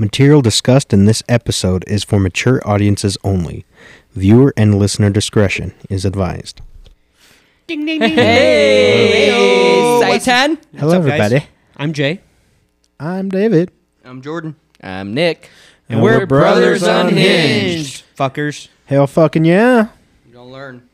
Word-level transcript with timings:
Material 0.00 0.40
discussed 0.40 0.94
in 0.94 1.04
this 1.04 1.22
episode 1.28 1.84
is 1.86 2.02
for 2.04 2.18
mature 2.18 2.66
audiences 2.66 3.18
only. 3.22 3.66
Viewer 4.14 4.54
and 4.56 4.78
listener 4.78 5.10
discretion 5.10 5.74
is 5.90 6.06
advised. 6.06 6.62
Ding 7.66 7.84
ding 7.84 8.00
ding. 8.00 8.14
Hey, 8.14 10.00
Saitan. 10.02 10.56
Hello, 10.78 10.96
up, 10.96 11.04
guys? 11.04 11.20
everybody. 11.20 11.46
I'm 11.76 11.92
Jay. 11.92 12.22
I'm 12.98 13.28
David. 13.28 13.72
I'm 14.02 14.22
Jordan. 14.22 14.56
I'm 14.82 15.12
Nick. 15.12 15.50
And 15.90 16.00
we're 16.00 16.24
Brothers 16.24 16.82
Unhinged. 16.82 18.02
Fuckers. 18.16 18.68
Hell 18.86 19.06
fucking 19.06 19.44
yeah. 19.44 19.88
You're 20.24 20.32
gonna 20.32 20.50
learn. 20.50 20.88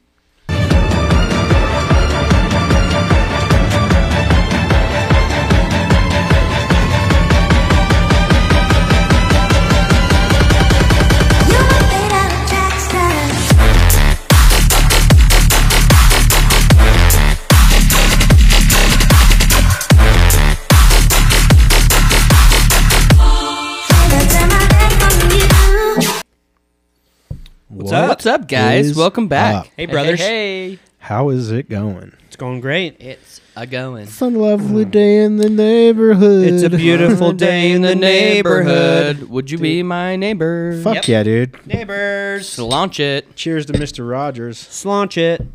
What's 27.86 27.93
up? 27.93 28.08
What's 28.08 28.26
up, 28.26 28.49
guys? 28.49 28.86
is 28.90 28.96
Welcome 28.96 29.29
back. 29.29 29.54
up? 29.54 29.67
Hey, 29.76 29.86
brothers. 29.86 30.18
Hey, 30.18 30.71
hey. 30.71 30.79
How 30.99 31.29
is 31.29 31.53
it 31.53 31.68
going? 31.68 32.12
It's 32.27 32.34
going 32.34 32.61
great. 32.61 32.97
It's 33.00 33.41
a 33.55 33.64
going. 33.64 34.03
It's 34.08 34.20
a 34.20 34.27
lovely 34.27 34.84
day 34.84 35.22
in 35.22 35.36
the 35.36 35.48
neighborhood. 35.48 36.48
It's 36.48 36.64
a 36.64 36.70
beautiful 36.77 37.30
day 37.33 37.70
in 37.70 37.83
the 37.83 37.94
neighborhood. 37.94 39.28
Would 39.28 39.53
you 39.53 39.58
be 39.58 39.84
my 39.84 40.17
neighbor? 40.17 40.80
Fuck 40.83 40.97
Yep. 40.97 41.06
yeah, 41.06 41.22
dude. 41.22 41.64
Neighbors. 41.64 42.48
So 42.48 42.66
launch 42.66 42.98
it. 42.98 43.36
Cheers 43.36 43.66
to 43.66 43.72
Mr. 43.75 44.10
Rogers. 44.10 44.58
Slaunch 44.58 45.16
it. 45.16 45.47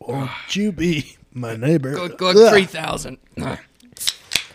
Won't 0.00 0.30
you 0.56 0.72
be 0.72 1.18
my 1.34 1.54
neighbor? 1.54 1.92
Good, 1.92 2.16
good. 2.16 2.34
Ugh. 2.34 2.50
Three 2.50 2.64
thousand. 2.64 3.18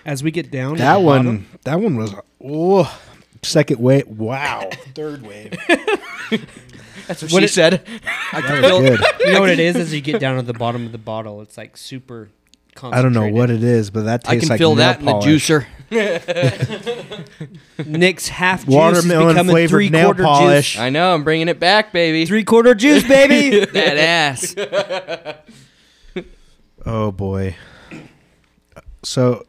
As 0.03 0.23
we 0.23 0.31
get 0.31 0.49
down. 0.49 0.77
to 0.77 0.81
That 0.81 0.95
the 0.95 0.99
one, 1.01 1.19
bottom- 1.25 1.47
that 1.63 1.79
one 1.79 1.95
was, 1.95 2.15
oh, 2.43 2.99
second 3.43 3.79
wave. 3.79 4.07
Wow. 4.07 4.69
Third 4.95 5.21
wave. 5.25 5.53
That's 7.07 7.21
what, 7.21 7.31
What 7.33 7.39
she 7.41 7.45
it- 7.45 7.49
said. 7.49 7.85
That 8.31 8.61
was 8.61 8.89
good. 8.89 8.99
You 9.27 9.33
know 9.33 9.39
what 9.41 9.49
it 9.49 9.59
is? 9.59 9.75
As 9.75 9.93
you 9.93 10.01
get 10.01 10.19
down 10.19 10.35
to 10.37 10.41
the 10.41 10.53
bottom 10.53 10.85
of 10.85 10.91
the 10.91 10.97
bottle, 10.97 11.41
it's 11.41 11.57
like 11.57 11.75
super. 11.77 12.29
I 12.81 13.01
don't 13.03 13.13
know 13.13 13.27
what 13.27 13.51
it 13.51 13.63
is, 13.63 13.91
but 13.91 14.05
that 14.05 14.23
I 14.27 14.33
tastes 14.33 14.47
can 14.47 14.53
like 14.53 14.57
feel 14.57 14.75
nail 14.75 14.77
that 14.77 14.99
in 14.99 15.05
the 15.05 15.13
juicer. 15.13 15.65
Nick's 17.85 18.27
half 18.29 18.61
juice 18.61 18.69
is 18.69 18.75
Watermelon 18.75 19.27
becoming 19.29 19.51
flavored 19.53 19.69
three 19.69 19.89
nail 19.89 20.05
quarter 20.07 20.23
polish. 20.23 20.73
juice. 20.73 20.81
I 20.81 20.89
know. 20.89 21.13
I'm 21.13 21.23
bringing 21.23 21.49
it 21.49 21.59
back, 21.59 21.91
baby. 21.93 22.25
Three 22.25 22.43
quarter 22.43 22.73
juice, 22.73 23.03
baby. 23.07 23.63
that 23.65 23.97
ass. 23.97 24.55
Oh 26.85 27.11
boy. 27.11 27.55
So, 29.03 29.45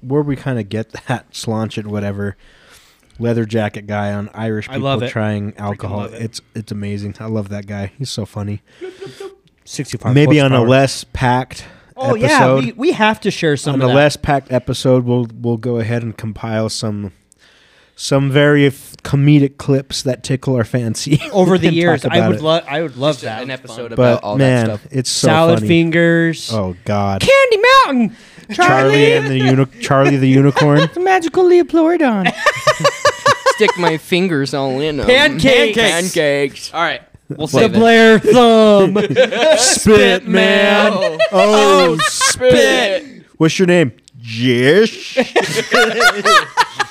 where 0.00 0.22
we 0.22 0.34
kind 0.36 0.58
of 0.58 0.68
get 0.68 0.90
that 1.08 1.34
slaunch 1.34 1.76
and 1.78 1.90
whatever 1.90 2.36
leather 3.18 3.44
jacket 3.44 3.86
guy 3.86 4.12
on 4.12 4.28
Irish 4.34 4.68
I 4.68 4.72
people 4.74 4.84
love 4.88 5.02
it. 5.02 5.10
trying 5.10 5.54
alcohol. 5.56 5.98
love 5.98 6.14
it. 6.14 6.22
It's 6.22 6.40
it's 6.54 6.72
amazing. 6.72 7.16
I 7.20 7.26
love 7.26 7.48
that 7.50 7.66
guy. 7.66 7.92
He's 7.98 8.10
so 8.10 8.24
funny. 8.26 8.62
Sixty-five. 9.64 10.14
Maybe 10.14 10.40
on 10.40 10.52
a 10.52 10.56
horsepower. 10.58 10.68
less 10.68 11.04
packed 11.04 11.64
Oh 11.96 12.14
yeah, 12.16 12.26
episode. 12.26 12.64
we, 12.64 12.72
we 12.72 12.92
have 12.92 13.20
to 13.20 13.30
share 13.30 13.56
some 13.56 13.74
on 13.74 13.80
of 13.82 13.84
a 13.84 13.88
that. 13.88 13.94
less 13.94 14.16
packed 14.16 14.50
episode, 14.52 15.04
we'll 15.04 15.28
we'll 15.32 15.56
go 15.56 15.76
ahead 15.78 16.02
and 16.02 16.16
compile 16.16 16.68
some 16.68 17.12
some 17.96 18.28
very 18.32 18.66
f- 18.66 18.96
comedic 19.04 19.56
clips 19.56 20.02
that 20.02 20.24
tickle 20.24 20.56
our 20.56 20.64
fancy 20.64 21.22
over 21.32 21.56
the 21.56 21.68
and 21.68 21.76
years. 21.76 22.04
I 22.04 22.16
about 22.16 22.28
would 22.30 22.36
it. 22.38 22.42
love. 22.42 22.64
I 22.68 22.82
would 22.82 22.96
love 22.96 23.20
that 23.20 23.42
An 23.44 23.50
It's 23.50 23.60
episode 23.60 23.76
fun. 23.76 23.92
about 23.92 24.20
But 24.22 24.26
all 24.26 24.36
man, 24.36 24.66
that 24.66 24.80
stuff. 24.80 24.92
it's 24.92 25.10
so 25.10 25.28
salad 25.28 25.58
funny. 25.60 25.68
fingers. 25.68 26.52
Oh 26.52 26.74
God, 26.84 27.20
Candy 27.22 27.62
Mountain. 27.86 28.16
Charlie 28.52 29.12
and 29.14 29.28
the 29.28 29.38
uni- 29.38 29.80
Charlie 29.80 30.16
the 30.16 30.28
unicorn. 30.28 30.90
The 30.92 31.00
magical 31.00 31.44
Leopleurodon. 31.44 32.30
Stick 33.56 33.70
my 33.78 33.96
fingers 33.98 34.54
all 34.54 34.80
in 34.80 35.00
'em. 35.00 35.06
Pancakes. 35.06 35.78
Pancakes. 35.78 36.74
All 36.74 36.80
right. 36.82 37.02
We'll 37.28 37.46
The 37.46 37.58
save 37.58 37.74
it. 37.74 37.78
Blair 37.78 38.18
thumb. 38.18 38.96
Spit 39.58 40.26
man. 40.28 40.92
Oh, 40.94 41.18
oh 41.32 41.98
spit. 42.02 43.24
What's 43.38 43.58
your 43.58 43.66
name? 43.66 43.92
Jish. 44.24 45.18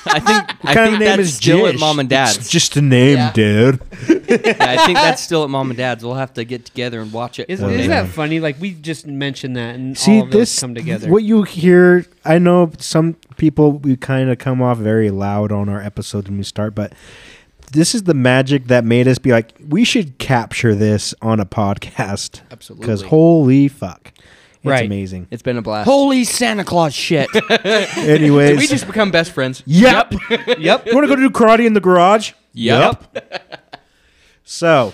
I 0.06 0.20
think 0.20 0.64
I 0.64 0.74
kind 0.74 0.74
think 0.74 0.76
of 0.94 0.98
name 1.00 1.00
that's 1.00 1.20
is 1.22 1.34
still 1.34 1.58
Jish? 1.66 1.74
at 1.74 1.80
mom 1.80 1.98
and 1.98 2.12
It's 2.12 2.36
dad's. 2.36 2.48
just 2.48 2.76
a 2.76 2.82
name, 2.82 3.16
Yeah. 3.16 3.32
dude. 3.32 3.80
Yeah, 4.24 4.56
I 4.58 4.84
think 4.86 4.96
that's 4.98 5.22
still 5.22 5.44
at 5.44 5.50
mom 5.50 5.70
and 5.70 5.76
dad's. 5.76 6.04
We'll 6.04 6.14
have 6.14 6.32
to 6.34 6.44
get 6.44 6.64
together 6.64 7.00
and 7.00 7.12
watch 7.12 7.38
it. 7.38 7.46
Is, 7.50 7.62
Oh, 7.62 7.68
is 7.68 7.88
man. 7.88 7.90
that 8.06 8.08
funny? 8.08 8.40
Like 8.40 8.60
we 8.60 8.72
just 8.72 9.06
mentioned 9.06 9.56
that, 9.56 9.74
and 9.74 9.96
See 9.98 10.16
all 10.18 10.24
of 10.24 10.30
those 10.30 10.40
this 10.42 10.60
come 10.60 10.74
together. 10.74 11.10
What 11.10 11.22
you 11.24 11.42
hear, 11.42 12.06
I 12.24 12.38
know 12.38 12.70
some 12.78 13.14
people 13.36 13.72
we 13.72 13.96
kind 13.96 14.30
of 14.30 14.38
come 14.38 14.62
off 14.62 14.78
very 14.78 15.10
loud 15.10 15.52
on 15.52 15.68
our 15.68 15.80
episodes 15.80 16.28
when 16.28 16.38
we 16.38 16.44
start, 16.44 16.74
but 16.74 16.92
this 17.72 17.94
is 17.94 18.04
the 18.04 18.14
magic 18.14 18.66
that 18.68 18.84
made 18.84 19.08
us 19.08 19.18
be 19.18 19.32
like, 19.32 19.54
we 19.68 19.84
should 19.84 20.18
capture 20.18 20.74
this 20.74 21.14
on 21.20 21.40
a 21.40 21.46
podcast. 21.46 22.40
Absolutely. 22.50 22.86
Because 22.86 23.02
holy 23.02 23.68
fuck, 23.68 24.12
it's 24.64 24.70
Right. 24.70 24.86
amazing. 24.86 25.28
It's 25.30 25.42
been 25.42 25.58
a 25.58 25.62
blast. 25.62 25.84
Holy 25.86 26.24
Santa 26.24 26.64
Claus 26.64 26.94
shit! 26.94 27.28
Anyways, 27.64 28.50
Did 28.50 28.58
we 28.58 28.66
just 28.66 28.86
become 28.86 29.10
best 29.10 29.32
friends? 29.32 29.62
yep. 29.66 30.12
yep. 30.58 30.86
you 30.86 30.94
want 30.94 31.06
to 31.06 31.08
go 31.08 31.16
do 31.16 31.28
karate 31.30 31.66
in 31.66 31.74
the 31.74 31.80
garage? 31.80 32.32
Yep. 32.54 33.60
So, 34.46 34.92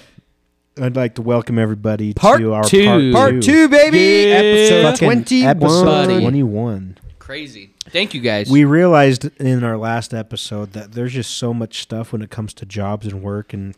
I'd 0.80 0.94
like 0.94 1.16
to 1.16 1.22
welcome 1.22 1.58
everybody 1.58 2.14
Part 2.14 2.40
to 2.40 2.52
our 2.52 2.62
two. 2.64 2.86
part, 2.86 3.12
Part 3.32 3.42
two, 3.42 3.68
baby. 3.68 4.28
Yeah. 4.28 4.34
Episode 4.36 5.04
twenty-one. 5.06 5.50
Episode 5.50 5.84
Buddy. 5.84 6.20
21. 6.20 6.98
Crazy. 7.18 7.70
Thank 7.88 8.14
you 8.14 8.20
guys. 8.20 8.48
We 8.48 8.64
realized 8.64 9.24
in 9.40 9.64
our 9.64 9.76
last 9.76 10.14
episode 10.14 10.72
that 10.74 10.92
there's 10.92 11.12
just 11.12 11.36
so 11.36 11.52
much 11.52 11.82
stuff 11.82 12.12
when 12.12 12.22
it 12.22 12.30
comes 12.30 12.54
to 12.54 12.66
jobs 12.66 13.06
and 13.06 13.22
work, 13.22 13.52
and 13.52 13.74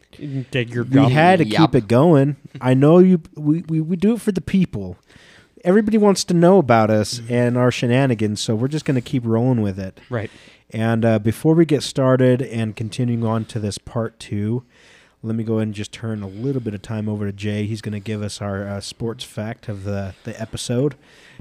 Take 0.51 0.75
your 0.75 0.85
we 0.85 1.11
had 1.11 1.39
to 1.39 1.47
Yup. 1.47 1.73
keep 1.73 1.85
it 1.85 1.89
going. 1.89 2.37
I 2.61 2.75
know 2.75 2.99
you. 2.99 3.23
We, 3.35 3.63
we 3.63 3.81
we 3.81 3.97
do 3.97 4.15
it 4.15 4.21
for 4.21 4.33
the 4.33 4.41
people. 4.43 4.99
Everybody 5.65 5.99
wants 5.99 6.25
to 6.25 6.35
know 6.35 6.59
about 6.59 6.91
us 6.91 7.21
and 7.29 7.57
our 7.57 7.71
shenanigans, 7.71 8.41
so 8.41 8.55
we're 8.55 8.69
just 8.69 8.85
going 8.85 8.97
to 8.97 9.01
keep 9.01 9.23
rolling 9.25 9.63
with 9.63 9.79
it. 9.79 10.01
right. 10.11 10.31
And 10.75 11.05
uh, 11.05 11.19
before 11.19 11.55
we 11.55 11.67
get 11.67 11.83
started 11.83 12.41
and 12.41 12.75
continuing 12.75 13.25
on 13.25 13.45
to 13.45 13.61
this 13.61 13.77
part 13.77 14.19
two, 14.19 14.65
let 15.23 15.37
me 15.37 15.45
go 15.45 15.57
ahead 15.57 15.69
and 15.69 15.75
just 15.75 15.93
turn 15.93 16.23
a 16.23 16.27
little 16.27 16.63
bit 16.63 16.73
of 16.73 16.81
time 16.81 17.11
over 17.11 17.27
to 17.27 17.33
Jay. 17.33 17.67
He's 17.67 17.83
going 17.83 17.93
to 17.93 18.01
give 18.01 18.23
us 18.23 18.41
our 18.41 18.67
uh, 18.67 18.81
sports 18.81 19.23
fact 19.23 19.69
of 19.69 19.85
the, 19.85 20.15
the 20.25 20.41
episode. 20.41 20.95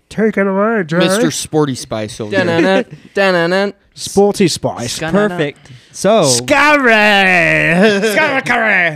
Take 0.09 0.37
it 0.37 0.45
away, 0.45 0.83
Jay. 0.83 0.97
Mr. 0.97 1.31
Sporty 1.31 1.75
Spice 1.75 2.19
over 2.19 2.31
here. 2.59 2.83
Sporty 3.93 4.49
Spice. 4.49 4.99
Perfect. 4.99 5.71
So 5.93 6.25
Scary. 6.25 6.91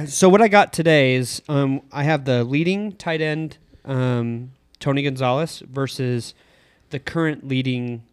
So 0.07 0.27
what 0.27 0.41
I 0.41 0.49
got 0.49 0.73
today 0.73 1.15
is 1.15 1.41
um, 1.47 1.81
I 1.93 2.03
have 2.03 2.25
the 2.25 2.43
leading 2.43 2.91
tight 2.91 3.21
end 3.21 3.57
um, 3.85 4.51
Tony 4.85 5.01
Gonzalez 5.01 5.63
versus 5.67 6.35
the 6.91 6.99
current 6.99 7.47
leading 7.47 8.03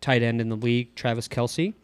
tight 0.00 0.22
end 0.22 0.40
in 0.40 0.48
the 0.48 0.56
league, 0.56 0.94
Travis 0.94 1.28
Kelce. 1.28 1.74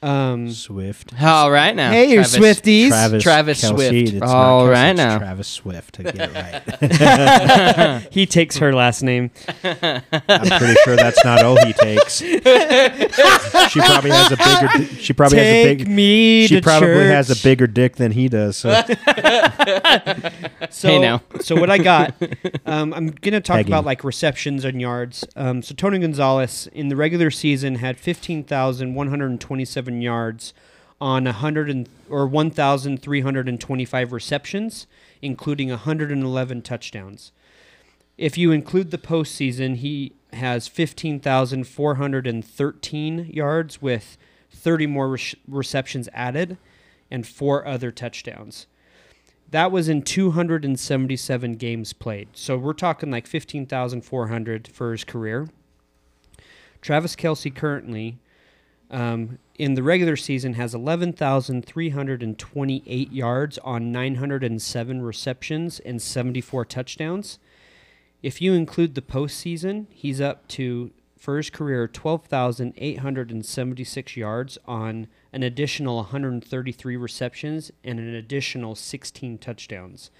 Um, 0.00 0.50
Swift. 0.52 1.12
All 1.20 1.50
right 1.50 1.74
now. 1.74 1.90
hey, 1.90 2.08
you 2.10 2.22
Travis. 2.22 2.36
Swifties! 2.36 2.88
Travis, 2.90 3.22
Travis 3.22 3.64
Kelce. 3.64 3.74
Swift. 3.74 3.92
It's 3.94 4.12
not 4.20 4.28
All 4.28 4.62
Kelce, 4.66 4.70
right 4.72 4.90
it's 4.90 4.96
now. 4.98 5.18
Travis 5.18 5.48
Swift. 5.48 5.94
To 5.96 6.02
get 6.04 6.14
it 6.16 6.32
right. 6.34 8.06
He 8.12 8.24
takes 8.26 8.58
her 8.58 8.72
last 8.72 9.02
name. 9.02 9.30
I'm 9.64 10.02
pretty 10.02 10.74
sure 10.84 10.94
that's 10.96 11.24
not 11.24 11.42
all 11.42 11.56
he 11.66 11.72
takes. 11.72 12.18
she 12.18 12.38
probably 13.80 14.10
has 14.10 14.30
a 14.32 14.36
bigger. 14.36 14.84
She 15.00 15.12
probably 15.12 15.38
has 15.38 15.46
a 15.48 15.64
Take 15.64 15.78
big. 15.78 15.88
me 15.88 16.46
She 16.46 16.56
to 16.56 16.62
probably 16.62 17.06
has 17.08 17.30
a 17.30 17.42
bigger 17.42 17.66
dick 17.66 17.96
than 17.96 18.12
he 18.12 18.28
does. 18.28 18.56
So 18.56 18.70
So, 20.70 20.88
Hey, 20.88 20.98
now. 21.00 21.22
so 21.40 21.56
what 21.56 21.70
I 21.70 21.78
got, 21.78 22.14
um, 22.66 22.92
I'm 22.94 23.08
gonna 23.08 23.40
talk 23.40 23.56
Pegging. 23.56 23.72
about 23.72 23.84
like 23.84 24.04
receptions 24.04 24.64
and 24.64 24.80
yards. 24.80 25.24
Um, 25.34 25.62
so 25.62 25.74
Tony 25.74 25.98
Gonzalez 25.98 26.68
in 26.72 26.88
the 26.88 26.94
regular 26.96 27.30
season 27.32 27.76
had 27.76 27.98
15,127 27.98 29.87
yards 29.94 30.52
on 31.00 31.24
100 31.24 31.70
and, 31.70 31.88
or 32.08 32.26
1,325 32.26 34.12
receptions, 34.12 34.86
including 35.22 35.70
111 35.70 36.62
touchdowns. 36.62 37.30
If 38.16 38.36
you 38.36 38.50
include 38.50 38.90
the 38.90 38.98
postseason, 38.98 39.76
he 39.76 40.14
has 40.32 40.66
15,413 40.68 43.30
yards 43.32 43.80
with 43.80 44.18
30 44.50 44.86
more 44.86 45.10
re- 45.10 45.20
receptions 45.46 46.08
added 46.12 46.58
and 47.10 47.26
four 47.26 47.66
other 47.66 47.90
touchdowns. 47.90 48.66
That 49.50 49.72
was 49.72 49.88
in 49.88 50.02
277 50.02 51.54
games 51.54 51.94
played. 51.94 52.28
So 52.34 52.58
we're 52.58 52.74
talking 52.74 53.10
like 53.10 53.26
15,400 53.26 54.68
for 54.68 54.92
his 54.92 55.04
career. 55.04 55.48
Travis 56.82 57.16
Kelce 57.16 57.54
currently 57.54 58.18
Um, 58.90 59.38
in 59.58 59.74
the 59.74 59.82
regular 59.82 60.16
season, 60.16 60.54
has 60.54 60.74
11,328 60.74 63.12
yards 63.12 63.58
on 63.58 63.92
907 63.92 65.02
receptions 65.02 65.80
and 65.80 66.00
74 66.00 66.64
touchdowns. 66.64 67.38
If 68.22 68.40
you 68.40 68.54
include 68.54 68.94
the 68.94 69.02
postseason, 69.02 69.88
he's 69.90 70.20
up 70.20 70.46
to 70.48 70.92
for 71.18 71.36
his 71.36 71.50
career 71.50 71.86
12,876 71.88 74.16
yards 74.16 74.56
on 74.66 75.08
an 75.32 75.42
additional 75.42 75.96
133 75.96 76.96
receptions 76.96 77.72
and 77.82 77.98
an 77.98 78.14
additional 78.14 78.76
16 78.76 79.38
touchdowns. 79.38 80.12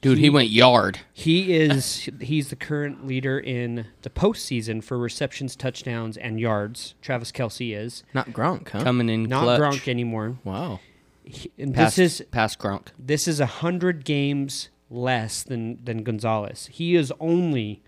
Dude, 0.00 0.18
he 0.18 0.30
went 0.30 0.48
yard. 0.48 1.00
He 1.12 1.52
is 1.54 2.08
he's 2.20 2.48
the 2.48 2.56
current 2.56 3.06
leader 3.06 3.38
in 3.38 3.86
the 4.02 4.08
postseason 4.10 4.82
for 4.82 4.96
receptions, 4.98 5.54
touchdowns, 5.54 6.16
and 6.16 6.40
yards. 6.40 6.94
Travis 7.02 7.30
Kelce 7.30 7.76
is 7.76 8.02
Not 8.14 8.30
Gronk, 8.30 8.70
huh? 8.70 8.82
Coming 8.82 9.08
in 9.10 9.24
not 9.24 9.42
clutch. 9.42 9.60
Gronk 9.60 9.88
anymore. 9.88 10.38
Wow. 10.44 10.80
He- 11.24 11.52
and 11.58 11.74
Past, 11.74 11.96
this 11.96 12.20
is 12.20 12.26
past 12.28 12.58
Gronk. 12.58 12.88
this 12.98 13.28
is 13.28 13.40
a 13.40 13.46
hundred 13.46 14.04
games 14.06 14.70
less 14.88 15.42
than 15.42 15.84
than 15.84 16.02
Gonzalez. 16.02 16.68
He 16.72 16.96
is 16.96 17.12
only 17.20 17.82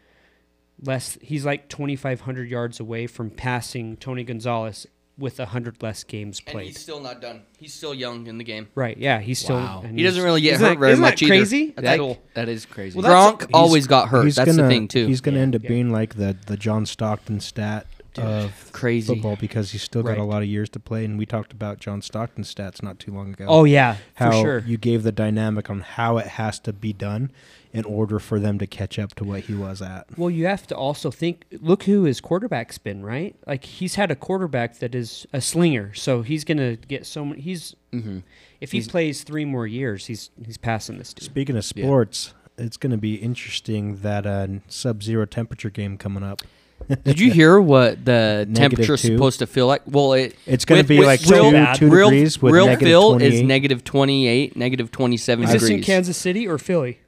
less. 0.83 1.17
He's 1.23 1.47
like 1.47 1.69
twenty 1.69 1.97
five 1.97 2.21
hundred 2.23 2.51
yards 2.51 2.79
away 2.79 3.07
from 3.07 3.31
passing 3.31 3.97
Tony 3.97 4.23
Gonzalez 4.23 4.87
with 5.19 5.39
a 5.39 5.47
hundred 5.47 5.83
less 5.83 6.05
games 6.05 6.41
played. 6.41 6.57
And 6.57 6.67
he's 6.69 6.81
still 6.81 7.01
not 7.01 7.21
done. 7.21 7.43
He's 7.59 7.75
still 7.75 7.93
young 7.95 8.27
in 8.27 8.39
the 8.39 8.45
game. 8.45 8.69
right? 8.75 8.97
Yeah, 8.97 9.21
he's 9.21 9.39
still. 9.39 9.57
Wow. 9.57 9.83
and 9.85 9.97
He 9.99 10.05
doesn't 10.05 10.23
really 10.23 10.41
get 10.41 10.59
hurt 10.59 10.71
that- 10.71 10.79
very 10.79 10.93
isn't 10.93 11.03
much 11.03 11.21
that 11.21 11.27
either. 11.27 11.35
crazy? 11.35 11.67
That's 11.77 11.83
That, 11.85 11.99
cool. 11.99 12.23
that 12.35 12.49
is 12.49 12.65
crazy. 12.67 12.99
Well, 12.99 13.03
that's- 13.09 13.47
Gronk 13.47 13.51
always 13.55 13.87
got 13.87 14.09
hurt. 14.09 14.25
That's 14.35 14.51
gonna, 14.51 14.63
the 14.63 14.69
thing 14.69 14.89
too. 14.89 15.07
He's 15.07 15.21
going 15.21 15.35
to 15.35 15.39
Yeah, 15.41 15.43
end 15.43 15.55
up 15.57 15.63
yeah. 15.65 15.69
being 15.69 15.91
like 15.93 16.15
the 16.17 16.37
the 16.47 16.57
John 16.57 16.87
Stockton 16.87 17.41
stat 17.41 17.87
of 18.19 18.71
Crazy. 18.73 19.07
football 19.15 19.37
because 19.37 19.71
he's 19.73 19.83
still 19.83 20.03
got 20.03 20.19
a 20.19 20.23
lot 20.25 20.43
of 20.43 20.49
years 20.49 20.69
to 20.71 20.79
play. 20.81 21.05
And 21.05 21.19
we 21.19 21.25
talked 21.27 21.53
about 21.53 21.79
John 21.81 22.03
Stockton's 22.03 22.53
stats 22.55 22.83
not 22.83 22.99
too 22.99 23.13
long 23.13 23.33
ago. 23.33 23.47
Oh 23.49 23.65
yeah, 23.65 23.97
how 24.15 24.31
for 24.33 24.37
sure. 24.43 24.59
you 24.67 24.77
gave 24.77 25.03
the 25.03 25.13
dynamic 25.13 25.71
on 25.71 25.81
how 25.81 26.19
it 26.19 26.27
has 26.27 26.59
to 26.61 26.73
be 26.73 26.93
done 26.93 27.31
in 27.73 27.85
order 27.85 28.19
for 28.19 28.39
them 28.39 28.59
to 28.59 28.67
catch 28.67 28.99
up 28.99 29.15
to 29.15 29.25
what 29.25 29.41
he 29.41 29.55
was 29.55 29.81
at. 29.81 30.07
Well, 30.19 30.31
you 30.31 30.47
have 30.47 30.67
to 30.69 30.77
also 30.77 31.11
think. 31.11 31.45
Look 31.61 31.85
who 31.85 32.05
his 32.05 32.21
quarterback's 32.21 32.79
been, 32.79 33.03
right? 33.03 33.35
Like 33.47 33.65
he's 33.65 33.95
had 33.95 34.11
a 34.11 34.17
quarterback 34.17 34.79
that 34.81 34.95
is 34.95 35.27
a 35.33 35.41
slinger, 35.41 35.95
so 35.95 36.23
he's 36.23 36.45
gonna 36.45 36.77
get 36.77 37.07
so 37.07 37.25
many. 37.25 37.41
He's 37.41 37.75
hmm 37.91 38.19
if 38.61 38.71
he 38.73 38.79
He's- 38.79 38.89
plays 38.89 39.23
three 39.25 39.45
more 39.45 39.67
years, 39.67 40.07
he's 40.07 40.31
he's 40.45 40.57
passing 40.59 40.99
this 40.99 41.13
dude. 41.15 41.25
Speaking 41.25 41.57
of 41.57 41.65
Yeah. 41.75 41.85
sports, 41.85 42.35
it's 42.59 42.77
going 42.77 42.93
to 42.93 42.99
be 42.99 43.15
interesting 43.17 43.97
that 44.03 44.25
uh, 44.27 44.47
sub-zero 44.69 45.25
temperature 45.27 45.71
game 45.71 45.97
coming 45.97 46.23
up. 46.23 46.43
Did 47.05 47.19
you 47.19 47.31
hear 47.33 47.61
what 47.61 48.05
the 48.05 48.49
temperature 48.55 48.95
is 48.95 49.01
supposed 49.03 49.39
to 49.39 49.47
feel 49.47 49.67
like? 49.67 49.83
Well, 49.87 50.13
it 50.15 50.37
It's 50.47 50.65
going 50.65 50.83
to 50.83 50.87
be 50.87 51.01
like 51.05 51.21
real, 51.27 51.51
two, 51.51 51.67
two 51.77 51.91
real, 51.91 52.11
degrees 52.11 52.43
with 52.43 52.53
real 52.53 52.77
Phil 52.77 53.17
is 53.23 53.41
negative 53.43 53.85
28, 53.85 54.57
negative 54.57 54.91
27 54.91 55.45
Is 55.45 55.53
this 55.53 55.63
degrees. 55.63 55.79
in 55.79 55.85
Kansas 55.85 56.17
City 56.17 56.47
or 56.47 56.59
Philly? 56.59 56.99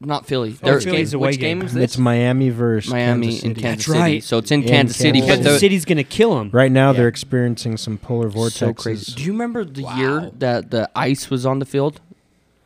Not 0.00 0.26
Philly. 0.26 0.56
Oh, 0.62 0.66
Their 0.66 0.80
Philly's 0.80 1.12
game, 1.12 1.18
away 1.20 1.28
which 1.30 1.40
game. 1.40 1.58
game 1.60 1.66
is 1.68 1.76
It's? 1.76 1.96
Miami 1.96 2.50
versus 2.50 2.90
Miami 2.90 3.26
Kansas 3.28 3.42
and 3.44 3.50
City. 3.52 3.60
Kansas 3.62 3.86
That's 3.86 3.96
City. 3.96 3.98
right. 4.14 4.22
So 4.24 4.38
it's 4.38 4.50
in 4.50 4.62
In 4.62 4.68
Kansas 4.68 4.96
City. 4.96 5.20
Kansas 5.20 5.28
But 5.28 5.34
Kansas 5.36 5.52
the, 5.54 5.58
City's 5.60 5.84
gonna 5.84 6.04
kill 6.04 6.36
them. 6.36 6.50
Right 6.52 6.70
now, 6.72 6.90
Yeah. 6.90 6.98
they're 6.98 7.08
experiencing 7.08 7.76
some 7.78 7.96
polar 7.98 8.28
vortex. 8.28 8.56
so 8.58 8.74
crazy. 8.74 9.12
Do 9.14 9.22
you 9.22 9.32
remember 9.32 9.64
the 9.64 9.82
year 9.96 10.30
that 10.38 10.70
the 10.70 10.90
ice 10.94 11.30
was 11.30 11.46
on 11.46 11.58
the 11.58 11.64
field? 11.66 12.00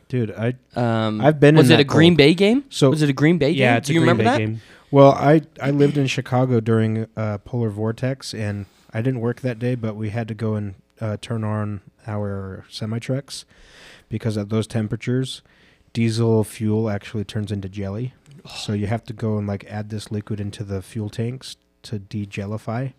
Dude, 0.09 0.31
I 0.31 0.55
Um, 0.75 1.21
I've 1.21 1.39
been 1.39 1.55
in 1.55 1.57
Was 1.59 1.67
it 1.69 1.73
that 1.73 1.79
a 1.79 1.83
Green 1.83 2.13
cold. 2.13 2.17
Bay 2.17 2.33
game? 2.33 2.63
So- 2.69 2.89
was 2.89 3.01
it 3.03 3.09
a 3.09 3.13
Green 3.13 3.37
Bay 3.37 3.51
game? 3.53 3.59
Yeah, 3.59 3.77
it's 3.77 3.87
Do 3.87 3.91
a 3.91 3.93
you 3.93 3.99
Green 4.01 4.09
remember 4.09 4.23
Bay 4.23 4.29
that? 4.31 4.37
game. 4.39 4.61
well, 4.91 5.11
I 5.11 5.41
I 5.61 5.69
lived 5.71 5.97
in 5.97 6.07
Chicago 6.07 6.59
during 6.59 7.05
uh, 7.15 7.37
polar 7.39 7.69
vortex, 7.69 8.33
and 8.33 8.65
I 8.91 9.01
didn't 9.01 9.21
work 9.21 9.41
that 9.41 9.59
day, 9.59 9.75
but 9.75 9.95
we 9.95 10.09
had 10.09 10.27
to 10.29 10.33
go 10.33 10.55
and 10.55 10.73
uh, 10.99 11.15
turn 11.21 11.43
on 11.43 11.81
our 12.07 12.65
semi 12.69 12.97
trucks 12.99 13.45
because 14.09 14.35
at 14.37 14.49
those 14.49 14.65
temperatures, 14.67 15.41
diesel 15.93 16.43
fuel 16.43 16.89
actually 16.89 17.23
turns 17.23 17.51
into 17.51 17.69
jelly. 17.69 18.13
So 18.47 18.73
you 18.73 18.87
have 18.87 19.03
to 19.05 19.13
go 19.13 19.37
and 19.37 19.47
like 19.47 19.65
add 19.65 19.89
this 19.89 20.11
liquid 20.11 20.39
into 20.39 20.63
the 20.63 20.81
fuel 20.81 21.09
tanks 21.09 21.57
to 21.83 21.99
degellify. 21.99 22.93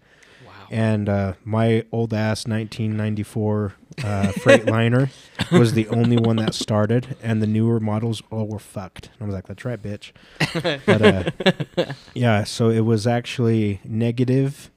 Wow. 0.47 0.53
And 0.71 1.09
uh, 1.09 1.33
my 1.45 1.85
old 1.93 2.13
ass 2.15 2.47
1994 2.47 3.75
uh, 3.99 4.03
Freightliner 4.33 5.11
was 5.53 5.73
the 5.73 5.89
only 5.89 6.17
one 6.17 6.37
that 6.37 6.55
started, 6.55 7.17
and 7.23 7.43
the 7.43 7.47
newer 7.47 7.81
models 7.81 8.23
all 8.31 8.47
were 8.47 8.59
fucked. 8.59 9.11
And 9.15 9.23
I 9.23 9.25
was 9.27 9.35
like, 9.35 9.47
"That's 9.47 9.65
right, 9.65 9.81
bitch." 9.81 10.13
but 10.87 11.03
uh, 11.03 11.93
yeah, 12.15 12.45
so 12.45 12.71
it 12.71 12.81
was 12.81 13.07
actually 13.07 13.81
negative. 13.85 14.71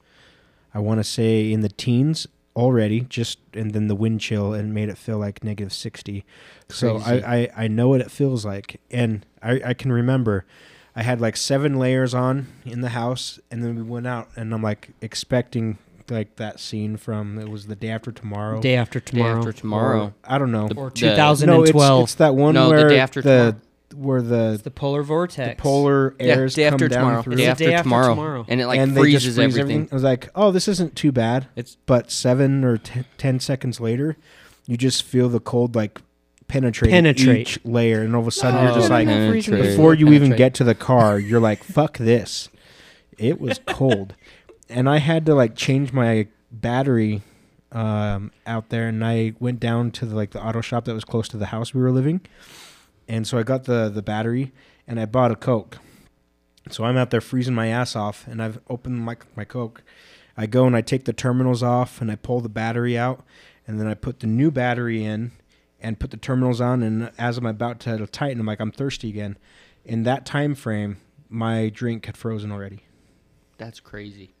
I 0.74 0.80
want 0.80 0.98
to 0.98 1.04
say 1.04 1.52
in 1.52 1.60
the 1.60 1.68
teens 1.68 2.26
already, 2.56 3.00
just 3.02 3.38
and 3.52 3.72
then 3.72 3.88
the 3.88 3.94
wind 3.94 4.20
chill 4.20 4.52
and 4.52 4.72
made 4.74 4.88
it 4.88 4.98
feel 4.98 5.18
like 5.18 5.42
negative 5.44 5.72
60. 5.72 6.24
So 6.68 6.98
I, 6.98 7.14
I 7.14 7.48
I 7.64 7.68
know 7.68 7.88
what 7.88 8.00
it 8.00 8.10
feels 8.10 8.44
like, 8.44 8.80
and 8.90 9.24
I 9.42 9.60
I 9.66 9.74
can 9.74 9.92
remember. 9.92 10.44
I 10.96 11.02
had 11.02 11.20
like 11.20 11.36
seven 11.36 11.78
layers 11.78 12.14
on 12.14 12.46
in 12.64 12.80
the 12.80 12.90
house, 12.90 13.40
and 13.50 13.64
then 13.64 13.74
we 13.74 13.82
went 13.82 14.06
out, 14.06 14.28
and 14.36 14.54
I'm 14.54 14.62
like 14.62 14.90
expecting 15.00 15.78
like 16.10 16.36
that 16.36 16.60
scene 16.60 16.96
from 16.96 17.38
it 17.38 17.48
was 17.48 17.66
the 17.66 17.74
day 17.74 17.88
after 17.88 18.12
tomorrow. 18.12 18.60
Day 18.60 18.76
after 18.76 19.00
tomorrow 19.00 19.36
Day 19.36 19.38
tomorrow. 19.40 19.48
after 19.48 19.60
tomorrow. 19.60 20.02
Or- 20.04 20.14
I 20.24 20.38
don't 20.38 20.52
know. 20.52 20.68
The- 20.68 20.74
or 20.76 20.90
2012. 20.90 21.74
No, 21.74 22.00
it's, 22.02 22.10
it's 22.12 22.14
that 22.16 22.34
one 22.34 22.54
No, 22.54 22.66
the 22.68 22.70
where 22.74 22.88
day 22.88 22.98
after 23.00 23.22
the 23.22 23.56
where 23.96 24.18
It's 24.18 24.28
the, 24.28 24.60
the 24.64 24.70
polar 24.70 25.02
vortex. 25.02 25.56
the 25.56 25.62
polar 25.62 26.14
Yeah, 26.18 26.34
airs 26.34 26.54
day 26.54 26.64
come 26.64 26.74
after 26.74 26.88
down 26.88 27.00
tomorrow. 27.04 27.22
through. 27.22 27.32
It's 27.34 27.40
Day 27.40 27.44
the 27.46 27.50
after 27.52 27.64
day 27.64 27.74
after 27.74 27.82
tomorrow. 27.84 28.08
tomorrow. 28.14 28.44
And 28.48 28.60
it 28.60 28.66
like 28.66 28.78
and 28.80 28.96
they 28.96 29.00
freezes 29.00 29.36
freeze 29.36 29.56
everything. 29.58 29.88
I 29.90 29.94
was 29.94 30.02
like, 30.02 30.28
oh, 30.34 30.50
this 30.50 30.68
isn't 30.68 30.96
too 30.96 31.12
bad. 31.12 31.48
It's 31.56 31.76
But 31.86 32.10
seven 32.10 32.64
or 32.64 32.76
t- 32.78 33.04
ten 33.18 33.40
seconds 33.40 33.80
later, 33.80 34.16
you 34.66 34.76
just 34.76 35.02
feel 35.02 35.28
the 35.28 35.40
cold 35.40 35.74
like 35.74 36.00
penetrate 36.48 36.90
Penetrate. 36.90 37.38
each 37.40 37.58
layer, 37.64 38.02
and 38.02 38.14
all 38.14 38.20
of 38.22 38.28
a 38.28 38.30
sudden 38.30 38.60
Oh, 38.60 38.64
you're 38.64 38.74
just 38.74 38.90
like, 38.90 39.06
Penetrate. 39.08 39.62
before 39.62 39.94
you 39.94 40.12
even 40.12 40.36
get 40.36 40.52
to 40.54 40.64
the 40.64 40.74
car, 40.74 41.18
you're 41.18 41.40
like, 41.40 41.64
fuck 41.64 41.96
this. 41.98 42.48
It 43.18 43.40
was 43.40 43.60
cold, 43.66 44.14
and 44.68 44.88
I 44.88 44.98
had 44.98 45.24
to 45.26 45.34
like 45.34 45.54
change 45.56 45.92
my 45.92 46.26
battery 46.52 47.22
um, 47.72 48.30
out 48.46 48.68
there, 48.68 48.88
and 48.88 49.04
I 49.04 49.32
went 49.40 49.58
down 49.58 49.90
to 49.92 50.06
the, 50.06 50.14
like 50.14 50.30
the 50.32 50.44
auto 50.44 50.60
shop 50.60 50.84
that 50.84 50.94
was 50.94 51.04
close 51.04 51.28
to 51.28 51.36
the 51.36 51.46
house 51.46 51.72
we 51.74 51.80
were 51.80 51.90
living, 51.90 52.20
and 53.08 53.26
so 53.26 53.38
I 53.38 53.42
got 53.42 53.64
the 53.64 53.88
the 53.88 54.02
battery, 54.02 54.52
and 54.86 54.98
I 54.98 55.06
bought 55.06 55.30
a 55.30 55.36
Coke. 55.36 55.78
So 56.70 56.84
I'm 56.84 56.96
out 56.96 57.10
there 57.10 57.20
freezing 57.20 57.54
my 57.54 57.68
ass 57.68 57.94
off, 57.94 58.26
and 58.26 58.42
I've 58.42 58.58
opened 58.68 59.00
my 59.00 59.16
my 59.36 59.44
Coke. 59.44 59.82
I 60.36 60.46
go 60.46 60.66
and 60.66 60.74
I 60.74 60.80
take 60.80 61.04
the 61.04 61.12
terminals 61.12 61.62
off, 61.62 62.00
and 62.00 62.10
I 62.10 62.16
pull 62.16 62.40
the 62.40 62.48
battery 62.48 62.98
out, 62.98 63.24
and 63.66 63.78
then 63.78 63.86
I 63.86 63.94
put 63.94 64.20
the 64.20 64.26
new 64.26 64.50
battery 64.50 65.04
in, 65.04 65.32
and 65.80 66.00
put 66.00 66.10
the 66.10 66.16
terminals 66.16 66.60
on. 66.60 66.82
And 66.82 67.12
as 67.18 67.38
I'm 67.38 67.46
about 67.46 67.80
to 67.80 68.06
tighten, 68.06 68.40
I'm 68.40 68.46
like, 68.46 68.60
I'm 68.60 68.72
thirsty 68.72 69.10
again. 69.10 69.36
In 69.84 70.02
that 70.04 70.24
time 70.24 70.54
frame, 70.54 70.96
my 71.28 71.68
drink 71.68 72.06
had 72.06 72.16
frozen 72.16 72.50
already. 72.50 72.84
That's 73.58 73.80
crazy. 73.80 74.34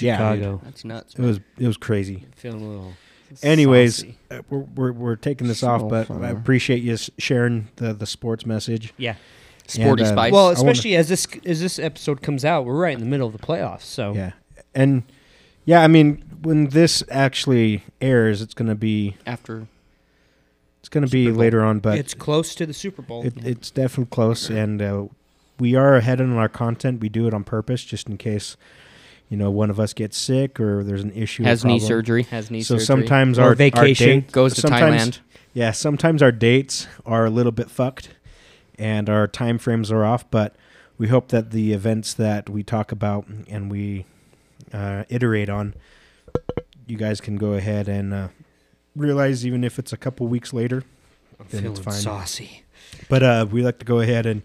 Yeah, 0.00 0.32
dude. 0.32 0.42
Chicago. 0.42 0.60
That's 0.64 0.84
nuts. 0.84 1.14
It 1.14 1.20
was 1.20 1.40
it 1.58 1.66
was 1.66 1.76
crazy. 1.76 2.26
Feeling 2.34 2.62
a 2.62 2.68
little. 2.68 2.92
Anyways, 3.42 3.96
saucy. 3.96 4.18
uh, 4.30 4.42
we're, 4.50 4.58
we're 4.60 4.92
we're 4.92 5.16
taking 5.16 5.46
this 5.48 5.62
off, 5.62 5.88
but 5.88 6.06
far. 6.08 6.22
I 6.24 6.30
appreciate 6.30 6.82
you 6.82 6.96
sharing 7.18 7.68
the 7.76 7.92
the 7.92 8.06
sports 8.06 8.46
message. 8.46 8.92
yeah. 8.96 9.16
Sporty 9.68 10.04
and, 10.04 10.12
uh, 10.12 10.14
spice. 10.14 10.32
Well, 10.32 10.42
I 10.42 10.48
wanna- 10.50 10.58
especially 10.58 10.94
as 10.96 11.08
this 11.08 11.26
as 11.44 11.60
this 11.60 11.78
episode 11.78 12.22
comes 12.22 12.44
out, 12.44 12.64
we're 12.64 12.78
right 12.78 12.94
in 12.94 13.00
the 13.00 13.06
middle 13.06 13.26
of 13.26 13.32
the 13.32 13.44
playoffs. 13.44 13.82
So 13.82 14.14
Yeah, 14.14 14.32
and 14.74 15.02
yeah, 15.64 15.82
I 15.82 15.88
mean, 15.88 16.22
when 16.42 16.68
this 16.68 17.02
actually 17.10 17.82
airs, 18.00 18.40
it's 18.42 18.54
gonna 18.54 18.76
be 18.76 19.16
after 19.26 19.66
it's 20.80 20.88
gonna 20.88 21.08
be 21.08 21.26
Bowl. 21.28 21.34
later 21.40 21.64
on, 21.64 21.80
but 21.80 21.98
it's 21.98 22.14
close 22.14 22.54
to 22.54 22.64
the 22.66 22.72
Super 22.72 23.02
Bowl. 23.02 23.24
it, 23.26 23.34
it's 23.44 23.72
definitely 23.72 24.10
close, 24.12 24.48
and 24.48 24.80
uh, 24.80 25.06
we 25.58 25.74
are 25.74 25.96
ahead 25.96 26.20
on 26.20 26.32
our 26.34 26.48
content. 26.48 27.00
We 27.00 27.08
do 27.08 27.26
it 27.26 27.34
on 27.34 27.42
purpose, 27.42 27.82
just 27.84 28.08
in 28.08 28.18
case 28.18 28.56
you 29.28 29.36
know 29.36 29.50
one 29.50 29.70
of 29.70 29.78
us 29.80 29.92
gets 29.92 30.16
sick 30.16 30.60
or 30.60 30.84
there's 30.84 31.02
an 31.02 31.12
issue. 31.12 31.42
has 31.44 31.64
knee 31.64 31.80
surgery. 31.80 32.22
Has 32.24 32.50
knee 32.50 32.62
So 32.62 32.74
surgery. 32.78 32.86
sometimes 32.86 33.38
Or 33.38 33.42
our 33.44 33.54
vacation. 33.54 34.08
our 34.08 34.14
date, 34.20 34.32
goes 34.32 34.54
to 34.54 34.62
Thailand. 34.62 35.18
Yeah, 35.54 35.70
sometimes 35.72 36.22
our 36.22 36.32
dates 36.32 36.86
are 37.06 37.24
a 37.24 37.30
little 37.30 37.52
bit 37.52 37.70
fucked, 37.70 38.10
and 38.78 39.08
our 39.08 39.26
time 39.26 39.58
frames 39.58 39.90
are 39.90 40.04
off. 40.04 40.30
But 40.30 40.54
we 40.98 41.08
hope 41.08 41.28
that 41.28 41.50
the 41.50 41.72
events 41.72 42.12
that 42.14 42.48
we 42.50 42.62
talk 42.62 42.92
about 42.92 43.26
and 43.48 43.70
we 43.70 44.04
uh, 44.72 45.04
iterate 45.08 45.48
on, 45.48 45.74
you 46.86 46.96
guys 46.98 47.20
can 47.20 47.36
go 47.36 47.54
ahead 47.54 47.88
and 47.88 48.12
uh, 48.12 48.28
realize, 48.94 49.46
even 49.46 49.64
if 49.64 49.78
it's 49.78 49.92
a 49.92 49.96
couple 49.96 50.26
weeks 50.28 50.52
later, 50.52 50.84
I'm 51.40 51.46
then 51.50 51.64
it's 51.66 51.80
feeling 51.80 51.82
fine. 51.82 51.94
saucy. 51.94 52.62
But 53.08 53.22
uh, 53.22 53.46
we 53.50 53.62
like 53.62 53.78
to 53.78 53.84
go 53.84 54.00
ahead 54.00 54.26
and 54.26 54.42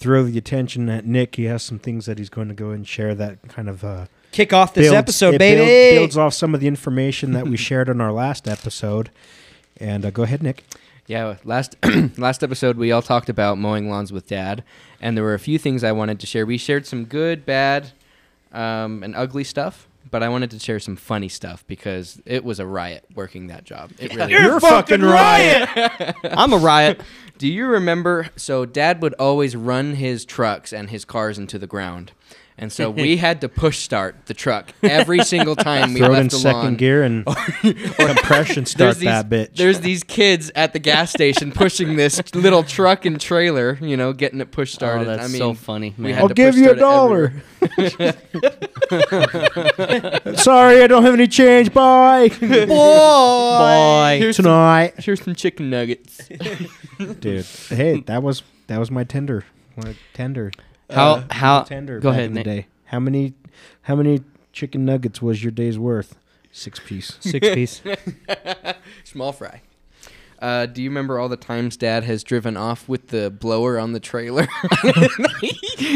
throw 0.00 0.24
the 0.24 0.36
attention 0.38 0.88
at 0.88 1.04
Nick. 1.06 1.36
He 1.36 1.44
has 1.44 1.62
some 1.62 1.78
things 1.78 2.06
that 2.06 2.18
he's 2.18 2.30
going 2.30 2.48
to 2.48 2.54
go 2.54 2.70
and 2.70 2.88
share 2.88 3.14
that 3.14 3.46
kind 3.48 3.68
of 3.68 3.84
uh, 3.84 4.06
Kick 4.32 4.52
off 4.52 4.74
this 4.74 4.86
builds- 4.86 4.96
episode, 4.96 5.34
it 5.34 5.38
baby. 5.38 5.56
build- 5.60 6.00
builds 6.02 6.16
off 6.16 6.32
some 6.34 6.54
of 6.54 6.60
the 6.60 6.66
information 6.66 7.32
that 7.32 7.46
we 7.46 7.56
shared 7.68 7.88
on 7.90 8.00
our 8.00 8.12
last 8.12 8.48
episode. 8.48 9.10
And 9.76 10.04
uh, 10.04 10.10
go 10.10 10.22
ahead, 10.24 10.42
Nick. 10.42 10.64
Yeah, 11.06 11.36
last 11.44 11.76
last 12.18 12.42
episode 12.44 12.76
we 12.76 12.92
all 12.92 13.02
talked 13.02 13.28
about 13.28 13.58
mowing 13.58 13.90
lawns 13.90 14.12
with 14.12 14.28
dad, 14.28 14.62
and 15.00 15.16
there 15.16 15.24
were 15.24 15.34
a 15.34 15.40
few 15.40 15.58
things 15.58 15.82
I 15.82 15.90
wanted 15.92 16.20
to 16.20 16.26
share. 16.26 16.46
We 16.46 16.56
shared 16.56 16.86
some 16.86 17.04
good, 17.04 17.44
bad, 17.44 17.90
um, 18.52 19.02
and 19.02 19.16
ugly 19.16 19.42
stuff. 19.42 19.88
But 20.10 20.22
I 20.22 20.28
wanted 20.28 20.50
to 20.50 20.58
share 20.58 20.80
some 20.80 20.96
funny 20.96 21.28
stuff 21.28 21.64
because 21.66 22.20
it 22.26 22.44
was 22.44 22.60
a 22.60 22.66
riot 22.66 23.04
working 23.14 23.48
that 23.48 23.64
job. 23.64 23.92
It 23.98 24.14
really 24.14 24.32
You're 24.32 24.56
a 24.56 24.60
fucking 24.60 25.02
riot. 25.02 26.14
I'm 26.24 26.52
a 26.52 26.58
riot. 26.58 27.00
Do 27.38 27.48
you 27.48 27.66
remember? 27.66 28.28
So, 28.36 28.66
Dad 28.66 29.00
would 29.02 29.14
always 29.14 29.56
run 29.56 29.94
his 29.94 30.24
trucks 30.24 30.72
and 30.72 30.90
his 30.90 31.04
cars 31.04 31.38
into 31.38 31.58
the 31.58 31.66
ground. 31.66 32.12
And 32.60 32.70
so 32.70 32.90
we 32.90 33.16
had 33.16 33.40
to 33.40 33.48
push 33.48 33.78
start 33.78 34.26
the 34.26 34.34
truck 34.34 34.72
every 34.82 35.24
single 35.24 35.56
time 35.56 35.94
we 35.94 36.00
Throw 36.00 36.08
it 36.08 36.12
left 36.12 36.20
in 36.20 36.28
the 36.28 36.36
second 36.36 36.62
lawn. 36.62 36.76
gear 36.76 37.02
and 37.02 37.24
compression 37.96 38.66
start 38.66 38.96
these, 38.96 39.04
that 39.04 39.30
bitch. 39.30 39.56
There's 39.56 39.80
these 39.80 40.04
kids 40.04 40.52
at 40.54 40.74
the 40.74 40.78
gas 40.78 41.10
station 41.10 41.52
pushing 41.52 41.96
this 41.96 42.20
little 42.34 42.62
truck 42.62 43.06
and 43.06 43.18
trailer, 43.18 43.78
you 43.80 43.96
know, 43.96 44.12
getting 44.12 44.42
it 44.42 44.52
push 44.52 44.72
started. 44.72 45.08
Oh, 45.08 45.16
that's 45.16 45.24
I 45.24 45.28
mean, 45.28 45.38
so 45.38 45.54
funny, 45.54 45.94
we 45.96 46.04
man. 46.04 46.14
had 46.14 46.22
I'll 46.22 46.28
to 46.28 46.34
give 46.34 46.54
push 46.54 46.62
you 46.62 46.70
a 46.70 46.76
dollar. 46.76 47.32
Sorry, 50.36 50.82
I 50.82 50.86
don't 50.86 51.02
have 51.04 51.14
any 51.14 51.28
change. 51.28 51.72
Bye. 51.72 52.28
Boy. 52.28 54.16
Here's 54.18 54.36
some, 54.36 54.44
Tonight, 54.44 54.94
here's 54.98 55.22
some 55.22 55.34
chicken 55.34 55.70
nuggets. 55.70 56.28
dude. 57.20 57.46
Hey, 57.68 58.00
that 58.06 58.22
was 58.22 58.42
that 58.66 58.78
was 58.78 58.90
my 58.90 59.04
tender. 59.04 59.44
My 59.76 59.94
tender. 60.12 60.52
How 60.92 61.24
how 61.30 61.62
tender. 61.62 61.98
go 62.00 62.10
back 62.10 62.18
ahead, 62.18 62.26
in 62.30 62.34
the 62.34 62.44
Nate. 62.44 62.44
day. 62.62 62.66
How 62.86 63.00
many 63.00 63.34
how 63.82 63.96
many 63.96 64.22
chicken 64.52 64.84
nuggets 64.84 65.20
was 65.22 65.42
your 65.42 65.52
day's 65.52 65.78
worth? 65.78 66.16
Six 66.52 66.80
piece. 66.80 67.16
Six 67.20 67.48
piece. 67.54 67.82
Small 69.04 69.32
fry. 69.32 69.62
Uh, 70.40 70.64
do 70.64 70.82
you 70.82 70.88
remember 70.88 71.18
all 71.18 71.28
the 71.28 71.36
times 71.36 71.76
Dad 71.76 72.02
has 72.04 72.24
driven 72.24 72.56
off 72.56 72.88
with 72.88 73.08
the 73.08 73.30
blower 73.30 73.78
on 73.78 73.92
the 73.92 74.00
trailer? 74.00 74.48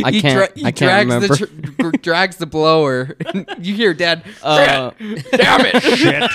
I 0.04 0.18
can't- 0.20 0.54
he 0.56 0.66
I 0.66 0.70
can't 0.70 0.76
drags 0.76 1.06
remember. 1.06 1.28
The 1.28 1.46
tr- 1.90 1.96
drags 2.02 2.36
the 2.36 2.46
blower. 2.46 3.16
you 3.58 3.74
hear 3.74 3.94
Dad? 3.94 4.22
Uh, 4.42 4.90
Damn 4.98 5.60
it! 5.64 5.82
Shit. 5.82 6.30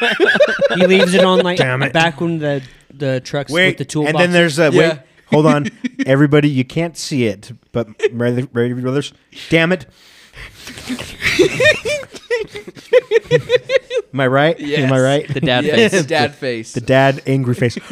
he 0.80 0.88
leaves 0.88 1.14
it 1.14 1.24
on 1.24 1.40
like 1.42 1.58
Damn 1.60 1.84
it. 1.84 1.94
back 1.94 2.20
when 2.20 2.40
the 2.40 2.64
the 2.92 3.22
trucks 3.22 3.52
Wait, 3.52 3.68
with 3.68 3.78
the 3.78 3.86
toolbox. 3.86 4.12
and 4.14 4.20
then 4.20 4.32
there's 4.32 4.58
a 4.60 4.72
Yeah. 4.72 4.80
wait. 4.94 5.00
Hold 5.32 5.46
on, 5.46 5.68
everybody. 6.06 6.50
You 6.50 6.66
can't 6.66 6.98
see 6.98 7.26
it, 7.26 7.52
but 7.72 7.88
Ready 8.12 8.48
Ready 8.54 8.74
Brothers. 8.74 9.14
Damn 9.50 9.72
it. 9.72 9.86
Am 14.14 14.20
I 14.20 14.28
right? 14.28 14.60
Yes. 14.60 14.80
Am 14.80 14.94
I 14.94 15.00
right? 15.00 15.28
the 15.34 15.42
dad 15.42 15.64
yes, 15.66 15.92
face. 15.92 16.06
Dad 16.06 16.36
face. 16.36 16.74
The 16.74 16.82
dad 16.82 17.22
angry 17.28 17.54
face. 17.56 17.76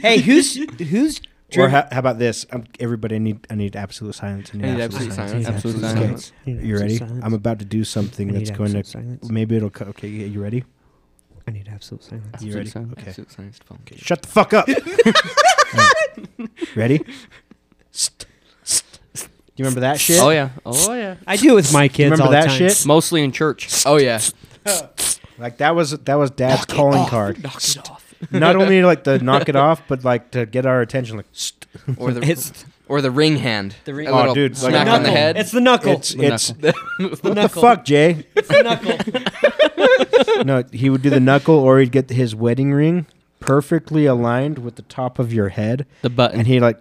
hey, 0.00 0.18
who's 0.18 0.54
who's 0.80 1.20
or 1.56 1.68
how, 1.68 1.86
how 1.92 1.98
about 1.98 2.18
this? 2.18 2.46
Um, 2.50 2.64
everybody, 2.80 3.16
I 3.16 3.18
need 3.18 3.46
I 3.50 3.54
need 3.54 3.76
absolute 3.76 4.14
silence. 4.14 4.50
I 4.54 4.58
need, 4.58 4.66
I 4.66 4.74
need 4.74 4.80
absolute, 4.82 5.10
absolute 5.18 5.28
silence. 5.28 5.44
silence. 5.44 5.64
Absolute 5.64 5.84
Okay. 5.84 5.94
silence. 5.94 6.32
I 6.46 6.50
You 6.50 6.78
ready? 6.78 6.96
silence. 6.96 7.24
I'm 7.24 7.34
about 7.34 7.58
to 7.60 7.64
do 7.64 7.84
something 7.84 8.32
that's 8.32 8.50
going 8.50 8.72
to. 8.72 8.84
silence. 8.84 9.30
Maybe 9.30 9.56
it'll. 9.56 9.70
co- 9.70 9.86
Okay, 9.86 10.08
you 10.08 10.42
ready? 10.42 10.64
I 11.46 11.50
need 11.50 11.68
absolute 11.72 12.04
silence. 12.04 12.24
You 12.26 12.30
Absolute 12.34 12.54
ready? 12.56 12.70
silence. 12.70 12.92
Okay. 12.98 13.08
Absolute 13.08 13.32
science 13.32 13.58
phone. 13.64 13.78
Okay, 13.86 13.96
shut 13.96 14.22
the 14.22 14.28
fuck 14.28 14.52
up. 14.54 14.68
Ready? 16.76 17.04
St- 17.90 18.26
st- 18.62 18.98
st- 19.14 19.30
You 19.56 19.64
remember 19.64 19.80
that 19.80 20.00
shit? 20.00 20.20
Oh 20.20 20.30
yeah. 20.30 20.50
Oh 20.64 20.94
yeah. 20.94 21.16
I 21.26 21.36
do 21.36 21.52
it 21.52 21.54
with 21.54 21.72
my 21.72 21.88
kids 21.88 22.12
remember 22.12 22.24
all 22.24 22.30
that 22.30 22.42
the 22.44 22.48
time. 22.48 22.58
shit? 22.58 22.86
Mostly 22.86 23.22
in 23.22 23.32
church. 23.32 23.84
Oh 23.86 23.98
yeah. 23.98 24.20
Like 25.38 25.58
that 25.58 25.74
was 25.74 25.90
that 25.98 26.14
was 26.14 26.30
dad's 26.30 26.64
calling 26.66 27.06
card. 27.06 27.42
Knock 27.42 27.56
it 27.62 27.90
off. 27.90 28.14
Not 28.30 28.56
only 28.56 28.82
like 28.82 29.04
to 29.04 29.18
knock 29.18 29.48
it 29.48 29.56
off, 29.56 29.82
but 29.88 30.04
like 30.04 30.30
to 30.32 30.46
get 30.46 30.64
our 30.66 30.80
attention. 30.80 31.16
Like, 31.16 31.26
st- 31.32 31.66
Or 31.96 32.12
the 32.12 32.22
It's 32.30 32.64
or 32.92 33.00
the 33.00 33.10
ring 33.10 33.38
hand. 33.38 33.74
The 33.84 33.94
ring- 33.94 34.08
A 34.08 34.12
Oh, 34.12 34.34
dude, 34.34 34.54
smack 34.56 34.84
The 34.86 34.92
on 34.92 35.02
the 35.02 35.10
head. 35.10 35.38
It's 35.38 35.50
the 35.50 35.60
knuckle. 35.62 35.92
it's 35.92 36.12
The 36.14 36.26
it's 36.26 36.48
the 36.64 36.72
what 37.22 37.34
the 37.36 37.48
fuck, 37.48 37.84
Jay? 37.86 38.26
It's 38.36 38.48
the 38.48 38.62
knuckle. 38.62 40.42
No, 40.44 40.62
he 40.72 40.90
would 40.90 41.02
do 41.02 41.10
the 41.10 41.20
knuckle, 41.20 41.54
or 41.58 41.78
he'd 41.80 41.90
get 41.92 42.10
his 42.10 42.34
wedding 42.34 42.72
ring 42.72 43.06
perfectly 43.40 44.06
aligned 44.06 44.58
with 44.58 44.76
the 44.76 44.82
top 44.82 45.18
of 45.18 45.32
your 45.32 45.48
head, 45.50 45.86
The 46.02 46.10
button. 46.10 46.38
and 46.40 46.46
he 46.46 46.60
like. 46.60 46.78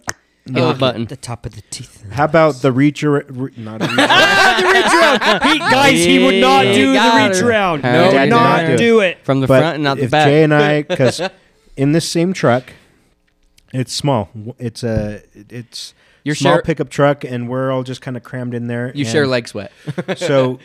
Give 0.48 0.66
a 0.66 0.74
button. 0.74 1.06
the 1.06 1.16
top 1.16 1.46
of 1.46 1.54
the 1.56 1.62
teeth. 1.70 2.04
How 2.12 2.26
about 2.26 2.56
the 2.56 2.72
reach? 2.72 3.04
ar- 3.04 3.24
Re- 3.30 3.52
not 3.58 3.82
a 3.82 3.86
reach. 3.86 3.98
around. 3.98 4.10
Ah, 4.10 4.58
the 4.60 4.68
reach 4.68 4.94
around. 4.94 5.54
He, 5.54 5.60
guys, 5.60 6.04
he 6.04 6.18
would 6.26 6.42
not 6.42 6.66
Yeah, 6.66 6.74
do 6.74 6.88
the 6.94 6.98
got 6.98 7.30
reach 7.30 7.38
it. 7.38 7.44
around. 7.46 7.84
No, 7.84 7.92
No, 7.92 8.12
Dad 8.12 8.14
would 8.14 8.20
did 8.24 8.30
not 8.32 8.64
not 8.70 8.78
do 8.78 9.00
it. 9.02 9.18
From 9.24 9.40
the 9.42 9.48
but 9.48 9.60
front 9.60 9.76
and 9.76 9.84
not 9.84 9.98
the 9.98 10.04
if 10.06 10.12
back. 10.12 10.26
Jay 10.28 10.44
and 10.44 10.54
I, 10.54 10.82
because 10.82 11.22
in 11.78 11.92
this 11.92 12.10
same 12.10 12.34
truck, 12.34 12.74
it's 13.72 13.94
small. 13.94 14.30
It's 14.58 14.82
a 14.84 15.22
it's 15.36 15.94
You're 16.24 16.36
small 16.36 16.56
share- 16.56 16.62
pickup 16.62 16.90
truck, 16.90 17.24
and 17.24 17.50
we're 17.50 17.72
all 17.72 17.84
just 17.84 18.02
kind 18.02 18.16
of 18.16 18.24
crammed 18.24 18.54
in 18.54 18.68
there. 18.68 18.92
You 18.94 19.06
and 19.06 19.12
share 19.12 19.28
leg 19.28 19.48
sweat. 19.48 19.72
So 20.18 20.60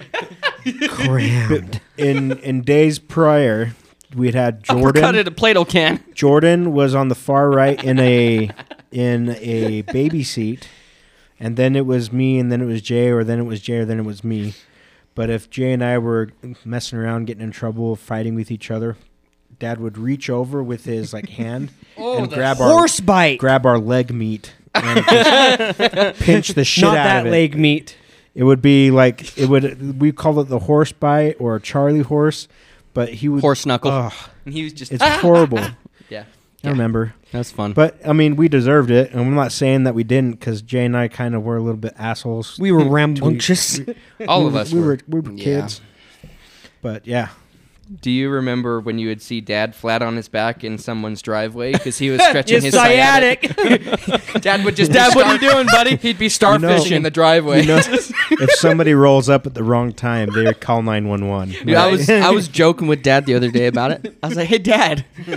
Crammed. 0.89 1.81
in 1.97 2.33
in 2.39 2.63
days 2.63 2.99
prior, 2.99 3.73
we'd 4.15 4.35
had 4.35 4.63
Jordan. 4.65 5.03
Cut 5.03 5.15
it 5.15 5.29
a 5.29 5.31
Play-Doh 5.31 5.65
can. 5.65 6.03
Jordan 6.15 6.73
was 6.73 6.95
on 6.95 7.09
the 7.09 7.15
far 7.15 7.51
right 7.51 7.83
in 7.83 7.99
a 7.99 8.51
in 8.91 9.31
a 9.41 9.83
baby 9.83 10.23
seat, 10.25 10.69
and 11.39 11.57
then 11.57 11.77
it 11.77 11.87
was 11.87 12.13
me, 12.13 12.39
and 12.39 12.51
then 12.51 12.61
it 12.61 12.67
was 12.67 12.83
Jay, 12.83 13.11
or 13.11 13.25
then 13.25 13.39
it 13.39 13.45
was 13.45 13.61
Jay, 13.61 13.79
or 13.79 13.85
then 13.85 13.99
it 13.99 14.05
was 14.05 14.25
me. 14.25 14.55
But 15.15 15.31
if 15.31 15.49
Jay 15.49 15.73
and 15.73 15.83
I 15.83 15.99
were 15.99 16.31
messing 16.65 16.99
around, 16.99 17.25
getting 17.27 17.43
in 17.43 17.51
trouble, 17.51 17.97
fighting 17.97 18.35
with 18.35 18.51
each 18.51 18.71
other, 18.71 18.97
Dad 19.59 19.81
would 19.81 19.97
reach 19.97 20.29
over 20.29 20.63
with 20.63 20.85
his 20.85 21.13
like 21.13 21.29
hand 21.31 21.71
oh, 21.97 22.19
and 22.19 22.31
grab 22.31 22.61
our 22.61 22.71
Horse 22.71 23.01
bite. 23.01 23.39
grab 23.39 23.65
our 23.65 23.79
leg 23.79 24.13
meat 24.13 24.55
and 24.85 26.17
pinch 26.17 26.49
the 26.49 26.65
shit 26.65 26.83
not 26.85 26.97
out 26.97 27.05
that 27.05 27.21
of 27.21 27.27
it. 27.27 27.31
leg 27.31 27.57
meat. 27.57 27.97
It 28.35 28.45
would 28.45 28.61
be 28.61 28.91
like 28.91 29.37
it 29.39 29.49
would. 29.49 30.01
We 30.01 30.13
call 30.13 30.41
it 30.41 30.45
the 30.45 30.59
horse 30.59 30.93
bite 30.93 31.37
or 31.39 31.59
Charlie 31.59 32.03
horse, 32.03 32.49
but 32.95 33.09
he 33.09 33.29
would. 33.29 33.41
Horse 33.41 33.65
knuckle. 33.67 33.91
Ugh, 33.91 34.13
And 34.45 34.53
he 34.55 34.65
was 34.65 34.73
just 34.75 34.93
it's 34.93 35.03
horrible. 35.03 35.61
yeah. 36.11 36.25
I 36.65 36.71
remember, 36.71 37.15
That's 37.31 37.53
fun. 37.53 37.75
but 37.75 37.97
I 38.05 38.13
mean, 38.13 38.35
we 38.35 38.49
deserved 38.49 38.91
it, 38.91 39.13
and 39.13 39.21
I'm 39.21 39.35
not 39.37 39.53
saying 39.53 39.85
that 39.85 39.95
we 39.95 40.03
didn't, 40.03 40.33
because 40.33 40.63
Jay 40.63 40.85
and 40.85 40.97
I 40.97 41.07
kind 41.07 41.37
of 41.37 41.45
were 41.45 41.57
a 41.57 41.61
little 41.61 41.77
bit 41.77 41.95
assholes. 41.97 42.59
We 42.59 42.73
were 42.73 42.85
rambunctious. 42.89 43.79
All 44.27 44.41
we 44.43 44.47
of 44.49 44.55
were- 44.55 44.59
us 44.61 44.73
we 44.73 44.81
were. 44.81 44.87
were 44.87 44.99
we 45.07 45.21
were 45.21 45.33
Yeah. 45.33 45.45
kids, 45.45 45.81
but 46.83 47.07
yeah, 47.07 47.29
Do 48.01 48.11
you 48.11 48.31
remember 48.31 48.81
when 48.81 48.99
you 48.99 49.07
would 49.09 49.23
see 49.23 49.41
Dad 49.41 49.75
flat 49.75 50.03
on 50.03 50.17
his 50.17 50.29
back 50.29 50.65
in 50.65 50.77
someone's 50.77 51.23
driveway 51.23 51.71
because 51.73 51.97
he 51.99 52.11
was 52.11 52.21
stretching 52.29 52.57
It's 52.57 52.65
his 52.67 52.75
sciatic. 52.75 53.43
Dad 54.43 54.65
would 54.65 54.75
just 54.75 54.91
Dad, 54.91 55.13
be 55.13 55.17
what 55.17 55.27
are 55.27 55.35
you 55.35 55.39
doing, 55.53 55.67
buddy? 55.67 55.95
He'd 56.03 56.19
be 56.19 56.27
starfishing 56.29 56.91
know- 56.91 56.97
in 56.97 57.03
the 57.05 57.11
driveway. 57.11 57.61
you 57.63 57.69
know, 57.69 57.81
if 57.81 58.51
somebody 58.55 58.93
rolls 58.95 59.29
up 59.29 59.47
at 59.47 59.55
the 59.55 59.63
wrong 59.63 59.93
time, 59.93 60.31
they 60.35 60.43
would 60.45 60.61
call 60.61 60.83
nine 60.83 61.07
one 61.09 61.29
one. 61.29 61.51
Dude, 61.51 61.75
I 61.75 61.87
was 61.89 62.11
I 62.11 62.31
was 62.31 62.49
joking 62.49 62.89
with 62.89 63.03
Dad 63.03 63.25
the 63.27 63.35
other 63.35 63.51
day 63.51 63.67
about 63.69 63.93
it. 63.93 64.17
I 64.23 64.27
was 64.29 64.37
like, 64.37 64.49
"Hey, 64.49 64.59
Dad, 64.59 65.05
do 65.25 65.33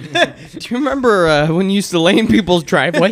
you 0.59 0.77
remember 0.77 1.27
uh, 1.27 1.51
when 1.53 1.69
you 1.69 1.75
used 1.75 1.91
to 1.91 1.99
lay 1.99 2.17
in 2.17 2.27
people's 2.27 2.63
driveway?" 2.63 3.11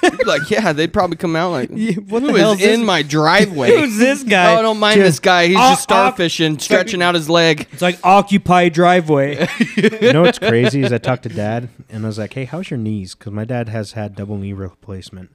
He's 0.00 0.12
like, 0.26 0.50
"Yeah, 0.50 0.72
they'd 0.72 0.92
probably 0.92 1.16
come 1.16 1.36
out 1.36 1.50
like, 1.50 1.70
what 1.70 2.22
who 2.22 2.32
the 2.32 2.38
hell's 2.38 2.60
is 2.60 2.78
in 2.78 2.84
my 2.84 3.02
driveway?" 3.02 3.68
Who's 3.76 3.96
this 3.98 4.22
guy? 4.22 4.54
Oh, 4.54 4.58
I 4.58 4.62
don't 4.62 4.78
mind 4.78 5.00
this 5.00 5.18
guy. 5.18 5.46
He's 5.48 5.56
just 5.56 5.88
starfishing, 5.88 6.60
stretching 6.60 7.02
out 7.02 7.14
his 7.14 7.28
leg. 7.28 7.66
It's 7.72 7.82
like 7.82 7.98
occupy 8.04 8.68
driveway. 8.68 9.48
you 9.76 10.12
know 10.12 10.22
what's 10.22 10.38
crazy 10.38 10.82
is 10.82 10.92
I 10.92 10.98
talked 10.98 11.24
to 11.24 11.28
dad 11.28 11.68
and 11.88 12.04
I 12.04 12.08
was 12.08 12.18
like, 12.18 12.34
"Hey, 12.34 12.44
how's 12.44 12.70
your 12.70 12.78
knees?" 12.78 13.14
Because 13.14 13.32
my 13.32 13.44
dad 13.44 13.68
has 13.68 13.92
had 13.92 14.14
double 14.14 14.36
knee 14.36 14.52
replacement, 14.52 15.30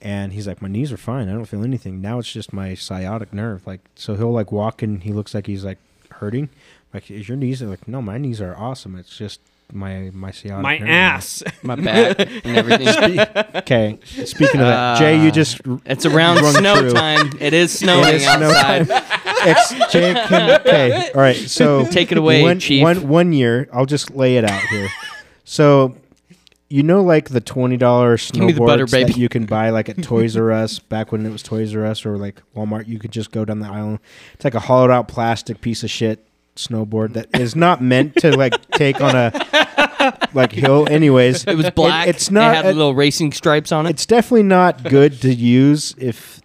and 0.00 0.32
he's 0.32 0.46
like, 0.46 0.60
"My 0.62 0.68
knees 0.68 0.92
are 0.92 0.96
fine. 0.96 1.28
I 1.28 1.32
don't 1.32 1.46
feel 1.46 1.64
anything. 1.64 2.00
Now 2.00 2.18
it's 2.18 2.32
just 2.32 2.52
my 2.52 2.74
sciatic 2.74 3.32
nerve. 3.32 3.66
Like, 3.66 3.80
so 3.94 4.14
he'll 4.14 4.32
like 4.32 4.52
walk 4.52 4.82
and 4.82 5.02
he 5.02 5.12
looks 5.12 5.34
like 5.34 5.46
he's 5.46 5.64
like 5.64 5.78
hurting. 6.10 6.48
Like, 6.92 7.10
is 7.10 7.28
your 7.28 7.36
knees? 7.36 7.60
I'm 7.62 7.70
like, 7.70 7.86
no, 7.86 8.00
my 8.00 8.18
knees 8.18 8.40
are 8.40 8.56
awesome. 8.56 8.96
It's 8.96 9.16
just 9.16 9.40
my 9.72 10.10
my 10.12 10.30
sciatic. 10.30 10.62
My 10.62 10.78
nerve." 10.78 10.88
ass. 10.88 11.42
My 11.62 11.74
back 11.76 12.18
and 12.20 12.56
everything. 12.56 13.18
Okay. 13.56 13.98
Speaking 14.24 14.60
of 14.60 14.66
that, 14.68 14.98
Jay, 14.98 15.20
you 15.20 15.28
Uh, 15.28 15.32
just 15.32 15.60
It's 15.86 16.06
around 16.06 16.40
Run 16.42 16.54
snow 16.54 16.76
through. 16.80 16.92
time. 16.92 17.32
It 17.40 17.52
is 17.52 17.76
snowing 17.76 18.14
is 18.14 18.22
snow 18.22 18.50
outside. 18.50 18.88
Ex- 19.44 19.74
Jay, 19.92 20.14
can, 20.14 20.60
okay. 20.60 21.10
All 21.14 21.20
right. 21.20 21.36
So 21.36 21.84
Take 21.90 22.12
it 22.12 22.18
away, 22.18 22.42
one, 22.42 22.60
Chief. 22.60 22.82
One 22.82 23.08
one 23.08 23.32
year, 23.32 23.68
I'll 23.72 23.86
just 23.86 24.14
lay 24.14 24.36
it 24.36 24.44
out 24.44 24.60
here. 24.68 24.88
So, 25.44 25.96
you 26.68 26.82
know, 26.82 27.02
like 27.02 27.30
the 27.30 27.40
twenty 27.40 27.76
dollars 27.76 28.32
me 28.34 28.52
the 28.52 28.60
butter, 28.60 28.84
snowboards 28.86 28.90
baby. 28.92 29.12
that 29.12 29.18
you 29.18 29.28
can 29.28 29.46
buy 29.46 29.70
like 29.70 29.88
at 29.88 30.02
Toys 30.02 30.36
R 30.36 30.52
Us 30.52 30.78
back 30.78 31.10
when 31.12 31.24
it 31.26 31.30
was 31.30 31.42
Toys 31.42 31.74
R 31.74 31.84
Us 31.86 32.06
or 32.06 32.16
like 32.16 32.40
Walmart. 32.54 32.86
You 32.86 32.98
could 32.98 33.10
just 33.12 33.32
go 33.32 33.44
down 33.44 33.60
the 33.60 33.68
aisle. 33.68 33.98
It's 34.34 34.44
like 34.44 34.54
a 34.54 34.60
hollowed 34.60 34.90
out 34.90 35.08
plastic 35.08 35.60
piece 35.60 35.82
of 35.82 35.90
shit 35.90 36.24
snowboard 36.56 37.14
that 37.14 37.28
is 37.40 37.54
not 37.56 37.80
meant 37.82 38.16
to 38.16 38.36
like 38.36 38.54
take 38.72 39.00
on 39.00 39.14
a 39.16 39.32
like 40.34 40.52
hill. 40.52 40.86
Anyways, 40.90 41.44
It 41.46 41.56
was 41.56 41.70
black. 41.70 42.08
it's 42.08 42.30
not. 42.30 42.52
It 42.52 42.56
had 42.56 42.64
a- 42.66 42.72
little 42.74 42.94
racing 42.94 43.32
stripes 43.32 43.72
on 43.72 43.86
it. 43.86 43.90
it's 43.90 44.06
definitely 44.06 44.42
not 44.44 44.82
good 44.84 45.20
to 45.22 45.32
use 45.34 45.94
if 45.98 46.40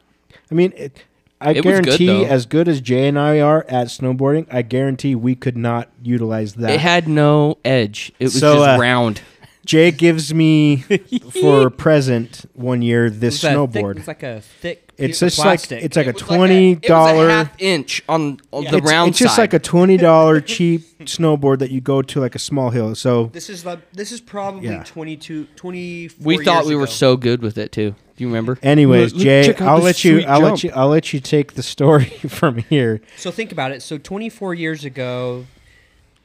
I 0.51 0.55
mean 0.55 0.73
it, 0.75 1.03
I 1.39 1.51
It 1.53 1.65
was 1.65 1.79
good, 1.79 1.85
guarantee 1.85 2.25
as 2.25 2.45
good 2.45 2.67
as 2.67 2.81
Jay 2.81 3.07
and 3.07 3.17
I 3.17 3.39
are 3.39 3.65
at 3.67 3.87
snowboarding, 3.87 4.45
I 4.51 4.61
guarantee 4.61 5.15
we 5.15 5.33
could 5.33 5.57
not 5.57 5.89
utilize 6.03 6.53
that. 6.55 6.69
It 6.71 6.79
had 6.79 7.07
no 7.07 7.57
edge. 7.65 8.11
It 8.19 8.25
was 8.25 8.39
So, 8.39 8.57
just 8.57 8.69
uh, 8.69 8.77
round. 8.79 9.21
Jay 9.65 9.91
gives 9.91 10.33
me 10.33 10.77
for 11.41 11.67
a 11.67 11.71
present 11.71 12.45
one 12.53 12.81
year 12.81 13.09
this 13.09 13.35
It's 13.35 13.43
a 13.43 13.47
thick- 13.67 13.85
snowboard. 13.85 13.97
it's 13.97 14.07
like 14.07 14.23
a 14.23 14.41
thick. 14.41 14.87
It's 14.97 15.19
piece 15.19 15.21
of 15.23 15.27
just 15.29 15.71
like 15.71 15.83
it's 15.83 15.95
like 15.95 16.05
a 16.05 16.09
It 16.09 16.13
was 16.15 16.21
like 16.21 16.27
twenty 16.37 16.71
it 16.73 16.75
was 16.81 16.85
a 16.85 16.87
dollar. 16.87 17.29
half 17.29 17.51
inch 17.61 18.03
on, 18.07 18.39
on 18.51 18.65
the 18.65 18.77
it's, 18.77 18.87
round 18.91 19.09
it's 19.09 19.17
just 19.19 19.35
side. 19.35 19.43
like 19.43 19.53
a 19.53 19.59
twenty 19.59 19.97
dollar 19.97 20.41
cheap 20.53 20.81
snowboard 21.05 21.59
that 21.59 21.71
you 21.71 21.81
go 21.81 22.01
to 22.03 22.19
like 22.19 22.35
a 22.35 22.39
small 22.39 22.69
hill. 22.69 22.93
So 22.95 23.25
This 23.33 23.49
is 23.49 23.65
like 23.65 23.91
this 23.93 24.11
is 24.11 24.21
probably 24.21 24.67
Yeah. 24.69 24.83
22, 24.83 25.45
24 25.55 26.25
we 26.25 26.43
thought 26.43 26.55
years 26.57 26.67
we 26.67 26.75
were 26.75 26.83
ago. 26.83 26.91
so 26.91 27.17
good 27.17 27.41
with 27.41 27.57
it 27.57 27.71
too. 27.71 27.91
Do 28.15 28.23
you 28.23 28.27
remember? 28.27 28.59
Anyways, 28.61 29.13
Look- 29.13 29.19
look- 29.19 29.23
Jay, 29.23 29.43
check 29.45 29.61
out 29.61 29.67
I'll 29.69 29.75
this 29.77 29.85
let 29.85 30.03
you. 30.03 30.15
sweet 30.17 30.25
I'll 30.27 30.39
jump. 30.41 30.51
let 30.51 30.63
you. 30.63 30.71
I'll 30.75 30.89
let 30.89 31.13
you 31.13 31.19
take 31.19 31.53
the 31.53 31.63
story 31.63 32.05
from 32.27 32.57
here. 32.57 33.01
So 33.17 33.31
think 33.31 33.51
about 33.51 33.71
it. 33.71 33.81
So 33.81 33.97
24 33.97 34.53
years 34.53 34.85
ago, 34.85 35.45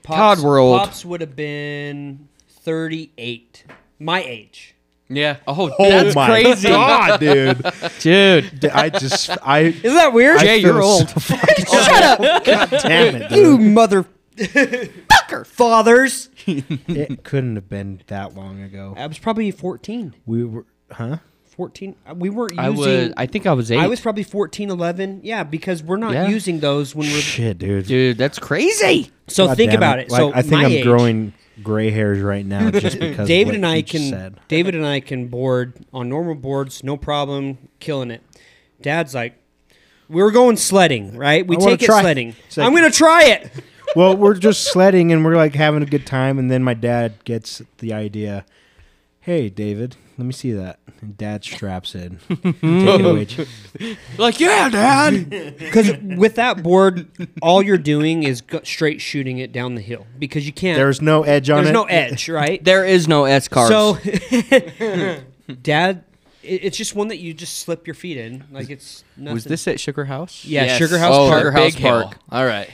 Pops, 0.02 0.40
God, 0.40 0.47
we're 0.47 0.59
old. 0.61 0.81
Pops 0.81 1.05
would 1.05 1.21
have 1.23 1.35
been 1.35 2.28
38, 2.66 3.64
my 4.00 4.20
age. 4.25 4.75
Yeah. 5.08 5.37
Oh, 5.46 5.68
that's 5.78 6.14
crazy, 6.16 6.68
god, 6.68 7.20
dude! 7.20 7.62
dude. 8.00 8.64
I 8.73 8.88
just, 8.90 9.30
I. 9.40 9.61
Isn't 9.61 9.94
that 9.94 10.12
weird? 10.12 10.38
I 10.38 10.42
Jay, 10.42 10.58
you're 10.58 10.82
old. 10.82 11.08
so 11.08 11.37
up! 11.80 12.44
God 12.44 12.70
damn 12.70 13.14
it, 13.14 13.30
you 13.30 13.56
dude! 13.56 13.61
mother 13.73 14.04
fucker 14.37 15.46
fathers. 15.46 16.28
It 16.44 17.23
couldn't 17.23 17.54
have 17.54 17.68
been 17.68 18.02
that 18.08 18.35
long 18.35 18.61
ago. 18.61 18.94
I 18.96 19.06
was 19.06 19.20
probably 19.20 19.52
14. 19.52 20.16
We 20.26 20.44
were, 20.44 20.66
huh? 20.90 21.18
14. 21.44 21.94
Uh, 22.11 22.14
We 22.16 22.30
weren't 22.30 22.50
using. 22.50 22.64
I 22.64 22.68
was. 22.70 23.12
I 23.16 23.26
think 23.26 23.46
I 23.46 23.52
was 23.52 23.70
eight. 23.70 23.78
I 23.78 23.87
was 23.87 24.00
probably 24.00 24.25
14, 24.25 24.70
11. 24.70 25.20
Yeah, 25.23 25.44
because 25.44 25.85
we're 25.85 25.96
not 25.99 26.14
Yeah. 26.14 26.26
using 26.26 26.58
those 26.58 26.96
when 26.96 27.06
we're. 27.06 27.20
Shit, 27.20 27.58
dude. 27.58 27.87
dude. 27.87 28.18
That's 28.18 28.40
crazy. 28.40 29.12
So 29.28 29.46
God 29.46 29.56
think 29.56 29.70
damn 29.70 29.78
about 29.78 30.00
it. 30.00 30.11
Like, 30.11 30.18
so 30.18 30.32
I 30.35 30.42
think 30.42 30.52
my 30.54 30.64
I'm 30.64 30.73
age, 30.73 30.82
growing 30.82 31.32
gray 31.62 31.90
hairs 31.90 32.20
right 32.20 32.44
now 32.44 32.70
just 32.70 32.98
because 33.00 33.26
David 33.28 33.54
and 33.54 33.66
I 33.66 33.82
can 33.82 34.10
said. 34.10 34.40
David 34.48 34.75
and 34.75 34.84
I 34.86 35.00
can 35.00 35.28
board 35.28 35.75
on 35.92 36.08
normal 36.08 36.34
boards, 36.34 36.84
no 36.84 36.96
problem, 36.96 37.58
killing 37.80 38.10
it. 38.10 38.22
Dad's 38.82 39.14
like, 39.14 39.34
we 40.08 40.22
were 40.22 40.30
going 40.30 40.56
sledding, 40.56 41.16
right? 41.16 41.46
We 41.46 41.56
I 41.56 41.60
take 41.60 41.82
it 41.82 41.86
try. 41.86 42.02
sledding. 42.02 42.36
Like- 42.56 42.66
I'm 42.66 42.75
gonna 42.75 42.90
try 42.90 43.25
it. 43.25 43.50
Well, 43.94 44.14
we're 44.16 44.34
just 44.34 44.64
sledding 44.72 45.10
and 45.12 45.25
we're 45.25 45.36
like 45.36 45.54
having 45.54 45.82
a 45.82 45.86
good 45.86 46.06
time, 46.06 46.38
and 46.38 46.50
then 46.50 46.62
my 46.62 46.75
dad 46.75 47.25
gets 47.25 47.62
the 47.78 47.94
idea. 47.94 48.44
Hey, 49.20 49.48
David, 49.48 49.96
let 50.18 50.25
me 50.25 50.32
see 50.32 50.52
that. 50.52 50.78
And 51.02 51.16
Dad 51.16 51.44
straps 51.44 51.94
in. 51.94 52.18
It 52.30 53.99
Like, 54.18 54.40
yeah, 54.40 54.68
Dad. 54.70 55.30
Because 55.58 55.92
with 55.99 56.37
that 56.37 56.62
board, 56.62 57.08
all 57.42 57.62
you're 57.62 57.76
doing 57.76 58.23
is 58.23 58.40
go 58.40 58.61
straight 58.62 59.00
shooting 59.00 59.38
it 59.38 59.52
down 59.52 59.75
the 59.75 59.80
hill 59.80 60.06
because 60.18 60.46
you 60.46 60.52
can't. 60.52 60.76
There's 60.76 61.02
no 61.02 61.23
edge 61.23 61.50
on 61.50 61.58
it. 61.58 61.62
there's 61.62 61.70
it. 61.70 61.75
no 61.75 61.85
edge, 61.85 62.28
right? 62.28 62.62
there 62.64 62.85
is 62.85 63.06
no 63.08 63.25
S 63.25 63.49
cars. 63.49 63.68
So, 63.68 63.94
Dad, 65.62 66.04
it, 66.42 66.64
it's 66.64 66.76
just 66.76 66.94
one 66.94 67.08
that 67.08 67.18
you 67.18 67.35
just 67.35 67.58
slip 67.58 67.87
your 67.87 67.94
feet 67.94 68.16
in, 68.16 68.44
like 68.50 68.70
it's 68.70 69.04
nothing. 69.16 69.35
Was 69.35 69.44
this 69.44 69.68
at 69.68 69.80
Sugar 69.80 70.06
House? 70.06 70.44
Yeah, 70.44 70.64
Yes. 70.64 70.78
Sugar 70.78 70.99
House 70.99 71.14
oh, 71.14 71.28
Park. 71.28 71.40
Sugar 71.40 71.52
House 71.52 71.75
Big 71.75 71.82
hill. 71.82 72.02
Park. 72.04 72.18
All 72.30 72.46
right. 72.46 72.70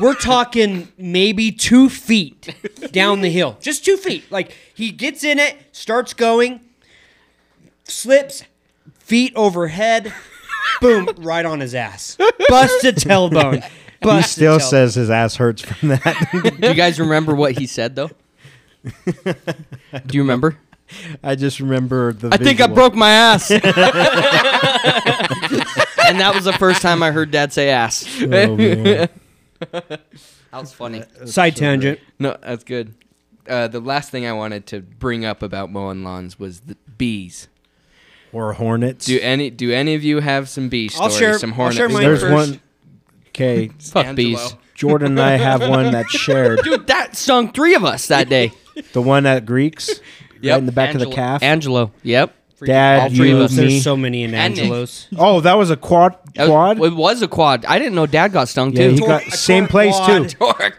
We're 0.00 0.14
talking 0.14 0.88
maybe 0.98 1.50
two 1.50 1.88
feet 1.88 2.54
down 2.92 3.22
the 3.22 3.30
hill. 3.30 3.56
Just 3.60 3.84
two 3.84 3.96
feet. 3.96 4.30
Like 4.30 4.56
he 4.74 4.90
gets 4.92 5.24
in 5.24 5.38
it, 5.38 5.56
starts 5.72 6.14
going, 6.14 6.60
slips, 7.90 8.44
feet 8.98 9.32
overhead, 9.36 10.12
boom, 10.80 11.08
right 11.18 11.44
on 11.44 11.60
his 11.60 11.74
ass. 11.74 12.16
Busted 12.48 12.96
tailbone. 12.96 13.68
He 14.02 14.22
still 14.22 14.56
tailbone. 14.56 14.62
says 14.62 14.94
his 14.94 15.10
ass 15.10 15.36
hurts 15.36 15.60
from 15.60 15.90
that. 15.90 16.56
Do 16.58 16.68
you 16.68 16.72
guys 16.72 16.98
remember 16.98 17.34
what 17.34 17.58
he 17.58 17.66
said 17.66 17.94
though? 17.94 18.08
Do 18.82 18.92
you 20.12 20.22
remember? 20.22 20.56
I 21.22 21.34
just 21.34 21.60
remember 21.60 22.14
the. 22.14 22.30
I 22.32 22.38
think 22.38 22.62
I 22.62 22.66
broke 22.66 22.94
my 22.94 23.10
ass. 23.10 23.50
and 23.50 23.62
that 26.18 26.32
was 26.34 26.44
the 26.44 26.54
first 26.54 26.80
time 26.80 27.02
I 27.02 27.10
heard 27.10 27.30
Dad 27.30 27.52
say 27.52 27.68
ass. 27.68 28.06
Oh, 28.22 28.26
man. 28.56 29.08
That 29.70 30.00
was 30.52 30.72
funny. 30.72 31.04
Side 31.26 31.56
tangent. 31.56 32.00
No, 32.18 32.36
that's 32.42 32.64
good. 32.64 32.94
Uh, 33.46 33.68
the 33.68 33.80
last 33.80 34.10
thing 34.10 34.26
I 34.26 34.32
wanted 34.32 34.66
to 34.68 34.80
bring 34.80 35.24
up 35.24 35.42
about 35.42 35.70
mowing 35.70 36.02
lawns 36.04 36.38
was 36.38 36.60
the 36.60 36.76
bees. 36.96 37.48
Or 38.32 38.52
hornets. 38.52 39.06
Do 39.06 39.18
any 39.20 39.50
do 39.50 39.72
any 39.72 39.94
of 39.94 40.04
you 40.04 40.20
have 40.20 40.48
some 40.48 40.68
bee 40.68 40.88
I'll 40.94 41.10
stories? 41.10 41.16
share- 41.18 41.38
some 41.38 41.50
I'll 41.50 41.56
hornets. 41.56 41.76
share 41.78 41.88
mine 41.88 42.02
There's 42.02 42.20
first. 42.20 42.32
one. 42.32 42.60
Okay, 43.28 43.68
Fuck 43.80 44.06
Angelo. 44.06 44.14
bees. 44.38 44.56
Jordan 44.74 45.12
and 45.12 45.20
I 45.20 45.32
have 45.36 45.60
one 45.68 45.90
that's 45.92 46.10
shared. 46.16 46.60
Dude, 46.62 46.86
that 46.86 47.16
stung 47.16 47.52
three 47.52 47.74
of 47.74 47.84
us 47.84 48.06
that 48.08 48.28
day. 48.28 48.52
The 48.94 49.02
one 49.02 49.26
at 49.26 49.44
Greeks, 49.44 49.90
Yep. 50.40 50.52
right 50.52 50.58
in 50.58 50.64
the 50.64 50.72
back 50.72 50.94
of 50.94 51.00
the 51.00 51.10
calf. 51.10 51.42
Angelo. 51.42 51.92
Yep. 52.02 52.34
Dad, 52.64 53.00
all 53.02 53.08
three 53.10 53.30
you, 53.30 53.36
of 53.36 53.42
us. 53.42 53.50
me. 53.52 53.56
There's 53.68 53.82
so 53.82 53.94
many 53.96 54.22
in 54.22 54.32
And 54.34 54.54
Nick. 54.54 54.62
Angelos. 54.64 55.06
oh, 55.18 55.40
that 55.42 55.54
was 55.58 55.70
a 55.70 55.76
quad. 55.76 56.16
That 56.34 56.42
was- 56.44 56.48
Quad. 56.48 56.80
it 56.80 56.94
was 56.94 57.20
a 57.22 57.28
quad. 57.28 57.64
I 57.66 57.78
didn't 57.78 57.94
know 57.94 58.06
Dad 58.06 58.32
got 58.32 58.48
stung 58.48 58.72
yeah, 58.72 58.88
too. 58.88 58.94
he 58.94 59.00
got 59.00 59.22
I 59.22 59.28
same 59.30 59.66
place 59.66 59.94
quad. 59.96 60.28
too. 60.30 60.36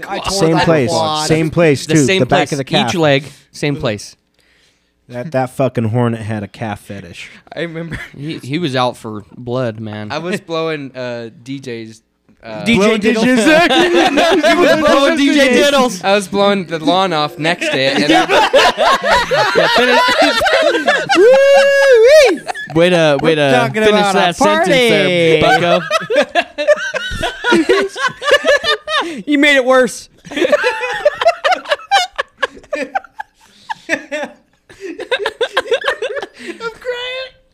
I 0.07 0.19
tore 0.19 0.31
Same 0.31 0.57
place. 0.59 0.89
quad. 0.89 1.27
Same 1.27 1.49
place 1.51 1.85
the 1.85 1.93
too. 1.95 2.05
same 2.05 2.19
the 2.21 2.25
place. 2.25 2.39
back 2.39 2.51
of 2.53 2.57
the 2.59 2.63
calf. 2.63 2.89
Each 2.89 2.95
leg, 2.95 3.25
same 3.51 3.75
place. 3.75 4.15
That 5.11 5.31
that 5.33 5.49
fucking 5.49 5.83
hornet 5.85 6.21
had 6.21 6.41
a 6.43 6.47
calf 6.47 6.79
fetish. 6.81 7.29
I 7.53 7.61
remember 7.61 7.99
He, 8.15 8.37
he 8.39 8.57
was 8.59 8.75
out 8.77 8.95
for 8.95 9.25
blood, 9.35 9.79
man. 9.79 10.11
I 10.11 10.19
was 10.19 10.39
blowing 10.39 10.91
uh, 10.95 11.29
DJ's. 11.43 12.01
Uh, 12.41 12.65
DJ 12.65 12.99
Diddle. 12.99 13.23
he 13.25 13.29
was 13.35 13.43
blowing 14.79 15.15
DJ 15.15 15.49
Diddles. 15.61 16.03
I 16.03 16.15
was 16.15 16.27
blowing 16.27 16.65
the 16.65 16.79
lawn 16.79 17.13
off 17.13 17.37
next 17.37 17.69
to 17.69 17.77
it. 17.77 18.09
And 18.09 18.09
Way 22.75 22.89
to 22.89 23.19
way 23.21 23.35
to 23.35 23.69
finish 23.71 23.91
that 23.91 24.35
sentence 24.35 24.67
there, 24.69 25.41
party. 25.41 25.59
Bucko. 25.59 25.81
You 29.27 29.37
made 29.37 29.57
it 29.57 29.65
worse. 29.65 30.09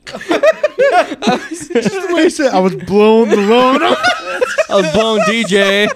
I 2.54 2.60
was 2.60 2.76
blowing 2.76 3.30
the 3.30 3.38
lawn 3.38 3.84
off. 3.84 3.97
I 4.69 4.76
was 4.76 4.91
blowing 4.93 5.21
DJ. 5.23 5.88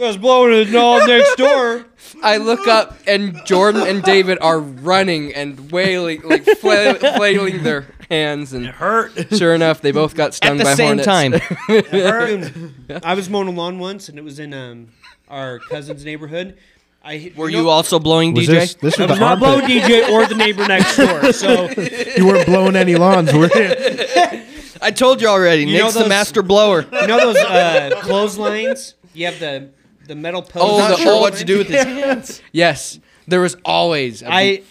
I 0.00 0.06
was 0.06 0.16
blowing 0.16 0.54
it 0.68 0.74
all 0.74 1.06
next 1.06 1.36
door. 1.36 1.84
I 2.22 2.38
look 2.38 2.66
up, 2.66 2.98
and 3.06 3.40
Jordan 3.46 3.82
and 3.86 4.02
David 4.02 4.38
are 4.40 4.58
running 4.58 5.32
and 5.34 5.70
wailing, 5.70 6.22
like 6.22 6.44
flail, 6.44 6.94
flailing 6.94 7.62
their 7.62 7.86
hands. 8.10 8.52
And 8.52 8.66
Hurt. 8.66 9.12
sure 9.36 9.54
enough, 9.54 9.80
they 9.80 9.92
both 9.92 10.14
got 10.16 10.34
stung 10.34 10.52
At 10.52 10.58
the 10.58 10.64
by 10.64 10.74
same 10.74 10.98
hornets. 10.98 11.06
time. 11.06 13.00
I 13.04 13.14
was 13.14 13.30
mowing 13.30 13.48
a 13.48 13.52
lawn 13.52 13.78
once, 13.78 14.08
and 14.08 14.18
it 14.18 14.24
was 14.24 14.38
in 14.40 14.52
um, 14.52 14.88
our 15.28 15.60
cousin's 15.60 16.04
neighborhood. 16.04 16.56
I 17.02 17.16
hit- 17.16 17.36
Were 17.36 17.50
know- 17.50 17.62
you 17.62 17.68
also 17.70 17.98
blowing 17.98 18.34
Was 18.34 18.46
DJ? 18.46 18.52
this 18.52 18.74
this 18.74 18.98
I 18.98 19.02
was 19.04 19.10
was 19.12 19.20
not 19.20 19.38
blowing? 19.38 19.64
DJ 19.66 20.08
or 20.10 20.26
the 20.26 20.34
neighbor 20.34 20.66
next 20.68 20.96
door. 20.96 21.32
So 21.32 21.70
You 22.16 22.26
weren't 22.26 22.46
blowing 22.46 22.76
any 22.76 22.94
lawns, 22.96 23.32
were 23.32 23.46
you? 23.46 23.52
I 24.82 24.90
told 24.90 25.20
you 25.20 25.28
already. 25.28 25.64
You 25.64 25.78
know 25.78 25.84
Nick's 25.84 25.94
the 25.96 26.08
master 26.08 26.42
blower. 26.42 26.86
you 26.92 27.06
know 27.06 27.18
those 27.18 27.36
uh, 27.36 27.90
clotheslines? 28.02 28.94
You 29.14 29.26
have 29.26 29.38
the 29.40 29.70
the 30.06 30.14
metal 30.14 30.42
post. 30.42 30.56
Oh, 30.58 30.78
Not 30.78 30.90
the 30.90 30.96
sure 30.96 31.20
what 31.20 31.34
to 31.34 31.44
do 31.44 31.58
with 31.58 31.68
his 31.68 31.82
hands. 31.84 32.42
Yes, 32.52 32.98
there 33.28 33.40
was 33.40 33.56
always. 33.64 34.22
i 34.26 34.62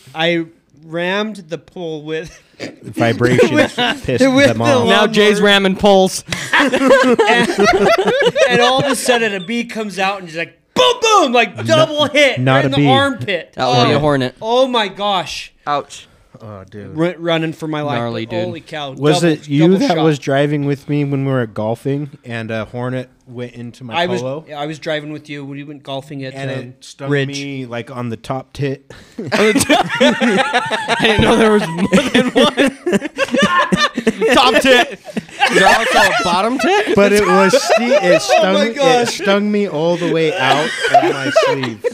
rammed 0.83 1.35
the 1.37 1.57
pole 1.57 2.03
with 2.03 2.41
Vibrations 2.59 3.49
pissed 4.03 4.07
with 4.07 4.19
them 4.47 4.57
the 4.57 4.63
off. 4.63 4.75
lawn- 4.79 4.87
Now 4.89 5.07
Jay's 5.07 5.39
ramming 5.41 5.75
poles. 5.75 6.23
and 6.53 6.81
all 8.61 8.83
of 8.83 8.91
a 8.91 8.95
sudden 8.95 9.33
a 9.35 9.39
bee 9.45 9.65
comes 9.65 9.99
out 9.99 10.19
and 10.19 10.27
just 10.27 10.37
like 10.37 10.58
boom 10.79 11.01
boom 11.01 11.31
like 11.33 11.65
double 11.65 12.05
hit 12.05 12.39
not 12.39 12.55
right 12.55 12.63
a 12.63 12.65
in 12.65 12.71
the 12.71 12.77
bee. 12.77 12.87
armpit. 12.87 13.53
That 13.53 13.67
would 13.67 13.87
be 13.87 13.93
oh, 13.93 13.97
a 13.97 13.99
hornet. 13.99 14.35
oh 14.41 14.67
my 14.67 14.87
gosh. 14.87 15.53
Ouch. 15.67 16.07
Oh, 16.41 16.63
dude. 16.63 16.95
Run, 16.95 17.15
running 17.21 17.53
for 17.53 17.67
my 17.67 17.81
life. 17.81 17.97
Gnarly, 17.97 18.25
dude. 18.25 18.45
Holy 18.45 18.61
cow. 18.61 18.91
Was 18.91 19.21
double- 19.21 19.33
it 19.33 19.47
you 19.49 19.61
double 19.61 19.77
that 19.79 19.95
shot. 19.95 20.03
was 20.03 20.19
driving 20.19 20.65
with 20.65 20.87
me 20.87 21.03
when 21.03 21.25
we 21.25 21.31
were 21.31 21.45
golfing 21.45 22.17
and 22.23 22.49
a 22.49 22.65
hornet 22.65 23.09
went 23.27 23.53
into 23.53 23.83
my 23.83 23.93
I 23.93 24.05
was 24.05 24.21
polo? 24.21 24.45
I 24.55 24.65
was 24.65 24.79
driving 24.79 25.11
with 25.11 25.29
you 25.29 25.43
when 25.43 25.57
we 25.57 25.63
went 25.63 25.83
golfing 25.83 26.23
at 26.23 26.33
and 26.33 26.49
um, 26.49 26.57
it 26.57 26.83
stung 26.83 27.09
Ridge. 27.09 27.27
me 27.27 27.65
like 27.65 27.91
on 27.91 28.09
the 28.09 28.17
top 28.17 28.53
tit. 28.53 28.89
I 29.33 30.97
didn't 31.01 31.21
know 31.21 31.35
there 31.35 31.51
was 31.51 31.67
more 31.67 32.09
than 32.09 32.29
one. 32.29 33.09
Top 34.33 34.53
tit. 34.61 34.91
Is 34.93 35.55
there 35.57 35.67
also 35.67 35.99
a 35.99 36.23
bottom 36.23 36.57
tit? 36.59 36.95
But 36.95 37.13
it 37.13 37.25
was 37.25 37.53
ste- 37.53 37.79
it 37.81 38.01
oh 38.13 38.17
stung 38.19 38.53
my 38.53 38.65
it 38.67 38.75
gosh. 38.75 39.17
stung 39.21 39.51
me 39.51 39.67
all 39.67 39.97
the 39.97 40.11
way 40.11 40.33
out 40.37 40.65
of 40.65 41.03
my 41.13 41.31
sleeve. 41.45 41.85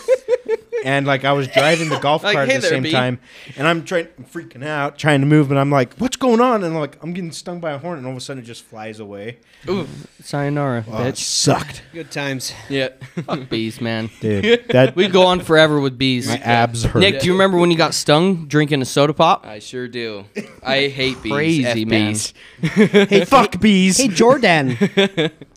And 0.83 1.07
like 1.07 1.23
I 1.23 1.31
was 1.33 1.47
driving 1.47 1.89
the 1.89 1.99
golf 1.99 2.23
Like, 2.23 2.35
cart 2.35 2.49
"Hey 2.49 2.55
at 2.55 2.61
the 2.61 2.67
there, 2.67 2.75
same 2.77 2.83
bee." 2.83 2.91
time, 2.91 3.19
and 3.57 3.67
I'm 3.67 3.85
trying, 3.85 4.07
I'm 4.17 4.25
freaking 4.25 4.65
out, 4.65 4.97
trying 4.97 5.21
to 5.21 5.25
move, 5.27 5.49
and 5.51 5.59
I'm 5.59 5.69
like, 5.71 5.93
"What's 5.95 6.17
going 6.17 6.41
on?" 6.41 6.63
And 6.63 6.75
like, 6.75 7.01
I'm 7.03 7.13
getting 7.13 7.31
stung 7.31 7.59
by 7.59 7.71
a 7.71 7.77
hornet, 7.77 7.99
and 7.99 8.07
all 8.07 8.11
of 8.13 8.17
a 8.17 8.21
sudden 8.21 8.43
it 8.43 8.45
just 8.45 8.63
flies 8.63 8.99
away. 8.99 9.37
Ooh, 9.69 9.87
sayonara, 10.21 10.85
Oh, 10.91 11.03
it 11.03 11.13
bitch. 11.13 11.17
sucked, 11.17 11.81
Good 11.93 12.11
times. 12.11 12.53
Yeah. 12.69 12.89
Fuck 13.25 13.49
bees, 13.49 13.79
man. 13.81 14.09
dude. 14.19 14.65
That 14.69 14.95
We 14.95 15.07
go 15.07 15.25
on 15.25 15.39
forever 15.39 15.79
with 15.79 15.97
bees. 15.97 16.27
my 16.27 16.37
abs 16.37 16.83
hurt. 16.83 16.99
Nick, 16.99 17.19
do 17.21 17.27
you 17.27 17.31
remember 17.33 17.57
when 17.57 17.71
you 17.71 17.77
got 17.77 17.93
stung 17.93 18.47
drinking 18.47 18.81
a 18.81 18.85
soda 18.85 19.13
pop? 19.13 19.45
I 19.45 19.59
sure 19.59 19.87
do. 19.87 20.25
I 20.63 20.87
hate 20.87 21.21
bees. 21.23 21.31
Crazy, 21.31 21.65
F 21.83 21.87
man. 21.87 22.11
bees. 22.11 22.33
hey, 22.61 23.25
fuck 23.25 23.59
bees. 23.59 23.97
Hey 23.97 24.07
Jordan, 24.09 24.77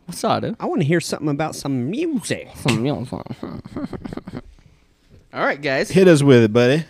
What's 0.06 0.24
up, 0.24 0.42
dude? 0.42 0.56
I 0.58 0.64
want 0.66 0.80
to 0.80 0.86
hear 0.86 1.00
something 1.02 1.28
about 1.28 1.54
some 1.54 1.90
music. 1.90 2.48
All 5.32 5.44
right, 5.44 5.60
guys. 5.60 5.90
Hit 5.90 6.08
us 6.08 6.22
with 6.22 6.42
it, 6.42 6.52
buddy. 6.52 6.84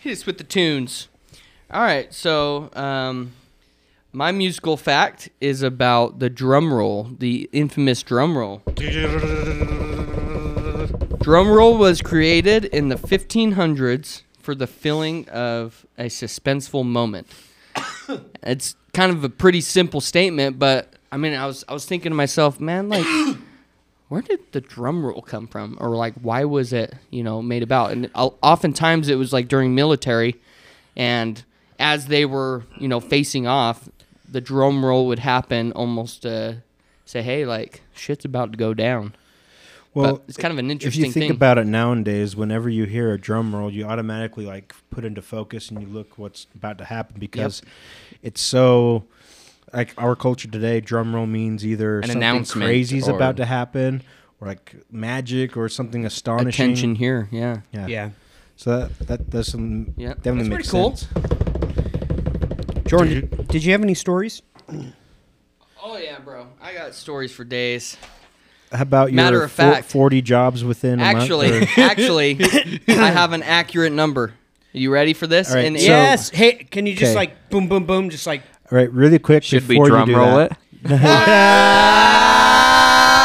Hit 0.00 0.12
us 0.12 0.24
with 0.24 0.38
the 0.38 0.44
tunes. 0.44 1.08
All 1.70 1.82
right, 1.82 2.12
so 2.12 2.70
um, 2.72 3.32
my 4.12 4.32
musical 4.32 4.78
fact 4.78 5.28
is 5.42 5.62
about 5.62 6.20
the 6.20 6.30
drum 6.30 6.72
roll, 6.72 7.10
the 7.18 7.50
infamous 7.52 8.02
drum 8.02 8.36
roll. 8.36 8.62
Drum 11.20 11.48
roll 11.48 11.76
was 11.76 12.00
created 12.00 12.64
in 12.64 12.88
the 12.88 12.96
1500s 12.96 14.22
for 14.40 14.54
the 14.54 14.66
filling 14.66 15.28
of 15.28 15.84
a 15.98 16.06
suspenseful 16.06 16.84
moment. 16.86 17.28
it's 18.42 18.74
kind 18.94 19.12
of 19.12 19.22
a 19.22 19.28
pretty 19.28 19.60
simple 19.60 20.00
statement, 20.00 20.58
but 20.58 20.94
I 21.12 21.18
mean, 21.18 21.34
I 21.34 21.46
was 21.46 21.62
I 21.68 21.74
was 21.74 21.84
thinking 21.84 22.10
to 22.10 22.16
myself, 22.16 22.58
man, 22.58 22.88
like, 22.88 23.04
where 24.10 24.22
did 24.22 24.40
the 24.50 24.60
drum 24.60 25.06
roll 25.06 25.22
come 25.22 25.46
from, 25.46 25.78
or 25.80 25.90
like, 25.90 26.14
why 26.20 26.44
was 26.44 26.72
it, 26.72 26.94
you 27.10 27.22
know, 27.22 27.40
made 27.40 27.62
about? 27.62 27.92
And 27.92 28.10
oftentimes 28.14 29.08
it 29.08 29.14
was 29.14 29.32
like 29.32 29.46
during 29.46 29.72
military, 29.72 30.34
and 30.96 31.42
as 31.78 32.06
they 32.06 32.26
were, 32.26 32.64
you 32.76 32.88
know, 32.88 32.98
facing 32.98 33.46
off, 33.46 33.88
the 34.28 34.40
drum 34.40 34.84
roll 34.84 35.06
would 35.06 35.20
happen 35.20 35.70
almost 35.72 36.22
to 36.22 36.60
say, 37.04 37.22
hey, 37.22 37.46
like, 37.46 37.82
shit's 37.94 38.24
about 38.24 38.50
to 38.50 38.58
go 38.58 38.74
down. 38.74 39.14
Well, 39.94 40.14
but 40.14 40.24
it's 40.26 40.36
kind 40.36 40.50
of 40.50 40.58
an 40.58 40.72
interesting. 40.72 41.02
if 41.02 41.06
you 41.06 41.12
think 41.12 41.24
thing. 41.26 41.30
about 41.30 41.58
it 41.58 41.66
nowadays, 41.68 42.34
whenever 42.34 42.68
you 42.68 42.86
hear 42.86 43.12
a 43.12 43.18
drum 43.18 43.54
roll, 43.54 43.72
you 43.72 43.84
automatically 43.84 44.44
like 44.44 44.74
put 44.90 45.04
into 45.04 45.22
focus 45.22 45.70
and 45.70 45.80
you 45.80 45.86
look 45.86 46.18
what's 46.18 46.48
about 46.54 46.78
to 46.78 46.84
happen 46.84 47.16
because 47.20 47.62
it's 48.22 48.40
so 48.40 49.04
like 49.72 49.94
our 49.98 50.16
culture 50.16 50.48
today. 50.48 50.80
Drum 50.80 51.14
roll 51.14 51.26
means 51.26 51.64
either 51.66 52.02
something 52.02 52.16
announcement 52.16 52.66
crazy 52.66 52.98
is 52.98 53.08
about 53.08 53.36
to 53.38 53.44
happen, 53.44 54.02
or 54.40 54.48
like 54.48 54.74
magic, 54.90 55.56
or 55.56 55.68
something 55.68 56.04
astonishing. 56.04 56.64
Attention 56.66 56.94
here, 56.96 57.28
yeah. 57.30 57.58
Yeah. 57.72 57.86
Yeah. 57.86 58.10
So 58.56 58.78
that 58.80 58.98
that 59.06 59.30
does 59.30 59.48
some 59.48 59.94
Yeah. 59.96 60.14
definitely 60.14 60.48
That's 60.48 60.48
makes 60.50 60.70
pretty 60.70 60.82
cool. 60.84 60.96
sense. 60.96 62.86
Jordan, 62.86 63.46
did 63.48 63.62
you 63.64 63.72
have 63.72 63.82
any 63.82 63.94
stories? 63.94 64.42
Oh 65.82 65.96
yeah, 65.96 66.18
bro. 66.18 66.46
I 66.60 66.72
got 66.74 66.94
stories 66.94 67.32
for 67.32 67.44
days. 67.44 67.96
How 68.72 68.82
about 68.82 69.10
your 69.10 69.16
Matter 69.16 69.42
of 69.42 69.50
fact. 69.52 69.88
forty 69.90 70.22
jobs 70.22 70.62
within 70.64 71.00
a 71.00 71.02
Actually, 71.02 71.50
month? 71.60 71.70
actually, 71.78 72.38
I 72.88 73.10
have 73.10 73.32
an 73.32 73.42
accurate 73.42 73.92
number. 73.92 74.34
Are 74.74 74.78
you 74.78 74.92
ready 74.92 75.12
for 75.14 75.26
this? 75.26 75.50
All 75.50 75.56
right, 75.56 75.64
And- 75.66 75.78
so- 75.78 75.86
yes. 75.86 76.30
Hey, 76.30 76.52
can 76.54 76.86
you 76.86 76.94
just 76.94 77.10
Okay. 77.10 77.14
like 77.16 77.50
boom, 77.50 77.68
boom, 77.68 77.84
boom, 77.84 78.10
just 78.10 78.26
like 78.26 78.42
All 78.72 78.76
right, 78.78 78.90
really 78.92 79.18
quick 79.18 79.42
Should 79.42 79.66
we 79.68 79.74
before 79.76 79.88
drum 79.88 80.08
you 80.08 80.14
do 80.14 80.20
roll 80.20 80.36
that. 80.36 80.52
it? 80.84 80.90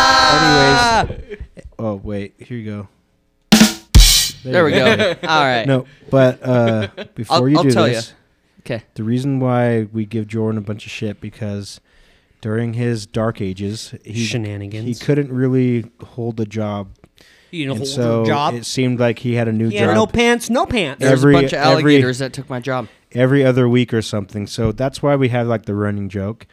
Ah! 0.08 1.08
Oh 1.78 1.96
wait, 1.96 2.36
here 2.40 2.58
you 2.58 2.66
go. 2.66 2.88
There 4.44 4.64
we 4.64 4.72
go. 4.72 5.16
All 5.24 5.44
right. 5.44 5.66
No, 5.68 5.86
but 6.10 6.40
uh, 6.44 6.88
before 7.16 7.38
I'll- 7.38 7.50
you 7.50 7.58
I'll 7.58 7.64
do 7.64 7.72
tell 7.72 7.86
this, 7.86 8.14
Okay. 8.62 8.84
the 8.96 9.04
reason 9.04 9.40
why 9.40 9.84
we 9.92 10.06
give 10.06 10.28
Jordan 10.28 10.58
a 10.58 10.62
bunch 10.62 10.86
of 10.86 10.92
shit 10.92 11.20
because 11.22 11.80
during 12.42 12.74
his 12.74 13.06
dark 13.06 13.42
ages, 13.42 13.94
he 14.04 14.24
Shenanigans. 14.26 14.86
he 14.86 14.94
couldn't 15.06 15.32
really 15.32 15.86
hold 16.02 16.40
a 16.40 16.46
job, 16.46 16.90
you 17.52 17.66
know, 17.66 17.72
and 17.74 17.80
hold 17.80 17.90
so 17.90 18.26
job. 18.26 18.54
it 18.54 18.66
seemed 18.66 19.00
like 19.00 19.20
he 19.20 19.34
had 19.36 19.48
a 19.48 19.52
new 19.52 19.70
He 19.70 19.78
had 19.78 19.88
job 19.88 19.96
no 19.96 20.08
pants, 20.08 20.50
no 20.50 20.66
pants. 20.66 21.00
There's 21.02 21.20
Every- 21.20 21.36
a 21.36 21.38
bunch 21.42 21.54
of 21.54 21.60
every- 21.60 21.72
alligators 21.94 22.20
that 22.20 22.34
took 22.34 22.50
my 22.50 22.60
job. 22.60 22.88
Every 23.16 23.44
other 23.46 23.68
week 23.68 23.94
or 23.94 24.02
something. 24.02 24.46
So 24.48 24.72
that's 24.72 25.02
why 25.02 25.16
we 25.16 25.30
have 25.30 25.48
like 25.48 25.66
the 25.66 25.74
running 25.76 26.10
joke. 26.10 26.46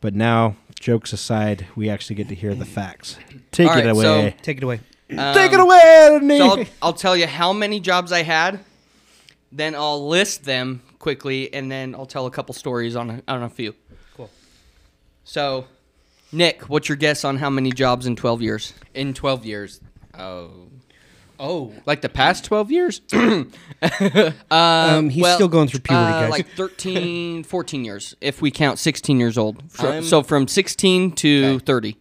But 0.00 0.14
now, 0.14 0.56
jokes 0.78 1.12
aside, 1.12 1.66
we 1.76 1.90
actually 1.90 2.16
get 2.16 2.28
to 2.28 2.34
hear 2.34 2.54
the 2.54 2.64
facts. 2.64 3.18
Take 3.52 3.68
All 3.68 3.76
it 3.76 3.80
right, 3.80 3.90
away. 3.90 4.02
so- 4.30 4.36
Take 4.42 4.58
it 4.58 4.62
away. 4.64 4.80
Take 5.10 5.52
it 5.52 5.60
Um, 5.60 5.60
away, 5.66 6.18
Nick. 6.22 6.38
So 6.38 6.50
I'll, 6.60 6.66
I'll 6.82 6.92
tell 6.92 7.16
you 7.16 7.26
how 7.26 7.52
many 7.52 7.80
jobs 7.80 8.12
I 8.12 8.22
had, 8.22 8.60
then 9.50 9.74
I'll 9.74 10.06
list 10.08 10.44
them 10.44 10.82
quickly, 11.00 11.52
and 11.52 11.70
then 11.70 11.94
I'll 11.96 12.06
tell 12.06 12.26
a 12.26 12.30
couple 12.30 12.54
stories 12.54 12.94
on 12.94 13.10
a, 13.10 13.22
on 13.26 13.42
a 13.42 13.50
few. 13.50 13.74
Cool. 14.16 14.30
So, 15.24 15.66
Nick, 16.32 16.62
what's 16.68 16.88
your 16.88 16.94
guess 16.96 17.24
on 17.24 17.38
how 17.38 17.50
many 17.50 17.72
jobs 17.72 18.06
in 18.06 18.14
12 18.14 18.40
years? 18.40 18.72
In 18.94 19.12
12 19.12 19.44
years. 19.44 19.80
Oh. 20.16 20.68
Oh, 21.42 21.72
Like 21.86 22.02
the 22.02 22.08
past 22.10 22.44
12 22.44 22.70
years? 22.70 23.00
um, 24.50 25.08
he's 25.08 25.22
well, 25.22 25.34
still 25.36 25.48
going 25.48 25.68
through 25.68 25.80
puberty, 25.80 26.04
Uh, 26.12 26.20
guys. 26.22 26.30
like 26.30 26.48
13, 26.50 27.44
14 27.44 27.84
years, 27.84 28.14
if 28.20 28.42
we 28.42 28.50
count 28.50 28.78
16 28.78 29.18
years 29.18 29.38
old. 29.38 29.62
So, 29.70 29.90
I'm- 29.90 30.02
so 30.04 30.22
from 30.22 30.46
16 30.48 31.12
to 31.12 31.44
Okay. 31.56 31.64
30, 31.64 31.96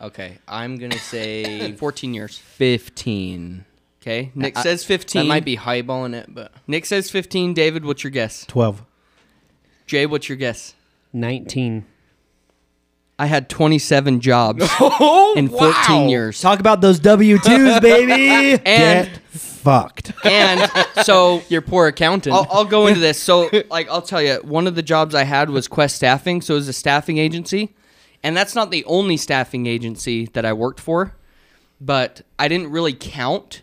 Okay. 0.00 0.38
I'm 0.46 0.76
going 0.76 0.90
to 0.92 0.98
say 0.98 1.72
14 1.78 2.14
years. 2.14 2.38
15. 2.38 3.64
Okay, 4.00 4.30
Nick 4.34 4.56
I- 4.56 4.62
says 4.62 4.84
15. 4.84 5.22
That 5.22 5.26
might 5.28 5.44
be 5.44 5.56
highballing 5.56 6.14
it, 6.14 6.26
but 6.32 6.52
Nick 6.68 6.86
says 6.86 7.10
15. 7.10 7.52
David, 7.54 7.84
what's 7.84 8.04
your 8.04 8.10
guess? 8.12 8.44
Twelve. 8.46 8.84
Jay, 9.86 10.06
what's 10.06 10.28
your 10.28 10.36
guess? 10.38 10.74
Nineteen. 11.12 11.84
I 13.18 13.26
had 13.26 13.48
27 13.48 14.20
jobs 14.20 14.64
Oh, 14.80 15.34
in 15.36 15.48
14 15.48 16.08
years. 16.08 16.40
Talk 16.40 16.60
about 16.60 16.80
those 16.80 16.98
W 17.00 17.38
twos, 17.38 17.80
baby. 17.80 18.60
And 18.64 19.08
Get 19.08 19.18
fucked. 19.30 20.12
and 20.24 20.70
so 21.04 21.42
your 21.48 21.60
poor 21.62 21.88
accountant. 21.88 22.34
I'll, 22.34 22.46
I'll 22.50 22.64
go 22.64 22.86
into 22.86 23.00
this. 23.00 23.20
So, 23.20 23.50
like, 23.70 23.88
I'll 23.90 24.02
tell 24.02 24.22
you, 24.22 24.36
one 24.44 24.66
of 24.66 24.74
the 24.76 24.82
jobs 24.82 25.14
I 25.14 25.24
had 25.24 25.50
was 25.50 25.66
Quest 25.66 25.96
Staffing. 25.96 26.40
So, 26.42 26.54
it 26.54 26.58
was 26.58 26.68
a 26.68 26.72
staffing 26.72 27.18
agency. 27.18 27.74
And 28.22 28.36
that's 28.36 28.54
not 28.54 28.70
the 28.70 28.84
only 28.84 29.16
staffing 29.16 29.66
agency 29.66 30.26
that 30.32 30.44
I 30.44 30.52
worked 30.52 30.80
for. 30.80 31.14
But 31.80 32.22
I 32.38 32.48
didn't 32.48 32.70
really 32.70 32.92
count, 32.92 33.62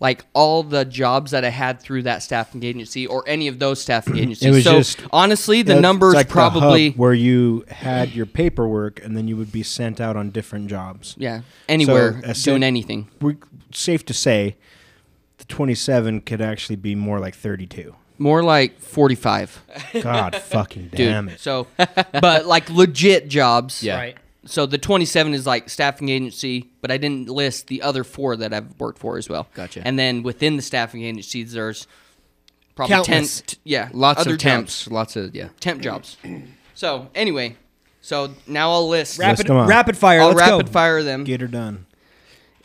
like, 0.00 0.24
all 0.32 0.62
the 0.62 0.84
jobs 0.84 1.30
that 1.30 1.44
I 1.44 1.50
had 1.50 1.80
through 1.80 2.02
that 2.04 2.22
staffing 2.22 2.64
agency 2.64 3.06
or 3.06 3.22
any 3.26 3.46
of 3.48 3.58
those 3.58 3.80
staffing 3.80 4.16
agencies. 4.18 4.50
was 4.54 4.64
so, 4.64 4.78
just- 4.78 5.00
honestly, 5.12 5.62
the 5.62 5.74
That's 5.74 5.82
numbers 5.82 6.14
like 6.14 6.28
the 6.28 6.32
probably. 6.32 6.90
hub 6.90 6.98
where 6.98 7.14
you 7.14 7.64
had 7.68 8.12
your 8.14 8.26
paperwork 8.26 9.04
and 9.04 9.16
then 9.16 9.28
you 9.28 9.36
would 9.36 9.52
be 9.52 9.62
sent 9.62 10.00
out 10.00 10.16
on 10.16 10.30
different 10.30 10.68
jobs. 10.68 11.14
yeah, 11.18 11.42
anywhere, 11.68 12.14
So, 12.14 12.20
doing 12.22 12.34
soon- 12.34 12.62
anything. 12.64 13.08
We 13.20 13.36
safe 13.72 14.04
to 14.06 14.14
say 14.14 14.56
the 15.38 15.44
27 15.44 16.22
could 16.22 16.40
actually 16.40 16.76
be 16.76 16.94
more 16.94 17.20
like 17.20 17.34
32. 17.34 17.94
More 18.18 18.42
like 18.42 18.78
45. 18.80 19.62
God 20.02 20.36
fucking 20.42 20.88
Dude. 20.88 20.92
damn 20.96 21.28
it. 21.30 21.40
So, 21.40 21.66
but 22.12 22.44
like 22.46 22.68
legit 22.68 23.28
jobs. 23.28 23.82
Yeah. 23.82 23.96
Right. 23.96 24.16
So 24.46 24.64
the 24.64 24.78
27 24.78 25.34
is 25.34 25.46
like 25.46 25.68
staffing 25.68 26.08
agency, 26.08 26.70
but 26.80 26.90
I 26.90 26.96
didn't 26.96 27.28
list 27.28 27.66
the 27.66 27.82
other 27.82 28.04
four 28.04 28.36
that 28.36 28.54
I've 28.54 28.78
worked 28.80 28.98
for 28.98 29.18
as 29.18 29.28
well. 29.28 29.48
Gotcha. 29.54 29.82
And 29.84 29.98
then 29.98 30.22
within 30.22 30.56
the 30.56 30.62
staffing 30.62 31.02
agencies, 31.02 31.52
there's 31.52 31.86
probably 32.74 32.94
Countless. 32.94 33.40
10, 33.42 33.46
t- 33.46 33.56
yeah, 33.64 33.90
lots 33.92 34.20
other 34.20 34.32
of 34.32 34.38
temps. 34.38 34.88
Lots 34.88 35.16
of, 35.16 35.34
yeah. 35.34 35.48
temp 35.60 35.82
jobs. 35.82 36.16
So 36.74 37.10
anyway, 37.14 37.56
so 38.00 38.32
now 38.46 38.72
I'll 38.72 38.88
list. 38.88 39.18
Rapid, 39.18 39.46
them 39.46 39.56
off. 39.58 39.68
rapid 39.68 39.98
fire. 39.98 40.20
I'll 40.20 40.28
let's 40.28 40.40
rapid 40.40 40.66
go. 40.66 40.72
fire 40.72 41.02
them. 41.02 41.24
Get 41.24 41.42
her 41.42 41.46
done. 41.46 41.86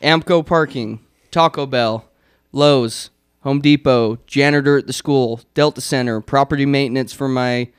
Amco 0.02 0.46
Parking, 0.46 1.00
Taco 1.32 1.66
Bell, 1.66 2.06
Lowe's, 2.54 3.10
Home 3.42 3.60
Depot, 3.60 4.18
janitor 4.28 4.78
at 4.78 4.88
the 4.88 4.94
school, 4.94 5.42
Delta 5.54 5.82
Center, 5.82 6.22
property 6.22 6.66
maintenance 6.66 7.12
for 7.12 7.28
my 7.28 7.70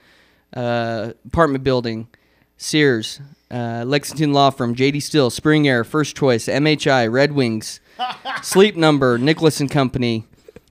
uh, 0.55 1.13
apartment 1.27 1.65
building, 1.65 2.09
Sears, 2.57 3.21
uh, 3.51 3.85
Lexington 3.87 4.33
Law 4.33 4.51
Firm, 4.51 4.75
JD 4.75 5.03
Still, 5.03 5.31
Spring 5.31 5.69
Air, 5.69 5.85
First 5.85 6.17
Choice, 6.17 6.47
MHI, 6.47 7.11
Red 7.11 7.33
Wings, 7.33 7.81
Sleep 8.43 8.77
Number, 8.77 9.19
Nicholas 9.19 9.61
and 9.61 9.71
Company, 9.71 10.25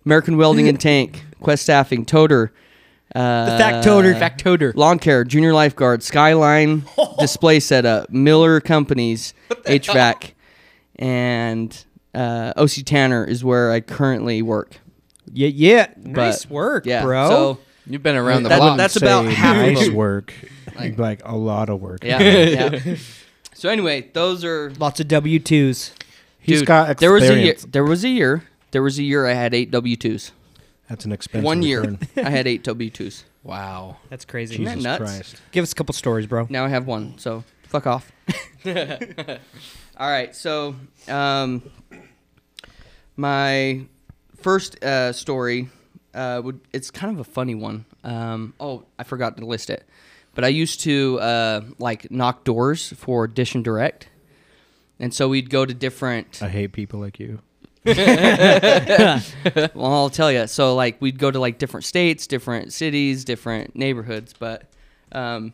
American 0.06 0.38
Welding 0.38 0.68
and 0.68 0.80
Tank, 0.80 1.24
Quest 1.40 1.64
Staffing, 1.64 2.06
Toter. 2.06 2.52
Uh, 3.14 3.46
The 3.58 3.64
Factoter. 3.64 4.20
Factoter. 4.20 4.76
Lawn 4.76 5.00
Care, 5.00 5.24
Junior 5.24 5.54
Lifeguard, 5.54 6.04
Skyline 6.04 6.84
Display 7.20 7.62
Setup, 7.62 8.10
Miller 8.10 8.60
Companies, 8.60 9.34
HVAC, 9.50 10.32
and 10.98 11.86
uh, 12.14 12.54
OC 12.58 12.84
Tanner 12.86 13.24
is 13.26 13.44
where 13.44 13.72
I 13.72 13.80
currently 13.80 14.42
work. 14.42 14.80
Yeah, 15.32 15.48
yeah. 15.48 15.88
Nice 15.98 16.46
But, 16.46 16.52
work, 16.54 16.86
Yeah, 16.86 17.04
bro. 17.04 17.30
So 17.30 17.58
You've 17.88 18.04
been 18.04 18.16
around 18.16 18.44
the 18.44 18.50
That- 18.50 18.58
block. 18.60 18.78
that's 18.78 18.96
about 18.96 19.26
half 19.26 19.56
of 19.58 19.74
nice 19.74 19.86
them. 19.88 19.96
work. 19.96 20.34
Like, 20.98 21.22
a 21.26 21.36
lot 21.36 21.70
of 21.70 21.82
work. 21.82 22.04
yeah, 22.04 22.20
yeah. 22.22 22.96
So 23.58 23.70
anyway, 23.70 24.10
those 24.14 24.44
are 24.44 24.72
Lots 24.72 25.00
of 25.00 25.08
W 25.08 25.40
twos. 25.40 25.92
He's 26.40 26.60
dude, 26.60 26.68
got 26.68 26.98
there 26.98 27.14
was 27.14 27.24
a 27.24 27.28
year. 27.28 27.52
experience. 27.54 27.66
There 27.72 27.84
was 27.86 28.04
a 28.04 28.10
year 28.10 28.44
There 28.72 28.84
was 28.84 29.00
a 29.00 29.04
year 29.04 29.26
I 29.26 29.34
had 29.34 29.54
eight 29.54 29.72
W 29.72 29.96
twos. 29.96 30.34
That's 30.90 31.06
an 31.06 31.14
expensive 31.14 31.46
One 31.46 31.62
year 31.64 31.80
return. 31.82 32.00
I 32.26 32.30
had 32.30 32.48
eight 32.48 32.64
W 32.66 32.90
twos. 32.90 33.24
Wow. 33.44 33.96
That's 34.10 34.26
crazy. 34.26 34.56
Isn't 34.56 34.66
that 34.66 34.72
Jesus 34.76 34.84
nuts? 34.84 35.04
Christ. 35.04 35.42
Give 35.52 35.64
us 35.64 35.72
a 35.72 35.76
couple 35.76 35.94
stories, 35.94 36.28
bro. 36.28 36.48
Now 36.50 36.66
I 36.66 36.68
have 36.70 36.86
one. 36.86 37.18
So 37.18 37.46
fuck 37.70 37.88
off. 37.88 38.12
All 38.66 38.80
right. 40.00 40.36
So 40.36 40.76
um, 41.08 41.64
my 43.16 43.86
first 44.42 44.84
uh, 44.84 45.14
story 45.14 45.70
uh, 46.14 46.42
would 46.44 46.60
it's 46.74 46.92
kind 46.92 47.14
of 47.14 47.20
a 47.20 47.24
funny 47.30 47.56
one. 47.56 47.86
Um, 48.04 48.54
oh, 48.60 48.84
I 49.00 49.04
forgot 49.04 49.38
to 49.38 49.46
list 49.46 49.70
it, 49.70 49.86
but 50.36 50.44
I 50.44 50.50
used 50.50 50.82
to 50.82 51.20
uh, 51.20 51.62
like 51.80 52.12
knock 52.12 52.44
doors 52.44 52.94
for 52.98 53.28
Dish 53.28 53.56
and 53.56 53.64
Direct, 53.64 54.10
and 55.00 55.14
so 55.14 55.28
we'd 55.30 55.50
go 55.50 55.66
to 55.66 55.74
different. 55.74 56.44
I 56.44 56.50
hate 56.50 56.74
people 56.74 57.00
like 57.00 57.20
you. 57.20 57.40
well, 57.86 59.22
I'll 59.76 60.10
tell 60.10 60.32
you. 60.32 60.48
So 60.48 60.76
like 60.76 61.02
we'd 61.02 61.18
go 61.18 61.32
to 61.32 61.40
like 61.40 61.58
different 61.58 61.86
states, 61.86 62.28
different 62.28 62.74
cities, 62.74 63.24
different 63.24 63.76
neighborhoods, 63.76 64.34
but 64.38 64.70
um, 65.12 65.54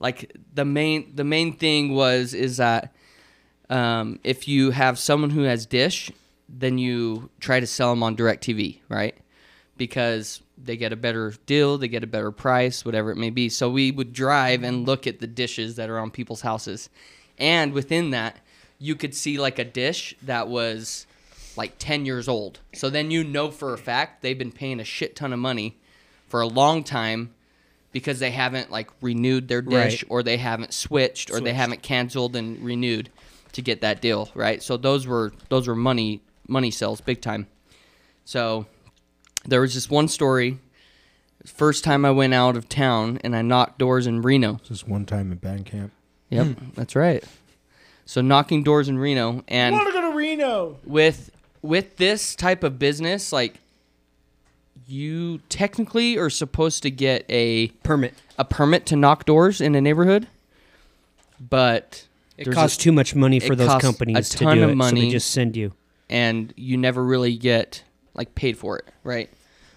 like 0.00 0.36
the 0.54 0.64
main 0.64 1.12
the 1.14 1.24
main 1.24 1.56
thing 1.56 1.94
was 1.94 2.34
is 2.34 2.58
that 2.58 2.92
um, 3.70 4.18
if 4.24 4.48
you 4.48 4.70
have 4.70 4.98
someone 4.98 5.30
who 5.30 5.42
has 5.42 5.66
Dish, 5.66 6.10
then 6.48 6.78
you 6.78 7.30
try 7.40 7.60
to 7.60 7.66
sell 7.66 7.90
them 7.90 8.02
on 8.02 8.16
Directv, 8.16 8.80
right? 8.88 9.16
Because 9.76 10.42
they 10.62 10.76
get 10.76 10.92
a 10.92 10.96
better 10.96 11.34
deal, 11.46 11.78
they 11.78 11.88
get 11.88 12.02
a 12.04 12.06
better 12.08 12.30
price, 12.30 12.84
whatever 12.84 13.10
it 13.10 13.16
may 13.16 13.30
be. 13.30 13.48
So 13.48 13.70
we 13.70 13.90
would 13.90 14.12
drive 14.12 14.62
and 14.62 14.86
look 14.86 15.06
at 15.06 15.20
the 15.20 15.26
dishes 15.26 15.76
that 15.76 15.88
are 15.90 15.98
on 15.98 16.10
people's 16.10 16.40
houses, 16.42 16.88
and 17.38 17.72
within 17.72 18.10
that, 18.10 18.36
you 18.78 18.94
could 18.94 19.14
see 19.14 19.38
like 19.38 19.58
a 19.58 19.64
dish 19.64 20.14
that 20.22 20.48
was 20.48 21.06
like 21.56 21.74
10 21.78 22.06
years 22.06 22.28
old. 22.28 22.60
So 22.74 22.88
then 22.90 23.10
you 23.10 23.24
know 23.24 23.50
for 23.50 23.74
a 23.74 23.78
fact 23.78 24.22
they've 24.22 24.38
been 24.38 24.52
paying 24.52 24.78
a 24.80 24.84
shit 24.84 25.16
ton 25.16 25.32
of 25.32 25.38
money 25.40 25.76
for 26.28 26.40
a 26.40 26.46
long 26.46 26.84
time 26.84 27.34
because 27.90 28.20
they 28.20 28.30
haven't 28.30 28.70
like 28.70 28.90
renewed 29.00 29.48
their 29.48 29.62
dish 29.62 30.02
Right. 30.04 30.10
or 30.10 30.22
they 30.22 30.36
haven't 30.36 30.72
switched 30.74 31.32
or 31.32 31.40
they 31.40 31.54
haven't 31.54 31.82
canceled 31.82 32.36
and 32.36 32.64
renewed 32.64 33.10
to 33.52 33.62
get 33.62 33.80
that 33.80 34.00
deal, 34.00 34.28
right? 34.34 34.62
So 34.62 34.76
those 34.76 35.06
were 35.06 35.32
those 35.48 35.66
were 35.66 35.74
money 35.74 36.20
money 36.46 36.70
sales 36.70 37.00
big 37.00 37.20
time. 37.20 37.46
So 38.24 38.66
there 39.48 39.60
was 39.60 39.74
this 39.74 39.88
one 39.90 40.08
story 40.08 40.58
first 41.46 41.82
time 41.84 42.04
I 42.04 42.10
went 42.10 42.34
out 42.34 42.56
of 42.56 42.68
town 42.68 43.18
and 43.24 43.34
I 43.34 43.42
knocked 43.42 43.78
doors 43.78 44.06
in 44.06 44.20
Reno. 44.22 44.60
Just 44.64 44.86
one 44.86 45.06
time 45.06 45.32
at 45.32 45.40
band 45.40 45.66
camp. 45.66 45.92
Yep, 46.30 46.46
hmm. 46.46 46.64
that's 46.74 46.94
right. 46.94 47.24
So 48.04 48.20
knocking 48.20 48.62
doors 48.62 48.88
in 48.88 48.98
Reno 48.98 49.42
and 49.48 49.74
want 49.74 49.86
to 49.88 49.92
go 49.92 50.10
to 50.10 50.16
Reno. 50.16 50.76
with 50.84 51.30
with 51.62 51.96
this 51.96 52.34
type 52.34 52.62
of 52.64 52.78
business 52.78 53.32
like 53.32 53.54
you 54.86 55.38
technically 55.48 56.16
are 56.18 56.30
supposed 56.30 56.82
to 56.82 56.90
get 56.90 57.24
a 57.28 57.68
Permit. 57.82 58.14
a 58.38 58.44
permit 58.44 58.86
to 58.86 58.96
knock 58.96 59.24
doors 59.26 59.60
in 59.60 59.74
a 59.74 59.80
neighborhood 59.80 60.26
but 61.40 62.06
It 62.38 62.44
there's 62.44 62.54
costs 62.54 62.76
a- 62.78 62.80
too 62.80 62.92
much 62.92 63.14
money 63.14 63.40
for 63.40 63.52
it 63.52 63.56
those 63.56 63.68
costs 63.68 63.84
companies 63.86 64.34
a 64.34 64.38
to 64.38 64.44
do 64.44 64.48
of 64.64 64.70
it, 64.70 64.72
so 64.72 64.74
money. 64.76 65.00
they 65.02 65.10
just 65.10 65.30
send 65.30 65.56
you. 65.56 65.72
and 66.08 66.54
you 66.56 66.76
never 66.76 67.04
really 67.04 67.36
get 67.36 67.82
like 68.14 68.34
paid 68.34 68.56
for 68.56 68.78
it 68.78 68.86
right 69.04 69.28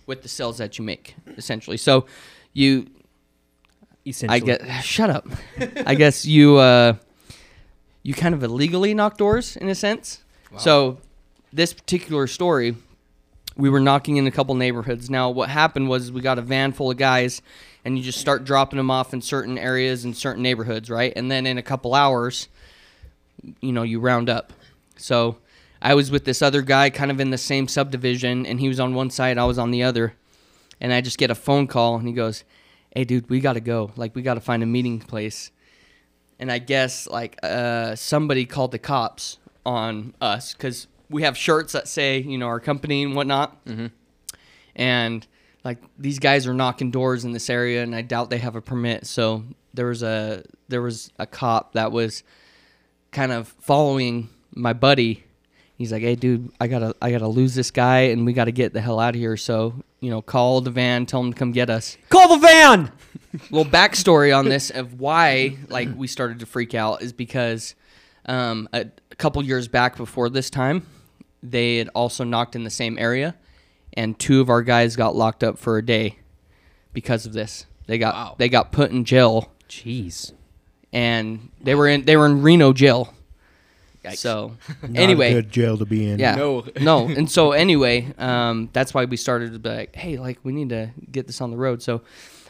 with 0.05 0.21
the 0.21 0.29
sales 0.29 0.57
that 0.57 0.77
you 0.77 0.85
make 0.85 1.15
essentially 1.37 1.77
so 1.77 2.05
you 2.53 2.87
Essentially. 4.05 4.53
I 4.53 4.57
get 4.57 4.81
shut 4.83 5.09
up. 5.09 5.27
I 5.85 5.95
guess 5.95 6.25
you 6.25 6.57
uh, 6.57 6.93
you 8.03 8.13
kind 8.13 8.33
of 8.33 8.43
illegally 8.43 8.93
knock 8.93 9.17
doors 9.17 9.55
in 9.55 9.69
a 9.69 9.75
sense. 9.75 10.23
So 10.57 10.97
this 11.53 11.71
particular 11.71 12.27
story, 12.27 12.75
we 13.55 13.69
were 13.69 13.79
knocking 13.79 14.17
in 14.17 14.27
a 14.27 14.31
couple 14.31 14.53
neighborhoods. 14.55 15.09
Now 15.09 15.29
what 15.29 15.49
happened 15.49 15.87
was 15.87 16.11
we 16.11 16.19
got 16.19 16.37
a 16.37 16.41
van 16.41 16.73
full 16.73 16.91
of 16.91 16.97
guys, 16.97 17.41
and 17.85 17.97
you 17.97 18.03
just 18.03 18.19
start 18.19 18.43
dropping 18.43 18.77
them 18.77 18.91
off 18.91 19.13
in 19.13 19.21
certain 19.21 19.57
areas 19.57 20.03
in 20.03 20.13
certain 20.13 20.43
neighborhoods, 20.43 20.89
right? 20.89 21.13
And 21.15 21.31
then 21.31 21.45
in 21.45 21.57
a 21.57 21.61
couple 21.61 21.93
hours, 21.93 22.49
you 23.61 23.71
know, 23.71 23.83
you 23.83 24.01
round 24.01 24.29
up. 24.29 24.51
So 24.97 25.37
I 25.81 25.95
was 25.95 26.11
with 26.11 26.25
this 26.25 26.41
other 26.41 26.61
guy, 26.61 26.89
kind 26.89 27.09
of 27.09 27.19
in 27.19 27.31
the 27.31 27.37
same 27.37 27.67
subdivision, 27.67 28.45
and 28.45 28.59
he 28.59 28.67
was 28.67 28.79
on 28.79 28.93
one 28.93 29.09
side, 29.09 29.37
I 29.37 29.45
was 29.45 29.57
on 29.57 29.71
the 29.71 29.83
other, 29.83 30.13
and 30.79 30.93
I 30.93 31.01
just 31.01 31.17
get 31.17 31.31
a 31.31 31.35
phone 31.35 31.67
call, 31.67 31.95
and 31.95 32.07
he 32.07 32.13
goes 32.13 32.43
hey 32.93 33.05
dude 33.05 33.29
we 33.29 33.39
gotta 33.39 33.59
go. 33.59 33.91
Like 33.95 34.15
we 34.15 34.21
gotta 34.21 34.41
find 34.41 34.61
a 34.63 34.65
meeting 34.65 34.99
place. 34.99 35.51
And 36.39 36.51
i 36.51 36.59
guess 36.59 37.07
like 37.07 37.37
uh, 37.43 37.95
somebody 37.95 38.45
called 38.45 38.71
the 38.71 38.79
cops 38.79 39.37
on 39.65 40.13
us 40.19 40.53
because 40.53 40.87
we 41.09 41.23
have 41.23 41.37
shirts 41.37 41.73
that 41.73 41.87
say 41.87 42.19
you 42.19 42.37
know 42.37 42.47
our 42.47 42.59
company 42.59 43.03
and 43.03 43.15
whatnot. 43.15 43.63
Mm-hmm. 43.65 43.87
and 44.75 45.27
like 45.63 45.77
these 45.99 46.17
guys 46.17 46.47
are 46.47 46.53
knocking 46.53 46.89
doors 46.89 47.23
in 47.23 47.33
this 47.33 47.47
area 47.49 47.83
and 47.83 47.95
i 47.95 48.01
doubt 48.01 48.29
they 48.29 48.39
have 48.39 48.55
a 48.55 48.61
permit. 48.61 49.05
So 49.07 49.43
there 49.73 49.87
was 49.87 50.03
a 50.03 50.43
there 50.67 50.81
was 50.81 51.11
a 51.19 51.27
cop 51.27 51.73
that 51.73 51.91
was 51.91 52.23
kind 53.11 53.31
of 53.31 53.47
following 53.59 54.29
my 54.53 54.73
buddy 54.73 55.23
he's 55.81 55.91
like 55.91 56.01
hey 56.01 56.15
dude 56.15 56.49
i 56.61 56.67
gotta 56.67 56.95
i 57.01 57.11
gotta 57.11 57.27
lose 57.27 57.53
this 57.55 57.71
guy 57.71 57.99
and 58.01 58.25
we 58.25 58.33
gotta 58.33 58.51
get 58.51 58.71
the 58.73 58.79
hell 58.81 58.99
out 58.99 59.15
of 59.15 59.19
here 59.19 59.35
so 59.35 59.73
you 59.99 60.09
know 60.09 60.21
call 60.21 60.61
the 60.61 60.69
van 60.71 61.05
tell 61.05 61.21
them 61.21 61.33
to 61.33 61.37
come 61.39 61.51
get 61.51 61.69
us 61.69 61.97
Call 62.09 62.37
the 62.37 62.47
van. 62.47 62.91
little 63.49 63.69
backstory 63.69 64.37
on 64.37 64.45
this 64.45 64.69
of 64.69 64.99
why 64.99 65.57
like 65.69 65.89
we 65.95 66.07
started 66.07 66.39
to 66.39 66.45
freak 66.45 66.73
out 66.75 67.01
is 67.01 67.13
because 67.13 67.75
um, 68.25 68.69
a, 68.73 68.85
a 69.11 69.15
couple 69.15 69.41
years 69.43 69.67
back 69.67 69.97
before 69.97 70.29
this 70.29 70.49
time 70.49 70.85
they 71.41 71.77
had 71.77 71.89
also 71.95 72.23
knocked 72.23 72.55
in 72.55 72.63
the 72.63 72.69
same 72.69 72.97
area 72.99 73.35
and 73.93 74.17
two 74.19 74.39
of 74.41 74.49
our 74.49 74.61
guys 74.61 74.95
got 74.95 75.15
locked 75.15 75.43
up 75.43 75.57
for 75.57 75.77
a 75.77 75.85
day 75.85 76.17
because 76.93 77.25
of 77.25 77.33
this 77.33 77.65
they 77.87 77.97
got 77.97 78.13
Wow. 78.13 78.35
they 78.37 78.47
got 78.49 78.71
put 78.71 78.91
in 78.91 79.05
jail 79.05 79.51
Jeez. 79.67 80.33
and 80.93 81.49
they 81.61 81.73
were 81.75 81.87
in 81.87 82.03
they 82.05 82.15
were 82.17 82.25
in 82.25 82.41
Reno 82.41 82.73
jail 82.73 83.13
Yikes. 84.03 84.17
so 84.17 84.57
Not 84.81 84.97
anyway 84.97 85.31
a 85.31 85.35
good 85.41 85.51
jail 85.51 85.77
to 85.77 85.85
be 85.85 86.07
in. 86.09 86.19
yeah. 86.19 86.35
No. 86.35 86.65
no. 86.81 87.07
And 87.07 87.29
so 87.29 87.51
anyway, 87.51 88.11
um, 88.17 88.69
that's 88.73 88.93
why 88.93 89.05
we 89.05 89.15
started 89.17 89.53
to 89.53 89.59
be 89.59 89.69
like, 89.69 89.95
hey, 89.95 90.17
like 90.17 90.39
we 90.43 90.51
need 90.53 90.69
to 90.69 90.91
get 91.11 91.27
this 91.27 91.39
on 91.41 91.51
the 91.51 91.57
road. 91.57 91.81
So 91.83 92.01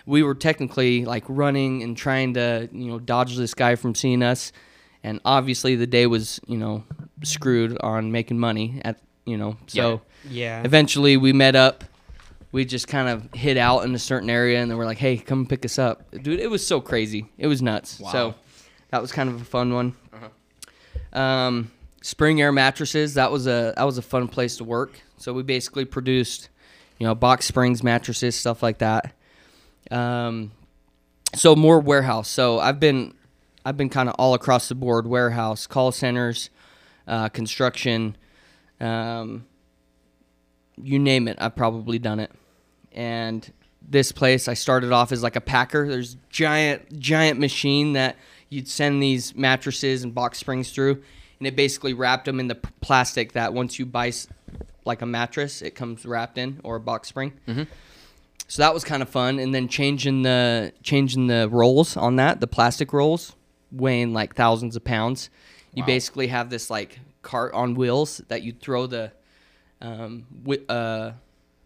we 0.06 0.24
were 0.24 0.34
technically 0.36 1.06
like 1.06 1.24
running 1.28 1.84
and 1.84 1.96
trying 1.98 2.34
to, 2.36 2.70
you 2.72 2.86
know, 2.88 3.00
dodge 3.00 3.36
this 3.36 3.54
guy 3.54 3.76
from 3.76 3.96
seeing 3.96 4.24
us. 4.24 4.52
And 5.04 5.20
obviously 5.26 5.76
the 5.76 5.88
day 5.88 6.08
was, 6.08 6.40
you 6.48 6.58
know, 6.58 6.84
screwed 7.24 7.78
on 7.82 8.12
making 8.12 8.40
money 8.40 8.82
at, 8.86 9.00
you 9.26 9.38
know, 9.38 9.58
so 9.68 10.02
Yeah. 10.30 10.62
eventually 10.64 11.18
we 11.18 11.34
met 11.34 11.56
up. 11.56 11.84
We 12.54 12.66
just 12.66 12.88
kind 12.88 13.08
of 13.10 13.30
hid 13.34 13.58
out 13.58 13.84
in 13.86 13.96
a 13.96 14.00
certain 14.00 14.30
area 14.30 14.62
and 14.62 14.70
then 14.70 14.78
we're 14.78 14.86
like, 14.86 14.98
hey, 14.98 15.18
come 15.18 15.46
pick 15.46 15.66
us 15.66 15.80
up. 15.80 16.10
Dude, 16.12 16.40
it 16.40 16.50
was 16.50 16.66
so 16.66 16.82
crazy. 16.82 17.26
It 17.38 17.48
was 17.48 17.62
nuts. 17.62 18.00
Wow. 18.00 18.12
So 18.12 18.36
that 18.90 19.02
was 19.02 19.12
kind 19.12 19.30
of 19.30 19.42
a 19.42 19.46
fun 19.46 19.74
one. 19.74 19.96
Um, 21.14 21.72
Spring 22.02 22.42
Air 22.42 22.52
mattresses. 22.52 23.14
That 23.14 23.32
was 23.32 23.48
a 23.48 23.74
that 23.76 23.84
was 23.84 23.98
a 23.98 24.02
fun 24.02 24.28
place 24.28 24.58
to 24.58 24.64
work. 24.64 25.00
So 25.18 25.34
we 25.34 25.44
basically 25.44 25.86
produced, 25.86 26.50
you 26.98 27.06
know, 27.06 27.14
box 27.14 27.46
springs, 27.46 27.84
mattresses, 27.84 28.36
stuff 28.36 28.64
like 28.64 28.80
that. 28.80 29.14
Um, 29.92 30.52
so 31.36 31.56
more 31.56 31.80
warehouse. 31.80 32.30
So 32.30 32.60
I've 32.60 32.80
been 32.80 33.14
I've 33.64 33.78
been 33.78 33.90
kind 33.90 34.10
of 34.10 34.16
all 34.18 34.34
across 34.34 34.68
the 34.68 34.76
board: 34.76 35.06
warehouse, 35.06 35.68
call 35.68 35.92
centers, 35.92 36.50
uh, 37.08 37.30
construction, 37.30 38.16
um, 38.80 39.46
you 40.82 40.98
name 40.98 41.28
it. 41.28 41.38
I've 41.40 41.56
probably 41.56 42.00
done 42.00 42.20
it. 42.20 42.32
And 42.92 43.52
this 43.88 44.12
place, 44.12 44.48
I 44.48 44.54
started 44.54 44.92
off 44.92 45.12
as 45.12 45.24
like 45.24 45.36
a 45.36 45.42
packer. 45.42 45.88
There's 45.88 46.18
giant 46.30 47.00
giant 47.00 47.40
machine 47.40 47.94
that 47.94 48.18
you'd 48.52 48.68
send 48.68 49.02
these 49.02 49.34
mattresses 49.36 50.04
and 50.04 50.14
box 50.14 50.38
springs 50.38 50.72
through, 50.72 51.02
and 51.40 51.48
it 51.48 51.56
basically 51.56 51.94
wrapped 51.94 52.26
them 52.26 52.40
in 52.40 52.48
the 52.48 52.56
plastic 52.82 53.32
that 53.32 53.54
once 53.54 53.80
you 53.80 53.86
buy 53.88 54.12
like 54.86 55.02
a 55.02 55.06
mattress, 55.08 55.62
it 55.64 55.72
comes 55.72 56.06
wrapped 56.06 56.38
in 56.38 56.60
or 56.64 56.76
a 56.76 56.80
box 56.80 57.08
spring. 57.08 57.34
So 58.48 58.62
that 58.62 58.74
was 58.74 58.84
kind 58.84 59.02
of 59.02 59.10
fun, 59.10 59.40
and 59.40 59.56
then 59.56 59.68
changing 59.70 60.22
the 60.24 60.74
changing 60.84 61.28
the 61.28 61.48
rolls 61.50 61.96
on 61.98 62.18
that, 62.18 62.42
the 62.42 62.48
plastic 62.48 62.92
rolls, 62.94 63.34
weighing 63.72 64.14
like 64.14 64.36
thousands 64.36 64.76
of 64.76 64.84
pounds. 64.84 65.30
You 65.74 65.84
Wow. 65.84 65.88
basically 65.88 66.28
have 66.28 66.50
this 66.50 66.70
like 66.70 67.00
cart 67.22 67.54
on 67.54 67.76
wheels 67.76 68.22
that 68.28 68.42
you 68.44 68.52
throw 68.52 68.88
the 68.88 69.14
um, 69.82 70.26
wi- 70.44 70.66
uh, 70.68 71.14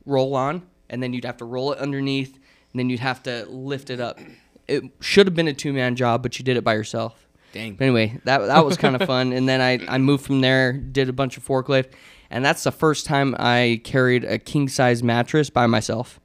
roll 0.05 0.35
on, 0.35 0.61
and 0.89 1.01
then 1.01 1.11
you'd 1.13 1.25
have 1.25 1.37
to 1.37 1.45
roll 1.45 1.71
it 1.73 1.79
underneath, 1.79 2.33
and 2.35 2.79
then 2.79 2.89
you'd 2.91 2.99
have 2.99 3.23
to 3.23 3.45
lift 3.49 3.89
it 3.89 3.99
up. 3.99 4.19
It 4.67 4.83
should 4.99 5.27
have 5.27 5.35
been 5.35 5.47
a 5.47 5.53
two 5.53 5.73
man 5.73 5.95
job, 5.95 6.23
but 6.23 6.39
you 6.39 6.45
did 6.45 6.57
it 6.57 6.63
by 6.63 6.73
yourself. 6.73 7.27
Dang. 7.53 7.75
But 7.75 7.85
anyway, 7.85 8.19
that 8.25 8.39
that 8.39 8.65
was 8.65 8.77
kind 8.77 8.95
of 8.95 9.07
fun. 9.07 9.31
And 9.31 9.47
then 9.47 9.61
I, 9.61 9.79
I 9.87 9.97
moved 9.97 10.25
from 10.25 10.41
there, 10.41 10.73
did 10.73 11.07
a 11.09 11.13
bunch 11.13 11.37
of 11.37 11.45
forklift, 11.45 11.91
and 12.29 12.43
that's 12.43 12.63
the 12.63 12.71
first 12.71 13.05
time 13.05 13.35
I 13.39 13.81
carried 13.83 14.23
a 14.25 14.37
king 14.39 14.67
size 14.67 15.01
mattress 15.03 15.49
by 15.49 15.67
myself. 15.67 16.19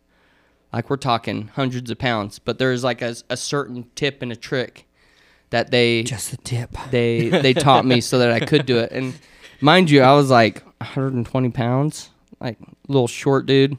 Like 0.72 0.88
we're 0.88 0.96
talking 0.96 1.48
hundreds 1.54 1.90
of 1.90 1.98
pounds, 1.98 2.38
but 2.38 2.58
there's 2.58 2.84
like 2.84 3.02
a, 3.02 3.16
a 3.28 3.36
certain 3.36 3.90
tip 3.94 4.22
and 4.22 4.30
a 4.32 4.36
trick 4.36 4.86
that 5.50 5.70
they 5.70 6.04
Just 6.04 6.30
the 6.30 6.36
tip. 6.38 6.76
they 6.90 7.28
they 7.28 7.52
taught 7.54 7.84
me 7.84 8.00
so 8.00 8.18
that 8.18 8.30
I 8.32 8.40
could 8.40 8.66
do 8.66 8.78
it. 8.78 8.92
And 8.92 9.14
mind 9.60 9.90
you, 9.90 10.02
I 10.02 10.14
was 10.14 10.30
like 10.30 10.64
120 10.78 11.50
pounds, 11.50 12.10
like 12.40 12.56
little 12.88 13.08
short 13.08 13.46
dude 13.46 13.76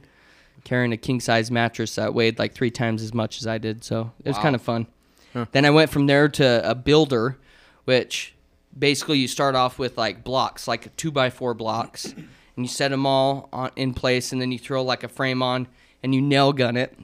carrying 0.63 0.93
a 0.93 0.97
king 0.97 1.19
size 1.19 1.50
mattress 1.52 1.95
that 1.95 2.13
weighed 2.13 2.39
like 2.39 2.54
three 2.54 2.71
times 2.71 3.02
as 3.02 3.13
much 3.13 3.39
as 3.39 3.47
I 3.47 3.58
did. 3.58 3.84
So 3.84 4.12
it 4.24 4.28
was 4.28 4.38
Wow. 4.38 4.43
kind 4.43 4.56
of 4.56 4.62
fun. 4.62 4.88
Huh. 5.34 5.45
Then 5.52 5.65
I 5.65 5.69
went 5.69 5.89
from 5.89 6.08
there 6.08 6.28
to 6.30 6.69
a 6.69 6.76
builder, 6.76 7.38
which 7.86 8.34
basically 8.78 9.19
you 9.19 9.28
start 9.28 9.56
off 9.56 9.80
with 9.80 9.97
like 9.97 10.24
blocks, 10.24 10.67
like 10.67 10.95
two 10.97 11.12
by 11.12 11.30
four 11.30 11.54
blocks, 11.54 12.06
and 12.06 12.28
you 12.58 12.67
set 12.67 12.91
them 12.91 13.06
all 13.06 13.50
on, 13.54 13.71
in 13.76 13.93
place, 13.93 14.32
and 14.32 14.41
then 14.41 14.52
you 14.52 14.60
throw 14.60 14.84
like 14.84 15.04
a 15.04 15.08
frame 15.08 15.41
on, 15.41 15.67
and 16.04 16.13
you 16.13 16.21
nail 16.21 16.52
gun 16.54 16.76
it, 16.78 16.97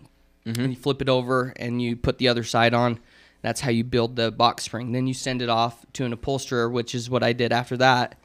mm-hmm. 0.45 0.61
and 0.61 0.69
you 0.73 0.75
flip 0.75 1.01
it 1.01 1.09
over, 1.09 1.53
and 1.55 1.81
you 1.81 1.95
put 1.95 2.17
the 2.17 2.27
other 2.27 2.43
side 2.43 2.73
on. 2.73 2.99
That's 3.41 3.61
how 3.61 3.69
you 3.69 3.83
build 3.83 4.15
the 4.15 4.31
box 4.31 4.63
spring. 4.63 4.91
Then 4.91 5.07
you 5.07 5.13
send 5.13 5.41
it 5.41 5.49
off 5.49 5.85
to 5.93 6.03
an 6.05 6.11
upholsterer, 6.11 6.69
which 6.69 6.93
is 6.93 7.09
what 7.09 7.23
I 7.23 7.33
did 7.33 7.53
after 7.53 7.77
that, 7.77 8.15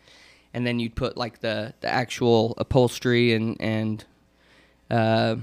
and 0.53 0.67
then 0.67 0.81
you'd 0.81 0.97
put 0.97 1.17
like 1.17 1.41
the 1.41 1.75
the 1.81 1.89
actual 1.89 2.55
upholstery 2.59 3.33
and 3.33 3.57
and 3.61 4.05
uh, 4.93 5.37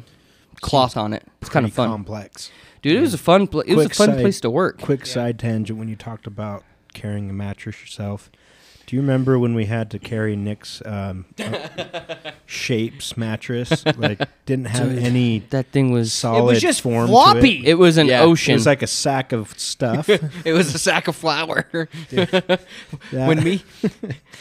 cloth 0.61 0.95
on 0.95 1.13
it. 1.13 1.23
It's 1.41 1.49
kind 1.49 1.65
of 1.65 1.73
fun, 1.73 1.89
complex. 1.89 2.51
dude. 2.81 2.97
It 2.97 3.01
was 3.01 3.13
a 3.13 3.17
fun. 3.17 3.47
Pl- 3.47 3.61
it 3.61 3.75
was 3.75 3.85
a 3.85 3.89
Quick 3.89 3.95
fun 3.95 4.09
side- 4.09 4.21
place 4.21 4.39
to 4.41 4.49
work. 4.49 4.79
Quick 4.81 5.05
side 5.05 5.39
tangent 5.39 5.77
when 5.79 5.87
you 5.89 5.95
talked 5.95 6.27
about 6.27 6.63
carrying 6.93 7.29
a 7.29 7.33
mattress 7.33 7.81
yourself. 7.81 8.29
Do 8.89 8.95
you 8.95 9.03
remember 9.03 9.37
when 9.37 9.53
we 9.53 9.65
had 9.65 9.91
to 9.91 9.99
carry 9.99 10.35
Nick's 10.35 10.81
um, 10.83 11.25
shapes 12.47 13.15
mattress? 13.15 13.85
Like 13.85 14.19
didn't 14.47 14.65
have 14.65 14.89
Dude, 14.89 15.03
any 15.03 15.39
That 15.51 15.67
thing 15.67 15.91
was 15.91 16.11
solid 16.11 16.39
It 16.39 16.43
was 16.45 16.61
just 16.61 16.81
form 16.81 17.05
to 17.05 17.11
floppy. 17.11 17.59
it. 17.59 17.69
It 17.69 17.73
was 17.75 17.97
an 17.97 18.07
Yeah, 18.07 18.21
it 18.21 18.23
It 18.23 18.27
ocean. 18.29 18.53
was 18.55 18.65
like 18.65 18.81
a 18.81 18.87
sack 18.87 19.31
of 19.31 19.57
stuff. 19.59 20.09
it 20.43 20.53
was 20.53 20.73
a 20.73 20.79
sack 20.79 21.07
of 21.07 21.15
flour. 21.15 21.67
That- 22.09 22.61
when 23.11 23.43
me, 23.43 23.63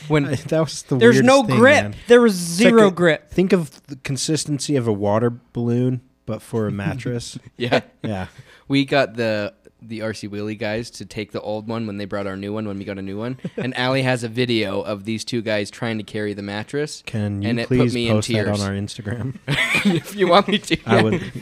when 0.08 0.24
that 0.24 0.50
was 0.60 0.82
the 0.84 0.96
There's 0.96 1.16
weirdest 1.16 1.24
no 1.26 1.42
thing, 1.44 1.56
grip. 1.58 1.82
man. 1.82 1.94
There 2.06 2.22
was 2.22 2.34
It's 2.52 2.64
like 2.64 2.70
zero 2.74 2.88
a- 2.88 2.90
grip. 2.90 3.30
Think 3.30 3.52
of 3.52 3.86
the 3.88 3.96
consistency 3.96 4.76
of 4.76 4.88
a 4.88 4.92
water 4.94 5.28
balloon, 5.52 6.00
but 6.24 6.40
for 6.40 6.66
a 6.66 6.70
mattress. 6.72 7.38
yeah, 7.58 7.80
yeah, 8.02 8.28
we 8.66 8.86
got 8.86 9.16
the 9.16 9.52
the 9.80 10.00
RC 10.00 10.30
Willey 10.30 10.54
guys 10.54 10.90
to 10.90 11.06
take 11.06 11.32
the 11.32 11.40
old 11.40 11.68
one 11.68 11.86
when 11.86 11.96
they 11.98 12.04
brought 12.04 12.26
our 12.26 12.36
new 12.36 12.52
one 12.52 12.66
when 12.66 12.78
we 12.78 12.84
got 12.84 12.98
a 12.98 13.02
new 13.02 13.18
one, 13.18 13.38
and 13.56 13.76
Allie 13.76 14.02
has 14.02 14.24
a 14.24 14.28
video 14.28 14.80
of 14.80 15.04
these 15.04 15.24
two 15.24 15.42
guys 15.42 15.70
trying 15.70 15.98
to 15.98 16.04
carry 16.04 16.34
the 16.34 16.42
mattress. 16.42 17.02
can 17.06 17.42
you 17.42 17.48
And 17.48 17.60
it 17.60 17.68
put 17.68 17.78
please 17.78 17.94
me 17.94 18.08
in 18.08 18.16
post 18.16 18.28
that 18.28 18.48
on 18.48 18.60
our 18.60 18.72
Instagram? 18.72 19.38
if 19.86 20.14
you 20.14 20.28
want 20.28 20.48
me 20.48 20.58
to, 20.58 20.78
I 20.86 21.02
would. 21.02 21.32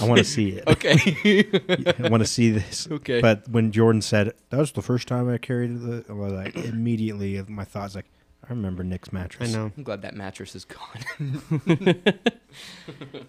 I 0.00 0.06
want 0.06 0.18
to 0.18 0.24
see 0.24 0.50
it. 0.50 0.66
Okay. 0.66 1.94
I 2.04 2.08
want 2.08 2.22
to 2.22 2.28
see 2.28 2.50
this. 2.50 2.88
Okay. 2.90 3.20
But 3.20 3.48
when 3.48 3.72
Jordan 3.72 4.02
said 4.02 4.32
that 4.50 4.58
was 4.58 4.72
the 4.72 4.82
first 4.82 5.08
time 5.08 5.28
I 5.28 5.38
carried 5.38 5.80
the, 5.80 6.04
I 6.08 6.12
like 6.12 6.56
immediately 6.56 7.42
my 7.48 7.64
thoughts 7.64 7.94
like 7.94 8.06
I 8.48 8.50
remember 8.50 8.84
Nick's 8.84 9.12
mattress. 9.12 9.52
I 9.52 9.52
know. 9.52 9.72
I'm 9.76 9.82
glad 9.82 10.02
that 10.02 10.14
mattress 10.14 10.54
is 10.54 10.64
gone. 10.64 12.12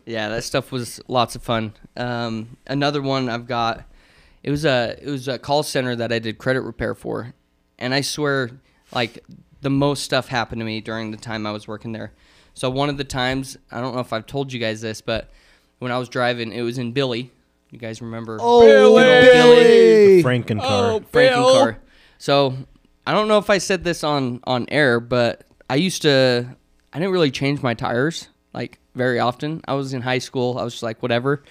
yeah, 0.06 0.30
that 0.30 0.44
stuff 0.44 0.72
was 0.72 1.02
lots 1.08 1.36
of 1.36 1.42
fun. 1.42 1.74
Um, 1.96 2.58
another 2.68 3.02
one 3.02 3.28
I've 3.28 3.48
got. 3.48 3.84
It 4.48 4.52
was 4.52 4.64
a 4.64 4.98
it 5.02 5.10
was 5.10 5.28
a 5.28 5.38
call 5.38 5.62
center 5.62 5.94
that 5.98 6.14
I 6.14 6.20
did 6.20 6.38
credit 6.38 6.62
repair 6.62 6.96
for, 6.96 7.34
and 7.78 7.94
I 7.94 8.00
swear, 8.00 8.50
like 8.94 9.22
the 9.60 9.70
most 9.70 10.04
stuff 10.04 10.30
happened 10.30 10.62
to 10.62 10.66
me 10.66 10.80
during 10.80 11.12
the 11.12 11.18
time 11.18 11.46
I 11.46 11.52
was 11.52 11.68
working 11.68 11.92
there. 11.92 12.14
So 12.54 12.70
one 12.70 12.88
of 12.88 12.96
the 12.96 13.04
times, 13.04 13.58
I 13.70 13.82
don't 13.82 13.94
know 13.94 14.00
if 14.00 14.14
I've 14.14 14.26
told 14.26 14.54
you 14.54 14.60
guys 14.62 14.80
this, 14.80 15.02
but 15.02 15.32
when 15.80 15.92
I 15.92 15.98
was 15.98 16.08
driving, 16.08 16.54
it 16.54 16.62
was 16.62 16.78
in 16.78 16.94
Billy. 16.94 17.30
You 17.72 17.78
guys 17.78 18.02
remember? 18.02 18.38
Oh, 18.40 18.62
The 18.96 20.24
Franken 20.24 20.62
car. 20.62 20.92
Oh, 20.92 21.00
Franken 21.02 21.12
Bill. 21.12 21.54
car. 21.60 21.80
So 22.18 22.56
I 23.06 23.12
don't 23.12 23.28
know 23.28 23.40
if 23.40 23.50
I 23.50 23.58
said 23.58 23.84
this 23.84 24.02
on 24.02 24.40
on 24.46 24.66
air, 24.70 25.02
but 25.02 25.44
I 25.70 25.76
used 25.76 26.04
to. 26.04 26.56
I 26.94 27.00
didn't 27.00 27.12
really 27.12 27.32
change 27.32 27.62
my 27.62 27.74
tires 27.74 28.30
like 28.54 28.80
very 28.96 29.20
often. 29.20 29.60
I 29.68 29.74
was 29.74 29.94
in 29.94 30.04
high 30.04 30.20
school. 30.20 30.58
I 30.58 30.64
was 30.64 30.76
just 30.76 30.84
like 30.84 31.04
whatever. 31.04 31.44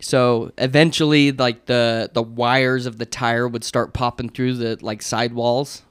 So 0.00 0.52
eventually, 0.58 1.32
like 1.32 1.66
the 1.66 2.10
the 2.12 2.22
wires 2.22 2.86
of 2.86 2.98
the 2.98 3.06
tire 3.06 3.48
would 3.48 3.64
start 3.64 3.92
popping 3.92 4.28
through 4.28 4.54
the 4.54 4.78
like 4.80 5.02
sidewalls. 5.02 5.82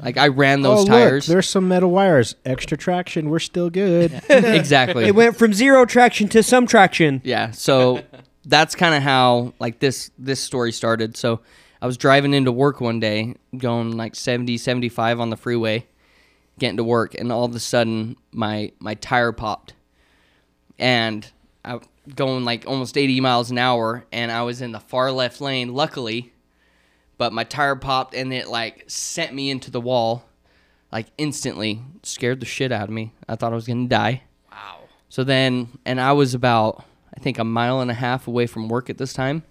Like 0.00 0.16
I 0.16 0.28
ran 0.28 0.60
oh, 0.60 0.74
those 0.74 0.78
look, 0.80 0.88
tires. 0.88 1.26
there's 1.26 1.48
some 1.48 1.68
metal 1.68 1.90
wires. 1.90 2.36
Extra 2.44 2.76
traction. 2.76 3.28
We're 3.28 3.38
still 3.38 3.70
good. 3.70 4.12
exactly. 4.28 5.04
It 5.04 5.14
went 5.14 5.36
from 5.36 5.52
zero 5.52 5.84
traction 5.84 6.28
to 6.28 6.42
some 6.42 6.66
traction. 6.66 7.20
Yeah, 7.24 7.50
so 7.50 8.02
that's 8.44 8.74
kind 8.74 8.94
of 8.94 9.02
how 9.02 9.52
like 9.58 9.80
this 9.80 10.10
this 10.18 10.40
story 10.40 10.72
started. 10.72 11.16
So 11.16 11.40
I 11.82 11.86
was 11.86 11.96
driving 11.96 12.34
into 12.34 12.52
work 12.52 12.80
one 12.80 13.00
day, 13.00 13.34
going 13.56 13.96
like 13.96 14.14
70, 14.14 14.58
75 14.58 15.20
on 15.20 15.30
the 15.30 15.36
freeway, 15.36 15.86
getting 16.58 16.76
to 16.76 16.84
work, 16.84 17.14
and 17.14 17.32
all 17.32 17.44
of 17.44 17.54
a 17.54 17.60
sudden 17.60 18.16
my 18.32 18.72
my 18.78 18.94
tire 18.94 19.32
popped, 19.32 19.74
and 20.78 21.30
I 21.64 21.80
going 22.14 22.44
like 22.44 22.66
almost 22.66 22.96
eighty 22.96 23.20
miles 23.20 23.50
an 23.50 23.58
hour, 23.58 24.04
and 24.12 24.30
I 24.30 24.42
was 24.42 24.60
in 24.62 24.72
the 24.72 24.80
far 24.80 25.10
left 25.12 25.40
lane, 25.40 25.74
luckily, 25.74 26.32
but 27.18 27.32
my 27.32 27.44
tire 27.44 27.76
popped 27.76 28.14
and 28.14 28.32
it 28.32 28.48
like 28.48 28.84
sent 28.86 29.34
me 29.34 29.50
into 29.50 29.70
the 29.70 29.80
wall, 29.80 30.24
like 30.92 31.06
instantly, 31.18 31.80
scared 32.02 32.40
the 32.40 32.46
shit 32.46 32.72
out 32.72 32.84
of 32.84 32.90
me. 32.90 33.12
I 33.28 33.36
thought 33.36 33.52
I 33.52 33.56
was 33.56 33.66
gonna 33.66 33.88
die. 33.88 34.22
Wow. 34.52 34.80
So 35.08 35.24
then, 35.24 35.68
and 35.84 36.00
I 36.00 36.12
was 36.12 36.34
about, 36.34 36.84
I 37.16 37.20
think, 37.20 37.38
a 37.38 37.44
mile 37.44 37.80
and 37.80 37.90
a 37.90 37.94
half 37.94 38.28
away 38.28 38.46
from 38.46 38.68
work 38.68 38.90
at 38.90 38.98
this 38.98 39.12
time. 39.12 39.42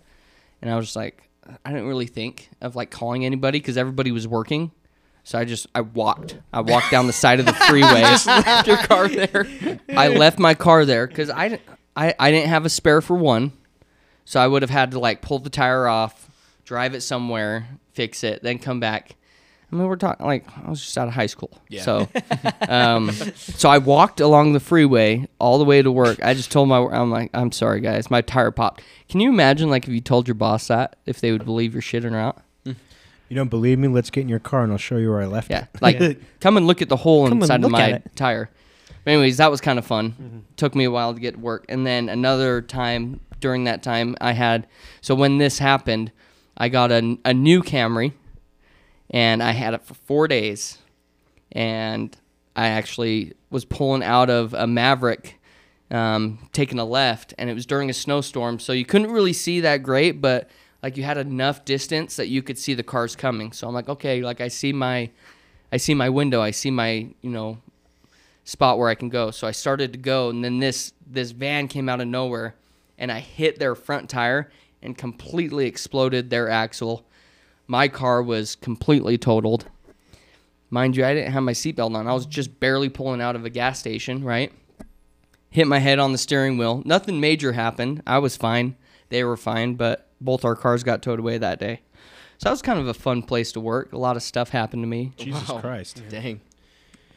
And 0.61 0.71
I 0.71 0.75
was 0.75 0.85
just 0.85 0.95
like, 0.95 1.21
I 1.65 1.71
didn't 1.71 1.87
really 1.87 2.07
think 2.07 2.49
of 2.61 2.75
like 2.75 2.89
calling 2.91 3.25
anybody 3.25 3.59
because 3.59 3.77
everybody 3.77 4.11
was 4.11 4.27
working. 4.27 4.71
So 5.23 5.39
I 5.39 5.45
just, 5.45 5.65
I 5.73 5.81
walked. 5.81 6.37
I 6.53 6.61
walked 6.61 6.91
down 6.91 7.07
the 7.07 7.13
side 7.13 7.39
of 7.39 7.45
the 7.47 7.53
freeway. 7.69 8.01
Left 8.01 8.67
your 8.67 8.77
car 8.77 9.07
there. 9.07 9.47
I 9.89 10.07
left 10.09 10.37
my 10.37 10.53
car 10.53 10.85
there 10.85 11.07
because 11.07 11.29
I, 11.31 11.49
didn't- 11.49 11.63
I, 11.95 12.13
I 12.19 12.31
didn't 12.31 12.49
have 12.49 12.65
a 12.65 12.69
spare 12.69 13.01
for 13.01 13.15
one. 13.15 13.53
So 14.25 14.39
I 14.39 14.47
would 14.47 14.63
have 14.63 14.71
had 14.71 14.91
to 14.91 14.99
like 14.99 15.21
pull 15.21 15.39
the 15.39 15.49
tire 15.49 15.87
off, 15.87 16.29
drive 16.65 16.95
it 16.95 17.01
somewhere, 17.01 17.67
fix 17.93 18.23
it, 18.23 18.41
then 18.41 18.57
come 18.57 18.79
back. 18.79 19.15
I 19.71 19.75
mean, 19.75 19.87
we're 19.87 19.95
talking 19.95 20.25
like 20.25 20.45
I 20.57 20.69
was 20.69 20.81
just 20.81 20.97
out 20.97 21.07
of 21.07 21.13
high 21.13 21.25
school. 21.25 21.51
Yeah. 21.69 21.81
So, 21.83 22.07
um, 22.67 23.11
so 23.35 23.69
I 23.69 23.77
walked 23.77 24.19
along 24.19 24.53
the 24.53 24.59
freeway 24.59 25.27
all 25.39 25.57
the 25.57 25.63
way 25.65 25.81
to 25.81 25.91
work. 25.91 26.23
I 26.23 26.33
just 26.33 26.51
told 26.51 26.69
my, 26.69 26.77
I'm 26.77 27.11
like, 27.11 27.29
I'm 27.33 27.51
sorry 27.51 27.81
guys, 27.81 28.09
my 28.09 28.21
tire 28.21 28.51
popped. 28.51 28.83
Can 29.09 29.19
you 29.19 29.29
imagine 29.29 29.69
like 29.69 29.87
if 29.87 29.93
you 29.93 30.01
told 30.01 30.27
your 30.27 30.35
boss 30.35 30.67
that, 30.67 30.95
if 31.05 31.19
they 31.21 31.31
would 31.31 31.45
believe 31.45 31.73
your 31.73 31.81
shit 31.81 32.03
or 32.05 32.09
not? 32.09 32.41
you 33.27 33.35
don't 33.35 33.49
believe 33.49 33.79
me? 33.79 33.87
Let's 33.87 34.11
get 34.11 34.21
in 34.21 34.29
your 34.29 34.39
car 34.39 34.63
and 34.63 34.71
I'll 34.71 34.77
show 34.77 34.97
you 34.97 35.09
where 35.09 35.21
I 35.21 35.25
left 35.25 35.49
Yeah, 35.49 35.65
it. 35.73 35.81
like 35.81 36.19
come 36.39 36.57
and 36.57 36.67
look 36.67 36.81
at 36.83 36.89
the 36.89 36.97
hole 36.97 37.27
Come 37.27 37.41
inside 37.41 37.63
of 37.63 37.71
my 37.71 38.01
tire. 38.15 38.49
But 39.05 39.11
anyways, 39.11 39.37
that 39.37 39.49
was 39.49 39.61
kind 39.61 39.79
of 39.79 39.85
fun. 39.85 40.43
Took 40.57 40.75
me 40.75 40.83
a 40.83 40.91
while 40.91 41.13
to 41.13 41.19
get 41.19 41.35
to 41.35 41.39
work, 41.39 41.65
and 41.69 41.87
then 41.87 42.09
another 42.09 42.61
time 42.61 43.21
during 43.39 43.65
that 43.65 43.83
time, 43.83 44.17
I 44.19 44.33
had 44.33 44.67
so 44.99 45.15
when 45.15 45.37
this 45.37 45.59
happened, 45.59 46.11
I 46.57 46.67
got 46.67 46.91
a 46.91 47.17
a 47.23 47.33
new 47.33 47.61
Camry, 47.61 48.11
and 49.11 49.41
I 49.41 49.51
had 49.51 49.73
it 49.75 49.83
for 49.83 49.93
four 49.93 50.27
days, 50.27 50.79
and 51.51 52.17
I 52.55 52.67
actually 52.67 53.33
was 53.51 53.63
pulling 53.63 54.03
out 54.03 54.29
of 54.29 54.53
a 54.53 54.65
Maverik, 54.65 55.33
um, 55.91 56.49
taking 56.51 56.79
a 56.79 56.85
left, 56.85 57.33
and 57.37 57.49
it 57.49 57.53
was 57.53 57.65
during 57.65 57.89
a 57.89 57.93
snowstorm, 57.93 58.59
so 58.59 58.73
you 58.73 58.85
couldn't 58.85 59.11
really 59.11 59.33
see 59.33 59.59
that 59.61 59.83
great, 59.83 60.19
but 60.19 60.49
like 60.81 60.97
you 60.97 61.03
had 61.03 61.17
enough 61.17 61.63
distance 61.65 62.15
that 62.15 62.27
you 62.27 62.41
could 62.41 62.57
see 62.57 62.73
the 62.73 62.83
cars 62.83 63.15
coming. 63.15 63.51
So 63.51 63.67
I'm 63.67 63.73
like, 63.73 63.89
okay, 63.89 64.21
like 64.21 64.41
I 64.41 64.47
see 64.47 64.73
my, 64.73 65.09
I 65.71 65.77
see 65.77 65.93
my 65.93 66.09
window, 66.09 66.41
I 66.41 66.51
see 66.51 66.71
my, 66.71 67.07
you 67.21 67.29
know, 67.29 67.57
spot 68.45 68.77
where 68.77 68.87
I 68.87 68.95
can 68.95 69.09
go. 69.09 69.31
So 69.31 69.45
I 69.47 69.51
started 69.51 69.91
to 69.91 69.99
go, 69.99 70.29
and 70.29 70.41
then 70.43 70.59
this 70.59 70.93
this 71.05 71.31
van 71.31 71.67
came 71.67 71.89
out 71.89 71.99
of 71.99 72.07
nowhere, 72.07 72.55
and 72.97 73.11
I 73.11 73.19
hit 73.19 73.59
their 73.59 73.75
front 73.75 74.09
tire 74.09 74.49
and 74.81 74.97
completely 74.97 75.65
exploded 75.67 76.29
their 76.29 76.49
axle. 76.49 77.05
My 77.67 77.87
car 77.89 78.23
was 78.23 78.55
completely 78.55 79.17
totaled. 79.17 79.65
Mind 80.69 80.95
you, 80.95 81.05
I 81.05 81.13
didn't 81.13 81.31
have 81.33 81.43
my 81.43 81.51
seatbelt 81.53 81.95
on. 81.95 82.07
I 82.07 82.13
was 82.13 82.25
just 82.25 82.59
barely 82.59 82.89
pulling 82.89 83.21
out 83.21 83.35
of 83.35 83.45
a 83.45 83.49
gas 83.49 83.79
station, 83.79 84.23
right? 84.23 84.51
Hit 85.49 85.67
my 85.67 85.79
head 85.79 85.99
on 85.99 86.11
the 86.11 86.17
steering 86.17 86.57
wheel. 86.57 86.81
Nothing 86.85 87.19
major 87.19 87.53
happened. 87.53 88.03
I 88.05 88.19
was 88.19 88.35
fine. 88.35 88.75
They 89.09 89.23
were 89.23 89.37
fine, 89.37 89.75
but 89.75 90.07
both 90.19 90.43
our 90.43 90.55
cars 90.55 90.83
got 90.83 91.01
towed 91.01 91.19
away 91.19 91.37
that 91.37 91.59
day. 91.59 91.81
So 92.37 92.49
that 92.49 92.51
was 92.51 92.61
kind 92.61 92.79
of 92.79 92.87
a 92.87 92.93
fun 92.93 93.23
place 93.23 93.51
to 93.53 93.59
work. 93.61 93.93
A 93.93 93.97
lot 93.97 94.17
of 94.17 94.23
stuff 94.23 94.49
happened 94.49 94.83
to 94.83 94.87
me. 94.87 95.13
Jesus 95.17 95.47
Wow. 95.47 95.59
Christ. 95.61 96.03
Dang. 96.09 96.41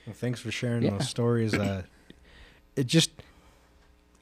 Well, 0.09 0.15
thanks 0.15 0.41
for 0.41 0.51
sharing 0.51 0.83
Yeah. 0.83 0.91
those 0.93 1.09
stories. 1.09 1.55
Uh, 1.55 1.83
it 2.77 2.87
just 2.87 3.11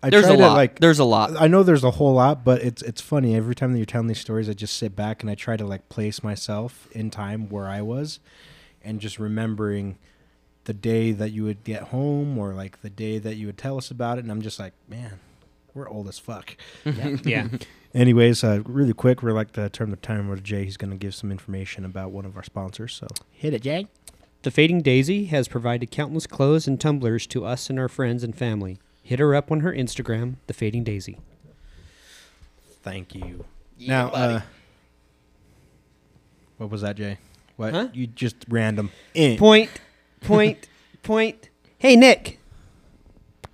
I 0.03 0.11
There's 0.11 0.25
try 0.27 0.35
a 0.35 0.37
to 0.37 0.43
lot. 0.43 0.55
like 0.57 0.79
There's 0.81 0.99
a 0.99 1.05
lot. 1.05 1.41
I 1.41 1.47
know 1.47 1.63
there's 1.63 1.83
a 1.85 1.93
whole 1.93 2.13
lot, 2.15 2.45
but 2.45 2.61
it's 2.63 2.83
it's 2.83 3.01
funny 3.01 3.35
every 3.35 3.55
time 3.55 3.73
that 3.73 3.79
you're 3.79 3.87
telling 3.87 4.09
these 4.09 4.21
stories. 4.21 4.49
I 4.49 4.53
just 4.53 4.77
sit 4.77 4.95
back 4.95 5.23
and 5.23 5.31
I 5.31 5.35
try 5.35 5.57
to 5.57 5.65
like 5.67 5.89
place 5.89 6.23
myself 6.23 6.89
in 6.93 7.11
time 7.11 7.49
where 7.49 7.67
I 7.67 7.81
was, 7.83 8.21
and 8.85 9.01
just 9.01 9.19
remembering 9.19 9.97
the 10.65 10.75
day 10.75 11.13
that 11.13 11.31
you 11.31 11.45
would 11.45 11.63
get 11.65 11.85
home 11.85 12.37
or 12.39 12.53
like 12.53 12.83
the 12.83 12.91
day 12.91 13.19
that 13.19 13.37
you 13.37 13.47
would 13.47 13.59
tell 13.59 13.79
us 13.79 13.91
about 13.91 14.19
it, 14.19 14.23
and 14.25 14.31
I'm 14.33 14.43
just 14.43 14.59
like, 14.59 14.73
man, 14.89 15.21
we're 15.75 15.89
old 15.89 16.09
as 16.09 16.19
fuck. 16.19 16.57
Yeah. 17.25 17.49
Anyways, 17.95 18.45
uh, 18.45 18.61
really 18.67 18.93
quick, 18.93 19.23
we're 19.23 19.33
like 19.33 19.53
to 19.53 19.71
turn 19.71 19.89
the 19.91 19.97
time 19.97 20.27
over 20.27 20.37
to 20.37 20.43
Jay. 20.43 20.65
He's 20.65 20.77
going 20.77 20.91
to 20.91 20.97
give 20.99 21.15
some 21.15 21.31
information 21.33 21.85
about 21.87 22.11
one 22.11 22.27
of 22.27 22.37
our 22.37 22.43
sponsors. 22.43 22.93
So 22.93 23.07
hit 23.33 23.55
it, 23.55 23.63
Jay. 23.63 23.87
The 24.43 24.51
Fading 24.51 24.81
Daisy 24.83 25.27
has 25.27 25.49
provided 25.49 25.91
countless 25.91 26.27
clothes 26.27 26.69
and 26.69 26.81
tumblers 26.81 27.27
to 27.29 27.45
us 27.45 27.69
and 27.69 27.79
our 27.79 27.89
friends 27.89 28.23
and 28.23 28.37
family. 28.37 28.79
Hit 29.03 29.19
her 29.19 29.35
up 29.35 29.51
on 29.51 29.61
her 29.61 29.73
Instagram, 29.73 30.37
The 30.47 30.55
Fading 30.55 30.85
Daisy. 30.85 31.19
Thank 32.83 33.15
you. 33.15 33.45
Yeah, 33.79 33.89
now, 34.05 34.11
buddy. 34.11 34.35
uh, 34.35 34.41
what 36.59 36.71
was 36.71 36.83
that, 36.83 36.97
Jay? 36.97 37.19
What 37.57 37.73
Huh? 37.75 37.89
you 37.93 38.07
just 38.07 38.37
random? 38.49 38.91
Eh. 39.15 39.37
Point, 39.37 39.71
point, 40.21 40.69
point. 41.03 41.49
Hey 41.79 41.97
Nick, 41.97 42.39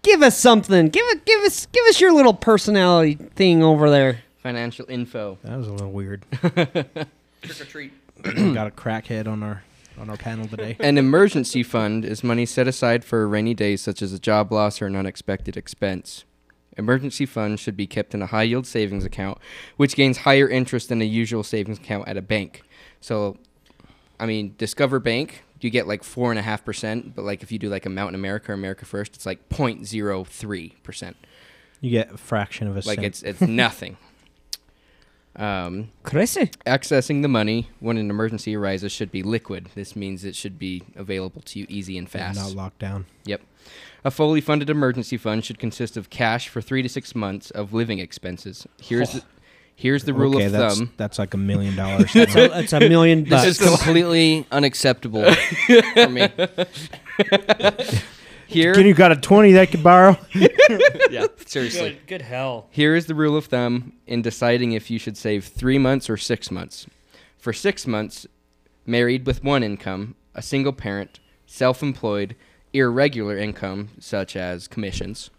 give 0.02 0.22
us 0.22 0.38
something. 0.38 0.88
Give 0.88 1.04
it. 1.08 1.24
Give 1.24 1.40
us. 1.40 1.66
Give 1.66 1.84
us 1.86 2.00
your 2.00 2.12
little 2.12 2.34
personality 2.34 3.14
thing 3.14 3.62
over 3.62 3.90
there. 3.90 4.20
Financial 4.42 4.84
info. 4.88 5.38
That 5.44 5.56
was 5.56 5.66
a 5.68 5.72
little 5.72 5.92
weird. 5.92 6.24
Trick 6.42 7.60
or 7.60 7.64
treat. 7.64 7.92
we 8.24 8.52
got 8.54 8.66
a 8.66 8.70
crackhead 8.70 9.26
on 9.26 9.42
our 9.42 9.62
on 9.98 10.10
our 10.10 10.16
panel 10.16 10.46
today. 10.46 10.76
An 10.80 10.98
emergency 10.98 11.62
fund 11.62 12.04
is 12.04 12.22
money 12.24 12.46
set 12.46 12.66
aside 12.68 13.04
for 13.04 13.26
rainy 13.28 13.54
days 13.54 13.80
such 13.80 14.02
as 14.02 14.12
a 14.12 14.18
job 14.18 14.52
loss 14.52 14.80
or 14.82 14.86
an 14.86 14.96
unexpected 14.96 15.56
expense. 15.56 16.24
Emergency 16.78 17.26
funds 17.26 17.60
should 17.60 17.76
be 17.76 17.86
kept 17.86 18.14
in 18.14 18.22
a 18.22 18.26
high 18.26 18.44
yield 18.44 18.66
savings 18.66 19.04
account, 19.04 19.38
which 19.76 19.94
gains 19.94 20.18
higher 20.18 20.48
interest 20.48 20.88
than 20.88 21.02
a 21.02 21.04
usual 21.04 21.42
savings 21.42 21.78
account 21.78 22.08
at 22.08 22.16
a 22.16 22.22
bank. 22.22 22.62
So, 23.00 23.36
I 24.18 24.24
mean, 24.26 24.54
Discover 24.56 25.00
Bank, 25.00 25.44
you 25.60 25.68
get 25.68 25.86
like 25.86 26.02
four 26.02 26.30
and 26.32 26.38
a 26.38 26.42
half 26.42 26.64
percent, 26.64 27.14
but 27.14 27.22
like 27.26 27.42
if 27.42 27.52
you 27.52 27.58
do 27.58 27.68
like 27.68 27.84
a 27.84 27.90
Mountain 27.90 28.14
America 28.14 28.52
or 28.52 28.54
America 28.54 28.84
First, 28.86 29.14
it's 29.14 29.26
like 29.26 29.48
0.03 29.50 30.82
percent. 30.82 31.16
You 31.82 31.90
get 31.90 32.12
a 32.12 32.16
fraction 32.16 32.68
of 32.68 32.76
a 32.76 32.80
Like 32.88 33.00
cent. 33.00 33.04
it's 33.06 33.22
it's 33.22 33.40
nothing. 33.42 33.96
Um, 35.34 35.90
Crazy. 36.02 36.50
accessing 36.66 37.22
the 37.22 37.28
money 37.28 37.70
when 37.80 37.96
an 37.96 38.10
emergency 38.10 38.54
arises 38.54 38.92
should 38.92 39.10
be 39.10 39.22
liquid. 39.22 39.70
This 39.74 39.96
means 39.96 40.24
it 40.24 40.36
should 40.36 40.58
be 40.58 40.82
available 40.94 41.40
to 41.42 41.58
you 41.60 41.66
easy 41.68 41.96
and 41.96 42.08
fast. 42.08 42.38
not 42.38 42.52
locked 42.52 42.78
down. 42.78 43.06
Yep. 43.24 43.40
A 44.04 44.10
fully 44.10 44.40
funded 44.40 44.68
emergency 44.68 45.16
fund 45.16 45.44
should 45.44 45.58
consist 45.58 45.96
of 45.96 46.10
cash 46.10 46.48
for 46.48 46.60
three 46.60 46.82
to 46.82 46.88
six 46.88 47.14
months 47.14 47.50
of 47.52 47.72
living 47.72 47.98
expenses. 47.98 48.66
Here's 48.82 49.12
the, 49.12 49.22
here's 49.76 50.04
the 50.04 50.12
rule 50.12 50.36
okay, 50.36 50.46
of 50.46 50.52
that's, 50.52 50.78
thumb. 50.78 50.92
That's 50.96 51.18
like 51.18 51.32
a 51.34 51.38
million 51.38 51.76
dollars. 51.82 52.12
That's 52.12 52.34
a, 52.34 52.48
that's 52.48 52.72
a 52.72 52.80
million 52.80 53.22
This 53.24 53.30
bucks. 53.30 53.46
is 53.46 53.58
completely 53.58 54.46
unacceptable 54.50 55.32
for 55.94 56.08
me. 56.08 56.28
Here, 58.46 58.74
Can 58.74 58.86
you 58.86 58.94
got 58.94 59.12
a 59.12 59.16
twenty 59.16 59.52
that 59.52 59.60
I 59.62 59.66
could 59.66 59.82
borrow? 59.82 60.18
yeah, 61.10 61.26
seriously. 61.46 61.98
good 62.06 62.22
hell. 62.22 62.66
Here 62.70 62.94
is 62.94 63.06
the 63.06 63.14
rule 63.14 63.36
of 63.36 63.46
thumb 63.46 63.92
in 64.06 64.22
deciding 64.22 64.72
if 64.72 64.90
you 64.90 64.98
should 64.98 65.16
save 65.16 65.44
three 65.46 65.78
months 65.78 66.10
or 66.10 66.16
six 66.16 66.50
months. 66.50 66.86
For 67.38 67.52
six 67.52 67.86
months, 67.86 68.26
married 68.86 69.26
with 69.26 69.42
one 69.42 69.62
income, 69.62 70.14
a 70.34 70.42
single 70.42 70.72
parent, 70.72 71.18
self 71.46 71.82
employed, 71.82 72.36
irregular 72.72 73.36
income, 73.36 73.88
such 73.98 74.36
as 74.36 74.68
commissions, 74.68 75.30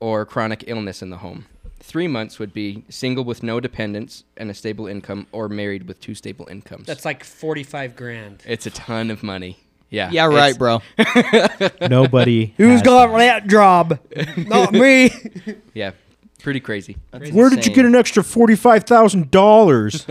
or 0.00 0.24
chronic 0.24 0.64
illness 0.66 1.02
in 1.02 1.10
the 1.10 1.18
home. 1.18 1.46
Three 1.80 2.08
months 2.08 2.38
would 2.38 2.52
be 2.54 2.84
single 2.88 3.24
with 3.24 3.42
no 3.42 3.58
dependents 3.58 4.22
and 4.36 4.48
a 4.50 4.54
stable 4.54 4.86
income, 4.86 5.26
or 5.32 5.48
married 5.48 5.88
with 5.88 6.00
two 6.00 6.14
stable 6.14 6.46
incomes. 6.48 6.86
That's 6.86 7.04
like 7.04 7.24
forty-five 7.24 7.96
grand. 7.96 8.42
it's 8.46 8.66
a 8.66 8.70
ton 8.70 9.10
of 9.10 9.22
money. 9.22 9.58
Yeah. 9.92 10.10
Yeah, 10.10 10.26
right, 10.26 10.58
bro. 10.58 10.80
Nobody. 11.88 12.54
Who's 12.56 12.72
has 12.72 12.82
got 12.82 13.08
that. 13.08 13.18
that 13.18 13.46
job? 13.46 14.00
Not 14.36 14.72
me. 14.72 15.10
Yeah. 15.74 15.92
Pretty 16.40 16.60
crazy. 16.60 16.96
That's 17.12 17.30
Where 17.30 17.48
did 17.48 17.64
you 17.66 17.72
get 17.72 17.84
an 17.84 17.94
extra 17.94 18.24
forty 18.24 18.56
five 18.56 18.84
thousand 18.84 19.30
dollars? 19.30 20.06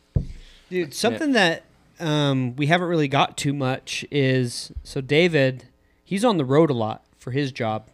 Dude, 0.70 0.94
something 0.94 1.32
that 1.32 1.64
um, 2.00 2.56
we 2.56 2.66
haven't 2.66 2.88
really 2.88 3.08
got 3.08 3.36
too 3.36 3.52
much 3.52 4.04
is 4.10 4.72
so 4.82 5.00
David, 5.00 5.64
he's 6.04 6.24
on 6.24 6.38
the 6.38 6.44
road 6.44 6.70
a 6.70 6.74
lot 6.74 7.04
for 7.18 7.30
his 7.30 7.52
job. 7.52 7.86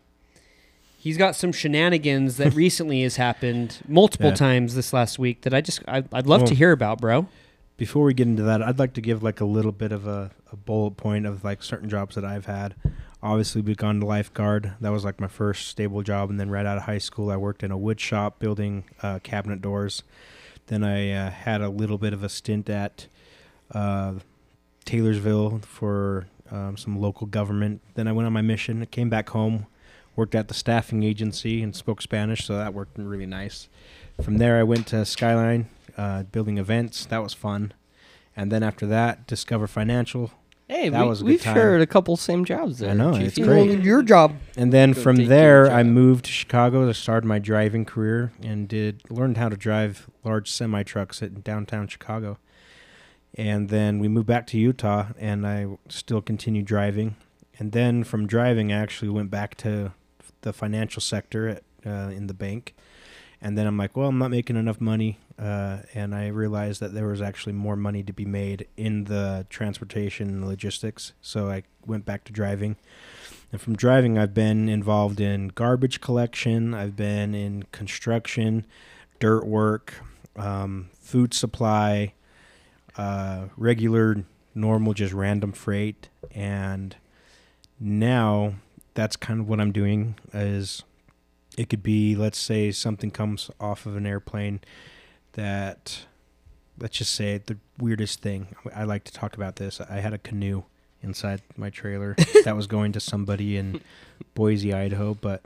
He's 0.98 1.16
got 1.18 1.36
some 1.36 1.52
shenanigans 1.52 2.36
that 2.38 2.54
recently 2.54 3.02
has 3.02 3.16
happened 3.16 3.78
multiple 3.86 4.30
Yeah. 4.30 4.36
times 4.36 4.74
this 4.74 4.92
last 4.92 5.18
week 5.18 5.42
that 5.42 5.52
I 5.52 5.60
just 5.60 5.80
I, 5.86 6.02
I'd 6.12 6.26
love 6.26 6.44
to 6.46 6.54
hear 6.54 6.72
about, 6.72 7.00
bro. 7.00 7.28
Before 7.76 8.04
we 8.04 8.14
get 8.14 8.26
into 8.26 8.42
that, 8.44 8.62
I'd 8.62 8.78
like 8.78 8.94
to 8.94 9.02
give 9.02 9.22
like 9.22 9.40
a 9.40 9.44
little 9.44 9.72
bit 9.72 9.92
of 9.92 10.06
a, 10.06 10.30
a 10.50 10.56
bullet 10.56 10.92
point 10.92 11.26
of 11.26 11.44
like 11.44 11.62
certain 11.62 11.90
jobs 11.90 12.14
that 12.14 12.24
I've 12.24 12.46
had. 12.46 12.74
Obviously, 13.22 13.60
we've 13.60 13.76
gone 13.76 14.00
to 14.00 14.06
lifeguard. 14.06 14.72
That 14.80 14.92
was 14.92 15.04
like 15.04 15.20
my 15.20 15.26
first 15.26 15.68
stable 15.68 16.02
job, 16.02 16.30
and 16.30 16.40
then 16.40 16.48
right 16.48 16.64
out 16.64 16.78
of 16.78 16.84
high 16.84 16.98
school, 16.98 17.30
I 17.30 17.36
worked 17.36 17.62
in 17.62 17.70
a 17.70 17.76
wood 17.76 18.00
shop 18.00 18.38
building 18.38 18.84
uh, 19.02 19.18
cabinet 19.22 19.60
doors. 19.60 20.02
Then 20.68 20.84
I 20.84 21.10
uh, 21.12 21.30
had 21.30 21.60
a 21.60 21.68
little 21.68 21.98
bit 21.98 22.12
of 22.12 22.22
a 22.22 22.28
stint 22.28 22.70
at 22.70 23.08
uh, 23.72 24.14
Taylorsville 24.84 25.60
for 25.60 26.28
um, 26.50 26.76
some 26.76 26.98
local 26.98 27.26
government. 27.26 27.82
Then 27.94 28.08
I 28.08 28.12
went 28.12 28.26
on 28.26 28.32
my 28.32 28.42
mission, 28.42 28.86
came 28.86 29.10
back 29.10 29.30
home, 29.30 29.66
worked 30.14 30.34
at 30.34 30.48
the 30.48 30.54
staffing 30.54 31.02
agency, 31.02 31.62
and 31.62 31.76
spoke 31.76 32.00
Spanish, 32.00 32.46
so 32.46 32.56
that 32.56 32.72
worked 32.72 32.96
really 32.96 33.26
nice. 33.26 33.68
From 34.22 34.38
there, 34.38 34.58
I 34.58 34.62
went 34.62 34.86
to 34.88 35.04
Skyline, 35.04 35.68
uh, 35.96 36.24
building 36.24 36.58
events. 36.58 37.06
That 37.06 37.22
was 37.22 37.32
fun. 37.34 37.72
And 38.36 38.52
then 38.52 38.62
after 38.62 38.86
that, 38.86 39.26
Discover 39.26 39.66
Financial. 39.66 40.30
Hey, 40.68 40.88
That 40.88 41.02
we, 41.04 41.08
was 41.08 41.22
a 41.22 41.24
we've 41.24 41.40
time. 41.42 41.54
shared 41.54 41.80
a 41.80 41.86
couple 41.86 42.16
same 42.16 42.44
jobs 42.44 42.80
there. 42.80 42.90
I 42.90 42.94
know, 42.94 43.12
Chief. 43.14 43.28
it's 43.28 43.38
You 43.38 43.44
great. 43.44 43.66
know, 43.70 43.82
Your 43.82 44.02
job. 44.02 44.34
And 44.56 44.72
then 44.72 44.92
Go 44.92 45.00
from 45.00 45.16
there, 45.26 45.70
I 45.70 45.84
moved 45.84 46.24
to 46.24 46.30
Chicago 46.32 46.86
to 46.86 46.92
start 46.92 47.24
my 47.24 47.38
driving 47.38 47.84
career 47.84 48.32
and 48.42 48.66
did 48.66 49.00
learned 49.08 49.36
how 49.36 49.48
to 49.48 49.56
drive 49.56 50.10
large 50.24 50.50
semi 50.50 50.82
trucks 50.82 51.22
in 51.22 51.40
downtown 51.42 51.86
Chicago. 51.86 52.38
And 53.38 53.68
then 53.68 53.98
we 54.00 54.08
moved 54.08 54.26
back 54.26 54.46
to 54.48 54.58
Utah, 54.58 55.08
and 55.18 55.46
I 55.46 55.66
still 55.88 56.20
continued 56.22 56.64
driving. 56.66 57.16
And 57.58 57.72
then 57.72 58.02
from 58.02 58.26
driving, 58.26 58.72
I 58.72 58.78
actually 58.80 59.10
went 59.10 59.30
back 59.30 59.56
to 59.58 59.92
the 60.40 60.52
financial 60.52 61.00
sector 61.00 61.48
at, 61.48 61.62
uh, 61.86 62.10
in 62.10 62.26
the 62.26 62.34
bank. 62.34 62.74
And 63.40 63.56
then 63.56 63.66
I'm 63.66 63.76
like, 63.76 63.96
well, 63.96 64.08
I'm 64.08 64.18
not 64.18 64.30
making 64.30 64.56
enough 64.56 64.80
money. 64.80 65.18
Uh, 65.38 65.78
and 65.94 66.14
I 66.14 66.28
realized 66.28 66.80
that 66.80 66.94
there 66.94 67.06
was 67.06 67.20
actually 67.20 67.52
more 67.52 67.76
money 67.76 68.02
to 68.02 68.12
be 68.12 68.24
made 68.24 68.66
in 68.76 69.04
the 69.04 69.46
transportation 69.50 70.28
and 70.28 70.46
logistics. 70.46 71.12
So 71.20 71.50
I 71.50 71.64
went 71.84 72.06
back 72.06 72.24
to 72.24 72.32
driving. 72.32 72.76
And 73.52 73.60
from 73.60 73.76
driving, 73.76 74.18
I've 74.18 74.34
been 74.34 74.68
involved 74.68 75.20
in 75.20 75.48
garbage 75.48 76.00
collection, 76.00 76.74
I've 76.74 76.96
been 76.96 77.34
in 77.34 77.64
construction, 77.70 78.66
dirt 79.20 79.46
work, 79.46 79.94
um, 80.36 80.88
food 81.00 81.32
supply, 81.32 82.14
uh, 82.96 83.46
regular, 83.56 84.24
normal, 84.54 84.94
just 84.94 85.12
random 85.12 85.52
freight. 85.52 86.08
And 86.32 86.96
now 87.78 88.54
that's 88.94 89.16
kind 89.16 89.40
of 89.40 89.48
what 89.48 89.60
I'm 89.60 89.72
doing 89.72 90.16
is 90.32 90.82
it 91.56 91.68
could 91.68 91.82
be 91.82 92.14
let's 92.14 92.38
say 92.38 92.70
something 92.70 93.10
comes 93.10 93.50
off 93.60 93.86
of 93.86 93.96
an 93.96 94.06
airplane 94.06 94.60
that 95.32 96.06
let's 96.78 96.98
just 96.98 97.12
say 97.12 97.38
the 97.38 97.56
weirdest 97.78 98.20
thing. 98.20 98.48
I 98.74 98.84
like 98.84 99.04
to 99.04 99.12
talk 99.12 99.34
about 99.34 99.56
this. 99.56 99.80
I 99.80 100.00
had 100.00 100.12
a 100.12 100.18
canoe 100.18 100.64
inside 101.02 101.42
my 101.56 101.70
trailer 101.70 102.16
that 102.44 102.56
was 102.56 102.66
going 102.66 102.92
to 102.92 103.00
somebody 103.00 103.56
in 103.56 103.80
boise 104.34 104.72
idaho 104.72 105.14
but 105.14 105.44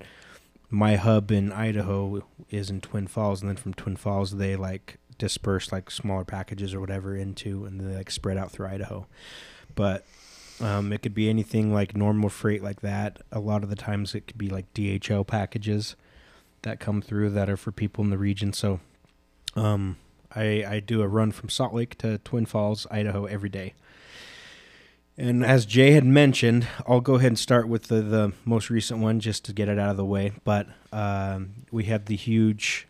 my 0.70 0.94
hub 0.94 1.30
in 1.30 1.52
idaho 1.52 2.22
is 2.50 2.70
in 2.70 2.80
twin 2.80 3.06
falls 3.06 3.42
and 3.42 3.50
then 3.50 3.56
from 3.56 3.74
twin 3.74 3.96
falls 3.96 4.36
they 4.36 4.54
like 4.56 4.96
disperse 5.20 5.70
like 5.70 5.90
smaller 5.90 6.24
packages 6.24 6.74
or 6.74 6.80
whatever 6.80 7.14
into 7.14 7.64
and 7.64 7.80
they 7.80 7.94
like 7.94 8.10
spread 8.10 8.36
out 8.36 8.50
through 8.50 8.66
idaho. 8.66 9.06
But 9.76 10.04
um, 10.60 10.92
it 10.92 11.02
could 11.02 11.14
be 11.14 11.28
anything 11.28 11.72
like 11.72 11.96
normal 11.96 12.30
freight 12.30 12.62
like 12.62 12.80
that. 12.80 13.22
A 13.30 13.38
lot 13.38 13.62
of 13.62 13.70
the 13.70 13.76
times 13.76 14.14
it 14.14 14.26
could 14.26 14.38
be 14.38 14.48
like 14.48 14.72
DHL 14.74 15.24
packages 15.24 15.94
that 16.62 16.80
come 16.80 17.00
through 17.02 17.30
that 17.30 17.48
are 17.48 17.56
for 17.56 17.72
people 17.72 18.04
in 18.04 18.10
the 18.10 18.18
region. 18.18 18.52
So 18.52 18.80
um, 19.56 19.96
I, 20.34 20.64
I 20.66 20.80
do 20.80 21.02
a 21.02 21.08
run 21.08 21.32
from 21.32 21.48
Salt 21.48 21.74
Lake 21.74 21.96
to 21.98 22.18
Twin 22.18 22.46
Falls, 22.46 22.86
Idaho 22.90 23.24
every 23.24 23.48
day. 23.48 23.74
And 25.16 25.44
as 25.44 25.66
Jay 25.66 25.92
had 25.92 26.04
mentioned, 26.04 26.66
I'll 26.86 27.00
go 27.00 27.16
ahead 27.16 27.28
and 27.28 27.38
start 27.38 27.68
with 27.68 27.88
the, 27.88 28.00
the 28.00 28.32
most 28.44 28.70
recent 28.70 29.00
one 29.00 29.20
just 29.20 29.44
to 29.46 29.52
get 29.52 29.68
it 29.68 29.78
out 29.78 29.90
of 29.90 29.96
the 29.96 30.04
way. 30.04 30.32
But 30.44 30.68
um, 30.92 31.50
we 31.70 31.84
had 31.84 32.06
the 32.06 32.16
huge 32.16 32.86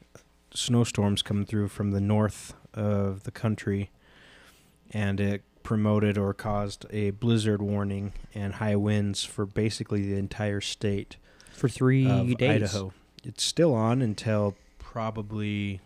snowstorms 0.54 1.22
coming 1.22 1.44
through 1.44 1.68
from 1.68 1.90
the 1.90 2.00
north 2.00 2.54
of 2.72 3.24
the 3.24 3.32
country, 3.32 3.90
and 4.92 5.18
it 5.18 5.42
promoted 5.64 6.16
or 6.16 6.32
caused 6.32 6.86
a 6.90 7.10
blizzard 7.10 7.62
warning 7.62 8.12
and 8.34 8.54
high 8.54 8.76
winds 8.76 9.24
for 9.24 9.44
basically 9.44 10.02
the 10.08 10.16
entire 10.16 10.60
state 10.60 11.16
For 11.52 11.68
three 11.68 12.34
days. 12.34 12.74
Idaho. 12.74 12.92
It's 13.24 13.44
still 13.44 13.74
on 13.74 14.02
until 14.02 14.56
probably 14.78 15.80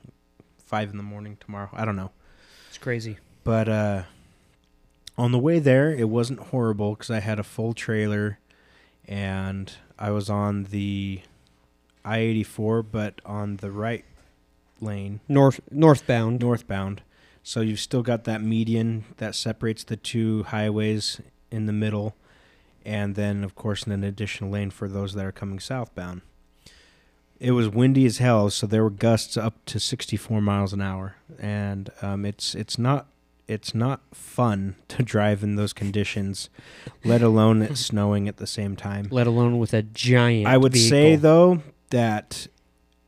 five 0.59 0.91
in 0.91 0.97
the 0.97 1.03
morning 1.03 1.37
tomorrow. 1.41 1.69
I 1.73 1.85
don't 1.85 1.97
know. 1.97 2.11
It's 2.69 2.79
crazy. 2.79 3.19
But 3.43 3.69
uh, 3.69 4.03
on 5.19 5.33
the 5.33 5.39
way 5.39 5.59
there, 5.59 5.93
it 5.93 6.09
wasn't 6.09 6.41
horrible 6.41 6.95
because 6.95 7.11
I 7.11 7.21
had 7.21 7.39
a 7.39 7.45
full 7.45 7.75
trailer 7.75 8.39
and 9.07 9.73
I 9.99 10.11
was 10.11 10.31
on 10.31 10.65
the 10.65 11.21
I 12.05 12.19
84, 12.19 12.83
but 12.83 13.21
on 13.25 13.57
the 13.57 13.71
right 13.71 14.05
lane, 14.81 15.21
North 15.29 15.61
northbound. 15.71 16.41
northbound. 16.41 17.03
So 17.43 17.61
you've 17.61 17.81
still 17.81 18.03
got 18.03 18.25
that 18.25 18.43
median 18.43 19.05
that 19.19 19.35
separates 19.35 19.85
the 19.85 19.97
two 19.97 20.45
highways 20.45 21.21
in 21.51 21.67
the 21.67 21.73
middle, 21.73 22.15
and 22.85 23.15
then 23.15 23.45
of 23.45 23.55
course 23.55 23.85
an 23.85 24.03
additional 24.03 24.51
lane 24.51 24.71
for 24.71 24.89
those 24.89 25.15
that 25.15 25.25
are 25.25 25.33
coming 25.33 25.61
southbound. 25.61 26.23
It 27.41 27.51
was 27.53 27.69
windy 27.69 28.07
as 28.07 28.19
hell, 28.19 28.49
so 28.51 28.67
there 28.67 28.83
were 28.83 28.91
gusts 28.91 29.37
up 29.37 29.55
to 29.67 29.81
64 29.81 30.41
miles 30.41 30.73
an 30.73 30.81
hour, 30.81 31.17
and 31.39 31.91
um, 32.01 32.25
it's 32.25 32.55
it's 32.55 32.79
not 32.79 33.07
it's 33.47 33.75
not 33.75 34.01
fun 34.13 34.77
to 34.89 35.03
drive 35.03 35.43
in 35.43 35.57
those 35.57 35.73
conditions, 35.73 36.49
let 37.05 37.23
alone 37.23 37.63
it 37.63 37.77
snowing 37.77 38.29
at 38.29 38.39
the 38.39 38.47
same 38.47 38.77
time. 38.77 39.09
Let 39.11 39.27
alone 39.27 39.59
with 39.59 39.75
a 39.75 39.83
giant. 39.83 40.47
I 40.47 40.57
would 40.57 40.77
say 40.77 41.17
though 41.17 41.63
that 41.91 42.47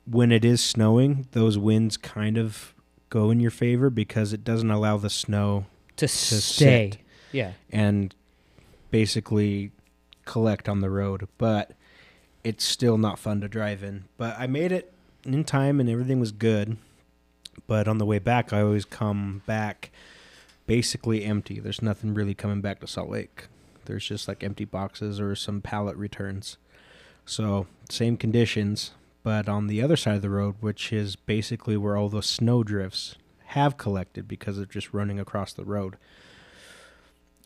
when 0.09 0.31
it 0.31 0.45
is 0.45 0.62
snowing, 0.62 1.27
those 1.33 1.59
winds 1.59 1.97
kind 1.97 2.37
of 2.37 2.74
go 3.09 3.31
in 3.31 3.41
your 3.41 3.51
favor 3.51 3.91
because 3.91 4.33
it 4.33 4.45
doesn't 4.45 4.70
allow 4.70 4.97
the 4.97 5.11
snow 5.11 5.66
to, 5.97 6.07
to 6.07 6.09
stay. 6.09 6.93
Yeah. 7.33 7.53
and 7.70 8.14
basically 8.91 9.72
collect 10.24 10.68
on 10.68 10.81
the 10.81 10.89
road. 10.91 11.29
But 11.39 11.72
it's 12.47 12.64
still 12.64 12.97
not 12.97 13.18
fun 13.18 13.40
to 13.40 13.49
drive 13.49 13.82
in. 13.82 14.05
But 14.16 14.36
I 14.38 14.47
made 14.47 14.70
it 14.70 14.92
in 15.24 15.42
time 15.42 15.80
and 15.80 15.90
everything 15.90 16.20
was 16.20 16.30
good. 16.30 16.76
But 17.66 17.88
on 17.88 17.99
the 17.99 18.07
way 18.07 18.20
back, 18.20 18.53
I 18.53 18.61
always 18.61 18.84
come 18.84 19.42
back 19.47 19.90
basically 20.68 21.24
empty. 21.24 21.59
There's 21.59 21.82
nothing 21.82 22.14
really 22.14 22.34
coming 22.34 22.61
back 22.61 22.78
to 22.80 22.86
Salt 22.86 23.11
Lake. 23.11 23.49
There's 23.86 24.07
just 24.07 24.28
like 24.28 24.44
empty 24.44 24.64
boxes 24.64 25.18
or 25.18 25.34
some 25.34 25.61
pallet 25.61 25.97
returns. 25.97 26.57
So, 27.24 27.66
same 27.90 28.16
conditions, 28.16 28.92
but 29.24 29.49
on 29.49 29.66
the 29.66 29.82
other 29.82 29.97
side 29.97 30.14
of 30.14 30.22
the 30.22 30.30
road, 30.30 30.55
which 30.61 30.92
is 30.92 31.16
basically 31.16 31.76
where 31.76 31.97
all 31.97 32.09
those 32.09 32.26
snow 32.26 32.62
drifts 32.62 33.16
have 33.47 33.76
collected 33.76 34.28
because 34.28 34.57
they're 34.57 34.66
just 34.66 34.94
running 34.94 35.18
across 35.18 35.53
the 35.53 35.64
road. 35.64 35.97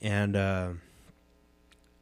And 0.03 0.37
uh, 0.37 0.69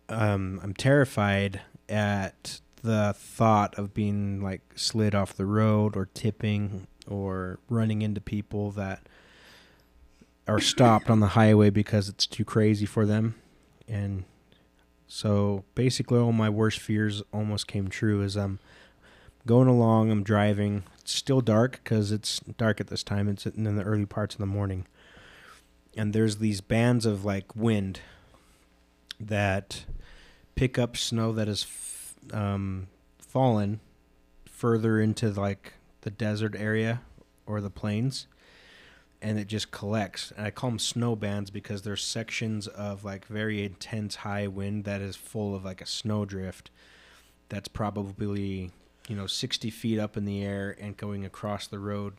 um, 0.09 0.59
I'm 0.64 0.74
terrified 0.74 1.61
at 1.88 2.61
the 2.83 3.14
thought 3.16 3.74
of 3.79 3.95
being 3.95 4.43
like 4.43 4.62
slid 4.74 5.14
off 5.14 5.35
the 5.35 5.47
road 5.47 5.97
or 5.97 6.07
tipping 6.14 6.87
or 7.07 7.59
running 7.68 8.03
into 8.03 8.20
people 8.20 8.70
that 8.72 9.07
are 10.47 10.61
stopped 10.61 11.11
on 11.11 11.20
the 11.20 11.29
highway 11.29 11.70
because 11.70 12.09
it's 12.09 12.26
too 12.26 12.45
crazy 12.45 12.87
for 12.87 13.05
them. 13.05 13.35
And 13.87 14.24
so 15.07 15.64
basically, 15.74 16.18
all 16.18 16.33
my 16.33 16.51
worst 16.51 16.79
fears 16.79 17.22
almost 17.33 17.66
came 17.66 17.89
true 17.89 18.22
as 18.22 18.37
I'm 18.37 18.59
going 19.47 19.68
along, 19.68 20.11
I'm 20.11 20.22
driving. 20.22 20.85
It's 21.01 21.14
still 21.14 21.41
dark 21.41 21.81
because 21.83 22.12
it's 22.12 22.41
dark 22.59 22.81
at 22.81 22.89
this 22.89 23.03
time. 23.03 23.29
It's 23.29 23.47
in 23.47 23.76
the 23.76 23.83
early 23.83 24.07
parts 24.07 24.35
of 24.35 24.41
the 24.41 24.47
morning. 24.47 24.87
And 25.97 26.12
there's 26.12 26.37
these 26.37 26.61
bands 26.61 27.07
of 27.07 27.24
like 27.24 27.57
wind 27.57 28.01
that 29.18 29.85
pick 30.55 30.79
up 30.79 30.97
snow 30.97 31.33
that 31.33 31.49
f- 31.49 31.88
um, 32.33 32.89
fallen 33.19 33.81
further 34.47 35.01
into 35.01 35.31
like 35.31 35.75
the 36.03 36.11
desert 36.11 36.55
area 36.57 37.01
or 37.47 37.61
the 37.61 37.71
plains 37.71 38.27
and 39.21 39.39
it 39.39 39.49
just 39.49 39.71
collects. 39.71 40.33
And 40.37 40.47
i 40.47 40.51
call 40.51 40.71
them 40.71 40.79
snow 40.79 41.16
bands 41.16 41.51
because 41.51 41.83
there's 41.83 42.05
sections 42.05 42.66
of 42.66 43.05
like 43.05 43.27
very 43.27 43.64
intense 43.64 44.16
high 44.16 44.47
wind 44.47 44.85
that 44.85 45.01
is 45.01 45.16
full 45.16 45.55
of 45.55 45.64
like 45.64 45.81
a 45.81 45.87
snowdrift 45.87 46.71
that's 47.49 47.69
probably 47.69 48.71
you 49.09 49.16
know 49.16 49.27
60 49.27 49.71
feet 49.71 49.99
up 49.99 50.16
in 50.16 50.25
the 50.25 50.45
air 50.45 50.77
and 50.79 50.97
going 50.97 51.25
across 51.25 51.66
the 51.66 51.79
road 51.79 52.14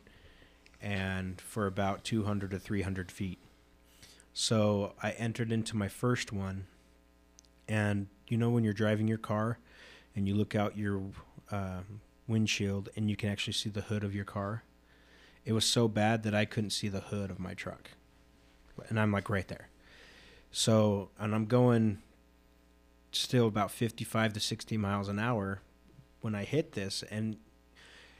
and 0.82 1.40
for 1.40 1.66
about 1.66 2.04
200 2.04 2.50
to 2.50 2.58
300 2.58 3.10
feet. 3.10 3.38
So 4.32 4.94
i 5.02 5.10
entered 5.12 5.52
into 5.52 5.76
my 5.76 5.88
first 5.88 6.32
one 6.32 6.66
and 7.68 8.08
you 8.28 8.36
know 8.36 8.50
when 8.50 8.64
you're 8.64 8.72
driving 8.72 9.08
your 9.08 9.18
car 9.18 9.58
and 10.20 10.28
you 10.28 10.34
look 10.34 10.54
out 10.54 10.76
your 10.76 11.00
uh, 11.50 11.80
windshield 12.28 12.90
and 12.94 13.08
you 13.08 13.16
can 13.16 13.30
actually 13.30 13.54
see 13.54 13.70
the 13.70 13.80
hood 13.80 14.04
of 14.04 14.14
your 14.14 14.26
car 14.26 14.64
it 15.46 15.54
was 15.54 15.64
so 15.64 15.88
bad 15.88 16.22
that 16.24 16.34
i 16.34 16.44
couldn't 16.44 16.70
see 16.70 16.88
the 16.88 17.00
hood 17.00 17.30
of 17.30 17.38
my 17.38 17.54
truck. 17.54 17.92
And 18.90 19.00
i'm 19.00 19.10
like 19.10 19.30
right 19.30 19.48
there. 19.48 19.70
So 20.50 21.08
and 21.18 21.34
i'm 21.34 21.46
going 21.46 22.02
still 23.12 23.46
about 23.46 23.70
55 23.70 24.34
to 24.34 24.40
60 24.40 24.76
miles 24.76 25.08
an 25.08 25.18
hour 25.18 25.62
when 26.20 26.34
i 26.34 26.44
hit 26.44 26.72
this 26.72 27.02
and 27.10 27.38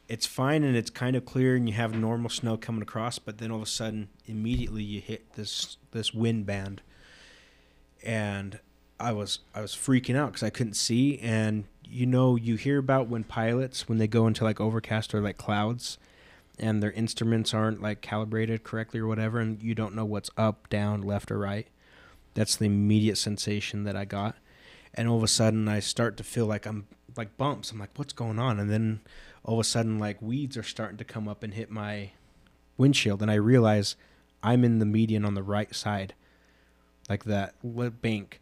it's 0.08 0.26
fine 0.26 0.64
and 0.64 0.76
it's 0.76 0.90
kind 0.90 1.14
of 1.14 1.24
clear 1.24 1.54
and 1.54 1.68
you 1.68 1.74
have 1.74 1.94
normal 1.94 2.30
snow 2.30 2.56
coming 2.56 2.82
across 2.82 3.18
but 3.18 3.38
then 3.38 3.50
all 3.50 3.58
of 3.58 3.62
a 3.62 3.66
sudden 3.66 4.08
immediately 4.26 4.82
you 4.82 5.00
hit 5.00 5.34
this 5.34 5.76
this 5.90 6.14
wind 6.14 6.46
band. 6.46 6.80
And 8.02 8.60
I 9.00 9.12
was 9.12 9.40
I 9.54 9.62
was 9.62 9.74
freaking 9.74 10.14
out 10.14 10.26
because 10.26 10.42
I 10.42 10.50
couldn't 10.50 10.74
see, 10.74 11.18
and 11.18 11.64
you 11.88 12.06
know 12.06 12.36
you 12.36 12.56
hear 12.56 12.78
about 12.78 13.08
when 13.08 13.24
pilots 13.24 13.88
when 13.88 13.98
they 13.98 14.06
go 14.06 14.26
into 14.26 14.44
like 14.44 14.60
overcast 14.60 15.14
or 15.14 15.20
like 15.20 15.38
clouds, 15.38 15.98
and 16.58 16.82
their 16.82 16.92
instruments 16.92 17.54
aren't 17.54 17.80
like 17.80 18.02
calibrated 18.02 18.62
correctly 18.62 19.00
or 19.00 19.06
whatever, 19.06 19.40
and 19.40 19.62
you 19.62 19.74
don't 19.74 19.94
know 19.94 20.04
what's 20.04 20.30
up, 20.36 20.68
down, 20.68 21.02
left, 21.02 21.30
or 21.30 21.38
right. 21.38 21.66
That's 22.34 22.56
the 22.56 22.66
immediate 22.66 23.16
sensation 23.16 23.84
that 23.84 23.96
I 23.96 24.04
got, 24.04 24.36
and 24.94 25.08
all 25.08 25.16
of 25.16 25.24
a 25.24 25.28
sudden 25.28 25.66
I 25.66 25.80
start 25.80 26.16
to 26.18 26.24
feel 26.24 26.46
like 26.46 26.66
I'm 26.66 26.86
like 27.16 27.36
bumps. 27.38 27.72
I'm 27.72 27.78
like, 27.78 27.90
what's 27.96 28.12
going 28.12 28.38
on? 28.38 28.60
And 28.60 28.70
then 28.70 29.00
all 29.42 29.54
of 29.54 29.60
a 29.60 29.64
sudden 29.64 29.98
like 29.98 30.20
weeds 30.20 30.56
are 30.56 30.62
starting 30.62 30.98
to 30.98 31.04
come 31.04 31.26
up 31.26 31.42
and 31.42 31.54
hit 31.54 31.70
my 31.70 32.10
windshield, 32.76 33.22
and 33.22 33.30
I 33.30 33.34
realize 33.34 33.96
I'm 34.42 34.62
in 34.62 34.78
the 34.78 34.86
median 34.86 35.24
on 35.24 35.34
the 35.34 35.42
right 35.42 35.74
side, 35.74 36.14
like 37.08 37.24
that 37.24 37.54
bank 38.02 38.40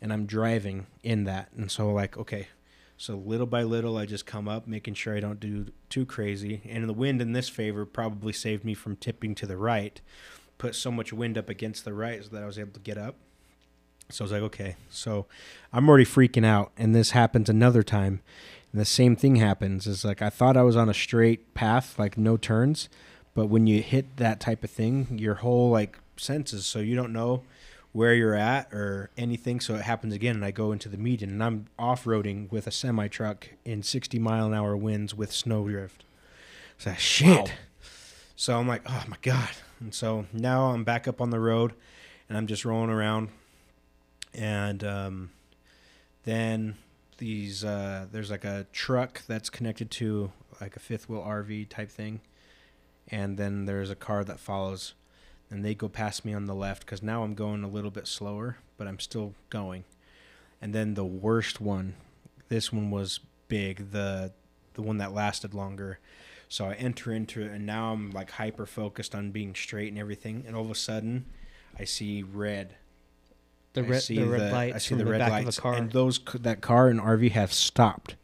and 0.00 0.12
I'm 0.12 0.26
driving 0.26 0.86
in 1.02 1.24
that. 1.24 1.50
And 1.56 1.70
so 1.70 1.90
like, 1.90 2.16
okay, 2.16 2.48
so 2.96 3.16
little 3.16 3.46
by 3.46 3.62
little 3.62 3.96
I 3.96 4.06
just 4.06 4.26
come 4.26 4.48
up, 4.48 4.66
making 4.66 4.94
sure 4.94 5.16
I 5.16 5.20
don't 5.20 5.40
do 5.40 5.66
too 5.88 6.04
crazy. 6.04 6.60
And 6.68 6.88
the 6.88 6.92
wind 6.92 7.22
in 7.22 7.32
this 7.32 7.48
favor 7.48 7.86
probably 7.86 8.32
saved 8.32 8.64
me 8.64 8.74
from 8.74 8.96
tipping 8.96 9.34
to 9.36 9.46
the 9.46 9.56
right. 9.56 10.00
Put 10.58 10.74
so 10.74 10.90
much 10.90 11.12
wind 11.12 11.38
up 11.38 11.48
against 11.48 11.84
the 11.84 11.94
right 11.94 12.22
so 12.22 12.28
that 12.30 12.42
I 12.42 12.46
was 12.46 12.58
able 12.58 12.72
to 12.72 12.80
get 12.80 12.98
up. 12.98 13.16
So 14.10 14.22
I 14.22 14.24
was 14.24 14.32
like, 14.32 14.42
okay. 14.42 14.76
So 14.90 15.26
I'm 15.72 15.88
already 15.88 16.04
freaking 16.04 16.44
out. 16.44 16.72
And 16.76 16.94
this 16.94 17.12
happens 17.12 17.48
another 17.48 17.82
time. 17.82 18.20
And 18.70 18.80
the 18.80 18.84
same 18.84 19.16
thing 19.16 19.36
happens. 19.36 19.86
Is 19.86 20.04
like 20.04 20.20
I 20.20 20.28
thought 20.28 20.56
I 20.56 20.62
was 20.62 20.76
on 20.76 20.88
a 20.88 20.94
straight 20.94 21.54
path, 21.54 21.98
like 21.98 22.18
no 22.18 22.36
turns. 22.36 22.88
But 23.32 23.46
when 23.46 23.66
you 23.66 23.80
hit 23.80 24.16
that 24.18 24.40
type 24.40 24.62
of 24.62 24.70
thing, 24.70 25.18
your 25.18 25.36
whole 25.36 25.70
like 25.70 25.98
senses, 26.16 26.66
so 26.66 26.80
you 26.80 26.96
don't 26.96 27.12
know 27.12 27.44
where 27.92 28.14
you're 28.14 28.34
at 28.34 28.72
or 28.72 29.10
anything. 29.16 29.60
So 29.60 29.74
it 29.74 29.82
happens 29.82 30.14
again, 30.14 30.36
and 30.36 30.44
I 30.44 30.50
go 30.50 30.72
into 30.72 30.88
the 30.88 30.96
median, 30.96 31.30
and 31.30 31.42
I'm 31.42 31.66
off 31.78 32.04
roading 32.04 32.50
with 32.50 32.66
a 32.66 32.70
semi 32.70 33.08
truck 33.08 33.48
in 33.64 33.82
60 33.82 34.18
mile 34.18 34.46
an 34.46 34.54
hour 34.54 34.76
winds 34.76 35.14
with 35.14 35.32
snow 35.32 35.68
drift. 35.68 36.04
So 36.78 36.94
shit. 36.94 37.52
So 38.36 38.58
I'm 38.58 38.66
like, 38.66 38.82
oh 38.86 39.04
my 39.08 39.18
god. 39.22 39.50
And 39.80 39.94
so 39.94 40.26
now 40.32 40.70
I'm 40.70 40.84
back 40.84 41.08
up 41.08 41.20
on 41.20 41.30
the 41.30 41.40
road, 41.40 41.74
and 42.28 42.38
I'm 42.38 42.46
just 42.46 42.64
rolling 42.64 42.90
around, 42.90 43.28
and 44.34 44.84
um, 44.84 45.30
then 46.24 46.76
these 47.18 47.64
uh, 47.64 48.06
there's 48.10 48.30
like 48.30 48.44
a 48.44 48.66
truck 48.72 49.22
that's 49.26 49.50
connected 49.50 49.90
to 49.92 50.32
like 50.60 50.76
a 50.76 50.80
fifth 50.80 51.08
wheel 51.08 51.22
RV 51.22 51.68
type 51.68 51.90
thing, 51.90 52.20
and 53.08 53.36
then 53.36 53.64
there's 53.64 53.90
a 53.90 53.94
car 53.94 54.22
that 54.24 54.38
follows 54.38 54.94
and 55.50 55.64
they 55.64 55.74
go 55.74 55.88
past 55.88 56.24
me 56.24 56.32
on 56.32 56.46
the 56.46 56.54
left 56.54 56.84
because 56.86 57.02
now 57.02 57.22
I'm 57.22 57.34
going 57.34 57.64
a 57.64 57.68
little 57.68 57.90
bit 57.90 58.06
slower, 58.06 58.58
but 58.76 58.86
I'm 58.86 59.00
still 59.00 59.34
going. 59.50 59.84
And 60.62 60.74
then 60.74 60.94
the 60.94 61.04
worst 61.04 61.60
one, 61.60 61.94
this 62.48 62.72
one 62.72 62.90
was 62.90 63.20
big, 63.48 63.90
the 63.90 64.32
the 64.74 64.82
one 64.82 64.98
that 64.98 65.12
lasted 65.12 65.52
longer. 65.54 65.98
So 66.48 66.66
I 66.66 66.74
enter 66.74 67.12
into 67.12 67.42
it, 67.42 67.52
and 67.52 67.64
now 67.66 67.92
I'm 67.92 68.10
like 68.10 68.30
hyper 68.32 68.66
focused 68.66 69.14
on 69.14 69.30
being 69.30 69.54
straight 69.54 69.88
and 69.88 69.98
everything. 69.98 70.44
And 70.46 70.56
all 70.56 70.64
of 70.64 70.70
a 70.70 70.74
sudden, 70.74 71.26
I 71.78 71.84
see 71.84 72.22
red. 72.22 72.76
The 73.72 73.84
red, 73.84 74.02
the 74.02 74.24
red 74.24 74.40
the- 74.40 74.52
lights 74.52 74.74
I 74.74 74.78
see 74.78 74.94
the, 74.96 75.04
the, 75.04 75.10
red 75.10 75.18
back 75.18 75.30
lights, 75.30 75.58
of 75.58 75.58
a 75.58 75.62
car. 75.62 75.74
and 75.74 75.92
those 75.92 76.18
that 76.40 76.60
car 76.60 76.88
and 76.88 77.00
RV 77.00 77.30
have 77.32 77.52
stopped 77.52 78.16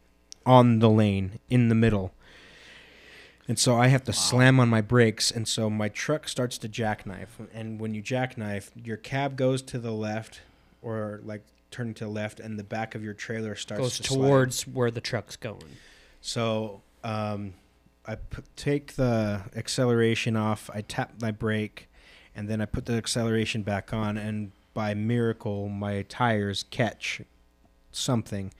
on 0.45 0.79
the 0.79 0.89
lane 0.89 1.39
in 1.49 1.69
the 1.69 1.75
middle. 1.75 2.13
And 3.47 3.57
so 3.57 3.77
I 3.77 3.87
have 3.87 4.03
to 4.03 4.13
slam 4.13 4.59
on 4.59 4.67
my 4.67 4.81
brakes, 4.81 5.31
and 5.31 5.47
so 5.47 5.69
my 5.69 5.87
truck 5.87 6.27
starts 6.27 6.57
to 6.57 6.67
jackknife. 6.67 7.37
And 7.53 7.79
when 7.79 7.93
you 7.93 8.01
jackknife, 8.01 8.71
your 8.75 8.97
cab 8.97 9.37
goes 9.37 9.61
to 9.63 9.79
the 9.79 9.91
left, 9.91 10.41
or 10.81 11.21
like 11.23 11.43
turning 11.71 11.93
to 11.95 12.05
the 12.05 12.09
left, 12.09 12.41
and 12.41 12.59
the 12.59 12.63
back 12.63 12.93
of 12.93 13.03
your 13.03 13.13
trailer 13.13 13.55
starts 13.55 13.81
goes 13.81 13.97
to 13.99 14.03
slide. 14.03 14.27
towards 14.27 14.67
where 14.67 14.91
the 14.91 14.99
truck's 14.99 15.37
going. 15.37 15.77
So 16.19 16.81
um, 17.05 17.53
I 18.05 18.15
p- 18.15 18.41
take 18.57 18.95
the 18.95 19.43
acceleration 19.55 20.35
off. 20.35 20.69
I 20.73 20.81
tap 20.81 21.13
my 21.21 21.31
brake, 21.31 21.87
and 22.35 22.49
then 22.49 22.59
I 22.59 22.65
put 22.65 22.85
the 22.85 22.93
acceleration 22.95 23.61
back 23.61 23.93
on. 23.93 24.17
And 24.17 24.51
by 24.73 24.93
miracle, 24.93 25.69
my 25.69 26.01
tires 26.03 26.65
catch 26.69 27.21
something, 27.93 28.53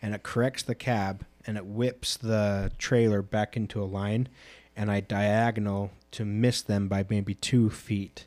and 0.00 0.14
it 0.14 0.22
corrects 0.22 0.62
the 0.62 0.74
cab, 0.74 1.26
and 1.46 1.56
it 1.56 1.66
whips 1.66 2.16
the 2.16 2.70
trailer 2.78 3.22
back 3.22 3.56
into 3.56 3.82
a 3.82 3.84
line, 3.84 4.28
and 4.76 4.90
I 4.90 5.00
diagonal 5.00 5.90
to 6.12 6.24
miss 6.24 6.62
them 6.62 6.88
by 6.88 7.04
maybe 7.08 7.34
two 7.34 7.70
feet. 7.70 8.26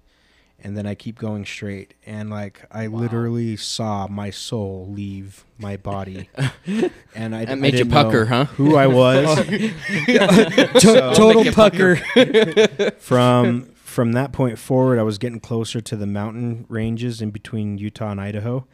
and 0.66 0.78
then 0.78 0.86
I 0.88 0.95
keep 0.95 1.20
going 1.20 1.43
straight, 1.45 1.93
and 2.05 2.30
like 2.30 2.66
I 2.72 2.88
literally 2.88 3.57
saw 3.57 4.07
my 4.07 4.30
soul 4.30 4.88
leave 4.89 5.43
my 5.57 5.76
body, 5.76 6.30
and 7.14 7.36
I 7.36 7.43
That 7.45 7.51
I 7.51 7.55
made 7.55 7.74
you 7.74 7.80
didn't 7.80 7.91
know 7.91 8.03
pucker, 8.03 8.26
huh? 8.26 8.45
Who 8.45 8.78
I 8.78 8.88
was. 8.88 9.28
So- 10.82 11.14
total 11.14 11.51
pucker. 11.51 11.97
from 12.99 13.66
from 13.76 14.14
that 14.14 14.32
point 14.32 14.57
forward, 14.57 14.99
I 14.99 15.03
was 15.03 15.18
getting 15.18 15.39
closer 15.39 15.82
to 15.82 15.95
the 15.95 16.07
mountain 16.07 16.66
ranges 16.70 17.22
in 17.22 17.30
between 17.32 17.78
Utah 17.78 18.11
and 18.11 18.20
Idaho, 18.22 18.66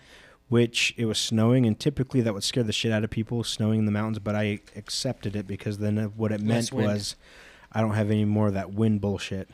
which 0.50 0.94
it 0.98 1.06
was 1.06 1.18
snowing, 1.18 1.66
and 1.66 1.80
typically 1.80 2.22
that 2.22 2.34
would 2.34 2.44
scare 2.44 2.64
the 2.64 2.74
shit 2.74 2.92
out 2.92 3.04
of 3.04 3.10
people, 3.10 3.44
snowing 3.44 3.80
in 3.80 3.86
the 3.86 3.92
mountains. 3.92 4.20
But 4.20 4.36
I 4.36 4.60
accepted 4.76 5.36
it 5.36 5.48
because 5.48 5.78
then 5.78 5.98
what 6.18 6.32
it 6.32 6.42
meant 6.42 6.72
was 6.72 7.16
I 7.72 7.82
don't 7.82 7.94
have 7.94 8.12
any 8.12 8.26
more 8.26 8.48
of 8.48 8.54
that 8.56 8.74
wind 8.74 9.00
bullshit. 9.02 9.50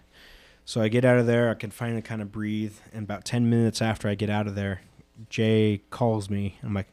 So 0.64 0.82
I 0.82 0.88
get 0.88 1.06
out 1.06 1.18
of 1.20 1.28
there, 1.28 1.52
I 1.52 1.54
can 1.54 1.70
finally 1.70 2.02
kind 2.02 2.22
of 2.22 2.32
breathe, 2.32 2.74
and 2.91 3.04
about 3.04 3.24
ten 3.26 3.50
minutes 3.50 3.82
after 3.82 4.08
I 4.08 4.16
get 4.16 4.30
out 4.30 4.48
of 4.48 4.56
there, 4.56 4.82
Jay 5.30 5.82
calls 5.91 6.30
me. 6.30 6.58
I'm 6.64 6.74
like, 6.74 6.88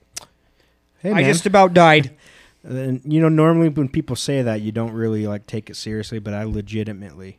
"Hey, 0.98 1.10
I 1.10 1.14
man." 1.14 1.24
just 1.24 1.46
about 1.46 1.72
died. 1.72 2.14
And 2.64 3.00
you 3.04 3.20
know, 3.20 3.28
normally 3.28 3.70
when 3.70 3.88
people 3.88 4.14
say 4.14 4.40
that, 4.40 4.60
you 4.60 4.70
don't 4.70 4.92
really 4.92 5.26
like 5.26 5.48
take 5.48 5.68
it 5.68 5.74
seriously, 5.74 6.20
but 6.20 6.32
I 6.32 6.44
legitimately 6.44 7.38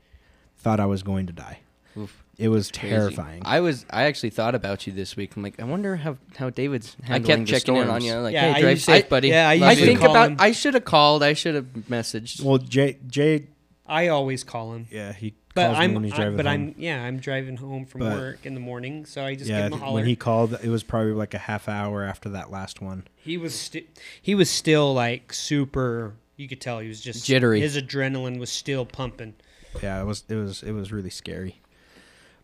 thought 0.57 0.81
I 0.81 0.85
was 0.85 1.01
going 1.01 1.27
to 1.27 1.31
die. 1.31 1.59
Oof. 1.97 2.22
It 2.43 2.49
was 2.49 2.69
Crazy. 2.71 2.89
terrifying. 2.89 3.41
I 3.45 3.61
was. 3.61 3.85
I 3.89 4.03
actually 4.03 4.31
thought 4.31 4.53
about 4.53 4.85
you 4.85 4.91
this 4.91 5.15
week. 5.15 5.35
I'm 5.37 5.43
like, 5.43 5.59
I 5.59 5.63
wonder 5.63 5.95
how 5.95 6.17
how 6.35 6.49
David's 6.49 6.97
I 7.07 7.19
kept 7.19 7.45
the 7.45 7.45
checking 7.45 7.77
in 7.77 7.87
on 7.89 8.03
you, 8.03 8.15
like, 8.15 8.33
Yeah, 8.33 8.47
I 8.47 8.51
"Hey, 8.53 8.61
drive 8.61 8.71
used- 8.71 8.85
safe, 8.85 9.05
I- 9.05 9.07
buddy." 9.07 9.27
yeah, 9.29 9.47
I 9.47 9.55
Love 9.55 9.69
I 9.69 9.71
used 9.71 9.79
you." 9.79 9.85
to 9.85 9.91
think 9.91 9.99
call 10.01 10.11
about. 10.11 10.31
him. 10.31 10.37
I 10.39 10.51
should 10.51 10.73
have 10.73 10.83
called. 10.85 11.23
I 11.23 11.33
should 11.33 11.55
have 11.55 11.65
messaged. 11.89 12.43
well, 12.43 12.57
Jay, 12.57 12.97
Jay, 13.07 13.47
I 13.87 14.09
always 14.09 14.43
call 14.43 14.73
him. 14.73 14.87
yeah, 14.91 15.13
he 15.13 15.35
But 15.55 15.67
calls 15.67 15.77
me 15.79 15.83
I'm, 15.85 15.93
when 15.93 16.03
he's 16.03 16.13
I- 16.13 16.15
driving 16.17 16.37
but 16.37 16.45
home. 16.45 16.53
I'm, 16.53 16.75
yeah, 16.77 17.01
I'm 17.03 17.19
driving 17.19 17.55
home 17.57 17.85
from 17.85 17.99
But- 18.01 18.17
work 18.17 18.45
in 18.45 18.55
the 18.55 18.59
morning, 18.59 19.05
so 19.05 19.23
I 19.23 19.35
just 19.35 19.49
yeah, 19.49 19.61
give 19.63 19.67
him 19.67 19.73
a 19.73 19.77
holler. 19.85 19.93
when 19.95 20.05
he 20.05 20.15
called, 20.17 20.53
it 20.61 20.69
was 20.69 20.83
probably 20.83 21.13
like 21.13 21.33
a 21.33 21.37
half 21.39 21.69
hour 21.69 22.03
after 22.03 22.27
that 22.29 22.51
last 22.51 22.81
one. 22.81 23.07
He 23.15 23.37
was 23.37 23.53
sti- 23.57 23.85
he 24.21 24.35
was 24.35 24.49
still 24.49 24.93
like 24.93 25.31
super. 25.33 26.15
You 26.35 26.49
could 26.49 26.59
tell 26.59 26.79
he 26.79 26.89
was 26.89 26.99
just 26.99 27.25
Jittery. 27.25 27.61
His 27.61 27.77
adrenaline 27.77 28.37
was 28.37 28.49
still 28.51 28.85
pumping. 28.85 29.35
Yeah, 29.81 30.01
it 30.01 30.05
was, 30.05 30.23
it 30.29 30.35
was, 30.35 30.61
it 30.61 30.71
was 30.73 30.91
really 30.91 31.09
scary. 31.09 31.59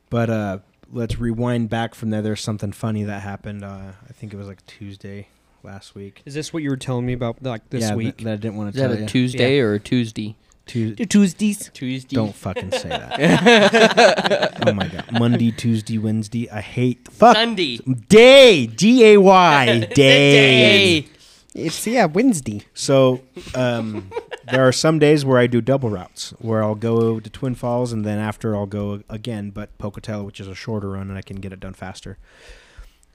But 0.10 0.30
uh, 0.30 0.58
let's 0.92 1.20
rewind 1.20 1.70
back 1.70 1.96
from 1.96 2.10
there. 2.10 2.22
There's 2.22 2.42
something 2.42 2.72
funny 2.72 3.04
that 3.04 3.22
happened. 3.22 3.64
Uh, 3.64 3.94
I 4.08 4.14
think 4.14 4.34
it 4.34 4.38
was 4.38 4.48
like 4.48 4.66
Tuesday 4.66 5.28
last 5.64 5.96
week. 5.96 6.22
Is 6.26 6.34
this 6.34 6.52
what 6.54 6.64
you 6.64 6.70
were 6.70 6.78
telling 6.78 7.06
me 7.06 7.14
about 7.14 7.42
like 7.44 7.70
this 7.70 7.84
yeah, 7.84 7.96
week? 7.96 8.18
that, 8.18 8.24
that 8.26 8.34
I 8.34 8.36
didn't 8.38 8.58
want 8.58 8.70
Is 8.70 8.76
to 8.76 8.82
that 8.82 8.88
tell 8.88 8.98
a 8.98 9.02
you. 9.02 9.08
Tuesday 9.08 9.60
or 9.60 9.74
a 9.74 9.80
Tuesday? 9.80 10.36
Tu- 10.66 10.96
Tuesdays. 10.96 11.72
Tuesday. 11.74 12.16
Don't 12.16 12.36
fucking 12.36 12.72
say 12.72 12.90
that. 12.90 14.62
oh 14.68 14.74
my 14.74 14.88
god, 14.88 15.12
Monday, 15.14 15.52
Tuesday, 15.52 15.98
Wednesday. 15.98 16.48
I 16.50 16.62
hate 16.62 17.08
fuck 17.10 17.36
Sunday. 17.36 17.78
day. 18.08 18.68
D 18.68 19.04
A 19.14 19.18
Y 19.18 19.80
day. 19.96 21.08
It's 21.56 21.88
yeah 21.88 22.06
Wednesday. 22.06 22.62
So 22.76 23.22
um, 23.56 24.12
there 24.52 24.68
are 24.68 24.72
some 24.72 25.00
days 25.00 25.26
where 25.26 25.38
I 25.38 25.48
do 25.48 25.62
double 25.62 25.90
routes, 25.90 26.32
where 26.40 26.64
I'll 26.64 26.76
go 26.76 27.20
to 27.20 27.30
Twin 27.30 27.56
Falls 27.56 27.92
and 27.92 28.06
then 28.06 28.20
after 28.20 28.56
I'll 28.56 28.66
go 28.66 29.04
again, 29.10 29.50
but 29.50 29.78
Pocatello, 29.78 30.24
which 30.24 30.40
is 30.40 30.48
a 30.48 30.56
shorter 30.56 30.92
run, 30.92 31.10
and 31.10 31.18
I 31.18 31.22
can 31.22 31.38
get 31.38 31.54
it 31.54 31.60
done 31.60 31.74
faster. 31.74 32.18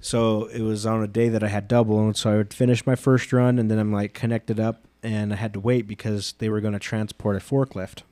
So 0.00 0.46
it 0.46 0.60
was 0.60 0.84
on 0.84 1.02
a 1.02 1.08
day 1.08 1.28
that 1.30 1.42
I 1.42 1.48
had 1.48 1.66
double, 1.66 1.98
and 2.00 2.16
so 2.16 2.32
I 2.32 2.36
would 2.36 2.52
finish 2.52 2.86
my 2.86 2.94
first 2.94 3.32
run, 3.32 3.58
and 3.58 3.70
then 3.70 3.78
I'm 3.78 3.92
like 3.92 4.12
connected 4.12 4.60
up, 4.60 4.84
and 5.02 5.32
I 5.32 5.36
had 5.36 5.54
to 5.54 5.60
wait 5.60 5.86
because 5.86 6.34
they 6.38 6.48
were 6.48 6.60
going 6.60 6.74
to 6.74 6.78
transport 6.78 7.36
a 7.36 7.40
forklift 7.40 8.02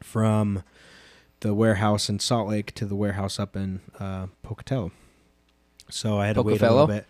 from 0.00 0.64
the 1.40 1.54
warehouse 1.54 2.08
in 2.08 2.18
Salt 2.18 2.48
Lake 2.48 2.74
to 2.74 2.86
the 2.86 2.96
warehouse 2.96 3.38
up 3.38 3.54
in 3.54 3.80
uh, 4.00 4.26
Pocatello. 4.42 4.90
So 5.88 6.18
I 6.18 6.26
had 6.26 6.34
to 6.36 6.42
wait 6.42 6.62
a 6.62 6.70
little 6.70 6.86
bit, 6.86 7.06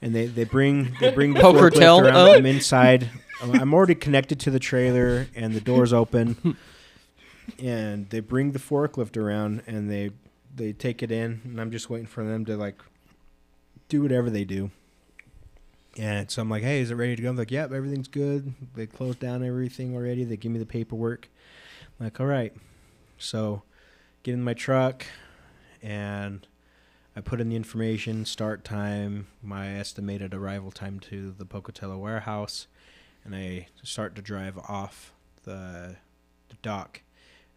and 0.00 0.14
they, 0.14 0.26
they 0.26 0.44
bring 0.44 0.96
they 1.00 1.10
bring 1.14 1.34
the 1.34 1.40
Pocatello? 1.40 2.00
forklift 2.00 2.04
around. 2.04 2.16
Oh. 2.16 2.34
I'm 2.34 2.46
inside. 2.46 3.10
I'm 3.42 3.52
I'm 3.52 3.74
already 3.74 3.94
connected 3.94 4.40
to 4.40 4.50
the 4.50 4.58
trailer, 4.58 5.26
and 5.34 5.54
the 5.54 5.60
door's 5.60 5.92
open. 5.92 6.56
and 7.58 8.08
they 8.10 8.20
bring 8.20 8.52
the 8.52 8.58
forklift 8.58 9.16
around, 9.16 9.62
and 9.66 9.90
they 9.90 10.10
they 10.54 10.72
take 10.72 11.02
it 11.02 11.10
in, 11.10 11.40
and 11.44 11.60
I'm 11.60 11.70
just 11.70 11.88
waiting 11.88 12.06
for 12.06 12.24
them 12.24 12.44
to 12.46 12.56
like 12.56 12.80
do 13.88 14.02
whatever 14.02 14.30
they 14.30 14.44
do. 14.44 14.70
And 15.96 16.30
so 16.30 16.42
I'm 16.42 16.48
like, 16.50 16.62
hey, 16.62 16.80
is 16.80 16.90
it 16.92 16.94
ready 16.94 17.16
to 17.16 17.22
go? 17.22 17.30
I'm 17.30 17.36
like, 17.36 17.50
yep, 17.50 17.72
everything's 17.72 18.06
good. 18.06 18.54
They 18.74 18.86
closed 18.86 19.18
down 19.18 19.42
everything 19.42 19.96
already. 19.96 20.22
They 20.22 20.36
give 20.36 20.52
me 20.52 20.60
the 20.60 20.66
paperwork. 20.66 21.28
I'm 21.98 22.06
like, 22.06 22.20
all 22.20 22.26
right. 22.26 22.52
So 23.18 23.62
get 24.22 24.34
in 24.34 24.44
my 24.44 24.54
truck 24.54 25.04
and 25.82 26.46
I 27.18 27.20
put 27.20 27.40
in 27.40 27.48
the 27.48 27.56
information, 27.56 28.24
start 28.24 28.62
time, 28.62 29.26
my 29.42 29.76
estimated 29.76 30.34
arrival 30.34 30.70
time 30.70 31.00
to 31.00 31.32
the 31.32 31.44
Pocatello 31.44 31.98
warehouse, 31.98 32.68
and 33.24 33.34
I 33.34 33.66
start 33.82 34.14
to 34.14 34.22
drive 34.22 34.56
off 34.56 35.12
the, 35.42 35.96
the 36.48 36.54
dock. 36.62 37.02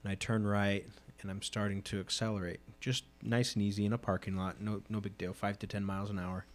And 0.02 0.12
I 0.12 0.16
turn 0.16 0.48
right 0.48 0.88
and 1.22 1.30
I'm 1.30 1.44
starting 1.44 1.84
to 1.84 2.00
accelerate. 2.00 2.60
Just 2.80 3.04
nice 3.22 3.54
and 3.54 3.62
easy 3.62 3.86
in 3.86 3.94
a 3.94 4.00
parking 4.00 4.36
lot. 4.36 4.60
No 4.60 4.82
no 4.90 5.00
big 5.00 5.16
deal. 5.20 5.32
5 5.32 5.60
to 5.60 5.68
10 5.68 5.86
miles 5.86 6.10
an 6.10 6.18
hour. 6.18 6.48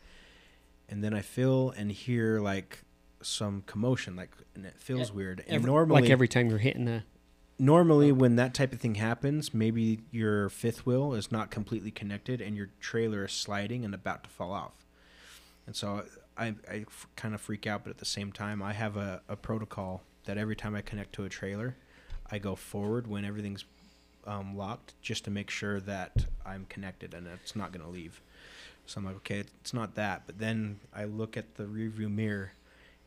And 0.88 1.04
then 1.04 1.14
I 1.14 1.20
feel 1.20 1.70
and 1.76 1.92
hear 1.92 2.40
like 2.40 2.80
some 3.22 3.62
commotion 3.66 4.16
like 4.16 4.32
and 4.56 4.66
it 4.66 4.74
feels 4.80 5.12
weird. 5.12 5.44
And 5.46 5.54
Every, 5.54 5.70
normally 5.70 6.02
like 6.02 6.10
every 6.10 6.26
time 6.26 6.48
you're 6.48 6.58
hitting 6.58 6.86
the 6.86 7.04
normally 7.58 8.12
when 8.12 8.36
that 8.36 8.54
type 8.54 8.72
of 8.72 8.80
thing 8.80 8.96
happens, 8.96 9.54
maybe 9.54 10.00
your 10.10 10.48
fifth 10.48 10.84
wheel 10.84 11.14
is 11.14 11.32
not 11.32 11.50
completely 11.50 11.90
connected 11.90 12.40
and 12.40 12.56
your 12.56 12.68
trailer 12.80 13.24
is 13.24 13.32
sliding 13.32 13.84
and 13.84 13.94
about 13.94 14.24
to 14.24 14.30
fall 14.30 14.52
off. 14.52 14.84
And 15.66 15.74
so 15.74 16.04
I, 16.36 16.54
I 16.70 16.84
f- 16.86 17.08
kind 17.16 17.34
of 17.34 17.40
freak 17.40 17.66
out, 17.66 17.84
but 17.84 17.90
at 17.90 17.98
the 17.98 18.04
same 18.04 18.30
time, 18.30 18.62
I 18.62 18.72
have 18.72 18.96
a, 18.96 19.22
a 19.28 19.36
protocol 19.36 20.02
that 20.26 20.38
every 20.38 20.56
time 20.56 20.74
I 20.74 20.82
connect 20.82 21.14
to 21.14 21.24
a 21.24 21.28
trailer, 21.28 21.76
I 22.30 22.38
go 22.38 22.56
forward 22.56 23.06
when 23.06 23.24
everything's 23.24 23.64
um, 24.26 24.56
locked 24.56 24.94
just 25.00 25.24
to 25.24 25.30
make 25.30 25.50
sure 25.50 25.80
that 25.80 26.26
I'm 26.44 26.66
connected 26.68 27.14
and 27.14 27.26
it's 27.26 27.56
not 27.56 27.72
going 27.72 27.84
to 27.84 27.90
leave. 27.90 28.20
So 28.86 28.98
I'm 28.98 29.04
like, 29.06 29.16
okay, 29.16 29.38
it's 29.38 29.74
not 29.74 29.94
that. 29.94 30.22
But 30.26 30.38
then 30.38 30.80
I 30.94 31.04
look 31.04 31.36
at 31.36 31.56
the 31.56 31.64
rearview 31.64 32.10
mirror 32.10 32.52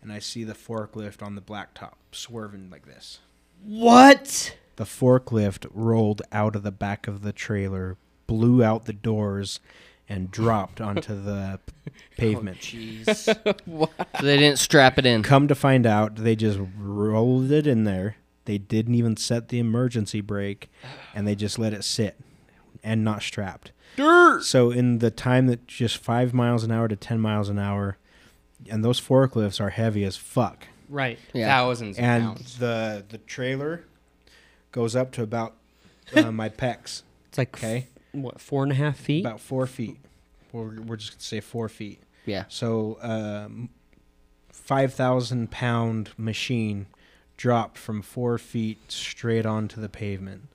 and 0.01 0.11
I 0.11 0.19
see 0.19 0.43
the 0.43 0.53
forklift 0.53 1.21
on 1.21 1.35
the 1.35 1.41
blacktop 1.41 1.93
swerving 2.11 2.69
like 2.69 2.85
this 2.85 3.19
what? 3.63 4.55
the 4.79 4.85
forklift 4.85 5.67
rolled 5.73 6.21
out 6.31 6.55
of 6.55 6.63
the 6.63 6.71
back 6.71 7.05
of 7.05 7.21
the 7.21 7.33
trailer, 7.33 7.97
blew 8.27 8.63
out 8.63 8.85
the 8.85 8.93
doors, 8.93 9.59
and 10.07 10.31
dropped 10.31 10.79
onto 10.79 11.21
the 11.21 11.59
p- 11.65 11.73
oh, 11.87 11.91
pavement. 12.17 12.59
Jeez. 12.59 13.13
so 13.13 13.89
they 14.21 14.37
didn't 14.37 14.57
strap 14.57 14.97
it 14.97 15.05
in. 15.05 15.21
Come 15.21 15.49
to 15.49 15.55
find 15.55 15.85
out, 15.85 16.15
they 16.15 16.33
just 16.33 16.59
rolled 16.77 17.51
it 17.51 17.67
in 17.67 17.83
there. 17.83 18.15
They 18.45 18.57
didn't 18.57 18.95
even 18.95 19.17
set 19.17 19.49
the 19.49 19.59
emergency 19.59 20.21
brake, 20.21 20.71
and 21.13 21.27
they 21.27 21.35
just 21.35 21.59
let 21.59 21.73
it 21.73 21.83
sit 21.83 22.15
and 22.81 23.03
not 23.03 23.21
strapped. 23.21 23.73
Dirt. 23.97 24.43
So 24.43 24.71
in 24.71 24.99
the 24.99 25.11
time 25.11 25.47
that 25.47 25.67
just 25.67 25.97
five 25.97 26.33
miles 26.33 26.63
an 26.63 26.71
hour 26.71 26.87
to 26.87 26.95
ten 26.95 27.19
miles 27.19 27.49
an 27.49 27.59
hour, 27.59 27.97
and 28.69 28.83
those 28.83 29.01
forklifts 29.01 29.59
are 29.59 29.71
heavy 29.71 30.05
as 30.05 30.15
fuck. 30.15 30.67
Right. 30.89 31.19
Yeah. 31.33 31.47
Thousands 31.47 31.97
of 31.97 32.03
and 32.03 32.23
pounds. 32.23 32.57
the 32.57 33.05
the 33.07 33.19
trailer 33.19 33.83
goes 34.71 34.95
up 34.95 35.11
to 35.13 35.23
about 35.23 35.55
uh, 36.15 36.31
my 36.31 36.49
pecs. 36.49 37.03
It's 37.29 37.37
like 37.37 37.55
Okay, 37.55 37.87
what 38.11 38.41
four 38.41 38.63
and 38.63 38.71
a 38.71 38.75
half 38.75 38.97
feet. 38.97 39.23
about 39.25 39.39
four 39.39 39.65
feet. 39.67 39.97
We're, 40.51 40.81
we're 40.81 40.95
just 40.97 41.11
gonna 41.11 41.21
say 41.21 41.39
four 41.41 41.69
feet. 41.69 42.01
Yeah. 42.25 42.45
So, 42.49 42.97
um, 43.01 43.69
five 44.51 44.93
thousand 44.93 45.51
pound 45.51 46.09
machine 46.17 46.87
dropped 47.37 47.77
from 47.77 48.01
four 48.01 48.37
feet 48.37 48.77
straight 48.91 49.45
onto 49.45 49.79
the 49.79 49.89
pavement. 49.89 50.47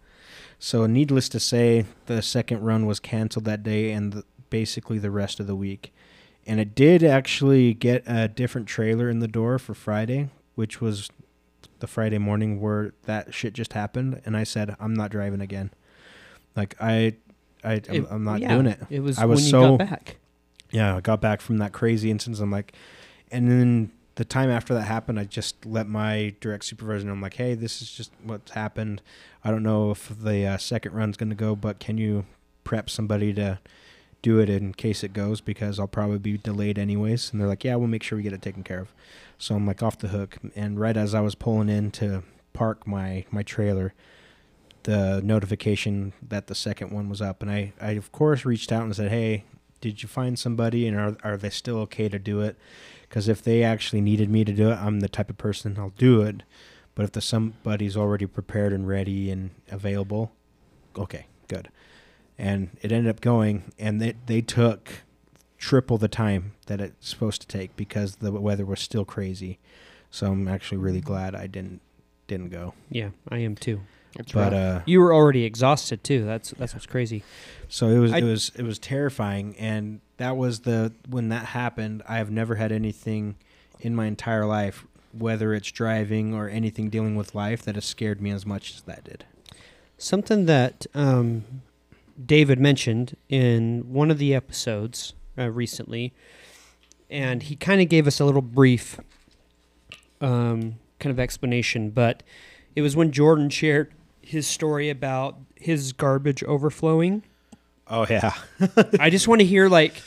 So, 0.59 0.87
needless 0.87 1.29
to 1.31 1.41
say, 1.41 1.85
the 2.07 2.23
second 2.23 2.61
run 2.63 2.87
was 2.87 2.99
canceled 3.01 3.45
that 3.47 3.63
day, 3.63 3.91
and 3.93 4.13
the, 4.13 4.25
basically 4.51 4.99
the 4.99 5.11
rest 5.11 5.39
of 5.41 5.47
the 5.47 5.55
week. 5.57 5.93
And 6.47 6.61
it 6.61 6.75
did 6.75 7.03
actually 7.03 7.75
get 7.75 8.03
a 8.07 8.29
different 8.29 8.67
trailer 8.69 9.09
in 9.09 9.21
the 9.21 9.29
door 9.29 9.59
for 9.59 9.75
Friday, 9.75 10.29
which 10.55 10.81
was 10.81 11.09
the 11.81 11.87
Friday 11.87 12.19
morning 12.19 12.61
where 12.61 12.93
that 13.05 13.33
shit 13.33 13.53
just 13.55 13.73
happened. 13.73 14.21
And 14.25 14.37
I 14.37 14.45
said, 14.45 14.77
I'm 14.79 14.95
not 14.95 15.11
driving 15.11 15.41
again. 15.41 15.71
Like 16.55 16.75
I, 16.81 17.15
I, 17.63 17.75
I'm, 17.89 17.95
It- 17.95 18.07
I'm 18.11 18.25
not 18.25 18.41
yeah, 18.41 18.55
doing 18.55 18.67
it. 18.67 18.81
It 18.91 19.01
was 19.01 19.19
I 19.19 19.25
was 19.25 19.49
so 19.49 19.79
back. 19.79 20.17
yeah, 20.71 20.97
I 20.97 21.01
got 21.01 21.21
back 21.21 21.41
from 21.41 21.59
that 21.59 21.73
crazy 21.73 22.11
instance. 22.11 22.41
I'm 22.41 22.51
like, 22.51 22.75
and 23.31 23.51
then 23.51 23.91
the 24.17 24.25
time 24.25 24.51
after 24.51 24.75
that 24.75 24.83
happened, 24.83 25.19
I 25.19 25.25
just 25.25 25.65
let 25.67 25.89
my 25.89 26.35
direct 26.41 26.65
supervisor 26.67 27.07
know. 27.07 27.13
I'm 27.13 27.21
like, 27.23 27.35
hey, 27.35 27.55
this 27.55 27.83
is 27.83 27.91
just 27.91 28.13
what's 28.23 28.53
happened. 28.53 29.03
I 29.43 29.51
don't 29.51 29.63
know 29.65 29.91
if 29.91 30.09
the 30.09 30.47
uh, 30.47 30.57
second 30.59 30.93
run's 30.93 31.17
going 31.17 31.31
to 31.31 31.35
go, 31.35 31.57
but 31.57 31.81
can 31.81 31.99
you 31.99 32.27
prep 32.63 32.89
somebody 32.89 33.33
to 33.35 33.59
do 34.25 34.39
it 34.39 34.49
in 34.49 34.73
case 34.73 35.05
it 35.05 35.13
goes? 35.13 35.43
Because 35.43 35.79
I'll 35.79 35.87
probably 35.87 36.19
be 36.19 36.39
delayed 36.39 36.79
anyways. 36.79 37.31
And 37.31 37.41
they're 37.41 37.47
like, 37.47 37.63
yeah, 37.63 37.77
we'll 37.77 37.89
make 37.89 38.03
sure 38.03 38.17
we 38.17 38.23
get 38.23 38.33
it 38.33 38.41
taken 38.41 38.65
care 38.65 38.81
of. 38.81 38.93
So 39.39 39.55
I'm 39.55 39.67
like 39.67 39.83
off 39.83 39.99
the 39.99 40.09
hook. 40.09 40.39
And 40.57 40.81
right 40.81 40.97
as 40.97 41.15
I 41.15 41.21
was 41.21 41.35
pulling 41.35 41.69
in 41.69 41.91
to 41.93 42.23
park 42.55 42.87
my, 42.87 43.27
my 43.31 43.43
trailer, 43.43 43.93
the 44.85 45.21
notification 45.23 46.15
that 46.27 46.47
the 46.47 46.55
second 46.55 46.91
one 46.91 47.09
was 47.09 47.21
up, 47.21 47.43
and 47.43 47.51
I, 47.51 47.73
I 47.81 47.93
of 47.93 48.13
course 48.13 48.45
reached 48.45 48.71
out 48.71 48.85
and 48.85 48.95
said, 48.95 49.11
"Hey, 49.11 49.45
did 49.81 50.03
you 50.03 50.09
find 50.09 50.39
somebody, 50.39 50.87
and 50.87 50.97
are 50.97 51.17
are 51.25 51.37
they 51.37 51.51
still 51.51 51.79
okay 51.79 52.09
to 52.09 52.19
do 52.19 52.41
it? 52.41 52.57
Because 53.03 53.29
if 53.29 53.43
they 53.43 53.63
actually 53.63 54.01
needed 54.01 54.31
me 54.31 54.45
to 54.45 54.53
do 54.53 54.71
it, 54.71 54.77
I'm 54.77 55.01
the 55.01 55.09
type 55.09 55.31
of 55.31 55.39
person 55.39 55.77
I'll 55.79 55.95
do 55.97 56.21
it. 56.21 56.43
But 56.95 57.05
if 57.05 57.13
the 57.13 57.21
somebody's 57.21 57.97
already 57.97 58.27
prepared 58.27 58.73
and 58.73 58.87
ready 58.87 59.31
and 59.31 59.51
available, 59.71 60.33
okay, 60.97 61.27
good. 61.49 61.69
And 62.39 62.71
it 62.83 62.91
ended 62.93 63.11
up 63.11 63.21
going, 63.21 63.73
and 63.79 64.01
they 64.01 64.15
they 64.27 64.41
took 64.41 65.03
triple 65.59 65.99
the 65.99 66.09
time 66.09 66.53
that 66.67 66.81
it's 66.81 67.09
supposed 67.09 67.41
to 67.43 67.47
take 67.47 67.75
because 67.77 68.17
the 68.17 68.33
weather 68.33 68.65
was 68.67 68.81
still 68.81 69.05
crazy. 69.05 69.59
So 70.11 70.27
I'm 70.33 70.49
actually 70.49 70.79
really 70.79 71.01
glad 71.01 71.35
I 71.35 71.47
didn't 71.47 71.81
didn't 72.27 72.51
go. 72.51 72.75
Yeah, 72.91 73.11
I 73.29 73.39
am 73.39 73.55
too. 73.55 73.81
It's 74.19 74.31
But 74.33 74.53
rough. 74.53 74.81
uh, 74.81 74.81
You 74.87 75.01
were 75.01 75.13
already 75.15 75.45
exhausted 75.45 76.03
too. 76.05 76.25
That's 76.25 76.51
that's 76.53 76.73
what's 76.75 76.87
crazy. 76.87 77.23
So 77.69 77.89
it 77.89 77.99
was 77.99 78.13
I- 78.13 78.19
it 78.19 78.25
was 78.25 78.53
it 78.57 78.63
was 78.63 78.79
terrifying, 78.79 79.55
and 79.59 80.01
that 80.17 80.37
was 80.37 80.61
the 80.61 80.93
when 81.09 81.29
that 81.31 81.47
happened. 81.47 82.03
I 82.09 82.17
have 82.19 82.31
never 82.31 82.57
had 82.57 82.73
anything 82.73 83.37
in 83.81 83.95
my 83.95 84.07
entire 84.07 84.47
life, 84.47 84.87
whether 85.13 85.53
it's 85.55 85.71
driving 85.71 86.33
or 86.35 86.49
anything 86.49 86.91
dealing 86.91 87.15
with 87.17 87.35
life, 87.35 87.63
that 87.63 87.75
has 87.77 87.85
scared 87.85 88.21
me 88.21 88.31
as 88.31 88.45
much 88.47 88.75
as 88.75 88.83
that 88.83 89.05
did. 89.05 89.25
Something 89.99 90.47
that 90.47 90.87
um, 90.95 91.45
David 92.23 92.59
mentioned 92.61 93.17
in 93.29 93.93
one 93.93 94.11
of 94.11 94.19
the 94.19 94.35
episodes 94.35 95.15
uh, 95.39 95.51
recently, 95.51 96.13
and 97.11 97.43
he 97.43 97.57
kind 97.57 97.81
of 97.81 97.89
gave 97.89 98.07
us 98.07 98.21
a 98.21 98.25
little 98.25 98.43
brief 98.43 98.99
um, 100.21 100.77
kind 100.99 101.11
of 101.11 101.19
explanation, 101.21 101.91
but 101.91 102.23
it 102.77 102.83
was 102.83 102.97
when 102.97 103.11
Jordan 103.13 103.51
shared 103.51 103.93
his 104.23 104.47
story 104.47 104.91
about 104.91 105.37
his 105.57 105.93
garbage 105.93 106.43
overflowing. 106.45 107.23
Oh 107.89 108.07
yeah, 108.09 108.33
I 109.01 109.11
just 109.11 109.29
want 109.29 109.41
to 109.41 109.47
hear 109.47 109.69
like 109.69 110.01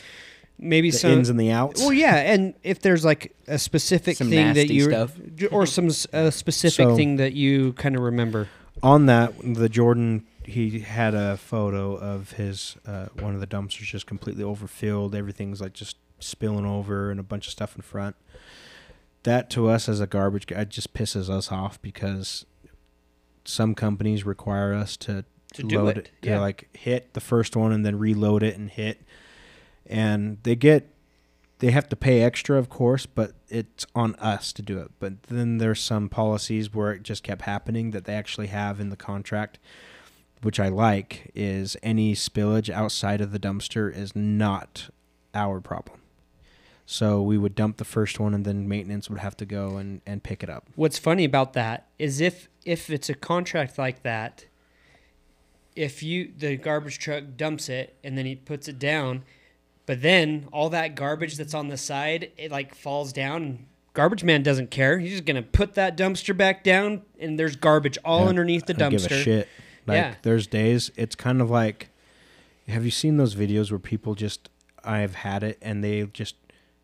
maybe 0.57 0.89
the 0.89 0.97
some 0.97 1.11
ins 1.11 1.29
and 1.29 1.39
the 1.39 1.51
outs. 1.51 1.81
Well, 1.81 1.93
yeah, 1.93 2.15
and 2.15 2.55
if 2.63 2.81
there's 2.81 3.05
like 3.05 3.35
a 3.47 3.59
specific 3.59 4.17
Some 4.17 4.29
thing 4.29 4.53
that 4.55 4.69
you 4.71 4.83
stuff. 4.85 5.11
or 5.51 5.65
some 5.67 5.87
s- 5.87 6.07
a 6.11 6.31
specific 6.31 6.87
So- 6.87 6.95
thing 6.95 7.17
that 7.17 7.33
you 7.33 7.73
kind 7.73 7.95
of 7.95 8.01
remember. 8.01 8.47
On 8.83 9.07
that, 9.07 9.33
the 9.43 9.69
Jordan 9.69 10.23
he 10.47 10.79
had 10.79 11.13
a 11.13 11.37
photo 11.37 11.95
of 11.95 12.31
his 12.31 12.77
uh, 12.85 13.07
one 13.19 13.35
of 13.35 13.41
the 13.41 13.47
dumpsters 13.47 13.83
just 13.85 14.07
completely 14.07 14.43
overfilled. 14.43 15.13
Everything's 15.13 15.61
like 15.61 15.73
just 15.73 15.97
spilling 16.19 16.65
over 16.65 17.11
and 17.11 17.19
a 17.19 17.23
bunch 17.23 17.45
of 17.47 17.51
stuff 17.51 17.75
in 17.75 17.81
front. 17.81 18.15
That 19.23 19.49
to 19.51 19.67
us 19.67 19.89
as 19.89 19.99
a 19.99 20.07
garbage 20.07 20.47
guy 20.47 20.63
just 20.63 20.93
pisses 20.93 21.29
us 21.29 21.51
off 21.51 21.81
because 21.81 22.45
some 23.45 23.75
companies 23.75 24.25
require 24.25 24.73
us 24.73 24.97
to 24.97 25.25
To 25.53 25.63
do 25.63 25.81
load 25.81 25.97
it, 25.97 26.11
to 26.21 26.29
yeah. 26.29 26.39
like 26.39 26.69
hit 26.73 27.13
the 27.13 27.19
first 27.21 27.55
one 27.55 27.71
and 27.71 27.85
then 27.85 27.97
reload 27.99 28.43
it 28.43 28.57
and 28.57 28.69
hit, 28.69 29.01
and 29.85 30.37
they 30.43 30.55
get 30.55 30.93
they 31.59 31.71
have 31.71 31.89
to 31.89 31.95
pay 31.95 32.21
extra, 32.21 32.57
of 32.57 32.69
course, 32.69 33.05
but 33.07 33.31
it's 33.49 33.85
on 33.95 34.13
us 34.15 34.53
to 34.53 34.61
do 34.61 34.77
it. 34.79 34.91
But 34.99 35.23
then 35.23 35.57
there's 35.57 35.81
some 35.81 36.07
policies 36.07 36.73
where 36.73 36.91
it 36.91 37.03
just 37.03 37.23
kept 37.23 37.41
happening 37.43 37.91
that 37.91 38.05
they 38.05 38.13
actually 38.13 38.47
have 38.47 38.79
in 38.79 38.89
the 38.89 38.95
contract, 38.95 39.57
which 40.41 40.59
I 40.59 40.69
like, 40.69 41.31
is 41.33 41.77
any 41.81 42.13
spillage 42.13 42.69
outside 42.69 43.21
of 43.21 43.31
the 43.31 43.39
dumpster 43.39 43.93
is 43.93 44.15
not 44.15 44.89
our 45.33 45.59
problem. 45.59 45.99
So 46.89 47.21
we 47.21 47.37
would 47.37 47.53
dump 47.53 47.77
the 47.77 47.85
first 47.85 48.17
one 48.17 48.33
and 48.33 48.45
then 48.45 48.67
maintenance 48.67 49.09
would 49.09 49.19
have 49.19 49.35
to 49.37 49.45
go 49.45 49.75
and, 49.75 50.01
and 50.05 50.23
pick 50.23 50.41
it 50.41 50.49
up. 50.49 50.67
What's 50.75 50.97
funny 50.97 51.25
about 51.25 51.51
that 51.53 51.87
is 51.99 52.21
if 52.21 52.47
if 52.63 52.89
it's 52.89 53.09
a 53.09 53.13
contract 53.13 53.77
like 53.77 54.03
that, 54.03 54.45
if 55.75 56.01
you 56.01 56.31
the 56.37 56.55
garbage 56.55 56.97
truck 56.97 57.23
dumps 57.35 57.67
it 57.67 57.97
and 58.05 58.17
then 58.17 58.25
he 58.25 58.35
puts 58.35 58.69
it 58.69 58.79
down, 58.79 59.23
but 59.85 60.01
then 60.01 60.47
all 60.53 60.69
that 60.69 60.95
garbage 60.95 61.35
that's 61.35 61.53
on 61.53 61.67
the 61.67 61.77
side 61.77 62.31
it 62.37 62.51
like 62.51 62.73
falls 62.73 63.11
down. 63.11 63.43
And 63.43 63.65
garbage 63.93 64.23
man 64.23 64.41
doesn't 64.41 64.71
care. 64.71 64.97
He's 64.99 65.11
just 65.11 65.25
gonna 65.25 65.43
put 65.43 65.73
that 65.73 65.97
dumpster 65.97 66.35
back 66.37 66.63
down, 66.63 67.01
and 67.19 67.37
there's 67.37 67.57
garbage 67.57 67.97
all 68.05 68.23
Yeah, 68.23 68.29
underneath 68.29 68.65
the 68.65 68.73
dumpster. 68.73 69.45
Give 69.87 69.95
a 69.95 69.97
shit. 69.97 70.05
Like 70.05 70.13
Yeah. 70.13 70.19
there's 70.23 70.47
days 70.47 70.91
it's 70.95 71.15
kind 71.15 71.41
of 71.41 71.49
like 71.49 71.89
have 72.67 72.83
you 72.85 72.91
seen 72.91 73.17
those 73.17 73.33
videos 73.35 73.71
where 73.71 73.79
people 73.79 74.13
just 74.15 74.49
I've 74.83 75.15
had 75.15 75.43
it 75.43 75.57
and 75.61 75.83
they 75.83 76.03
just 76.13 76.35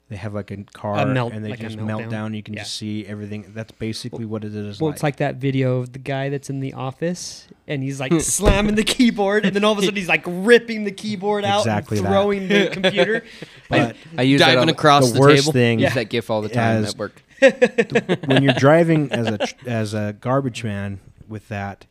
they 0.09 0.17
have 0.17 0.33
like 0.33 0.51
a 0.51 0.57
car 0.73 1.05
melt- 1.07 1.33
and 1.33 1.43
they 1.43 1.51
like 1.51 1.59
just 1.59 1.77
melt 1.77 2.03
meltdown? 2.03 2.09
down. 2.09 2.33
You 2.33 2.43
can 2.43 2.53
Yeah. 2.53 2.61
just 2.63 2.75
see 2.75 3.05
everything. 3.07 3.45
That's 3.55 3.71
basically 3.71 4.25
what 4.25 4.43
it 4.43 4.53
is. 4.53 4.79
Well, 4.79 4.89
like. 4.89 4.95
it's 4.95 5.03
like 5.03 5.15
that 5.17 5.35
video 5.37 5.77
of 5.79 5.93
the 5.93 5.99
guy 5.99 6.29
that's 6.29 6.49
in 6.49 6.59
the 6.59 6.73
office 6.73 7.47
and 7.67 7.81
he's 7.81 7.99
like 7.99 8.11
slamming 8.21 8.75
the 8.75 8.83
keyboard, 8.83 9.45
and 9.45 9.55
then 9.55 9.63
all 9.63 9.71
of 9.71 9.79
a 9.79 9.81
sudden 9.81 9.95
he's 9.95 10.09
like 10.09 10.23
ripping 10.27 10.83
the 10.83 10.91
keyboard 10.91 11.45
out 11.45 11.59
Exactly 11.61 11.97
and 11.97 12.05
that. 12.05 12.11
throwing 12.11 12.47
the 12.47 12.69
computer. 12.73 13.23
but 13.69 13.95
I 14.17 14.21
use 14.23 14.39
that 14.41 14.47
diving 14.47 14.63
on, 14.63 14.69
across 14.69 15.07
the 15.07 15.13
the, 15.15 15.19
worst 15.21 15.43
table. 15.43 15.53
thing 15.53 15.79
use 15.79 15.93
that 15.95 16.09
GIF 16.09 16.29
all 16.29 16.41
the 16.41 16.49
time 16.49 16.83
As- 16.83 16.93
at 16.93 16.97
work. 16.99 17.23
when 18.25 18.43
you're 18.43 18.53
driving 18.53 19.11
as 19.11 19.27
a 19.27 19.37
tr- 19.39 19.55
as 19.69 19.93
a 19.93 20.15
garbage 20.19 20.63
man 20.63 20.99
with 21.27 21.47
that, 21.49 21.85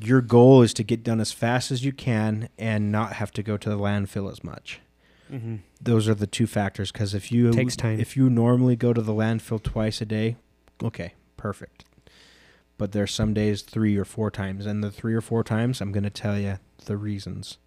your 0.00 0.20
goal 0.20 0.62
is 0.62 0.72
to 0.74 0.82
get 0.84 1.02
done 1.02 1.20
as 1.20 1.32
fast 1.32 1.70
as 1.70 1.84
you 1.84 1.92
can 1.92 2.48
and 2.58 2.92
not 2.92 3.14
have 3.14 3.32
to 3.32 3.42
go 3.42 3.56
to 3.56 3.68
the 3.68 3.78
landfill 3.78 4.30
as 4.30 4.44
much. 4.44 4.80
mm-hmm. 5.30 5.56
Those 5.80 6.08
are 6.08 6.14
the 6.14 6.26
two 6.26 6.46
factors. 6.46 6.92
Because 6.92 7.14
if 7.14 7.32
you 7.32 7.52
Takes 7.52 7.76
time. 7.76 8.00
if 8.00 8.16
you 8.16 8.30
normally 8.30 8.76
go 8.76 8.92
to 8.92 9.02
the 9.02 9.12
landfill 9.12 9.62
twice 9.62 10.00
a 10.00 10.04
day, 10.06 10.36
okay, 10.82 11.14
perfect. 11.36 11.84
But 12.76 12.92
there's 12.92 13.12
some 13.12 13.34
days 13.34 13.62
three 13.62 13.96
or 13.96 14.04
four 14.04 14.30
times, 14.30 14.64
and 14.64 14.84
the 14.84 14.90
three 14.92 15.14
or 15.14 15.20
four 15.20 15.42
times, 15.42 15.80
I'm 15.80 15.90
gonna 15.90 16.10
tell 16.10 16.38
you 16.38 16.58
the 16.84 16.96
reasons. 16.96 17.58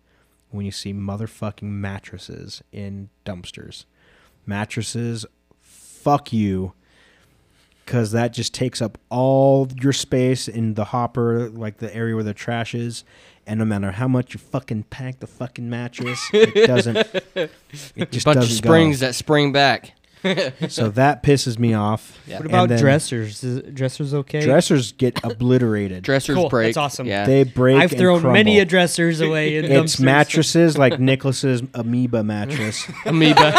When 0.52 0.66
you 0.66 0.72
see 0.72 0.94
motherfucking 0.94 1.64
mattresses 1.64 2.62
in 2.74 3.10
dumpsters, 3.26 3.86
mattresses, 4.46 5.26
fuck 5.62 6.34
you, 6.34 6.74
because 7.92 8.12
that 8.14 8.32
just 8.32 8.54
takes 8.54 8.82
up 8.82 8.98
all 9.10 9.68
your 9.82 9.92
space 9.92 10.48
in 10.48 10.76
the 10.76 10.86
hopper, 10.86 11.50
like 11.50 11.80
the 11.80 11.94
area 11.94 12.16
where 12.16 12.24
the 12.24 12.34
trash 12.34 12.74
is. 12.74 13.04
And 13.46 13.60
no 13.60 13.66
matter 13.66 13.92
how 13.92 14.08
much 14.08 14.34
you 14.34 14.40
fucking 14.40 14.84
pack 14.84 15.20
the 15.20 15.28
fucking 15.28 15.70
mattress, 15.70 16.26
it 16.32 16.68
doesn't. 16.68 16.98
It 17.96 18.12
just 18.12 18.26
bunch 18.26 18.38
of 18.38 18.44
doesn't 18.44 18.56
springs 18.56 19.02
that 19.02 19.16
spring 19.16 19.52
back. 19.52 19.94
Go. 20.24 20.52
So 20.70 20.90
that 20.90 21.24
pisses 21.24 21.58
me 21.60 21.74
off. 21.74 22.20
Yeah. 22.28 22.38
What 22.38 22.46
about 22.46 22.70
then 22.70 22.80
dressers? 22.80 23.44
Is 23.44 23.62
dressers 23.74 24.14
okay? 24.14 24.42
Dressers 24.42 24.92
get 24.94 25.24
obliterated. 25.24 26.04
Dressers 26.04 26.36
Cool, 26.36 26.50
break. 26.50 26.68
that's 26.68 26.78
awesome. 26.78 27.08
Yeah. 27.08 27.26
they 27.26 27.44
break. 27.44 27.78
I've 27.78 27.92
and 27.92 28.00
thrown 28.00 28.24
many 28.34 28.60
a 28.60 28.66
dressers 28.66 29.20
away 29.22 29.58
in 29.58 29.66
It's 29.72 30.00
mattresses 30.00 30.78
like 30.78 31.00
Nicholas's 31.00 31.64
amoeba 31.74 32.24
mattress. 32.24 32.86
amoeba. 33.06 33.54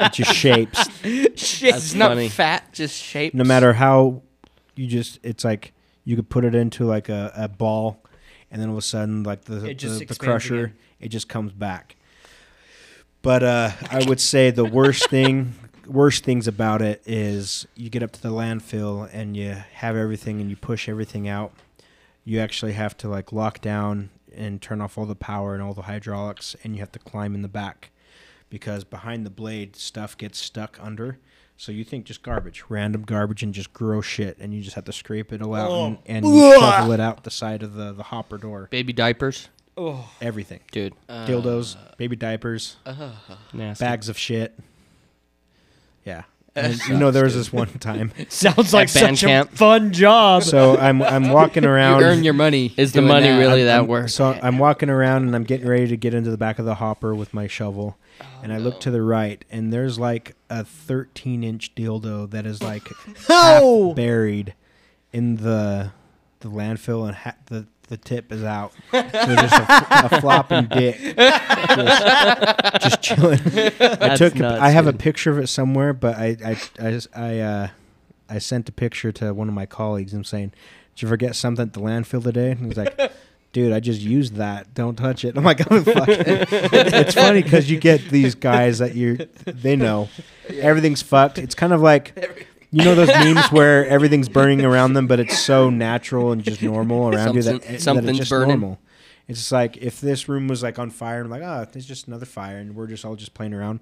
it 0.00 0.12
just 0.12 0.32
shapes. 0.34 0.88
Shit. 1.36 1.72
That's 1.72 1.94
not 1.94 2.10
funny. 2.10 2.28
fat, 2.28 2.72
just 2.72 3.00
shapes. 3.02 3.34
No 3.34 3.44
matter 3.44 3.72
how 3.72 4.22
you 4.76 4.86
just, 4.86 5.18
it's 5.22 5.44
like 5.44 5.72
you 6.04 6.16
could 6.16 6.28
put 6.28 6.44
it 6.44 6.54
into 6.54 6.84
like 6.84 7.08
a, 7.08 7.32
a 7.36 7.48
ball, 7.48 8.02
and 8.50 8.60
then 8.60 8.68
all 8.68 8.74
of 8.76 8.78
a 8.78 8.82
sudden, 8.86 9.22
like 9.24 9.44
the 9.44 9.66
It 9.66 9.74
just 9.74 9.98
the, 10.00 10.06
the 10.06 10.14
crusher, 10.14 10.64
again. 10.64 10.76
it 11.00 11.08
just 11.08 11.28
comes 11.28 11.52
back. 11.52 11.96
But 13.22 13.42
uh, 13.42 13.70
I 13.90 14.04
would 14.06 14.20
say 14.20 14.50
the 14.50 14.64
worst 14.64 15.10
thing, 15.10 15.54
worst 15.86 16.24
things 16.24 16.46
about 16.46 16.82
it 16.82 17.02
is 17.04 17.66
you 17.74 17.90
get 17.90 18.02
up 18.02 18.12
to 18.12 18.22
the 18.22 18.30
landfill 18.30 19.08
and 19.12 19.36
you 19.36 19.56
have 19.74 19.96
everything 19.96 20.40
and 20.40 20.48
you 20.48 20.56
push 20.56 20.88
everything 20.88 21.28
out. 21.28 21.52
You 22.24 22.40
actually 22.40 22.74
have 22.74 22.96
to 22.98 23.08
like 23.08 23.32
lock 23.32 23.60
down 23.60 24.10
and 24.34 24.62
turn 24.62 24.80
off 24.80 24.96
all 24.96 25.06
the 25.06 25.16
power 25.16 25.54
and 25.54 25.62
all 25.62 25.74
the 25.74 25.82
hydraulics, 25.82 26.54
and 26.62 26.74
you 26.74 26.80
have 26.80 26.92
to 26.92 26.98
climb 26.98 27.34
in 27.34 27.42
the 27.42 27.48
back 27.48 27.90
because 28.50 28.84
behind 28.84 29.26
the 29.26 29.30
blade 29.30 29.74
stuff 29.76 30.16
gets 30.16 30.38
stuck 30.38 30.78
under. 30.80 31.18
So 31.56 31.72
you 31.72 31.82
think 31.82 32.04
just 32.04 32.22
garbage, 32.22 32.64
random 32.68 33.02
garbage, 33.02 33.42
and 33.42 33.52
just 33.52 33.72
gross 33.72 34.04
shit, 34.06 34.36
and 34.38 34.54
you 34.54 34.62
just 34.62 34.76
have 34.76 34.84
to 34.84 34.92
scrape 34.92 35.32
it 35.32 35.42
all 35.42 35.56
out 35.56 35.72
and, 35.72 35.98
and 36.06 36.26
you 36.26 36.52
shovel 36.60 36.92
it 36.92 37.00
out 37.00 37.24
the 37.24 37.32
side 37.32 37.64
of 37.64 37.74
the, 37.74 37.92
the 37.92 38.04
hopper 38.04 38.38
door. 38.38 38.68
Baby 38.70 38.92
diapers, 38.92 39.48
Oh, 39.80 40.10
Everything, 40.20 40.60
dude. 40.72 40.92
dildos, 41.08 41.76
uh, 41.76 41.80
baby 41.98 42.16
diapers, 42.16 42.76
uh-huh. 42.84 43.10
Nasty. 43.52 43.84
bags 43.84 44.08
of 44.08 44.18
shit. 44.18 44.58
Yeah, 46.04 46.24
and, 46.56 46.78
you 46.88 46.96
know 46.96 47.10
there 47.12 47.24
was 47.24 47.34
this 47.36 47.52
one 47.52 47.68
time. 47.78 48.12
sounds 48.28 48.74
like 48.74 48.88
such 48.88 49.20
camp. 49.20 49.52
a 49.52 49.56
fun 49.56 49.92
job. 49.92 50.42
So 50.42 50.76
I'm 50.76 51.00
I'm 51.02 51.28
walking 51.30 51.62
You 51.62 51.68
around. 51.68 52.02
earn 52.02 52.24
your 52.24 52.34
money. 52.34 52.72
Is 52.76 52.92
the 52.92 53.00
doing 53.00 53.08
money 53.08 53.28
that. 53.28 53.38
really 53.38 53.64
that 53.64 53.76
I'm- 53.76 53.86
worth? 53.86 54.10
So 54.10 54.36
I'm 54.42 54.58
walking 54.58 54.90
around 54.90 55.24
and 55.26 55.36
I'm 55.36 55.44
getting 55.44 55.68
ready 55.68 55.86
to 55.88 55.96
get 55.96 56.12
into 56.14 56.30
the 56.30 56.38
back 56.38 56.58
of 56.58 56.64
the 56.64 56.74
hopper 56.76 57.14
with 57.14 57.32
my 57.32 57.46
shovel, 57.46 57.96
oh, 58.20 58.26
and 58.42 58.52
I 58.52 58.58
look 58.58 58.80
to 58.80 58.90
the 58.90 59.02
right 59.02 59.44
and 59.50 59.72
there's 59.72 59.98
like 59.98 60.34
a 60.50 60.64
13 60.64 61.44
inch 61.44 61.74
dildo 61.76 62.28
that 62.30 62.46
is 62.46 62.62
like 62.62 62.88
half 63.28 63.62
buried 63.94 64.54
in 65.12 65.36
the 65.36 65.92
the 66.40 66.48
landfill 66.48 67.06
and 67.06 67.14
ha- 67.16 67.34
the 67.46 67.66
the 67.88 67.96
tip 67.96 68.30
is 68.32 68.44
out. 68.44 68.72
So 68.92 69.02
just 69.02 69.54
a, 69.54 70.16
a 70.16 70.20
flopping 70.20 70.66
dick, 70.66 70.96
just, 71.16 72.82
just 72.82 73.02
chilling. 73.02 73.40
I 73.44 73.70
That's 73.78 74.18
took. 74.18 74.34
nuts, 74.36 74.60
I 74.60 74.70
have 74.70 74.86
a 74.86 74.92
dude. 74.92 75.00
picture 75.00 75.30
of 75.30 75.38
it 75.38 75.48
somewhere, 75.48 75.92
but 75.92 76.16
I 76.16 76.36
I 76.44 76.50
I 76.80 76.90
just- 76.90 77.16
I 77.16 77.40
uh 77.40 77.68
I 78.28 78.38
sent 78.38 78.68
a 78.68 78.72
picture 78.72 79.10
to 79.12 79.32
one 79.32 79.48
of 79.48 79.54
my 79.54 79.66
colleagues. 79.66 80.12
I'm 80.12 80.22
saying, 80.24 80.52
Did 80.94 81.02
you 81.02 81.08
forget 81.08 81.34
something 81.34 81.62
at 81.62 81.72
the 81.72 81.80
landfill 81.80 82.22
today? 82.22 82.50
And 82.50 82.66
he's 82.66 82.76
like, 82.76 82.98
dude, 83.52 83.72
I 83.72 83.80
just 83.80 84.00
used 84.02 84.34
that. 84.34 84.74
Don't 84.74 84.96
touch 84.96 85.24
it. 85.24 85.36
I'm 85.36 85.44
like, 85.44 85.60
oh, 85.72 85.82
fuck. 85.82 86.08
it's 86.10 87.14
funny 87.14 87.42
because 87.42 87.70
you 87.70 87.78
get 87.80 88.10
these 88.10 88.34
guys 88.34 88.78
that 88.80 88.94
you 88.94 89.26
they 89.46 89.76
know 89.76 90.10
everything's 90.50 91.00
fucked. 91.02 91.38
It's 91.38 91.54
kind 91.54 91.72
of 91.72 91.80
like. 91.80 92.46
You 92.70 92.84
know 92.84 92.94
those 92.94 93.08
memes 93.08 93.46
where 93.50 93.86
everything's 93.86 94.28
burning 94.28 94.64
around 94.64 94.92
them, 94.92 95.06
but 95.06 95.20
it's 95.20 95.38
so 95.38 95.70
natural 95.70 96.32
and 96.32 96.42
just 96.42 96.62
normal 96.62 97.08
around 97.08 97.34
you 97.34 97.42
that, 97.42 97.50
Something- 97.62 97.72
that 97.72 97.80
something's 97.80 98.08
it's 98.10 98.18
just 98.18 98.30
burning. 98.30 98.60
normal. 98.60 98.78
It's 99.26 99.38
just 99.40 99.52
like 99.52 99.76
if 99.78 100.00
this 100.00 100.28
room 100.28 100.48
was 100.48 100.62
like 100.62 100.78
on 100.78 100.90
fire 100.90 101.20
and 101.20 101.30
like, 101.30 101.42
oh, 101.42 101.66
it's 101.74 101.86
just 101.86 102.06
another 102.08 102.26
fire, 102.26 102.58
and 102.58 102.74
we're 102.74 102.86
just 102.86 103.04
all 103.04 103.14
just 103.16 103.34
playing 103.34 103.52
around. 103.54 103.80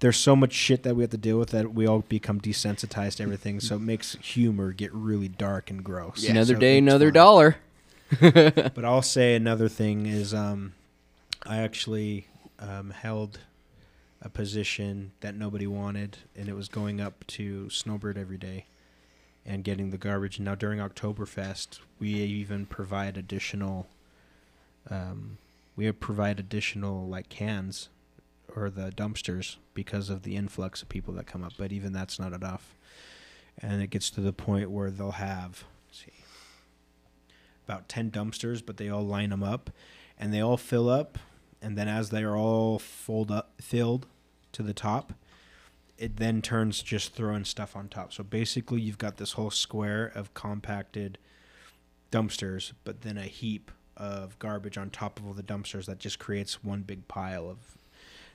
There's 0.00 0.16
so 0.18 0.34
much 0.36 0.52
shit 0.52 0.82
that 0.82 0.94
we 0.96 1.02
have 1.02 1.10
to 1.12 1.16
deal 1.16 1.38
with 1.38 1.50
that 1.50 1.72
we 1.72 1.86
all 1.86 2.00
become 2.00 2.40
desensitized 2.40 3.16
to 3.16 3.22
everything. 3.22 3.60
So 3.60 3.76
it 3.76 3.80
makes 3.80 4.16
humor 4.20 4.72
get 4.72 4.92
really 4.92 5.28
dark 5.28 5.70
and 5.70 5.82
gross. 5.82 6.28
another 6.28 6.54
So 6.54 6.60
day, 6.60 6.78
another 6.78 7.06
fun. 7.06 7.14
dollar. 7.14 7.56
But 8.20 8.84
I'll 8.84 9.00
say 9.02 9.34
another 9.34 9.68
thing 9.68 10.06
is 10.06 10.34
um, 10.34 10.74
I 11.46 11.58
actually 11.58 12.26
um, 12.58 12.90
held 12.90 13.38
a 14.24 14.28
position 14.28 15.12
that 15.20 15.34
nobody 15.34 15.66
wanted, 15.66 16.18
and 16.34 16.48
it 16.48 16.54
was 16.54 16.68
going 16.68 17.00
up 17.00 17.26
to 17.26 17.68
Snowbird 17.68 18.16
every 18.16 18.38
day 18.38 18.64
and 19.44 19.62
getting 19.62 19.90
the 19.90 19.98
garbage. 19.98 20.40
Now 20.40 20.54
during 20.54 20.80
Oktoberfest, 20.80 21.80
we 21.98 22.08
even 22.08 22.66
provide 22.66 23.16
additional. 23.16 23.86
Um, 24.88 25.38
we 25.76 25.90
provide 25.92 26.40
additional 26.40 27.06
like 27.06 27.28
cans 27.28 27.88
or 28.56 28.70
the 28.70 28.90
dumpsters 28.90 29.56
because 29.74 30.08
of 30.08 30.22
the 30.22 30.36
influx 30.36 30.80
of 30.82 30.88
people 30.88 31.12
that 31.14 31.26
come 31.26 31.42
up. 31.44 31.52
But 31.58 31.72
even 31.72 31.92
that's 31.92 32.18
not 32.18 32.32
enough, 32.32 32.74
and 33.60 33.82
it 33.82 33.90
gets 33.90 34.08
to 34.10 34.20
the 34.20 34.32
point 34.32 34.70
where 34.70 34.90
they'll 34.90 35.12
have. 35.12 35.64
see 35.92 36.12
about 37.66 37.88
10 37.88 38.10
dumpsters, 38.10 38.64
but 38.64 38.76
they 38.76 38.88
all 38.88 39.04
line 39.04 39.30
them 39.30 39.42
up 39.42 39.70
and 40.18 40.32
they 40.32 40.40
all 40.40 40.56
fill 40.56 40.88
up. 40.88 41.18
And 41.60 41.78
then 41.78 41.88
as 41.88 42.10
they 42.10 42.22
are 42.22 42.36
all 42.36 42.78
fold 42.78 43.30
up, 43.30 43.52
filled 43.60 44.06
to 44.54 44.62
the 44.62 44.74
top, 44.74 45.12
it 45.98 46.16
then 46.16 46.42
turns 46.42 46.82
just 46.82 47.14
throwing 47.14 47.44
stuff 47.44 47.76
on 47.76 47.88
top. 47.88 48.12
So 48.12 48.24
basically, 48.24 48.80
you've 48.80 48.98
got 48.98 49.16
this 49.18 49.32
whole 49.32 49.50
square 49.50 50.10
of 50.14 50.34
compacted 50.34 51.18
dumpsters, 52.10 52.72
but 52.84 53.02
then 53.02 53.16
a 53.18 53.22
heap 53.24 53.70
of 53.96 54.38
garbage 54.38 54.76
on 54.76 54.90
top 54.90 55.18
of 55.20 55.26
all 55.26 55.34
the 55.34 55.42
dumpsters 55.42 55.86
that 55.86 55.98
just 55.98 56.18
creates 56.18 56.64
one 56.64 56.82
big 56.82 57.06
pile 57.08 57.48
of. 57.48 57.58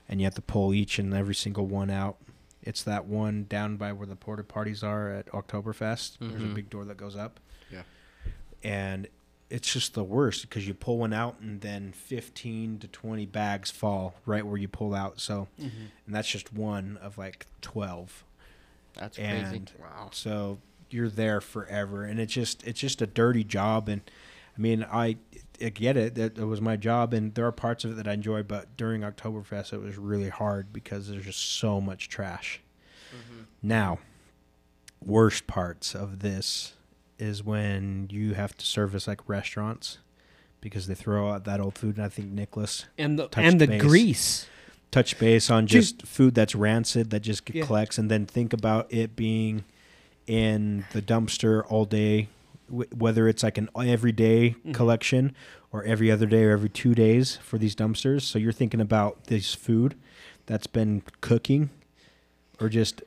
And 0.08 0.20
you 0.20 0.24
have 0.24 0.34
to 0.36 0.42
pull 0.42 0.72
each 0.74 0.98
and 0.98 1.12
every 1.14 1.34
single 1.34 1.66
one 1.66 1.90
out. 1.90 2.16
It's 2.62 2.82
that 2.82 3.04
one 3.06 3.44
down 3.44 3.76
by 3.76 3.92
where 3.92 4.06
the 4.06 4.16
porta 4.16 4.42
potties 4.42 4.82
are 4.82 5.10
at 5.10 5.26
Oktoberfest. 5.26 6.18
There's 6.18 6.42
a 6.42 6.46
Mhm. 6.46 6.54
big 6.54 6.70
door 6.70 6.84
that 6.86 6.96
goes 6.96 7.16
up 7.16 7.40
Yeah. 7.70 7.82
and 8.62 9.06
it's 9.50 9.72
just 9.72 9.94
the 9.94 10.04
worst 10.04 10.42
because 10.42 10.66
you 10.66 10.74
pull 10.74 10.98
one 10.98 11.12
out 11.12 11.36
and 11.40 11.60
then 11.60 11.92
15 11.92 12.78
to 12.78 12.88
20 12.88 13.26
bags 13.26 13.70
fall 13.70 14.14
right 14.24 14.46
where 14.46 14.56
you 14.56 14.68
pull 14.68 14.94
out. 14.94 15.20
So 15.20 15.48
mm-hmm. 15.60 15.86
and 16.06 16.14
that's 16.14 16.28
just 16.28 16.52
one 16.52 16.98
of 17.02 17.18
like 17.18 17.46
12 17.60 18.24
That's 18.94 19.16
crazy. 19.16 19.62
Wow. 19.80 20.10
so 20.12 20.58
you're 20.88 21.08
there 21.08 21.40
forever 21.40 22.04
and 22.04 22.18
it's 22.18 22.32
just 22.32 22.66
it's 22.66 22.80
just 22.80 23.00
a 23.00 23.06
dirty 23.06 23.44
job 23.44 23.88
and 23.88 24.00
i 24.56 24.60
mean 24.60 24.84
i, 24.90 25.16
I 25.62 25.68
get 25.68 25.96
it 25.96 26.16
that 26.16 26.36
it 26.36 26.44
was 26.44 26.60
my 26.60 26.76
job 26.76 27.14
and 27.14 27.32
there 27.34 27.46
are 27.46 27.52
parts 27.52 27.84
of 27.84 27.92
it 27.92 27.94
that 27.94 28.08
i 28.08 28.12
enjoy 28.12 28.42
but 28.42 28.76
during 28.76 29.02
oktoberfest 29.02 29.72
it 29.72 29.80
was 29.80 29.96
really 29.96 30.30
hard 30.30 30.72
because 30.72 31.08
there's 31.08 31.24
just 31.24 31.58
so 31.58 31.80
much 31.80 32.08
trash. 32.08 32.60
Mm-hmm. 33.14 33.42
Now 33.62 33.98
worst 35.04 35.46
parts 35.46 35.94
of 35.94 36.20
this 36.20 36.74
is 37.20 37.42
when 37.44 38.08
you 38.10 38.34
have 38.34 38.56
to 38.56 38.64
service 38.66 39.06
like 39.06 39.28
restaurants 39.28 39.98
because 40.60 40.86
they 40.86 40.94
throw 40.94 41.30
out 41.30 41.44
that 41.44 41.60
old 41.60 41.76
food 41.76 41.96
and 41.96 42.04
i 42.04 42.08
think 42.08 42.30
nicholas 42.30 42.86
and 42.98 43.18
the 43.18 43.28
and 43.36 43.60
the 43.60 43.66
base. 43.66 43.82
grease. 43.82 44.46
touch 44.90 45.18
base 45.18 45.50
on 45.50 45.64
Dude. 45.64 45.70
just 45.70 46.02
food 46.06 46.34
that's 46.34 46.54
rancid 46.54 47.10
that 47.10 47.20
just 47.20 47.48
Yeah. 47.52 47.64
collects 47.64 47.98
and 47.98 48.10
then 48.10 48.26
think 48.26 48.52
about 48.52 48.92
it 48.92 49.16
being 49.16 49.64
in 50.26 50.84
the 50.92 51.00
dumpster 51.02 51.62
all 51.68 51.84
day 51.84 52.28
wh- 52.68 52.92
whether 52.96 53.26
it's 53.28 53.42
like 53.42 53.58
an 53.58 53.68
everyday 53.76 54.50
Mm-hmm. 54.50 54.72
collection 54.72 55.34
or 55.72 55.84
every 55.84 56.10
other 56.10 56.26
day 56.26 56.44
or 56.44 56.50
every 56.52 56.68
two 56.68 56.94
days 56.94 57.36
for 57.36 57.56
these 57.58 57.74
dumpsters 57.74 58.22
so 58.22 58.38
you're 58.38 58.52
thinking 58.52 58.80
about 58.80 59.24
this 59.24 59.54
food 59.54 59.94
that's 60.46 60.66
been 60.66 61.02
cooking 61.20 61.70
or 62.60 62.68
just 62.68 63.02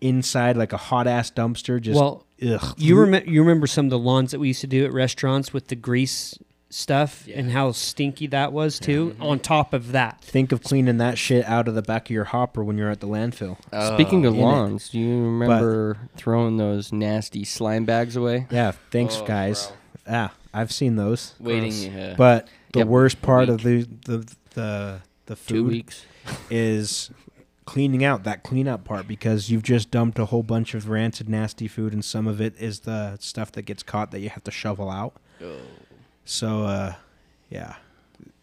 inside 0.00 0.56
like 0.56 0.72
a 0.72 0.76
hot 0.76 1.06
ass 1.06 1.30
dumpster 1.30 1.80
just 1.80 1.98
well, 1.98 2.25
ugh. 2.42 2.74
you 2.76 2.98
remember 2.98 3.30
you 3.30 3.40
remember 3.42 3.66
some 3.66 3.86
of 3.86 3.90
the 3.90 3.98
lawns 3.98 4.30
that 4.32 4.38
we 4.38 4.48
used 4.48 4.60
to 4.62 4.66
do 4.66 4.84
at 4.84 4.92
restaurants 4.92 5.52
with 5.52 5.68
the 5.68 5.76
grease 5.76 6.38
stuff 6.68 7.26
and 7.32 7.52
how 7.52 7.70
stinky 7.72 8.26
that 8.26 8.52
was 8.52 8.78
too. 8.80 9.14
On 9.20 9.38
top 9.38 9.72
of 9.72 9.92
that, 9.92 10.20
think 10.20 10.50
of 10.52 10.62
cleaning 10.62 10.98
that 10.98 11.16
shit 11.16 11.44
out 11.46 11.68
of 11.68 11.74
the 11.74 11.80
back 11.82 12.06
of 12.06 12.10
your 12.10 12.24
hopper 12.24 12.62
when 12.64 12.76
you're 12.76 12.90
at 12.90 13.00
the 13.00 13.06
landfill 13.06 13.56
Speaking 13.94 14.26
of 14.26 14.34
in 14.34 14.40
it. 14.40 14.42
lawns, 14.42 14.88
do 14.90 14.98
you 14.98 15.22
remember 15.24 15.96
throwing 16.16 16.56
those 16.56 16.92
nasty 16.92 17.44
slime 17.44 17.84
bags 17.84 18.16
away? 18.16 18.46
yeah 18.50 18.72
thanks 18.90 19.18
Oh, 19.20 19.24
guys 19.26 19.72
bro. 20.04 20.14
ah 20.14 20.34
i've 20.52 20.72
seen 20.72 20.96
those 20.96 21.34
Waiting 21.38 21.92
Gross. 21.92 22.02
uh, 22.04 22.14
But 22.18 22.48
the 22.72 22.80
Yep. 22.80 22.88
worst 22.88 23.22
part 23.22 23.48
of 23.48 23.62
the 23.62 23.84
the 24.04 24.26
the 24.54 25.00
the 25.26 25.34
two 25.36 25.62
food 25.62 25.66
weeks. 25.68 26.04
is 26.50 27.10
cleaning 27.66 28.04
out 28.04 28.24
that 28.24 28.42
cleanup 28.42 28.84
part 28.84 29.06
because 29.06 29.50
you've 29.50 29.62
just 29.62 29.90
dumped 29.90 30.18
a 30.18 30.26
whole 30.26 30.42
bunch 30.44 30.72
of 30.74 30.88
rancid, 30.88 31.28
nasty 31.28 31.68
food, 31.68 31.92
and 31.92 32.04
some 32.04 32.26
of 32.26 32.40
it 32.40 32.54
is 32.58 32.80
the 32.80 33.16
stuff 33.20 33.52
that 33.52 33.62
gets 33.62 33.82
caught 33.82 34.10
that 34.12 34.20
you 34.20 34.30
have 34.30 34.44
to 34.44 34.50
shovel 34.50 34.88
out. 34.88 35.14
So, 36.24 36.62
uh, 36.62 36.94
yeah, 37.50 37.74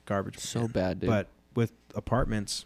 garbage. 0.05 0.37
So 0.39 0.67
bad, 0.67 0.99
dude. 0.99 1.09
But 1.09 1.27
with 1.55 1.71
apartments, 1.95 2.65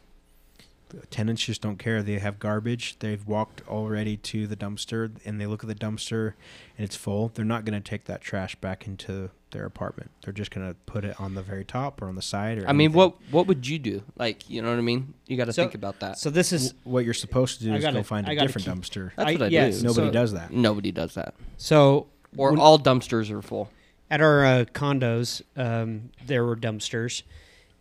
the 0.90 1.06
tenants 1.08 1.44
just 1.44 1.62
don't 1.62 1.78
care. 1.78 2.02
They 2.02 2.20
have 2.20 2.40
garbage. 2.40 2.98
They've 3.00 3.26
walked 3.26 3.62
already 3.68 4.18
to 4.18 4.48
the 4.48 4.56
dumpster, 4.56 5.12
and 5.26 5.40
they 5.40 5.46
look 5.46 5.64
at 5.64 5.68
the 5.68 5.76
dumpster, 5.76 6.34
and 6.78 6.86
it's 6.86 6.96
full. 6.96 7.30
They're 7.30 7.46
not 7.46 7.66
going 7.66 7.82
to 7.82 7.90
take 7.90 8.06
that 8.06 8.22
trash 8.22 8.56
back 8.56 8.88
into 8.88 9.30
their 9.52 9.66
apartment. 9.66 10.12
They're 10.24 10.34
just 10.34 10.52
going 10.52 10.68
to 10.68 10.74
put 10.86 11.06
it 11.06 11.20
on 11.20 11.34
the 11.36 11.42
very 11.42 11.64
top 11.64 12.02
or 12.02 12.08
on 12.10 12.16
the 12.16 12.22
side. 12.22 12.58
Or 12.58 12.68
I 12.68 12.74
mean, 12.74 12.88
anything. 12.92 12.94
what 12.98 13.16
what 13.32 13.48
would 13.48 13.68
you 13.68 13.80
do? 13.80 14.04
Like, 14.18 14.50
you 14.50 14.62
know 14.62 14.70
what 14.70 14.78
I 14.78 14.82
mean? 14.82 15.14
You 15.26 15.38
got 15.38 15.46
to 15.46 15.54
So- 15.54 15.64
think 15.64 15.76
about 15.76 16.00
that. 16.02 16.18
so 16.20 16.30
this 16.30 16.52
is 16.52 16.72
W- 16.72 16.94
what 16.94 17.06
you're 17.06 17.14
supposed 17.14 17.60
to 17.60 17.66
do 17.66 17.74
I 17.74 17.78
is 17.78 17.82
gotta- 17.84 17.98
go 17.98 18.04
find 18.04 18.28
I 18.28 18.34
a 18.34 18.40
different 18.40 18.66
keep- 18.68 18.74
dumpster. 18.76 19.12
That's 19.16 19.30
I- 19.30 19.34
what 19.34 19.42
I 19.44 19.48
yes, 19.48 19.80
do. 19.80 19.88
Nobody 19.88 20.08
so- 20.08 20.12
does 20.12 20.34
that. 20.34 20.52
Nobody 20.52 20.92
does 20.92 21.14
that. 21.16 21.34
so 21.58 22.08
Or 22.36 22.52
when- 22.52 22.60
all 22.60 22.78
dumpsters 22.78 23.30
are 23.32 23.42
full. 23.42 23.72
at 24.12 24.22
our 24.22 24.46
uh, 24.46 24.66
condos, 24.74 25.42
um, 25.56 26.10
there 26.26 26.44
were 26.46 26.56
dumpsters, 26.56 27.24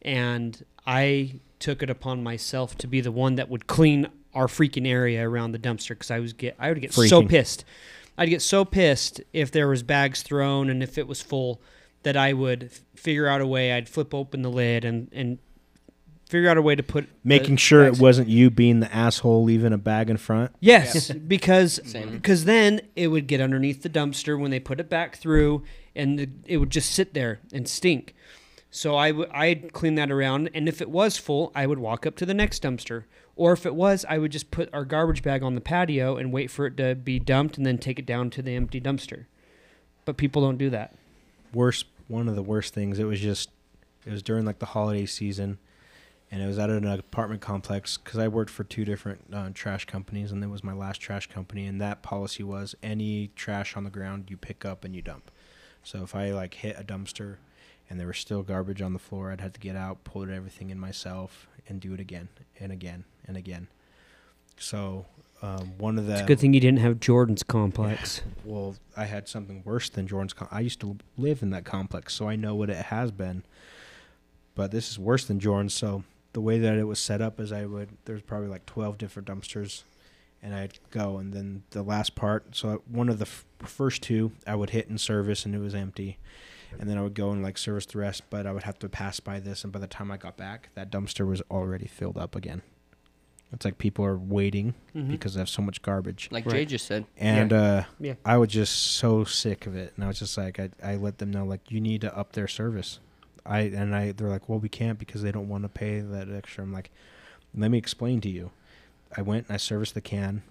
and 0.03 0.65
I 0.87 1.41
took 1.59 1.83
it 1.83 1.91
upon 1.91 2.23
myself 2.23 2.77
to 2.79 2.87
be 2.87 3.01
the 3.01 3.13
one 3.13 3.35
that 3.37 3.49
would 3.49 3.67
clean 3.67 4.09
our 4.35 4.47
freaking 4.47 4.87
area 4.87 5.27
around 5.29 5.53
the 5.53 5.59
dumpster 5.59 5.91
because 5.91 6.11
I 6.11 6.19
was 6.21 6.33
get 6.35 6.55
I 6.59 6.69
would 6.69 6.81
get 6.81 6.93
so 6.93 7.23
pissed. 7.23 7.65
I'd 8.19 8.31
get 8.31 8.43
so 8.43 8.65
pissed 8.65 9.21
if 9.33 9.51
there 9.51 9.69
was 9.69 9.83
bags 9.83 10.23
thrown 10.23 10.71
and 10.71 10.83
if 10.83 10.99
it 10.99 11.07
was 11.07 11.23
full 11.23 11.61
that 12.03 12.17
I 12.17 12.33
would 12.33 12.65
f- 12.65 12.81
figure 12.95 13.27
out 13.27 13.41
a 13.41 13.47
way. 13.47 13.73
I'd 13.73 13.89
flip 13.89 14.15
open 14.15 14.43
the 14.43 14.51
lid 14.51 14.85
and 14.85 15.09
and 15.13 15.39
figure 16.29 16.49
out 16.49 16.57
a 16.57 16.63
way 16.63 16.75
to 16.75 16.83
put 16.83 17.09
Making 17.25 17.57
sure 17.57 17.85
it 17.85 17.99
wasn't 17.99 18.29
you 18.29 18.51
being 18.51 18.81
the 18.81 18.93
asshole 18.95 19.45
leaving 19.45 19.73
a 19.73 19.79
bag 19.79 20.11
in 20.11 20.17
front. 20.17 20.53
Yes, 20.61 21.11
because 21.29 21.79
because 21.79 22.45
then 22.45 22.81
it 22.95 23.09
would 23.09 23.27
get 23.27 23.41
underneath 23.41 23.83
the 23.83 23.91
dumpster 23.91 24.39
when 24.39 24.51
they 24.51 24.61
put 24.61 24.81
it 24.81 24.89
back 24.89 25.17
through, 25.17 25.63
and 25.95 26.19
the, 26.19 26.29
it 26.47 26.59
would 26.59 26.71
just 26.71 26.93
sit 26.93 27.15
there 27.15 27.41
and 27.53 27.69
stink. 27.69 28.15
So 28.71 28.95
I 28.95 29.11
would 29.11 29.31
I'd 29.31 29.73
clean 29.73 29.95
that 29.97 30.11
around, 30.11 30.51
and 30.55 30.69
if 30.69 30.81
it 30.81 30.91
was 30.91 31.17
full, 31.17 31.53
I 31.55 31.67
would 31.67 31.79
walk 31.79 32.07
up 32.07 32.17
to 32.17 32.27
the 32.27 32.35
next 32.35 32.63
dumpster, 32.63 33.05
or 33.37 33.53
if 33.53 33.67
it 33.67 33.75
was, 33.75 34.05
I 34.09 34.19
would 34.19 34.33
just 34.33 34.51
put 34.51 34.69
our 34.73 34.85
garbage 34.85 35.23
bag 35.23 35.43
on 35.43 35.55
the 35.55 35.61
patio 35.61 36.17
and 36.17 36.33
wait 36.33 36.51
for 36.51 36.67
it 36.67 36.77
to 36.79 36.95
be 36.95 37.19
dumped, 37.19 37.57
and 37.57 37.67
then 37.67 37.79
take 37.79 37.99
it 37.99 38.07
down 38.07 38.31
to 38.31 38.43
the 38.43 38.57
empty 38.57 38.81
dumpster. 38.81 39.27
But 40.05 40.17
people 40.17 40.43
don't 40.43 40.59
do 40.59 40.71
that. 40.71 40.97
Worst, 41.53 41.87
one 42.09 42.29
of 42.29 42.35
the 42.35 42.43
worst 42.43 42.75
things. 42.75 42.99
It 42.99 43.05
was 43.05 43.21
just, 43.21 43.51
it 44.05 44.11
was 44.11 44.23
during 44.23 44.45
like 44.45 44.59
the 44.59 44.67
holiday 44.67 45.07
season, 45.07 45.59
and 46.31 46.43
it 46.43 46.47
was 46.47 46.59
at 46.59 46.71
an 46.71 46.87
apartment 46.87 47.41
complex 47.41 47.99
because 47.99 48.19
I 48.19 48.29
worked 48.29 48.51
for 48.51 48.65
two 48.65 48.85
different 48.85 49.23
uh, 49.33 49.51
trash 49.55 49.85
companies, 49.85 50.33
and 50.33 50.43
it 50.43 50.49
was 50.49 50.65
my 50.65 50.73
last 50.73 50.99
trash 50.99 51.29
company, 51.29 51.67
and 51.67 51.81
that 51.81 52.03
policy 52.03 52.43
was 52.43 52.75
any 52.83 53.31
trash 53.37 53.77
on 53.77 53.85
the 53.85 53.91
ground 53.91 54.27
you 54.29 54.37
pick 54.37 54.65
up 54.65 54.85
and 54.85 54.95
you 54.95 55.03
dump. 55.03 55.31
So 55.83 56.03
if 56.03 56.17
I 56.17 56.33
like 56.33 56.55
hit 56.55 56.77
a 56.79 56.83
dumpster 56.83 57.37
and 57.89 58.01
there 58.01 58.09
was 58.09 58.19
still 58.19 58.43
garbage 58.43 58.83
on 58.83 58.93
the 58.93 58.99
floor, 58.99 59.31
I'd 59.31 59.41
have 59.41 59.53
to 59.53 59.61
get 59.61 59.77
out, 59.77 60.03
pull 60.03 60.23
everything 60.23 60.71
in 60.71 60.81
myself, 60.81 61.47
and 61.69 61.81
do 61.81 61.93
it 61.95 62.01
again 62.01 62.29
and 62.61 62.73
again 62.73 63.05
and 63.27 63.37
again. 63.37 63.69
So 64.59 65.07
um, 65.43 65.73
one 65.79 65.99
of 65.99 66.07
the 66.07 66.13
It's 66.13 66.23
a 66.23 66.27
good 66.27 66.41
thing 66.41 66.55
you 66.55 66.61
didn't 66.61 66.79
have 66.81 66.99
Jordan's 67.01 67.43
complex. 67.43 68.23
well, 68.45 68.77
I 68.97 69.05
had 69.05 69.29
something 69.29 69.63
worse 69.65 69.89
than 69.89 70.07
Jordan's. 70.07 70.33
Com- 70.33 70.49
I 70.51 70.61
used 70.61 70.81
to 70.81 70.97
live 71.19 71.43
in 71.43 71.51
that 71.51 71.65
complex, 71.65 72.15
so 72.15 72.29
I 72.29 72.37
know 72.37 72.55
what 72.55 72.71
it 72.71 72.87
has 72.87 73.11
been. 73.11 73.43
But 74.55 74.71
this 74.71 74.91
is 74.91 74.99
worse 74.99 75.27
than 75.27 75.39
Jordan's. 75.39 75.75
So 75.75 76.05
the 76.33 76.41
way 76.41 76.59
that 76.59 76.77
it 76.79 76.85
was 76.85 76.99
set 76.99 77.21
up 77.21 77.39
is 77.39 77.53
I 77.53 77.67
would 77.67 77.91
there's 78.07 78.23
probably 78.23 78.49
like 78.49 78.65
twelve 78.65 78.97
different 78.97 79.29
dumpsters, 79.29 79.83
and 80.43 80.55
I'd 80.55 80.79
go, 80.91 81.19
and 81.19 81.35
then 81.35 81.65
the 81.71 81.83
last 81.83 82.15
part. 82.15 82.57
So 82.57 82.83
one 82.91 83.11
of 83.11 83.19
the 83.19 83.27
f- 83.27 83.45
first 83.59 84.03
two, 84.03 84.33
I 84.47 84.55
would 84.55 84.71
hit 84.71 84.89
in 84.89 84.97
service, 84.97 85.45
and 85.45 85.55
it 85.55 85.59
was 85.59 85.75
empty, 85.75 86.17
and 86.79 86.89
then 86.89 86.99
I 86.99 87.03
would 87.03 87.15
go 87.15 87.31
and 87.31 87.43
like 87.43 87.59
service 87.59 87.87
the 87.87 87.99
rest, 87.99 88.23
but 88.31 88.47
I 88.47 88.53
would 88.53 88.65
have 88.65 88.79
to 88.81 88.89
pass 88.89 89.21
by 89.21 89.41
this, 89.41 89.65
and 89.65 89.73
by 89.73 89.79
the 89.79 89.87
time 89.87 90.11
I 90.11 90.17
got 90.17 90.37
back, 90.37 90.71
that 90.75 90.91
dumpster 90.91 91.27
was 91.27 91.43
already 91.51 91.87
filled 91.87 92.19
up 92.19 92.35
again. 92.37 92.63
It's 93.53 93.65
like 93.65 93.79
people 93.79 94.05
are 94.05 94.19
waiting 94.19 94.75
Mhm. 94.95 95.09
because 95.13 95.35
they 95.35 95.41
have 95.41 95.49
so 95.49 95.63
much 95.63 95.81
garbage, 95.81 96.29
Like 96.33 96.49
Jay 96.49 96.65
just 96.65 96.85
said. 96.87 97.07
and 97.17 97.53
uh, 97.53 97.85
Yeah. 98.01 98.15
I 98.25 98.37
was 98.39 98.49
just 98.49 98.75
so 98.77 99.23
sick 99.25 99.67
of 99.67 99.77
it, 99.77 99.93
and 99.95 100.05
I 100.05 100.09
was 100.09 100.19
just 100.19 100.37
like, 100.37 100.59
I, 100.59 100.71
I 100.83 100.97
let 100.97 101.19
them 101.19 101.31
know 101.31 101.45
like 101.45 101.71
you 101.71 101.81
need 101.81 102.01
to 102.01 102.17
up 102.17 102.33
their 102.33 102.49
service. 102.49 102.99
I 103.45 103.61
and 103.61 103.95
I 103.95 104.11
they're 104.11 104.29
like, 104.29 104.49
well, 104.49 104.59
we 104.59 104.69
can't 104.69 104.99
because 104.99 105.23
they 105.23 105.31
don't 105.31 105.49
want 105.49 105.63
to 105.63 105.69
pay 105.69 106.01
that 106.01 106.29
extra. 106.29 106.65
I'm 106.65 106.73
like, 106.73 106.91
let 107.55 107.71
me 107.71 107.79
explain 107.79 108.21
to 108.23 108.29
you. 108.29 108.51
I 109.17 109.23
went 109.23 109.47
and 109.47 109.55
I 109.55 109.59
serviced 109.59 109.95
the 109.95 110.01
can, 110.01 110.43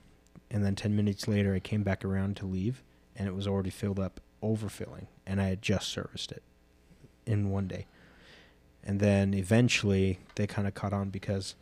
and 0.50 0.64
then 0.64 0.76
ten 0.76 0.96
minutes 0.96 1.28
later 1.28 1.54
I 1.54 1.60
came 1.60 1.84
back 1.84 2.06
around 2.06 2.38
to 2.38 2.46
leave, 2.46 2.82
and 3.18 3.28
it 3.28 3.36
was 3.36 3.46
already 3.46 3.70
filled 3.70 4.00
up, 4.00 4.22
overfilling, 4.46 5.08
and 5.26 5.42
I 5.42 5.48
had 5.50 5.62
just 5.62 5.90
serviced 5.90 6.32
it 6.32 6.44
in 7.26 7.50
one 7.50 7.68
day. 7.68 7.86
And 8.84 9.00
then 9.00 9.34
eventually 9.34 10.20
they 10.36 10.46
kind 10.46 10.68
of 10.68 10.76
caught 10.76 10.94
on 10.94 11.10
because 11.10 11.56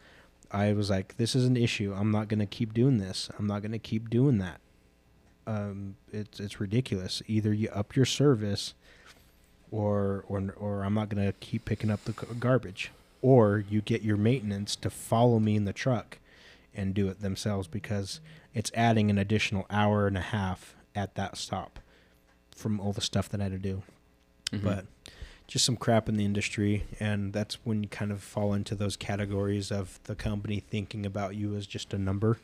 I 0.52 0.74
was 0.74 0.90
like, 0.90 1.16
this 1.18 1.36
is 1.36 1.46
an 1.46 1.56
issue. 1.56 1.96
I'm 1.98 2.12
not 2.12 2.28
gonna 2.28 2.46
keep 2.46 2.74
doing 2.74 2.98
this. 2.98 3.30
I'm 3.40 3.48
not 3.48 3.62
gonna 3.62 3.80
keep 3.80 4.10
doing 4.10 4.38
that 4.40 4.60
um, 5.46 5.96
it's 6.12 6.40
it's 6.40 6.60
ridiculous. 6.60 7.22
Either 7.28 7.54
you 7.54 7.70
up 7.70 7.96
your 7.96 8.06
service, 8.06 8.74
or 9.72 10.24
or 10.28 10.54
or 10.58 10.84
I'm 10.84 10.94
not 10.94 11.10
gonna 11.10 11.34
keep 11.40 11.66
picking 11.66 11.92
up 11.92 12.04
the 12.06 12.12
garbage, 12.12 12.92
or 13.22 13.64
you 13.70 13.82
get 13.82 14.02
your 14.02 14.18
maintenance 14.18 14.76
to 14.78 14.90
follow 14.90 15.40
me 15.40 15.56
in 15.56 15.66
the 15.66 15.74
truck, 15.74 16.20
and 16.74 16.94
do 16.94 17.08
it 17.08 17.22
themselves 17.22 17.68
because 17.68 18.20
it's 18.54 18.72
adding 18.74 19.10
an 19.10 19.18
additional 19.18 19.66
hour 19.70 20.08
and 20.08 20.18
a 20.18 20.22
half 20.22 20.76
at 20.96 21.16
that 21.16 21.38
stop, 21.38 21.80
from 22.64 22.80
all 22.80 22.94
the 22.94 23.02
stuff 23.02 23.28
that 23.30 23.42
I 23.42 23.44
had 23.44 23.52
to 23.52 23.60
do. 23.60 23.84
Mhm. 24.52 24.64
But 24.64 24.86
just 25.48 25.66
some 25.66 25.76
crap 25.76 26.08
in 26.08 26.16
the 26.16 26.24
industry, 26.26 26.86
and 27.00 27.34
that's 27.34 27.56
when 27.66 27.84
you 27.84 27.90
kind 27.90 28.12
of 28.12 28.24
fall 28.24 28.54
into 28.54 28.74
those 28.74 28.96
categories 28.96 29.72
of 29.72 30.00
the 30.06 30.16
company 30.16 30.62
thinking 30.62 31.06
about 31.06 31.36
you 31.36 31.56
as 31.56 31.68
just 31.68 31.94
a 31.94 31.98
number, 31.98 32.40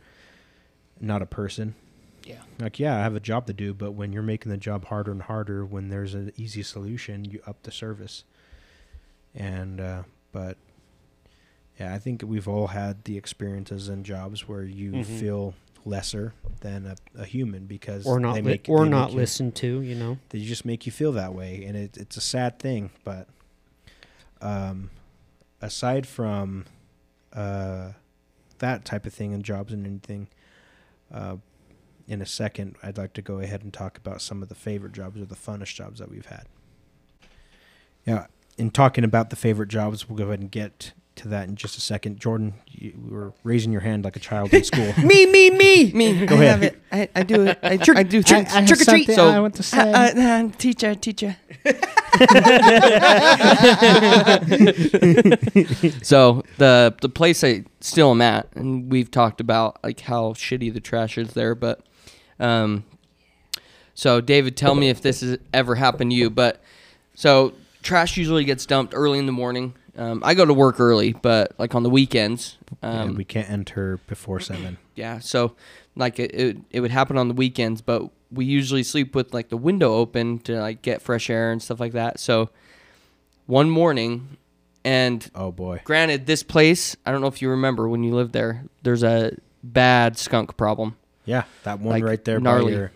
not 1.00 1.22
a 1.22 1.26
person 1.26 1.76
Yeah. 2.26 2.42
like 2.60 2.78
yeah 2.78 2.98
i 2.98 3.00
have 3.02 3.16
a 3.16 3.22
job 3.22 3.48
to 3.48 3.54
do 3.54 3.74
but 3.74 3.92
when 3.94 4.12
you're 4.12 4.22
making 4.22 4.52
the 4.52 4.58
job 4.58 4.84
harder 4.86 5.14
and 5.14 5.22
harder 5.22 5.66
when 5.66 5.88
there's 5.88 6.14
an 6.14 6.34
easy 6.36 6.62
solution 6.62 7.24
you 7.24 7.42
up 7.48 7.64
the 7.64 7.72
service 7.72 8.26
and 9.34 9.80
uh, 9.80 10.04
but 10.34 10.58
yeah 11.80 11.94
i 11.94 11.98
think 11.98 12.22
we've 12.26 12.50
all 12.50 12.68
had 12.68 13.06
the 13.06 13.18
experiences 13.18 13.88
and 13.88 14.06
jobs 14.06 14.46
where 14.48 14.64
you 14.64 14.92
Mhm. 14.92 15.06
feel 15.06 15.54
lesser 15.86 16.34
than 16.62 16.86
a, 16.86 16.96
a 17.22 17.26
human 17.26 17.66
because 17.66 18.06
or 18.06 18.20
not 18.20 18.36
they 18.36 18.42
li- 18.42 18.62
or 18.68 18.86
not 18.86 19.10
make 19.10 19.18
listened 19.18 19.56
to. 19.56 19.82
You 19.82 19.96
know. 19.96 20.18
they 20.30 20.40
just 20.42 20.66
make 20.66 20.86
you 20.86 20.92
feel 20.92 21.12
that 21.14 21.34
way 21.34 21.64
and 21.66 21.76
it, 21.78 21.98
it's 21.98 22.18
a 22.18 22.22
sad 22.22 22.60
thing 22.60 22.92
but 23.04 23.28
um, 24.42 24.90
aside 25.62 26.08
from 26.08 26.66
uh, 27.34 27.92
that 28.60 28.86
type 28.86 29.06
of 29.06 29.14
thing 29.14 29.34
and 29.34 29.44
jobs 29.44 29.74
and 29.74 29.86
anything 29.86 30.28
uh, 31.14 31.38
in 32.08 32.22
a 32.22 32.26
second 32.26 32.76
i'd 32.84 32.98
like 32.98 33.14
to 33.14 33.22
go 33.22 33.40
ahead 33.40 33.64
and 33.64 33.74
talk 33.74 33.98
about 33.98 34.22
some 34.22 34.42
of 34.42 34.50
the 34.50 34.56
favorite 34.56 34.94
jobs 34.94 35.20
or 35.20 35.26
the 35.26 35.36
funnest 35.36 35.74
jobs 35.76 36.00
that 36.00 36.10
we've 36.10 36.28
had 36.28 36.46
yeah 38.06 38.28
in 38.58 38.70
talking 38.70 39.04
about 39.04 39.30
the 39.30 39.36
favorite 39.36 39.70
jobs 39.70 40.10
we'll 40.10 40.18
go 40.18 40.26
ahead 40.26 40.40
and 40.40 40.52
get 40.52 40.94
to 41.20 41.28
that 41.30 41.48
in 41.48 41.56
just 41.56 41.78
a 41.78 41.82
second 41.82 42.20
jordan 42.20 42.54
you 42.68 42.94
were 43.10 43.32
raising 43.44 43.72
your 43.72 43.82
hand 43.82 44.04
like 44.04 44.16
a 44.16 44.20
child 44.20 44.54
in 44.54 44.64
school 44.64 44.92
me, 45.04 45.26
me, 45.26 45.50
me. 45.50 45.92
Me, 45.94 46.26
Go 46.26 46.36
I 46.36 46.44
ahead. 46.44 46.50
have 46.52 46.64
it. 46.64 46.82
I, 46.92 47.10
I 47.16 47.24
do 47.24 47.46
it. 47.48 47.60
I, 47.64 47.78
Trick- 47.78 47.98
I 47.98 48.04
do 48.04 48.24
trick- 48.24 48.48
things. 48.50 48.56
I 48.56 48.66
Trick 48.66 48.82
or 48.82 48.86
treat. 48.86 49.10
So, 49.12 49.28
I 49.30 49.40
want 49.40 49.56
to 49.56 49.64
say. 49.64 49.80
uh, 49.80 50.20
uh, 50.20 50.50
teacher, 50.58 50.96
teacher. 50.96 51.38
so 56.02 56.44
the 56.58 56.96
the 57.02 57.10
place 57.10 57.44
I 57.44 57.64
still 57.82 58.12
am 58.12 58.22
at, 58.22 58.48
and 58.56 58.92
we've 58.92 59.10
talked 59.12 59.42
about 59.42 59.78
like 59.84 60.00
how 60.02 60.34
shitty 60.34 60.74
the 60.74 60.80
trash 60.80 61.18
is 61.18 61.34
there, 61.34 61.56
but 61.56 61.82
um, 62.40 62.84
so 63.94 64.22
David, 64.22 64.56
tell 64.58 64.76
me 64.76 64.90
if 64.90 65.02
this 65.02 65.22
has 65.22 65.38
ever 65.54 65.76
happened 65.76 66.12
to 66.12 66.16
you. 66.18 66.30
But 66.30 66.62
so 67.16 67.54
trash 67.82 68.18
usually 68.18 68.44
gets 68.46 68.66
dumped 68.66 68.94
early 68.96 69.20
in 69.20 69.26
the 69.26 69.32
morning. 69.32 69.74
Um, 70.00 70.22
I 70.24 70.34
go 70.34 70.46
to 70.46 70.54
work 70.54 70.80
early, 70.80 71.12
but 71.12 71.52
like 71.60 71.76
on 71.76 71.84
the 71.84 71.90
weekends, 71.90 72.58
um, 72.82 73.10
and 73.10 73.18
we 73.18 73.26
can't 73.26 73.50
enter 73.50 74.00
before 74.08 74.40
seven 74.40 74.78
yeah, 74.96 75.20
so 75.20 75.56
like 75.96 76.20
it, 76.20 76.34
it 76.34 76.58
it 76.72 76.80
would 76.82 76.92
happen 76.92 77.18
on 77.18 77.28
the 77.28 77.34
weekends, 77.34 77.82
but 77.82 78.10
we 78.32 78.46
usually 78.46 78.84
sleep 78.84 79.16
with 79.16 79.34
like 79.34 79.50
the 79.50 79.58
window 79.58 79.94
open 79.94 80.40
to 80.40 80.60
like 80.60 80.82
get 80.82 81.02
fresh 81.02 81.30
air 81.30 81.52
and 81.52 81.62
stuff 81.62 81.80
like 81.80 81.94
that. 81.94 82.20
So 82.20 82.50
one 83.46 83.70
morning, 83.70 84.38
and 84.84 85.30
oh 85.36 85.52
boy 85.52 85.82
granted, 85.84 86.26
this 86.26 86.44
place 86.44 86.96
I 87.06 87.12
don't 87.12 87.22
know 87.22 87.28
if 87.28 87.42
you 87.42 87.50
remember 87.50 87.88
when 87.90 88.04
you 88.04 88.14
lived 88.14 88.34
there. 88.34 88.66
There's 88.84 89.04
a 89.04 89.38
bad 89.64 90.18
skunk 90.18 90.58
problem. 90.58 90.96
Yeah, 91.26 91.44
that 91.64 91.80
one 91.80 91.94
Like, 91.96 92.04
right 92.04 92.24
there 92.24 92.40
gnarly. 92.40 92.72
by 92.72 92.78
your, 92.78 92.92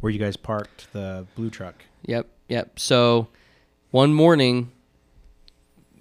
where 0.00 0.10
you 0.12 0.18
guys 0.18 0.36
parked 0.36 0.92
the 0.92 1.26
blue 1.34 1.50
truck. 1.50 1.74
Yep, 2.06 2.26
yep. 2.48 2.78
So 2.78 3.28
one 3.90 4.14
morning, 4.14 4.70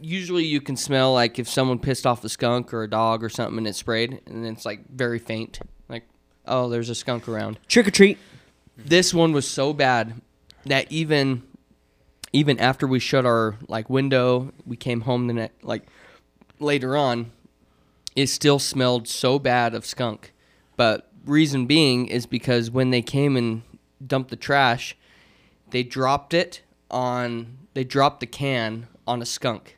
usually 0.03 0.45
you 0.45 0.61
can 0.61 0.75
smell 0.75 1.13
like 1.13 1.39
if 1.39 1.47
someone 1.47 1.79
pissed 1.79 2.05
off 2.05 2.23
a 2.23 2.29
skunk 2.29 2.73
or 2.73 2.83
a 2.83 2.89
dog 2.89 3.23
or 3.23 3.29
something 3.29 3.57
and 3.57 3.67
it 3.67 3.75
sprayed, 3.75 4.21
and 4.27 4.45
it's 4.45 4.65
like 4.65 4.89
very 4.89 5.19
faint, 5.19 5.59
like 5.89 6.03
oh, 6.45 6.69
there's 6.69 6.89
a 6.89 6.95
skunk 6.95 7.27
around. 7.27 7.59
Trick 7.67 7.87
or 7.87 7.91
treat. 7.91 8.17
this 8.77 9.13
one 9.13 9.33
was 9.33 9.47
so 9.47 9.73
bad 9.73 10.21
that 10.65 10.91
even 10.91 11.43
even 12.31 12.59
after 12.59 12.87
we 12.87 12.99
shut 12.99 13.25
our 13.25 13.55
like 13.67 13.89
window 13.89 14.51
we 14.65 14.75
came 14.75 15.01
home 15.01 15.27
the 15.27 15.33
next 15.33 15.63
like 15.63 15.83
later 16.59 16.97
on 16.97 17.31
it 18.15 18.27
still 18.27 18.59
smelled 18.59 19.07
so 19.07 19.37
bad 19.37 19.75
of 19.75 19.85
skunk 19.85 20.33
but 20.75 21.11
reason 21.25 21.65
being 21.65 22.07
is 22.07 22.25
because 22.25 22.71
when 22.71 22.89
they 22.89 23.01
came 23.01 23.37
and 23.37 23.61
dumped 24.05 24.29
the 24.29 24.35
trash 24.35 24.97
they 25.69 25.83
dropped 25.83 26.33
it 26.33 26.61
on 26.89 27.57
they 27.73 27.83
dropped 27.83 28.19
the 28.19 28.25
can 28.25 28.87
on 29.05 29.21
a 29.21 29.25
skunk 29.25 29.77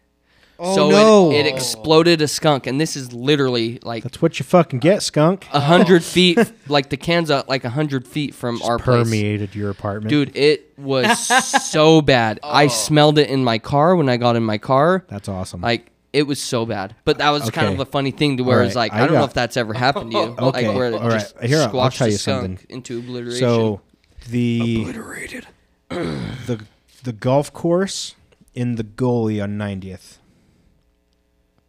Oh, 0.58 0.76
so 0.76 0.90
no. 0.90 1.32
it, 1.32 1.46
it 1.46 1.54
exploded 1.54 2.22
a 2.22 2.28
skunk 2.28 2.66
and 2.68 2.80
this 2.80 2.96
is 2.96 3.12
literally 3.12 3.80
like 3.84 4.04
That's 4.04 4.22
what 4.22 4.40
you 4.40 4.46
fucking 4.46 4.80
get, 4.80 5.04
skunk. 5.04 5.48
a 5.52 5.60
hundred 5.60 6.04
feet 6.04 6.40
like 6.70 6.90
the 6.90 6.98
can's 6.98 7.30
up 7.30 7.50
like 7.50 7.66
a 7.66 7.70
hundred 7.70 8.08
feet 8.08 8.34
from 8.34 8.58
Just 8.58 8.70
our 8.70 8.78
place 8.80 9.04
permeated 9.08 9.54
your 9.56 9.70
apartment, 9.70 10.10
Dude, 10.10 10.36
it 10.36 10.72
was 10.78 11.18
so 11.70 12.02
bad. 12.02 12.40
I 12.44 12.66
oh. 12.66 12.70
smelled 12.70 13.18
it 13.18 13.30
in 13.30 13.44
my 13.44 13.58
car 13.60 13.96
when 13.96 14.08
I 14.10 14.18
got 14.18 14.36
in 14.36 14.44
my 14.44 14.58
car. 14.58 15.04
That's 15.10 15.28
awesome. 15.28 15.62
Like 15.62 15.92
it 16.14 16.24
was 16.24 16.42
so 16.42 16.66
bad. 16.66 16.96
But 17.04 17.18
that 17.18 17.32
was 17.32 17.50
kind 17.52 17.74
of 17.74 17.80
a 17.82 17.86
funny 17.86 18.12
thing 18.12 18.38
to 18.38 18.44
where 18.44 18.62
All 18.62 18.66
it's 18.66 18.76
like 18.76 18.94
I 18.94 19.02
I, 19.02 19.06
don't 19.08 19.14
know 19.16 19.26
if 19.26 19.34
that's 19.34 19.58
ever 19.58 19.74
happened 19.74 20.12
to 20.12 20.18
you. 20.18 20.24
Okay, 20.40 20.68
Like 20.70 20.76
where 20.78 20.88
it 20.92 20.94
all 20.94 21.10
right. 21.10 21.20
just 21.20 21.38
Here, 21.44 21.58
I'll- 21.58 21.64
I'll 21.64 21.70
squashed 21.70 21.98
tell 21.98 22.08
you 22.08 22.18
something. 22.18 22.60
into 22.70 23.00
obliteration. 23.00 23.40
so 23.40 23.82
the 24.30 24.78
obliterated 24.82 25.48
the 25.90 26.64
the 27.04 27.12
golf 27.14 27.52
course 27.52 28.16
in 28.54 28.76
the 28.76 28.84
goalie 28.86 29.44
on 29.44 29.58
90th, 29.58 30.18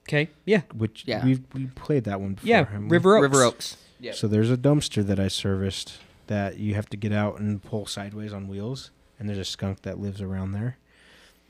Okay. 0.08 0.28
Yeah. 0.44 0.62
which 0.74 1.04
Yeah. 1.06 1.24
we 1.24 1.40
we 1.54 1.66
played 1.74 2.04
that 2.04 2.20
one 2.20 2.34
before. 2.34 2.48
Yeah. 2.48 2.64
haven't 2.64 2.88
we? 2.88 2.96
River 2.96 3.16
Oaks. 3.16 3.22
River 3.22 3.42
Oaks. 3.44 3.76
Yeah. 4.00 4.12
So 4.12 4.28
there's 4.28 4.50
a 4.50 4.56
dumpster 4.56 5.04
that 5.06 5.18
I 5.18 5.28
serviced 5.28 5.98
that 6.26 6.58
you 6.58 6.74
have 6.74 6.88
to 6.90 6.96
get 6.96 7.12
out 7.12 7.38
and 7.40 7.62
pull 7.62 7.86
sideways 7.86 8.32
on 8.32 8.46
wheels, 8.48 8.90
and 9.18 9.28
there's 9.28 9.38
a 9.38 9.44
skunk 9.44 9.82
that 9.82 9.98
lives 9.98 10.20
around 10.20 10.52
there. 10.52 10.76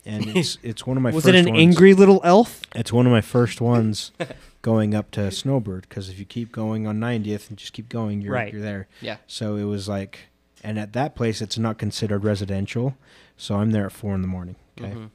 And 0.05 0.27
it's 0.37 0.57
it's 0.63 0.85
one 0.87 0.97
of 0.97 1.03
my 1.03 1.11
Was 1.11 1.25
first 1.25 1.35
it 1.35 1.39
an 1.45 1.53
ones. 1.53 1.59
angry 1.61 1.93
little 1.93 2.21
elf? 2.23 2.61
It's 2.75 2.93
one 2.93 3.05
of 3.05 3.11
my 3.11 3.21
first 3.21 3.59
ones 3.61 4.11
going 4.61 4.95
up 4.95 5.11
to 5.11 5.29
Snowbird 5.31 5.87
because 5.89 6.09
if 6.09 6.17
you 6.19 6.25
keep 6.25 6.51
going 6.51 6.87
on 6.87 6.99
90th 6.99 7.49
and 7.49 7.57
just 7.57 7.73
keep 7.73 7.89
going, 7.89 8.21
you're 8.21 8.33
Right. 8.33 8.51
you're 8.53 8.61
there. 8.61 8.87
Yeah. 9.01 9.17
So 9.27 9.55
it 9.55 9.63
was 9.65 9.87
like, 9.89 10.19
and 10.63 10.79
at 10.79 10.93
that 10.93 11.15
place, 11.15 11.41
it's 11.41 11.57
not 11.57 11.77
considered 11.77 12.23
residential. 12.23 12.95
So 13.35 13.55
I'm 13.55 13.71
there 13.71 13.85
at 13.85 13.91
four 13.91 14.15
in 14.15 14.21
the 14.21 14.27
morning. 14.27 14.55
Okay. 14.79 14.91
Mhm. 14.93 15.09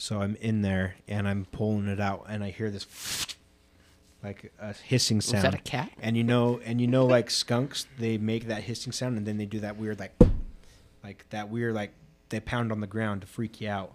So 0.00 0.22
I'm 0.22 0.34
in 0.36 0.62
there 0.62 0.94
and 1.06 1.28
I'm 1.28 1.44
pulling 1.44 1.86
it 1.86 2.00
out, 2.00 2.24
and 2.26 2.42
I 2.42 2.48
hear 2.48 2.70
this 2.70 3.36
like 4.24 4.50
a 4.58 4.72
hissing 4.72 5.20
sound. 5.20 5.44
that 5.44 5.54
a 5.54 5.58
cat? 5.58 5.92
And 6.00 6.16
you 6.16 6.24
know, 6.24 6.58
and 6.64 6.80
you 6.80 6.86
know, 6.86 7.04
like 7.04 7.28
skunks, 7.28 7.86
they 7.98 8.16
make 8.16 8.46
that 8.46 8.62
hissing 8.62 8.92
sound, 8.92 9.18
and 9.18 9.26
then 9.26 9.36
they 9.36 9.44
do 9.44 9.60
that 9.60 9.76
weird, 9.76 9.98
like, 9.98 10.14
like 11.04 11.26
that 11.28 11.50
weird, 11.50 11.74
like 11.74 11.92
they 12.30 12.40
pound 12.40 12.72
on 12.72 12.80
the 12.80 12.86
ground 12.86 13.20
to 13.20 13.26
freak 13.26 13.60
you 13.60 13.68
out. 13.68 13.92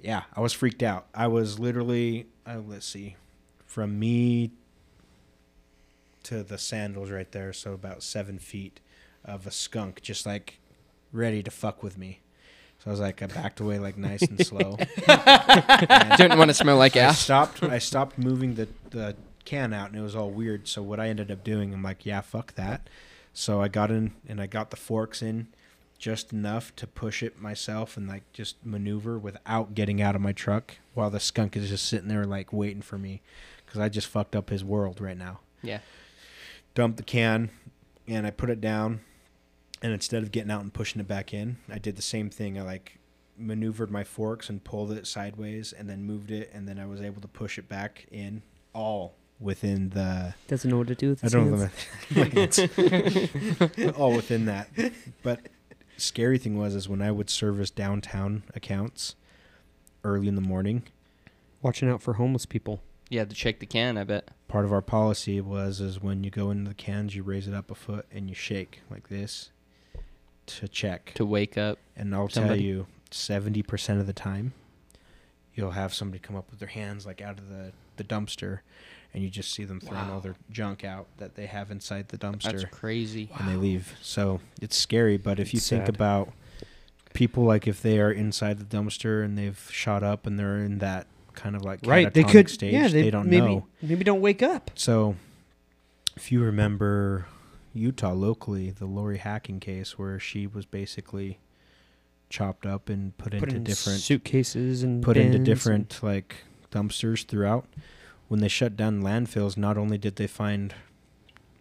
Yeah, 0.00 0.22
I 0.32 0.40
was 0.40 0.52
freaked 0.52 0.84
out. 0.84 1.08
I 1.12 1.26
was 1.26 1.58
literally, 1.58 2.28
uh, 2.46 2.60
let's 2.64 2.86
see, 2.86 3.16
from 3.66 3.98
me 3.98 4.52
to 6.22 6.44
the 6.44 6.56
sandals 6.56 7.10
right 7.10 7.32
there, 7.32 7.52
so 7.52 7.72
about 7.72 8.04
seven 8.04 8.38
feet 8.38 8.78
of 9.24 9.44
a 9.44 9.50
skunk, 9.50 10.02
just 10.02 10.24
like 10.24 10.60
ready 11.10 11.42
to 11.42 11.50
fuck 11.50 11.82
with 11.82 11.98
me. 11.98 12.20
So 12.86 12.90
I 12.90 12.92
was 12.92 13.00
like, 13.00 13.20
I 13.20 13.26
backed 13.26 13.58
away 13.58 13.80
like 13.80 13.98
nice 13.98 14.22
and 14.22 14.38
slow. 14.46 14.76
And- 14.78 16.16
Didn't 16.16 16.38
want 16.38 16.50
to 16.50 16.54
smell 16.54 16.76
like 16.76 16.96
I 16.96 17.00
ass. 17.00 17.18
stopped. 17.18 17.60
I 17.64 17.78
stopped 17.78 18.16
moving 18.16 18.54
the 18.54 18.68
the 18.90 19.16
can 19.44 19.72
out, 19.72 19.88
and 19.90 19.98
it 19.98 20.02
was 20.02 20.14
all 20.14 20.30
weird. 20.30 20.68
So 20.68 20.82
what 20.82 21.00
I 21.00 21.08
ended 21.08 21.30
up 21.32 21.42
doing, 21.42 21.74
I'm 21.74 21.82
like, 21.82 22.06
yeah, 22.06 22.20
fuck 22.20 22.54
that. 22.54 22.88
So 23.32 23.60
I 23.60 23.66
got 23.68 23.90
in 23.90 24.12
and 24.28 24.40
I 24.40 24.46
got 24.46 24.70
the 24.70 24.76
forks 24.76 25.20
in 25.20 25.48
just 25.98 26.32
enough 26.32 26.74
to 26.76 26.86
push 26.86 27.22
it 27.24 27.40
myself 27.40 27.96
and 27.96 28.06
like 28.06 28.22
just 28.32 28.64
maneuver 28.64 29.18
without 29.18 29.74
getting 29.74 30.00
out 30.00 30.14
of 30.14 30.20
my 30.20 30.30
truck 30.32 30.76
while 30.94 31.10
the 31.10 31.18
skunk 31.20 31.56
is 31.56 31.68
just 31.70 31.86
sitting 31.86 32.08
there 32.08 32.24
like 32.24 32.52
waiting 32.52 32.82
for 32.82 32.98
me 32.98 33.20
because 33.64 33.80
I 33.80 33.88
just 33.88 34.06
fucked 34.06 34.36
up 34.36 34.50
his 34.50 34.62
world 34.64 35.00
right 35.00 35.16
now. 35.16 35.40
Yeah. 35.62 35.78
Dumped 36.74 36.98
the 36.98 37.02
can 37.02 37.50
and 38.06 38.26
I 38.26 38.30
put 38.30 38.50
it 38.50 38.60
down 38.60 39.00
and 39.82 39.92
instead 39.92 40.22
of 40.22 40.32
getting 40.32 40.50
out 40.50 40.62
and 40.62 40.72
pushing 40.72 41.00
it 41.00 41.08
back 41.08 41.34
in, 41.34 41.56
I 41.70 41.78
did 41.78 41.96
the 41.96 42.02
same 42.02 42.30
thing. 42.30 42.58
I 42.58 42.62
like 42.62 42.98
maneuvered 43.38 43.90
my 43.90 44.04
forks 44.04 44.48
and 44.48 44.64
pulled 44.64 44.92
it 44.92 45.06
sideways 45.06 45.72
and 45.72 45.88
then 45.90 46.02
moved 46.02 46.30
it 46.30 46.50
and 46.54 46.66
then 46.66 46.78
I 46.78 46.86
was 46.86 47.00
able 47.02 47.20
to 47.20 47.28
push 47.28 47.58
it 47.58 47.68
back 47.68 48.06
in 48.10 48.42
all 48.72 49.14
within 49.38 49.90
the 49.90 50.34
Doesn't 50.48 50.70
know 50.70 50.78
what 50.78 50.86
to 50.88 50.94
do 50.94 51.10
with 51.10 51.24
I 51.24 51.28
don't 51.28 51.50
know 51.50 51.56
hands. 51.58 52.58
the 52.58 53.68
my 53.68 53.78
hands. 53.82 53.96
all 53.98 54.12
within 54.14 54.46
that. 54.46 54.68
But 55.22 55.48
scary 55.98 56.38
thing 56.38 56.56
was 56.58 56.74
is 56.74 56.88
when 56.88 57.02
I 57.02 57.10
would 57.10 57.28
service 57.28 57.70
downtown 57.70 58.42
accounts 58.54 59.14
early 60.04 60.28
in 60.28 60.34
the 60.34 60.40
morning. 60.40 60.84
Watching 61.62 61.88
out 61.90 62.00
for 62.02 62.14
homeless 62.14 62.46
people. 62.46 62.82
You 63.08 63.18
had 63.18 63.30
to 63.30 63.36
check 63.36 63.60
the 63.60 63.66
can, 63.66 63.96
I 63.98 64.04
bet. 64.04 64.28
Part 64.48 64.64
of 64.64 64.72
our 64.72 64.82
policy 64.82 65.40
was 65.40 65.80
is 65.80 66.00
when 66.02 66.24
you 66.24 66.30
go 66.30 66.50
into 66.50 66.68
the 66.68 66.74
cans, 66.74 67.14
you 67.14 67.22
raise 67.22 67.46
it 67.46 67.54
up 67.54 67.70
a 67.70 67.74
foot 67.74 68.06
and 68.10 68.28
you 68.28 68.34
shake 68.34 68.80
like 68.90 69.08
this 69.08 69.50
to 70.46 70.68
check. 70.68 71.12
To 71.14 71.24
wake 71.24 71.56
up. 71.58 71.78
And 71.96 72.14
I'll 72.14 72.28
somebody. 72.28 72.60
tell 72.60 72.66
you, 72.66 72.86
seventy 73.10 73.62
percent 73.62 74.00
of 74.00 74.06
the 74.06 74.12
time, 74.12 74.52
you'll 75.54 75.70
have 75.72 75.94
somebody 75.94 76.18
come 76.18 76.36
up 76.36 76.50
with 76.50 76.58
their 76.60 76.68
hands 76.68 77.06
like 77.06 77.20
out 77.20 77.38
of 77.38 77.48
the 77.48 77.72
the 77.96 78.04
dumpster, 78.04 78.60
and 79.14 79.22
you 79.22 79.30
just 79.30 79.52
see 79.52 79.64
them 79.64 79.80
throwing 79.80 80.10
all 80.10 80.20
their 80.20 80.36
junk 80.50 80.84
out 80.84 81.06
that 81.16 81.34
they 81.34 81.46
have 81.46 81.70
inside 81.70 82.08
the 82.08 82.18
dumpster. 82.18 82.52
That's 82.52 82.64
crazy. 82.66 83.30
and 83.38 83.48
they 83.48 83.56
leave. 83.56 83.96
So 84.02 84.40
it's 84.60 84.76
scary. 84.76 85.16
But 85.16 85.38
if 85.38 85.54
you 85.54 85.58
It's 85.58 85.68
think 85.68 85.88
about 85.88 86.32
people 87.14 87.44
like 87.44 87.66
if 87.66 87.80
they 87.80 87.98
are 87.98 88.12
inside 88.12 88.58
the 88.58 88.64
dumpster 88.64 89.24
and 89.24 89.38
they've 89.38 89.58
shot 89.72 90.02
up 90.02 90.26
and 90.26 90.38
they're 90.38 90.58
in 90.58 90.78
that 90.78 91.06
kind 91.32 91.56
of 91.56 91.62
like 91.62 91.80
Right. 91.84 92.12
They 92.12 92.24
could. 92.24 92.50
stage, 92.50 92.72
yeah. 92.74 92.88
They, 92.88 93.02
they 93.02 93.10
don't 93.10 93.28
maybe, 93.28 93.46
know. 93.46 93.66
Maybe 93.80 94.04
don't 94.04 94.20
wake 94.20 94.42
up. 94.42 94.70
So 94.74 95.16
if 96.16 96.30
you 96.30 96.42
remember 96.42 97.26
Utah 97.76 98.12
locally, 98.12 98.70
the 98.70 98.86
Lori 98.86 99.18
hacking 99.18 99.60
case 99.60 99.98
where 99.98 100.18
she 100.18 100.46
was 100.46 100.66
basically 100.66 101.38
chopped 102.28 102.66
up 102.66 102.88
and 102.88 103.16
put, 103.18 103.32
Put 103.32 103.44
into 103.44 103.56
in 103.56 103.64
different 103.64 104.00
suitcases 104.00 104.82
and 104.82 105.02
put 105.02 105.16
into 105.16 105.38
different 105.38 106.02
like 106.02 106.44
dumpsters 106.72 107.24
throughout. 107.24 107.66
When 108.28 108.40
they 108.40 108.48
shut 108.48 108.76
down 108.76 109.02
landfills, 109.02 109.56
not 109.56 109.78
only 109.78 109.98
did 109.98 110.16
they 110.16 110.26
find 110.26 110.74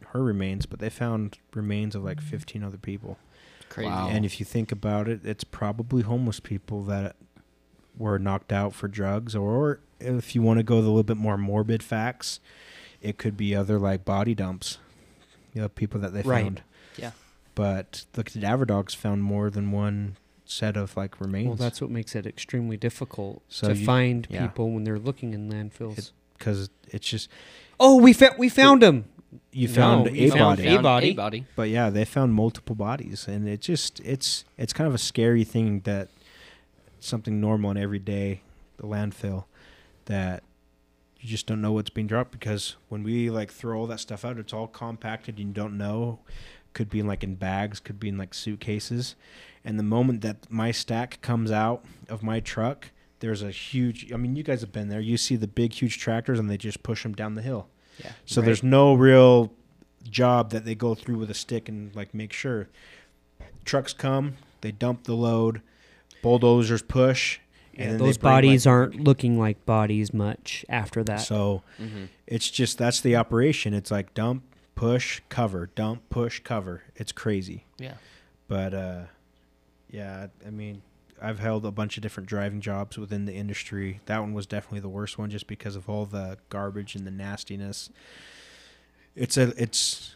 her 0.07 0.23
remains, 0.23 0.65
but 0.65 0.79
they 0.79 0.89
found 0.89 1.37
remains 1.53 1.93
of 1.93 2.03
like 2.03 2.21
15 2.21 2.63
other 2.63 2.77
people. 2.77 3.19
Crazy. 3.69 3.89
Wow. 3.89 4.09
And 4.09 4.25
if 4.25 4.39
you 4.39 4.45
think 4.45 4.71
about 4.71 5.07
it, 5.07 5.21
it's 5.23 5.43
probably 5.43 6.01
homeless 6.01 6.39
people 6.39 6.83
that 6.85 7.15
were 7.97 8.17
knocked 8.17 8.51
out 8.51 8.73
for 8.73 8.87
drugs, 8.87 9.35
or 9.35 9.79
if 9.99 10.35
you 10.35 10.41
want 10.41 10.59
to 10.59 10.63
go 10.63 10.81
the 10.81 10.87
little 10.87 11.03
bit 11.03 11.17
more 11.17 11.37
morbid 11.37 11.83
facts, 11.83 12.39
it 13.01 13.17
could 13.17 13.37
be 13.37 13.55
other 13.55 13.77
like 13.79 14.03
body 14.03 14.33
dumps. 14.33 14.79
You 15.55 15.61
know, 15.61 15.69
people 15.69 15.99
that 16.01 16.13
they 16.13 16.21
Right. 16.21 16.43
found. 16.43 16.61
Yeah. 16.97 17.11
But 17.55 18.05
the 18.13 18.23
cadaver 18.23 18.65
dogs 18.65 18.93
found 18.93 19.23
more 19.23 19.49
than 19.49 19.71
one 19.71 20.17
set 20.45 20.77
of 20.77 20.95
like 20.95 21.19
remains. 21.19 21.47
Well, 21.47 21.55
that's 21.55 21.81
what 21.81 21.89
makes 21.89 22.13
it 22.15 22.27
extremely 22.27 22.77
difficult 22.77 23.41
So 23.49 23.69
to 23.69 23.75
you- 23.75 23.83
find 23.85 24.27
yeah. 24.29 24.45
people 24.45 24.69
when 24.71 24.83
they're 24.83 24.99
looking 24.99 25.33
in 25.33 25.49
landfills. 25.49 25.97
It- 25.97 26.11
because 26.37 26.69
it's 26.89 27.07
just 27.07 27.29
oh, 27.79 27.95
we 27.95 28.11
fa- 28.11 28.35
we 28.37 28.49
found 28.49 28.83
him. 28.83 29.05
you 29.53 29.69
found 29.69 30.11
we 30.11 30.25
a 30.25 30.29
found 30.29 30.57
body. 30.57 30.67
a 30.75 30.81
body. 30.81 31.09
A 31.11 31.13
body. 31.15 31.45
but 31.55 31.69
yeah, 31.69 31.89
they 31.89 32.03
found 32.03 32.33
multiple 32.33 32.75
bodies, 32.75 33.25
and 33.27 33.47
it 33.47 33.61
just 33.61 34.01
it's 34.01 34.43
it's 34.57 34.73
kind 34.73 34.85
of 34.87 34.93
a 34.93 34.97
scary 34.97 35.45
thing 35.45 35.79
that 35.85 36.09
something 36.99 37.39
normal 37.39 37.69
and 37.69 37.79
everyday, 37.79 38.41
the 38.77 38.83
landfill, 38.83 39.45
that 40.05 40.43
you 41.25 41.31
just 41.31 41.47
don't 41.47 41.61
know 41.61 41.71
what's 41.71 41.89
being 41.89 42.07
dropped 42.07 42.31
because 42.31 42.75
when 42.89 43.01
we 43.03 43.29
like 43.31 43.51
throw 43.51 43.79
all 43.79 43.87
that 43.87 43.99
stuff 43.99 44.23
out, 44.23 44.37
it's 44.37 44.53
all 44.53 44.67
compacted. 44.67 45.37
and 45.39 45.47
You 45.47 45.53
don't 45.53 45.77
know, 45.77 46.19
could 46.73 46.89
be 46.89 47.01
like 47.01 47.23
in 47.23 47.35
bags, 47.35 47.79
could 47.79 47.99
be 47.99 48.09
in 48.09 48.17
like 48.17 48.33
suitcases, 48.33 49.15
and 49.63 49.79
the 49.79 49.83
moment 49.83 50.21
that 50.21 50.49
my 50.51 50.71
stack 50.71 51.21
comes 51.21 51.51
out 51.51 51.83
of 52.09 52.21
my 52.23 52.39
truck. 52.39 52.91
There's 53.21 53.41
a 53.41 53.49
huge. 53.49 54.11
I 54.13 54.17
mean, 54.17 54.35
you 54.35 54.43
guys 54.43 54.61
have 54.61 54.71
been 54.73 54.89
there. 54.89 54.99
You 54.99 55.17
see 55.17 55.35
the 55.37 55.47
big, 55.47 55.73
huge 55.73 55.97
tractors, 55.97 56.37
and 56.37 56.49
they 56.49 56.57
just 56.57 56.83
push 56.83 57.01
them 57.03 57.13
down 57.13 57.33
the 57.35 57.41
hill. 57.41 57.69
Yeah. 58.03 58.11
So 58.25 58.41
Right. 58.41 58.45
there's 58.45 58.61
no 58.61 58.93
real 58.93 59.51
job 60.03 60.51
that 60.51 60.65
they 60.65 60.75
go 60.75 60.93
through 60.93 61.17
with 61.17 61.31
a 61.31 61.33
stick 61.33 61.67
and 61.69 61.95
like 61.95 62.13
make 62.13 62.33
sure 62.33 62.67
trucks 63.63 63.93
come, 63.93 64.35
they 64.61 64.71
dump 64.71 65.05
the 65.05 65.15
load, 65.15 65.61
bulldozers 66.21 66.81
push, 66.83 67.39
Yeah, 67.75 67.83
and 67.83 67.91
then 67.93 67.97
those 67.99 68.17
bring, 68.17 68.33
like- 68.33 68.37
bodies 68.43 68.67
aren't 68.67 68.99
looking 69.01 69.37
like 69.39 69.65
bodies 69.65 70.13
much 70.13 70.65
after 70.69 71.03
that. 71.05 71.21
So 71.21 71.61
Mm-hmm. 71.81 72.05
it's 72.27 72.49
just 72.49 72.77
that's 72.77 73.01
the 73.01 73.15
operation. 73.15 73.73
It's 73.73 73.91
like 73.91 74.13
dump, 74.13 74.43
push, 74.75 75.21
cover, 75.29 75.69
dump, 75.75 76.03
push, 76.09 76.39
cover. 76.41 76.83
It's 76.95 77.11
crazy. 77.11 77.65
Yeah. 77.77 77.95
But 78.47 78.73
uh 78.73 79.01
yeah, 79.89 80.27
I 80.45 80.49
mean, 80.49 80.81
I've 81.21 81.39
held 81.39 81.65
a 81.65 81.71
bunch 81.71 81.95
of 81.97 82.01
different 82.03 82.27
driving 82.27 82.59
jobs 82.59 82.97
within 82.97 83.25
the 83.25 83.33
industry. 83.33 84.01
That 84.07 84.19
one 84.19 84.33
was 84.33 84.45
definitely 84.45 84.81
the 84.81 84.89
worst 84.89 85.17
one 85.17 85.29
just 85.29 85.47
because 85.47 85.75
of 85.75 85.87
all 85.89 86.05
the 86.05 86.37
garbage 86.49 86.95
and 86.95 87.05
the 87.07 87.11
nastiness. 87.11 87.89
It's 89.15 89.37
a 89.37 89.53
it's 89.61 90.15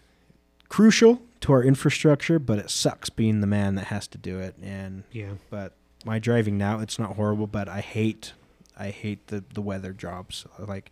crucial 0.67 1.21
to 1.41 1.53
our 1.53 1.63
infrastructure, 1.63 2.37
but 2.39 2.59
it 2.59 2.69
sucks 2.69 3.09
being 3.09 3.39
the 3.41 3.47
man 3.47 3.75
that 3.75 3.85
has 3.85 4.07
to 4.07 4.17
do 4.17 4.39
it. 4.39 4.55
And 4.61 5.03
yeah, 5.11 5.31
but 5.49 5.73
my 6.05 6.19
driving 6.19 6.57
now, 6.57 6.79
it's 6.79 6.97
not 6.99 7.15
horrible, 7.15 7.47
but 7.47 7.67
I 7.67 7.81
hate 7.81 8.33
I 8.77 8.89
hate 8.91 9.27
the 9.27 9.43
the 9.53 9.61
weather 9.61 9.93
jobs. 9.93 10.45
Like 10.57 10.91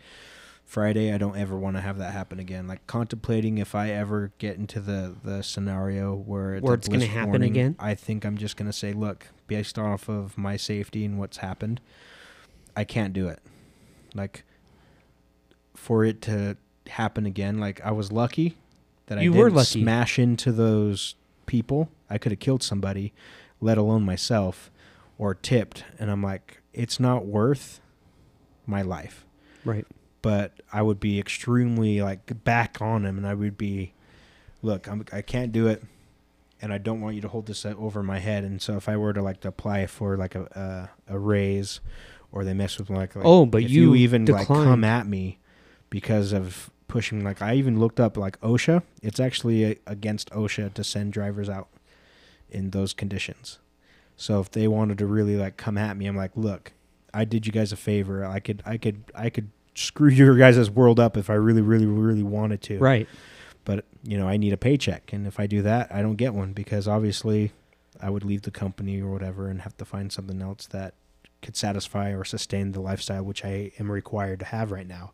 Friday, 0.65 1.13
I 1.13 1.17
don't 1.17 1.37
ever 1.37 1.57
want 1.57 1.77
to 1.77 1.81
have 1.81 1.97
that 1.99 2.11
happen 2.11 2.39
again. 2.39 2.67
Like 2.67 2.85
contemplating 2.87 3.57
if 3.57 3.73
I 3.73 3.89
ever 3.91 4.31
get 4.37 4.57
into 4.57 4.79
the 4.81 5.15
the 5.23 5.41
scenario 5.41 6.13
where 6.13 6.55
it's, 6.55 6.63
Where 6.63 6.73
it's 6.75 6.87
gonna 6.89 7.05
happen 7.05 7.29
warning, 7.29 7.51
again? 7.51 7.75
I 7.79 7.95
think 7.95 8.25
I'm 8.25 8.37
just 8.37 8.57
gonna 8.57 8.73
say, 8.73 8.91
look, 8.93 9.27
based 9.47 9.79
off 9.79 10.09
of 10.09 10.37
my 10.37 10.57
safety 10.57 11.05
and 11.05 11.17
what's 11.17 11.37
happened, 11.37 11.79
I 12.75 12.83
can't 12.83 13.13
do 13.13 13.27
it. 13.29 13.39
Like 14.13 14.43
for 15.75 16.03
it 16.03 16.21
to 16.23 16.57
happen 16.87 17.25
again, 17.25 17.59
like 17.59 17.79
I 17.85 17.91
was 17.91 18.11
lucky 18.11 18.57
that 19.05 19.17
I 19.17 19.21
You 19.21 19.31
didn't 19.31 19.43
were 19.43 19.51
lucky. 19.51 19.81
smash 19.81 20.19
into 20.19 20.51
those 20.51 21.15
people. 21.45 21.89
I 22.09 22.17
could 22.17 22.31
have 22.33 22.39
killed 22.39 22.63
somebody, 22.63 23.13
let 23.61 23.77
alone 23.77 24.03
myself, 24.03 24.69
or 25.17 25.33
tipped. 25.33 25.83
And 25.99 26.11
I'm 26.11 26.21
like, 26.21 26.61
it's 26.73 26.99
not 26.99 27.25
worth 27.25 27.81
my 28.65 28.81
life 28.81 29.25
right. 29.65 29.85
but 30.21 30.53
I 30.73 30.81
would 30.81 30.99
be 30.99 31.19
extremely 31.19 32.01
like 32.01 32.43
back 32.43 32.81
on 32.81 33.05
him, 33.05 33.17
and 33.17 33.25
I 33.25 33.33
would 33.33 33.57
be, 33.57 33.93
look, 34.61 34.87
I'm, 34.87 35.05
I 35.13 35.21
can't 35.21 35.51
do 35.51 35.67
it, 35.67 35.83
and 36.61 36.73
I 36.73 36.77
don't 36.77 36.99
want 37.01 37.15
you 37.15 37.21
to 37.21 37.27
hold 37.29 37.45
this 37.45 37.65
over 37.65 38.03
my 38.03 38.19
head. 38.19 38.43
And 38.43 38.61
so 38.61 38.75
if 38.75 38.89
I 38.89 38.97
were 38.97 39.13
to 39.13 39.21
like 39.21 39.39
to 39.41 39.47
apply 39.47 39.87
for 39.87 40.17
like 40.17 40.35
a 40.35 40.89
a, 41.07 41.15
a 41.15 41.19
raise, 41.19 41.79
or 42.31 42.43
they 42.43 42.53
mess 42.53 42.77
with 42.77 42.89
like, 42.89 43.15
like 43.15 43.25
Oh, 43.25 43.45
but 43.45 43.63
if 43.63 43.69
you 43.71 43.95
even 43.95 44.25
like 44.25 44.47
come 44.47 44.83
at 44.83 45.07
me 45.07 45.39
because 45.89 46.33
of 46.33 46.69
pushing, 46.87 47.23
like 47.23 47.41
I 47.41 47.55
even 47.55 47.79
looked 47.79 47.99
up 47.99 48.17
like 48.17 48.39
OSHA. 48.41 48.83
It's 49.01 49.19
actually 49.19 49.65
uh 49.65 49.75
against 49.87 50.29
OSHA 50.31 50.73
to 50.73 50.83
send 50.83 51.13
drivers 51.13 51.49
out 51.49 51.69
in 52.49 52.71
those 52.71 52.93
conditions. 52.93 53.59
So 54.17 54.39
if 54.39 54.51
they 54.51 54.67
wanted 54.67 54.97
to 54.97 55.05
really 55.05 55.37
like 55.37 55.57
come 55.57 55.77
at 55.77 55.95
me, 55.95 56.07
I'm 56.07 56.17
like, 56.17 56.31
look, 56.35 56.73
I 57.13 57.23
did 57.23 57.45
you 57.45 57.51
guys 57.51 57.71
a 57.71 57.77
favor. 57.77 58.25
I 58.25 58.39
could, 58.39 58.63
I 58.65 58.77
could, 58.77 59.03
I 59.15 59.29
could 59.29 59.51
screw 59.75 60.09
your 60.09 60.35
guys' 60.35 60.69
world 60.69 60.99
up 60.99 61.15
if 61.15 61.29
I 61.29 61.35
really, 61.35 61.61
really, 61.61 61.85
really 61.85 62.23
wanted 62.23 62.61
to. 62.63 62.79
Right. 62.79 63.07
But 63.63 63.85
you 64.03 64.17
know, 64.17 64.27
I 64.27 64.37
need 64.37 64.53
a 64.53 64.57
paycheck, 64.57 65.11
and 65.11 65.27
if 65.27 65.39
I 65.39 65.45
do 65.45 65.61
that, 65.61 65.93
I 65.93 66.01
don't 66.01 66.15
get 66.15 66.33
one 66.33 66.53
because 66.53 66.87
obviously, 66.87 67.51
I 68.01 68.09
would 68.09 68.23
leave 68.23 68.43
the 68.43 68.51
company 68.51 69.01
or 69.01 69.11
whatever 69.11 69.49
and 69.49 69.61
have 69.61 69.75
to 69.77 69.85
find 69.85 70.11
something 70.11 70.41
else 70.41 70.67
that 70.67 70.93
could 71.41 71.55
satisfy 71.57 72.11
or 72.11 72.23
sustain 72.23 72.71
the 72.71 72.79
lifestyle 72.79 73.23
which 73.23 73.43
I 73.43 73.71
am 73.79 73.91
required 73.91 74.39
to 74.39 74.45
have 74.45 74.71
right 74.71 74.87
now. 74.87 75.11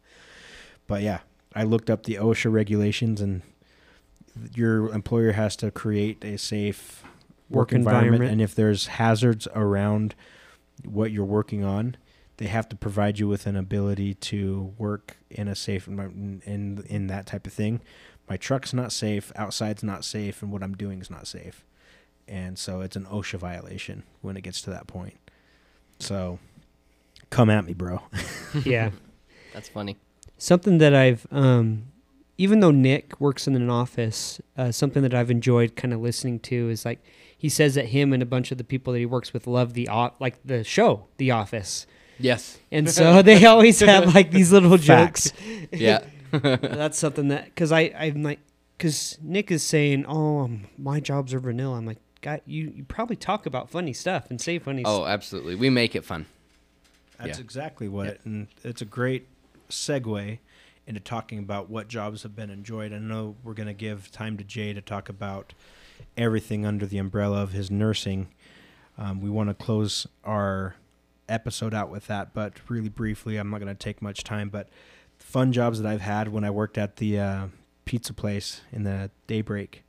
But 0.86 1.02
yeah, 1.02 1.20
I 1.56 1.64
looked 1.64 1.90
up 1.90 2.04
the 2.04 2.16
OSHA 2.16 2.52
regulations, 2.52 3.22
and 3.22 3.42
your 4.54 4.94
employer 4.94 5.32
has 5.32 5.56
to 5.58 5.72
create 5.72 6.24
a 6.24 6.38
safe 6.38 7.04
work, 7.54 7.70
Work 7.70 7.74
environment, 7.74 8.06
environment. 8.16 8.32
and 8.32 8.42
if 8.42 8.56
there's 8.56 8.88
hazards 8.88 9.48
around 9.56 10.16
what 10.84 11.12
you're 11.12 11.26
working 11.26 11.64
on, 11.64 11.96
they 12.38 12.48
have 12.48 12.68
to 12.70 12.76
provide 12.76 13.20
you 13.20 13.28
with 13.28 13.46
an 13.48 13.56
ability 13.56 14.16
to 14.16 14.74
work 14.78 15.18
in 15.30 15.48
a 15.48 15.56
safe 15.56 15.88
environment 15.88 16.44
in 16.46 16.84
in 16.88 17.08
that 17.08 17.26
type 17.28 17.46
of 17.48 17.54
thing. 17.54 17.80
My 18.30 18.38
truck's 18.38 18.74
not 18.74 18.92
safe, 18.92 19.32
outside's 19.36 19.84
not 19.84 20.04
safe, 20.04 20.42
and 20.42 20.52
what 20.52 20.64
I'm 20.64 20.74
doing 20.76 21.00
is 21.02 21.10
not 21.10 21.28
safe. 21.28 21.64
And 22.28 22.58
so 22.58 22.82
it's 22.82 22.96
an 22.96 23.06
OSHA 23.06 23.38
violation 23.40 24.04
when 24.22 24.38
it 24.38 24.42
gets 24.42 24.62
to 24.64 24.70
that 24.70 24.88
point. 24.88 25.16
So 26.00 26.40
come 27.30 27.50
at 27.50 27.66
me, 27.66 27.74
bro. 27.74 28.02
Yeah. 28.66 28.92
That's 29.54 29.68
funny. 29.70 29.98
something 30.38 30.78
that 30.80 30.94
I've, 30.96 31.28
um, 31.32 31.86
even 32.38 32.60
though 32.62 32.72
Nick 32.72 33.20
works 33.20 33.46
in 33.48 33.56
an 33.56 33.70
office, 33.70 34.40
uh, 34.58 34.72
something 34.72 35.04
that 35.04 35.14
I've 35.14 35.30
enjoyed 35.30 35.76
kind 35.76 35.94
of 35.94 36.00
listening 36.02 36.40
to 36.42 36.70
is 36.70 36.86
like 36.86 37.04
he 37.44 37.50
says 37.50 37.76
that 37.76 37.88
him 37.88 38.14
and 38.14 38.24
a 38.24 38.26
bunch 38.26 38.54
of 38.54 38.58
the 38.58 38.64
people 38.64 38.94
that 38.94 39.00
he 39.00 39.06
works 39.06 39.34
with 39.34 39.48
love 39.48 39.74
the 39.74 39.90
o- 39.90 40.14
like 40.20 40.36
the 40.46 40.64
show, 40.64 41.08
The 41.18 41.32
Office, 41.32 41.86
Yes. 42.18 42.58
and 42.72 42.90
so 42.90 43.22
they 43.30 43.46
always 43.46 43.82
have 43.82 44.16
like 44.16 44.32
these 44.32 44.52
little 44.54 44.78
jokes. 44.78 45.34
Yeah. 45.72 46.06
That's 46.32 46.98
something 46.98 47.28
that 47.28 47.46
because 47.46 47.72
I 47.74 47.94
I'm 48.00 48.24
like 48.24 48.40
because 48.78 49.18
Nick 49.22 49.52
is 49.52 49.62
saying, 49.62 50.06
oh, 50.08 50.40
um, 50.46 50.68
my 50.78 51.00
jobs 51.00 51.34
are 51.34 51.40
vanilla. 51.40 51.78
I'm 51.78 51.86
like, 51.86 52.00
guy, 52.22 52.40
you 52.46 52.72
you 52.76 52.84
probably 52.86 53.16
talk 53.18 53.46
about 53.46 53.70
funny 53.70 53.92
stuff 53.94 54.30
and 54.32 54.40
say 54.40 54.58
funny. 54.58 54.84
oh, 54.86 55.00
stuff. 55.02 55.10
absolutely. 55.10 55.56
We 55.56 55.70
make 55.70 55.96
it 55.96 56.06
fun. 56.06 56.26
That's 57.20 57.38
Yeah. 57.40 57.44
exactly 57.44 57.88
what, 57.90 58.20
and 58.26 58.48
it's 58.64 58.82
a 58.82 58.86
great 58.86 59.28
segue 59.70 60.40
into 60.88 61.00
talking 61.00 61.40
about 61.40 61.70
what 61.70 61.88
jobs 61.88 62.24
have 62.24 62.36
been 62.36 62.50
enjoyed. 62.50 62.92
I 62.94 63.00
know 63.00 63.36
we're 63.44 63.54
going 63.54 63.68
to 63.68 63.74
give 63.74 64.12
time 64.12 64.38
to 64.38 64.44
Jay 64.44 64.74
to 64.74 64.82
talk 64.82 65.10
about 65.10 65.54
everything 66.18 66.66
under 66.66 66.86
the 66.86 66.98
umbrella 66.98 67.42
of 67.42 67.52
his 67.52 67.70
nursing. 67.72 68.28
Um, 68.98 69.22
we 69.22 69.30
want 69.30 69.50
to 69.50 69.54
close 69.56 70.06
our 70.24 70.76
episode 71.28 71.74
out 71.74 71.90
with 71.90 72.08
that, 72.08 72.34
but 72.34 72.54
really 72.70 72.90
briefly, 72.90 73.38
I'm 73.38 73.50
not 73.50 73.60
going 73.60 73.74
to 73.74 73.84
take 73.84 74.02
much 74.02 74.24
time. 74.24 74.50
But 74.50 74.70
fun 75.18 75.52
jobs 75.52 75.82
that 75.82 75.90
I've 75.92 76.02
had 76.02 76.28
when 76.28 76.44
I 76.44 76.52
worked 76.52 76.78
at 76.78 76.98
the 76.98 77.20
uh, 77.20 77.48
pizza 77.86 78.14
place 78.14 78.62
in 78.72 78.84
the 78.84 79.10
daybreak. 79.28 79.84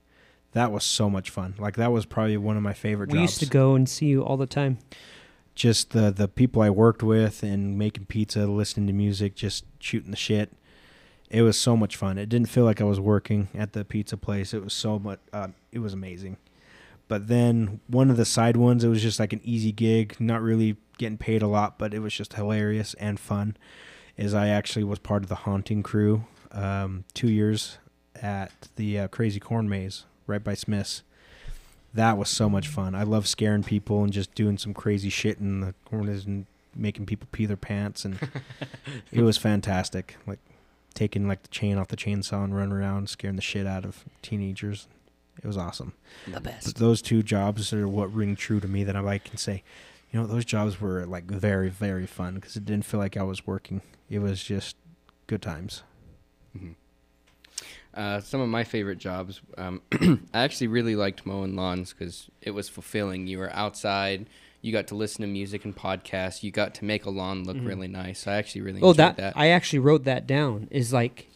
That 0.53 0.71
was 0.71 0.85
so 0.85 1.11
much 1.11 1.31
fun. 1.31 1.55
Like 1.59 1.77
that 1.77 1.91
was 1.93 2.07
probably 2.07 2.37
one 2.37 2.57
of 2.57 2.63
my 2.63 2.73
favorite 2.73 3.11
we 3.11 3.19
jobs 3.19 3.33
used 3.33 3.41
to 3.41 3.47
go 3.47 3.75
and 3.75 3.89
see 3.89 4.07
you 4.07 4.23
all 4.23 4.37
the 4.37 4.47
time. 4.47 4.79
just 5.57 5.91
the 5.91 6.11
the 6.13 6.29
people 6.29 6.63
I 6.63 6.71
worked 6.71 7.03
with 7.03 7.43
and 7.43 7.77
making 7.77 8.07
pizza, 8.07 8.47
listening 8.47 8.87
to 8.87 8.93
music, 8.93 9.35
just 9.35 9.65
shooting 9.81 10.13
the 10.13 10.17
shit. 10.17 10.53
It 11.31 11.43
was 11.43 11.59
so 11.59 11.77
much 11.77 11.97
fun. 11.97 12.19
It 12.19 12.29
didn't 12.29 12.49
feel 12.49 12.65
like 12.65 12.81
I 12.81 12.85
was 12.85 13.01
working 13.01 13.49
at 13.55 13.73
the 13.73 13.85
pizza 13.85 14.17
place. 14.17 14.55
It 14.55 14.63
was 14.63 14.73
so 14.73 14.99
much. 14.99 15.19
Uh, 15.33 15.49
it 15.73 15.81
was 15.81 15.93
amazing. 15.93 16.37
But 17.09 17.29
then 17.29 17.81
one 17.87 18.11
of 18.11 18.17
the 18.17 18.25
side 18.25 18.57
ones, 18.57 18.85
it 18.85 18.89
was 18.89 19.03
just 19.03 19.21
like 19.21 19.33
an 19.33 19.41
easy 19.45 19.73
gig, 19.73 20.17
not 20.19 20.43
really 20.43 20.77
getting 20.99 21.19
paid 21.19 21.43
a 21.43 21.47
lot, 21.47 21.79
but 21.79 21.93
it 21.93 21.99
was 21.99 22.15
just 22.15 22.35
hilarious 22.35 22.95
and 22.95 23.19
fun. 23.19 23.57
Is 24.17 24.33
I 24.33 24.49
actually 24.49 24.85
was 24.85 24.99
part 24.99 25.23
of 25.23 25.29
the 25.29 25.35
haunting 25.35 25.83
crew, 25.83 26.25
um, 26.53 27.05
two 27.15 27.29
years 27.29 27.79
at 28.23 28.53
the 28.77 29.01
uh, 29.01 29.09
Crazy 29.09 29.41
Corn 29.41 29.69
Maze 29.69 30.05
right 30.27 30.43
by 30.43 30.55
Smith's. 30.55 31.03
That 31.93 32.17
was 32.17 32.29
so 32.29 32.49
much 32.49 32.69
fun. 32.69 32.95
I 32.95 33.03
love 33.03 33.27
scaring 33.27 33.63
people 33.63 34.03
and 34.03 34.13
just 34.13 34.35
doing 34.35 34.59
some 34.59 34.75
crazy 34.75 35.11
shit 35.11 35.39
in 35.39 35.61
the 35.61 35.75
corners 35.85 36.25
and 36.27 36.47
making 36.75 37.07
people 37.07 37.29
pee 37.31 37.47
their 37.47 37.57
pants 37.57 38.05
and 38.05 38.19
it 39.13 39.23
was 39.23 39.37
fantastic. 39.37 40.17
Like 40.27 40.41
taking 40.95 41.29
like 41.29 41.43
the 41.43 41.49
chain 41.49 41.79
off 41.79 41.89
the 41.89 41.97
chainsaw 41.97 42.45
and 42.45 42.57
running 42.57 42.73
around 42.73 43.09
scaring 43.09 43.37
the 43.37 43.43
shit 43.43 43.67
out 43.67 43.85
of 43.85 44.05
teenagers. 44.23 44.89
It 45.43 45.47
was 45.47 45.57
awesome. 45.57 45.95
The 46.29 46.41
best. 46.41 46.67
But 46.67 46.77
those 46.77 47.03
two 47.03 47.23
jobs 47.23 47.73
are 47.73 47.89
what 47.89 48.13
ring 48.13 48.37
true 48.37 48.61
to 48.61 48.69
me 48.69 48.85
that 48.85 48.97
I 48.97 49.19
can 49.19 49.37
say, 49.37 49.63
you 50.13 50.21
know, 50.21 50.27
those 50.27 50.45
jobs 50.45 50.81
were 50.81 51.05
like 51.07 51.25
very 51.25 51.69
very 51.69 52.07
fun 52.07 52.37
because 52.37 52.57
it 52.57 52.65
didn't 52.65 52.87
feel 52.87 53.01
like 53.01 53.17
I 53.17 53.25
was 53.25 53.47
working. 53.47 53.83
It 54.09 54.21
was 54.21 54.43
just 54.43 54.77
good 55.27 55.43
times. 55.43 55.83
Uh, 57.95 58.21
some 58.21 58.41
of 58.41 58.49
my 58.49 58.65
favorite 58.65 58.99
jobs. 58.99 59.41
Um, 59.57 59.81
I 60.35 60.43
actually 60.43 60.67
really 60.67 60.97
liked 60.97 61.25
mowing 61.25 61.55
lawns 61.55 61.93
because 61.93 62.29
it 62.43 62.51
was 62.51 62.69
fulfilling. 62.69 63.27
You 63.27 63.39
were 63.39 63.53
outside. 63.53 64.29
You 64.65 64.73
got 64.73 64.87
to 64.87 64.95
listen 64.95 65.21
to 65.21 65.27
music 65.27 65.67
and 65.67 65.77
podcasts. 65.77 66.43
You 66.43 66.51
got 66.51 66.75
to 66.77 66.87
make 66.87 67.05
a 67.05 67.11
lawn 67.11 67.45
look 67.45 67.59
mm-hmm. 67.59 67.67
really 67.67 67.89
nice. 67.89 68.27
I 68.27 68.37
actually 68.37 68.63
really 68.63 68.81
Oh, 68.81 68.89
enjoyed 68.93 68.97
that, 68.97 69.17
that. 69.19 69.37
I 69.37 69.49
actually 69.49 69.81
wrote 69.81 70.05
that 70.05 70.27
down. 70.27 70.69
Is 70.71 70.91
like 70.91 71.29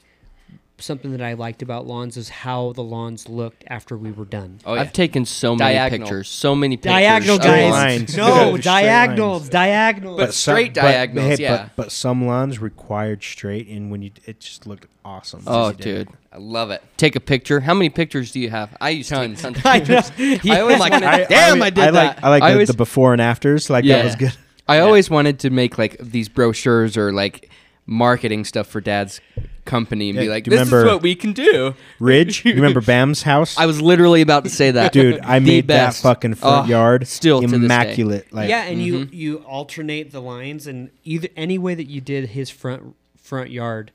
something 0.80 1.12
that 1.12 1.20
I 1.22 1.34
liked 1.34 1.62
about 1.62 1.86
lawns 1.86 2.16
is 2.16 2.28
how 2.28 2.72
the 2.72 2.82
lawns 2.82 3.28
looked 3.28 3.64
after 3.68 3.96
we 3.96 4.10
were 4.12 4.24
done. 4.24 4.58
oh 4.64 4.74
yeah. 4.74 4.80
I've 4.80 4.92
taken 4.92 5.24
so 5.24 5.56
many 5.56 5.74
Diagonal. 5.74 6.06
pictures, 6.06 6.28
so 6.28 6.54
many 6.54 6.76
pictures. 6.76 6.92
Diagonal 6.92 7.36
of 7.36 7.42
guys. 7.42 7.70
lines. 7.70 8.16
No, 8.16 8.26
Straight 8.56 8.62
diagonals, 8.64 9.48
diagonals. 9.48 10.16
But 10.18 10.34
straight 10.34 10.74
diagonals, 10.74 11.38
yeah. 11.40 11.56
But, 11.56 11.76
but 11.76 11.92
some 11.92 12.26
lawns 12.26 12.58
required 12.60 13.22
straight, 13.22 13.68
and 13.68 13.90
when 13.90 14.02
you 14.02 14.10
it 14.26 14.40
just 14.40 14.66
looked 14.66 14.86
awesome. 15.04 15.42
Oh, 15.46 15.66
as 15.68 15.72
you 15.78 15.84
did 15.84 16.08
dude. 16.08 16.16
I 16.32 16.36
love 16.38 16.70
it. 16.70 16.82
Take 16.96 17.16
a 17.16 17.20
picture. 17.20 17.60
How 17.60 17.74
many 17.74 17.88
pictures 17.88 18.30
do 18.32 18.40
you 18.40 18.50
have? 18.50 18.76
I 18.80 18.90
used 18.90 19.08
to 19.08 19.14
take 19.16 19.38
Tons. 19.38 19.42
tons 19.62 19.64
I 19.64 19.78
know. 19.78 20.02
pictures. 20.02 20.50
I 20.50 20.60
always 20.60 20.78
wanted, 20.78 21.00
damn, 21.28 21.62
I, 21.62 21.70
did 21.70 21.84
I 21.84 21.90
that. 21.90 21.94
like 21.94 22.22
I 22.24 22.28
like 22.28 22.42
I 22.42 22.48
the, 22.48 22.52
always, 22.54 22.68
the 22.68 22.74
before 22.74 23.12
and 23.12 23.22
afters. 23.22 23.70
Like 23.70 23.84
Yeah. 23.84 23.96
that 23.98 24.04
was 24.04 24.16
good. 24.16 24.32
I 24.68 24.80
always 24.80 25.08
wanted 25.08 25.38
to 25.40 25.50
make 25.50 25.78
like 25.78 25.96
these 25.98 26.28
brochures 26.28 26.96
or 26.98 27.10
like 27.12 27.50
marketing 27.86 28.44
stuff 28.44 28.66
for 28.66 28.82
Dad's 28.82 29.20
company 29.68 30.08
and 30.10 30.16
Yeah, 30.16 30.24
be 30.24 30.28
like, 30.30 30.44
do 30.44 30.50
you 30.50 30.56
"This 30.58 30.66
is 30.66 30.72
remember- 30.72 30.92
what 30.94 31.02
we 31.02 31.14
can 31.14 31.32
do." 31.32 31.74
Ridge, 32.00 32.44
you 32.44 32.54
remember 32.54 32.80
Bam's 32.80 33.22
house? 33.22 33.56
I 33.56 33.66
was 33.66 33.80
literally 33.80 34.20
about 34.22 34.42
to 34.44 34.50
say 34.50 34.72
that. 34.72 34.92
Dude, 34.92 35.20
I 35.20 35.38
The 35.38 35.46
made 35.46 35.68
that 35.68 35.94
fucking 35.94 36.34
front 36.34 36.66
Oh, 36.66 36.68
yard 36.68 37.06
still 37.06 37.40
to 37.40 37.46
this 37.46 37.58
day. 37.60 37.64
immaculate. 37.64 38.32
Like 38.32 38.48
yeah, 38.48 38.64
and 38.64 38.82
you 38.82 39.08
you 39.12 39.36
alternate 39.38 40.10
the 40.10 40.20
lines, 40.20 40.66
and 40.66 40.90
either 41.04 41.28
any 41.36 41.58
way 41.58 41.74
that 41.76 41.88
you 41.88 42.00
did 42.00 42.30
his 42.30 42.50
front 42.50 42.96
front 43.16 43.50
yard, 43.50 43.92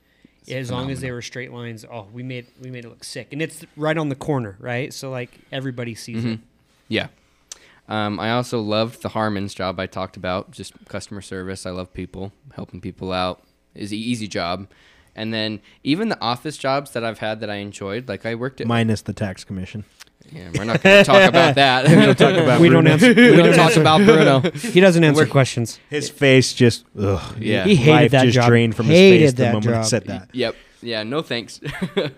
as 0.50 0.70
long 0.72 0.92
as 0.92 1.02
they 1.02 1.12
were 1.12 1.22
straight 1.22 1.52
lines. 1.52 1.84
Oh, 1.92 2.08
we 2.14 2.24
made 2.24 2.46
we 2.62 2.70
made 2.70 2.86
it 2.86 2.90
look 2.90 3.04
sick, 3.04 3.30
and 3.34 3.42
it's 3.42 3.66
right 3.76 3.98
on 3.98 4.10
the 4.10 4.16
corner, 4.16 4.56
right? 4.60 4.94
So 4.94 5.10
like 5.10 5.32
everybody 5.52 5.96
sees 5.96 6.24
it. 6.24 6.40
Yeah. 6.88 7.08
Um, 7.90 8.18
I 8.18 8.32
also 8.32 8.62
loved 8.62 9.02
the 9.02 9.10
Harmon's 9.10 9.54
job 9.54 9.78
I 9.78 9.88
talked 9.88 10.16
about, 10.16 10.52
just 10.52 10.74
customer 10.88 11.20
service. 11.22 11.66
I 11.66 11.72
love 11.72 11.94
people, 11.94 12.32
helping 12.56 12.80
people 12.80 13.12
out 13.12 13.44
is 13.76 13.92
an 13.92 13.98
easy 13.98 14.26
job. 14.28 14.68
And 15.16 15.34
then 15.34 15.62
even 15.84 16.10
the 16.10 16.20
office 16.22 16.58
jobs 16.58 16.92
that 16.92 17.04
I've 17.04 17.20
had 17.20 17.40
that 17.42 17.50
I 17.50 17.56
enjoyed, 17.56 18.08
like 18.08 18.26
I 18.26 18.36
worked 18.36 18.62
at. 18.62 18.68
minus 18.68 19.02
the 19.02 19.14
tax 19.14 19.44
commission. 19.44 19.84
yeah, 20.32 20.50
we're 20.56 20.64
not 20.64 20.82
going 20.82 20.98
to 21.00 21.04
talk 21.04 21.30
about 21.30 21.56
that. 21.64 22.18
Talk 22.18 22.34
about 22.36 22.60
We 22.62 22.70
don't 22.70 22.88
answer. 22.88 23.10
We 23.14 23.36
don't 23.36 23.54
talk 23.54 23.76
about 23.76 24.00
Bruno. 24.02 24.40
He 24.52 24.80
doesn't 24.80 25.04
answer 25.04 25.26
questions. 25.28 25.80
His 25.90 26.10
face 26.10 26.54
just 26.54 26.86
ugh. 27.00 27.38
Yeah. 27.40 27.64
He 27.66 27.76
hated 27.76 27.92
Life 27.92 28.12
that 28.12 28.24
just 28.24 28.36
job. 28.36 28.48
drained 28.48 28.76
from 28.76 28.88
Hated 28.88 29.22
his 29.22 29.32
face 29.32 29.38
the 29.38 29.44
that 29.44 29.54
moment 29.54 29.66
he 29.66 29.72
job. 29.82 29.86
said 29.86 30.06
that. 30.06 30.30
yep. 30.34 30.56
Yeah. 30.82 31.04
No 31.04 31.22
thanks. 31.22 31.60
Hard 31.96 32.14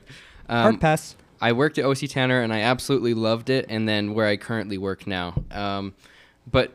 um, 0.47 0.77
pass. 0.79 1.15
I 1.41 1.51
worked 1.51 1.77
at 1.77 1.85
OC 1.85 2.07
Tanner 2.09 2.41
and 2.41 2.53
I 2.53 2.61
absolutely 2.61 3.13
loved 3.13 3.49
it. 3.49 3.65
And 3.67 3.87
then 3.89 4.13
where 4.13 4.25
I 4.27 4.37
currently 4.37 4.77
work 4.77 5.05
now. 5.05 5.43
Um, 5.51 5.93
but 6.49 6.71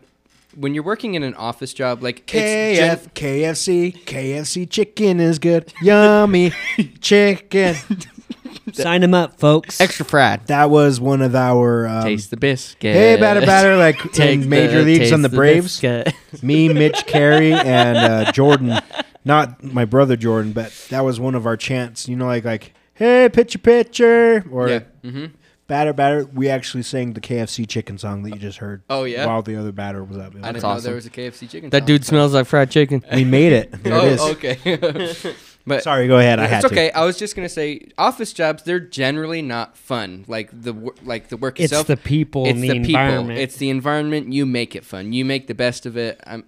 when 0.56 0.74
you're 0.74 0.82
working 0.85 1.14
in 1.14 1.22
an 1.22 1.35
office 1.35 1.72
job, 1.74 2.02
like 2.02 2.22
it's 2.35 2.78
gen- 2.78 3.10
KFC, 3.14 4.05
KFC 4.05 4.68
chicken 4.68 5.20
is 5.20 5.39
good. 5.39 5.72
Yummy 5.82 6.52
chicken. 7.01 7.77
Sign 8.72 9.01
them 9.01 9.14
up, 9.14 9.40
folks. 9.40 9.81
Extra 9.81 10.05
fried. 10.05 10.47
That 10.47 10.70
was 10.70 11.01
one 11.01 11.22
of 11.22 11.35
our 11.35 11.89
um, 11.89 12.05
taste 12.05 12.31
the 12.31 12.36
biscuit. 12.36 12.94
hey 12.94 13.16
batter 13.16 13.40
batter 13.40 13.77
like 13.77 13.97
Take 14.12 14.43
in 14.43 14.48
major 14.48 14.78
the- 14.85 14.85
leagues 14.85 15.12
on 15.12 15.20
taste 15.22 15.31
the 15.31 15.36
Braves. 15.36 15.81
biscuit. 15.81 16.14
Me, 16.43 16.68
Mitch 16.68 17.06
Carey, 17.06 17.52
and 17.52 17.97
uh, 17.98 18.32
Jordan. 18.32 18.78
Not 19.24 19.62
my 19.64 19.85
brother 19.85 20.16
Jordan, 20.16 20.52
but 20.52 20.72
that 20.90 21.01
was 21.05 21.18
one 21.18 21.35
of 21.35 21.47
our 21.47 21.56
chants. 21.56 22.09
You 22.09 22.16
know, 22.16 22.27
like 22.27 22.44
like 22.44 22.72
hey 22.94 23.28
pitcher 23.32 23.59
pitcher 23.59 24.44
or 24.51 24.68
Yeah. 24.68 24.81
Mm-hmm. 25.05 25.27
Batter 25.70 25.92
batter. 25.92 26.24
We 26.34 26.51
actually 26.51 26.82
sang 26.82 27.14
the 27.14 27.20
KFC 27.20 27.66
chicken 27.66 27.97
song 27.97 28.24
that 28.24 28.30
you 28.30 28.38
just 28.38 28.59
heard. 28.59 28.82
Oh, 28.90 29.05
yeah? 29.05 29.24
while 29.24 29.40
the 29.40 29.56
other 29.56 29.72
batter 29.72 30.05
was 30.05 30.18
up. 30.18 30.34
It 30.34 30.38
was 30.38 30.44
I 30.44 30.52
didn't 30.52 30.62
great. 30.62 30.74
know 30.74 30.80
there 30.80 30.94
was 30.97 31.06
a 31.06 31.10
KFC 31.10 31.48
chicken. 31.48 31.70
That 31.70 31.82
song. 31.82 31.86
dude 31.86 32.05
smells 32.05 32.34
like 32.34 32.47
fried 32.47 32.70
chicken. 32.70 33.02
We 33.14 33.24
made 33.24 33.52
it. 33.52 33.82
There 33.82 33.94
oh, 33.94 34.06
it 34.06 34.12
is. 34.12 34.20
okay. 34.20 35.34
but 35.66 35.82
Sorry, 35.82 36.09
go 36.09 36.18
ahead. 36.18 36.38
I 36.38 36.47
had 36.47 36.64
it's 36.64 36.68
to. 36.68 36.74
okay. 36.74 36.90
I 36.92 37.05
was 37.05 37.18
just 37.18 37.36
gonna 37.36 37.48
say, 37.48 37.88
office 37.98 38.32
jobs 38.32 38.62
they're 38.62 38.80
generally 38.80 39.42
not 39.42 39.76
fun. 39.76 40.24
Like 40.26 40.51
the 40.52 40.72
like 41.02 41.28
the 41.28 41.36
work 41.36 41.60
It's 41.60 41.66
itself. 41.66 41.88
It's 41.90 42.02
the 42.02 42.09
people 42.09 42.47
it's 42.47 42.55
and 42.55 42.62
the, 42.62 42.68
the 42.68 42.80
people. 42.80 43.01
environment. 43.01 43.38
It's 43.38 43.56
the 43.56 43.70
environment. 43.70 44.32
You 44.32 44.47
make 44.47 44.74
it 44.74 44.84
fun. 44.84 45.12
You 45.12 45.24
make 45.24 45.47
the 45.47 45.55
best 45.55 45.86
of 45.86 45.97
it. 45.97 46.20
I'm, 46.26 46.44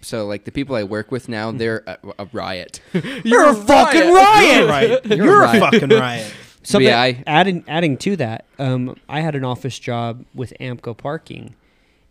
so 0.00 0.26
like 0.26 0.44
the 0.44 0.52
people 0.52 0.76
I 0.76 0.84
work 0.84 1.10
with 1.10 1.28
now, 1.28 1.50
they're 1.52 1.82
a, 1.86 1.98
a 2.20 2.28
riot. 2.32 2.80
You're 3.24 3.48
a 3.48 3.54
fucking 3.54 4.12
riot. 4.12 4.68
right. 4.68 5.06
You're 5.06 5.24
You're, 5.24 5.42
a 5.44 5.56
a 5.56 5.60
fucking 5.60 5.88
riot. 5.88 6.32
Something 6.62 6.88
yeah, 6.88 7.00
I- 7.00 7.22
adding 7.26 7.64
adding 7.66 7.96
to 7.98 8.16
that, 8.16 8.44
um, 8.58 8.96
I 9.08 9.20
had 9.20 9.34
an 9.34 9.44
office 9.44 9.78
job 9.78 10.24
with 10.34 10.52
Ampco 10.60 10.96
Parking, 10.96 11.54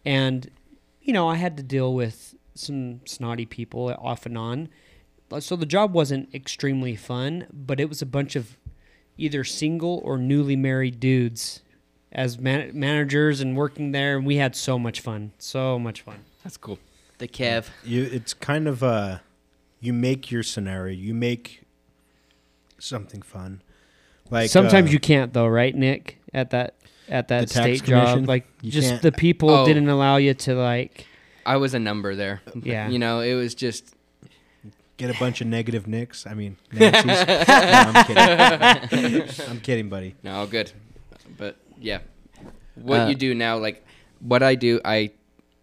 and 0.05 0.49
you 1.01 1.13
know 1.13 1.27
I 1.29 1.35
had 1.35 1.55
to 1.57 1.63
deal 1.63 1.93
with 1.93 2.35
some 2.53 3.01
snotty 3.05 3.45
people 3.45 3.95
off 3.99 4.25
and 4.25 4.37
on. 4.37 4.69
So 5.39 5.55
the 5.55 5.65
job 5.65 5.93
wasn't 5.93 6.33
extremely 6.35 6.97
fun, 6.97 7.47
but 7.53 7.79
it 7.79 7.87
was 7.87 8.01
a 8.01 8.05
bunch 8.05 8.35
of 8.35 8.57
either 9.17 9.45
single 9.45 10.01
or 10.03 10.17
newly 10.17 10.57
married 10.57 10.99
dudes 10.99 11.61
as 12.11 12.37
man- 12.37 12.71
managers 12.77 13.39
and 13.39 13.55
working 13.55 13.93
there, 13.93 14.17
and 14.17 14.25
we 14.25 14.35
had 14.35 14.53
so 14.55 14.77
much 14.77 14.99
fun, 14.99 15.31
so 15.37 15.79
much 15.79 16.01
fun. 16.01 16.19
That's 16.43 16.57
cool. 16.57 16.79
The 17.19 17.29
Kev. 17.29 17.67
You, 17.85 18.03
it's 18.11 18.33
kind 18.33 18.67
of 18.67 18.83
uh, 18.83 19.19
you 19.79 19.93
make 19.93 20.29
your 20.29 20.43
scenario. 20.43 20.93
You 20.93 21.13
make 21.13 21.61
something 22.79 23.21
fun. 23.21 23.61
Like 24.31 24.49
Sometimes 24.49 24.89
uh, 24.89 24.93
you 24.93 24.99
can't 24.99 25.33
though, 25.33 25.47
right, 25.47 25.75
Nick? 25.75 26.17
At 26.33 26.49
that 26.51 26.75
at 27.09 27.27
that 27.27 27.47
The 27.49 27.53
tax 27.53 27.79
state 27.79 27.83
job, 27.83 28.27
like 28.27 28.47
You 28.61 28.71
just 28.71 28.89
can't- 28.89 29.01
the 29.01 29.11
people 29.11 29.49
Oh. 29.49 29.65
didn't 29.65 29.89
allow 29.89 30.15
you 30.17 30.33
to 30.33 30.55
like. 30.55 31.05
I 31.45 31.57
was 31.57 31.73
a 31.73 31.79
number 31.79 32.15
there. 32.15 32.41
Yeah. 32.55 32.87
You 32.87 32.97
know, 32.99 33.19
it 33.19 33.33
was 33.33 33.53
just 33.53 33.93
Get 34.97 35.09
a 35.15 35.19
bunch 35.19 35.41
of 35.41 35.47
negative 35.47 35.87
nicks. 35.87 36.27
I 36.27 36.35
mean, 36.35 36.57
Nancy's. 36.71 37.05
no, 37.27 37.45
I'm 37.47 38.05
kidding. 38.05 39.47
I'm 39.49 39.59
kidding, 39.59 39.89
buddy. 39.89 40.13
No, 40.21 40.45
good. 40.45 40.71
But 41.37 41.57
yeah, 41.79 41.99
what 42.75 42.99
Uh, 43.01 43.07
you 43.07 43.15
do 43.15 43.33
now, 43.33 43.57
like 43.57 43.83
what 44.19 44.43
I 44.43 44.53
do, 44.53 44.79
I 44.85 45.09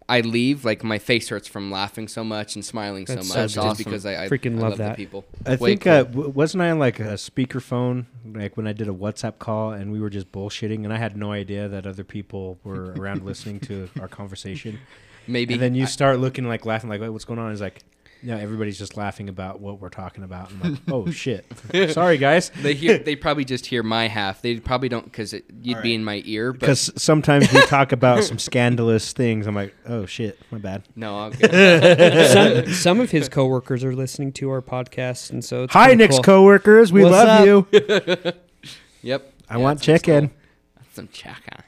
I 0.09 0.21
leave 0.21 0.65
like 0.65 0.83
my 0.83 0.97
face 0.99 1.29
hurts 1.29 1.47
from 1.47 1.69
laughing 1.71 2.07
so 2.07 2.23
much 2.23 2.55
and 2.55 2.65
smiling 2.65 3.05
so 3.05 3.15
That's 3.15 3.29
much 3.29 3.51
so 3.51 3.61
just 3.63 3.77
because 3.77 4.05
I, 4.05 4.25
I 4.25 4.27
Freaking 4.27 4.57
I 4.57 4.61
love 4.61 4.69
love 4.71 4.77
that. 4.79 4.89
the 4.97 5.05
people. 5.05 5.23
I 5.45 5.55
Way 5.55 5.69
think 5.71 5.83
cool. 5.83 5.93
uh, 5.93 6.03
w- 6.03 6.29
wasn't 6.29 6.63
I 6.63 6.71
on 6.71 6.79
like 6.79 6.99
a 6.99 7.13
speakerphone 7.13 8.05
like 8.25 8.57
when 8.57 8.67
I 8.67 8.73
did 8.73 8.87
a 8.87 8.93
WhatsApp 8.93 9.39
call 9.39 9.71
and 9.71 9.91
we 9.91 10.01
were 10.01 10.09
just 10.09 10.31
bullshitting 10.31 10.83
and 10.83 10.91
I 10.91 10.97
had 10.97 11.15
no 11.15 11.31
idea 11.31 11.67
that 11.69 11.85
other 11.85 12.03
people 12.03 12.59
were 12.63 12.93
around 12.93 13.23
listening 13.23 13.59
to 13.61 13.89
our 14.01 14.07
conversation. 14.07 14.79
maybe 15.27 15.53
And 15.53 15.61
then 15.63 15.75
you 15.75 15.83
I- 15.83 15.87
start 15.87 16.19
looking 16.19 16.47
like 16.47 16.65
laughing 16.65 16.89
like, 16.89 17.01
what's 17.01 17.25
going 17.25 17.39
on? 17.39 17.51
It's 17.51 17.61
like, 17.61 17.83
yeah, 18.21 18.37
everybody's 18.37 18.77
just 18.77 18.97
laughing 18.97 19.29
about 19.29 19.59
what 19.61 19.79
we're 19.79 19.89
talking 19.89 20.23
about. 20.23 20.51
I'm 20.51 20.71
like, 20.73 20.81
oh 20.91 21.09
shit, 21.11 21.45
sorry 21.91 22.17
guys. 22.17 22.49
they 22.61 22.73
hear 22.73 22.97
they 22.97 23.15
probably 23.15 23.45
just 23.45 23.65
hear 23.65 23.81
my 23.83 24.07
half. 24.07 24.41
They 24.41 24.59
probably 24.59 24.89
don't 24.89 25.05
because 25.05 25.33
you'd 25.61 25.81
be 25.81 25.93
in 25.95 26.03
my 26.03 26.21
ear. 26.25 26.51
But 26.51 26.59
Because 26.61 26.91
sometimes 27.01 27.51
we 27.53 27.61
talk 27.67 27.91
about 27.91 28.23
some 28.23 28.39
scandalous 28.39 29.13
things. 29.13 29.47
I'm 29.47 29.55
like, 29.55 29.73
oh 29.87 30.05
shit, 30.05 30.39
my 30.51 30.57
bad. 30.57 30.83
no, 30.95 31.17
I'll 31.17 31.29
get 31.31 32.29
some, 32.65 32.73
some 32.73 32.99
of 32.99 33.11
his 33.11 33.29
coworkers 33.29 33.83
are 33.83 33.95
listening 33.95 34.31
to 34.33 34.49
our 34.51 34.61
podcast, 34.61 35.29
and 35.31 35.43
so 35.43 35.63
it's 35.63 35.73
Hi, 35.73 35.93
Nick's 35.93 36.15
cool. 36.15 36.23
coworkers. 36.23 36.91
We 36.91 37.03
What's 37.03 37.13
love 37.13 37.27
up? 37.27 37.45
you. 37.45 37.67
yep. 39.01 39.33
I 39.49 39.55
Yeah, 39.57 39.63
want 39.63 39.81
chicken. 39.81 39.91
some 39.91 39.95
check 39.97 40.07
in. 40.07 40.29
skull. 40.29 40.37
That's 40.75 40.95
some 40.95 41.07
chaka. 41.11 41.63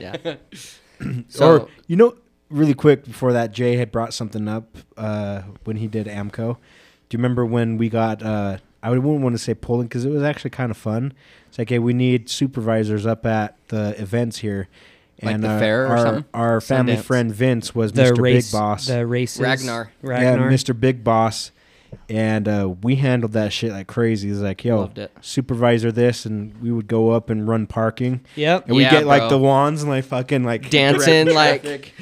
Yeah. 0.00 0.36
So 1.28 1.46
or 1.62 1.68
you 1.86 1.96
know, 1.96 2.16
really 2.50 2.74
quick 2.74 3.04
before 3.04 3.32
that, 3.32 3.52
Jay 3.52 3.76
had 3.76 3.90
brought 3.92 4.14
something 4.14 4.48
up 4.48 4.78
uh, 4.96 5.42
when 5.64 5.76
he 5.76 5.86
did 5.86 6.06
Ampco. 6.06 6.56
Do 7.08 7.16
you 7.16 7.18
remember 7.18 7.44
when 7.46 7.78
we 7.78 7.88
got? 7.88 8.22
Uh, 8.22 8.58
I 8.82 8.90
wouldn't 8.90 9.22
want 9.22 9.34
to 9.34 9.38
say 9.42 9.54
polling 9.54 9.86
because 9.88 10.04
it 10.04 10.10
was 10.10 10.22
actually 10.22 10.50
kind 10.50 10.70
of 10.70 10.76
fun. 10.76 11.12
It's 11.48 11.58
like, 11.58 11.68
hey, 11.70 11.78
we 11.78 11.92
need 11.94 12.28
supervisors 12.30 13.06
up 13.06 13.26
at 13.26 13.56
the 13.68 14.00
events 14.00 14.38
here. 14.38 14.68
Like 15.22 15.34
And 15.34 15.42
the 15.42 15.48
uh, 15.50 15.58
fair 15.58 15.84
or 15.84 15.88
our, 15.88 15.98
something? 15.98 16.24
our 16.32 16.60
family 16.60 16.96
Sundance. 16.96 17.02
friend 17.02 17.34
Vince 17.34 17.74
was 17.74 17.92
The 17.92 18.02
Mr. 18.02 18.20
race, 18.20 18.52
Big 18.52 18.58
Boss. 18.60 18.86
the 18.86 19.04
races, 19.04 19.40
Ragnar. 19.40 19.90
Ragnar. 20.00 20.48
Yeah, 20.50 20.56
Mr. 20.56 20.78
Big 20.78 21.02
Boss. 21.02 21.50
And 22.10 22.48
uh, 22.48 22.74
we 22.82 22.96
handled 22.96 23.32
that 23.32 23.52
shit 23.52 23.70
like 23.70 23.86
crazy. 23.86 24.30
It's 24.30 24.40
like, 24.40 24.64
yo, 24.64 24.80
Loved 24.80 24.98
it. 24.98 25.10
supervisor 25.20 25.92
this, 25.92 26.24
and 26.24 26.58
we 26.62 26.70
would 26.72 26.88
go 26.88 27.10
up 27.10 27.28
and 27.30 27.46
run 27.46 27.66
parking, 27.66 28.24
Yep. 28.34 28.66
and 28.68 28.76
we 28.76 28.82
Yeah, 28.82 28.90
get 28.90 29.06
like 29.06 29.28
the 29.28 29.38
wands 29.38 29.82
and 29.82 29.90
like 29.90 30.04
fucking 30.04 30.42
like 30.44 30.70
Dancing, 30.70 31.34
like- 31.34 31.62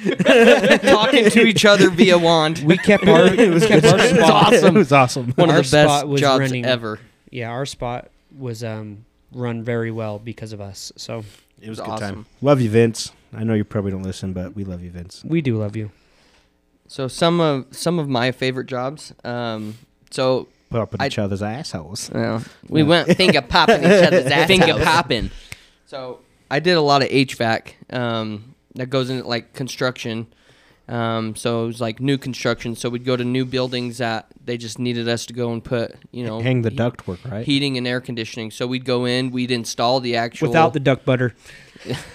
talking 0.82 1.30
to 1.30 1.40
each 1.46 1.64
other 1.64 1.90
via 1.90 2.18
wand. 2.18 2.58
We 2.64 2.76
kept 2.78 3.06
our, 3.08 3.26
it 3.26 3.50
was, 3.52 3.66
kept 3.66 3.84
it 3.84 3.92
our 3.92 3.96
was 3.98 4.10
spot. 4.10 4.30
awesome. 4.54 4.76
It 4.76 4.78
was 4.78 4.92
awesome. 4.92 5.32
One 5.32 5.50
Our 5.50 5.58
of 5.60 5.70
the 5.70 5.76
best 5.76 6.06
was 6.06 6.20
jobs 6.20 6.40
running- 6.40 6.64
ever. 6.64 6.98
Yeah, 7.30 7.50
our 7.50 7.66
spot 7.66 8.08
was 8.36 8.62
um, 8.62 9.04
run 9.32 9.62
very 9.62 9.90
well 9.90 10.18
because 10.18 10.52
of 10.52 10.60
us. 10.60 10.92
So 10.96 11.18
It 11.18 11.24
was 11.24 11.26
It 11.60 11.66
a 11.66 11.70
was 11.70 11.78
good 11.80 11.86
time. 11.86 11.94
awesome. 12.02 12.26
Love 12.42 12.60
you, 12.60 12.70
Vince. 12.70 13.12
I 13.34 13.44
know 13.44 13.54
you 13.54 13.64
probably 13.64 13.90
don't 13.90 14.02
listen, 14.04 14.32
but 14.32 14.54
we 14.54 14.64
love 14.64 14.82
you, 14.82 14.90
Vince. 14.90 15.22
we 15.26 15.40
do 15.40 15.56
love 15.58 15.74
you. 15.76 15.90
So 16.88 17.08
some 17.08 17.40
of 17.40 17.66
some 17.70 17.98
of 17.98 18.08
my 18.08 18.32
favorite 18.32 18.66
jobs. 18.66 19.12
Um, 19.24 19.76
so 20.10 20.48
Put 20.70 20.80
up 20.80 20.92
with 20.92 21.00
I- 21.00 21.06
each 21.06 21.18
other's 21.18 21.42
assholes. 21.42 22.10
well, 22.12 22.42
we 22.68 22.82
Yeah. 22.82 22.86
went 22.88 23.16
finger 23.16 23.42
popping 23.48 23.80
each 23.80 23.84
other's 24.04 24.26
ass. 24.26 24.46
Finger 24.48 24.74
popping. 24.82 25.30
So 25.86 26.20
I 26.50 26.58
did 26.60 26.72
a 26.76 26.80
lot 26.80 27.02
of 27.02 27.08
HVAC. 27.08 27.74
Um, 27.92 28.54
that 28.74 28.90
goes 28.90 29.10
into 29.10 29.26
like 29.26 29.52
construction. 29.54 30.26
Um, 30.88 31.34
so 31.34 31.64
it 31.64 31.66
was 31.66 31.80
like 31.80 31.98
new 32.00 32.16
construction. 32.18 32.76
So 32.76 32.88
we'd 32.88 33.04
go 33.04 33.16
to 33.16 33.24
new 33.24 33.44
buildings 33.44 33.98
that 33.98 34.26
they 34.44 34.56
just 34.56 34.78
needed 34.78 35.08
us 35.08 35.26
to 35.26 35.32
go 35.32 35.52
and 35.52 35.62
put, 35.64 35.96
you 36.12 36.24
know, 36.24 36.40
Hang 36.40 36.62
the 36.62 36.70
he- 36.70 36.76
ductwork, 36.76 37.28
right? 37.28 37.44
heating 37.44 37.76
and 37.76 37.88
air 37.88 38.00
conditioning. 38.00 38.52
So 38.52 38.66
we'd 38.68 38.84
go 38.84 39.04
in, 39.04 39.30
we'd 39.32 39.50
install 39.50 39.98
the 39.98 40.14
actual 40.16 40.48
Without 40.48 40.74
the 40.74 40.80
duck 40.80 41.04
butter. 41.04 41.34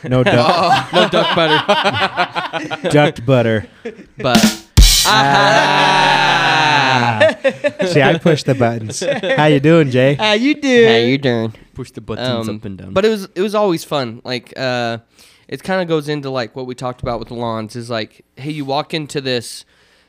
No 0.04 0.24
duct, 0.26 0.94
no 0.94 1.10
duck 1.10 1.36
butter, 1.36 2.90
duct 2.90 3.26
butter. 3.26 3.68
but 4.18 4.38
Ah. 6.04 7.36
See, 7.88 8.02
I 8.02 8.18
push 8.18 8.44
the 8.44 8.54
buttons. 8.56 9.00
How 9.38 9.46
you 9.46 9.60
doing, 9.60 9.90
Jay? 9.92 10.14
How 10.16 10.34
you 10.34 10.54
doing? 10.56 10.88
how 10.88 10.98
you 10.98 11.18
doing? 11.18 11.54
Push 11.74 11.92
the 11.92 12.02
buttons 12.02 12.48
Um, 12.50 12.58
up 12.58 12.66
and 12.66 12.78
down. 12.78 12.94
But 12.94 13.06
it 13.06 13.10
was 13.10 13.28
it 13.36 13.42
was 13.42 13.56
always 13.56 13.84
fun. 13.84 14.22
Like 14.24 14.54
uh, 14.58 15.00
it 15.48 15.64
kind 15.64 15.82
of 15.82 15.88
goes 15.88 16.08
into 16.10 16.30
like 16.30 16.56
what 16.56 16.66
we 16.68 16.76
talked 16.76 17.02
about 17.02 17.20
with 17.20 17.30
the 17.30 17.34
lawns 17.36 17.76
is 17.76 17.90
like, 17.90 18.24
hey, 18.36 18.52
you 18.52 18.66
walk 18.66 18.94
into 18.94 19.22
this. 19.22 19.66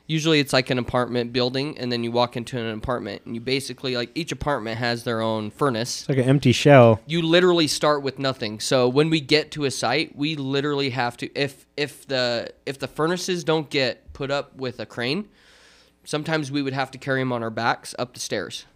Usually 0.06 0.40
it's 0.40 0.52
like 0.52 0.70
an 0.70 0.78
apartment 0.78 1.32
building, 1.32 1.78
and 1.78 1.90
then 1.90 2.04
you 2.04 2.10
walk 2.10 2.36
into 2.36 2.58
an 2.58 2.74
apartment, 2.74 3.22
and 3.24 3.34
you 3.34 3.40
basically 3.40 3.96
like 3.96 4.10
each 4.14 4.32
apartment 4.32 4.78
has 4.78 5.04
their 5.04 5.20
own 5.20 5.50
furnace. 5.50 6.00
It's 6.00 6.08
like 6.08 6.18
an 6.18 6.24
empty 6.24 6.52
shell. 6.52 7.00
You 7.06 7.22
literally 7.22 7.66
start 7.68 8.02
with 8.02 8.18
nothing. 8.18 8.60
So 8.60 8.88
when 8.88 9.10
we 9.10 9.20
get 9.20 9.50
to 9.52 9.64
a 9.64 9.70
site, 9.70 10.16
we 10.16 10.34
literally 10.36 10.90
have 10.90 11.16
to 11.18 11.30
if 11.38 11.66
if 11.76 12.06
the 12.06 12.52
if 12.66 12.78
the 12.78 12.88
furnaces 12.88 13.44
don't 13.44 13.70
get 13.70 14.12
put 14.12 14.30
up 14.30 14.56
with 14.56 14.80
a 14.80 14.86
crane, 14.86 15.28
sometimes 16.04 16.50
we 16.50 16.62
would 16.62 16.74
have 16.74 16.90
to 16.90 16.98
carry 16.98 17.20
them 17.20 17.32
on 17.32 17.42
our 17.42 17.50
backs 17.50 17.94
up 17.98 18.14
the 18.14 18.20
stairs. 18.20 18.66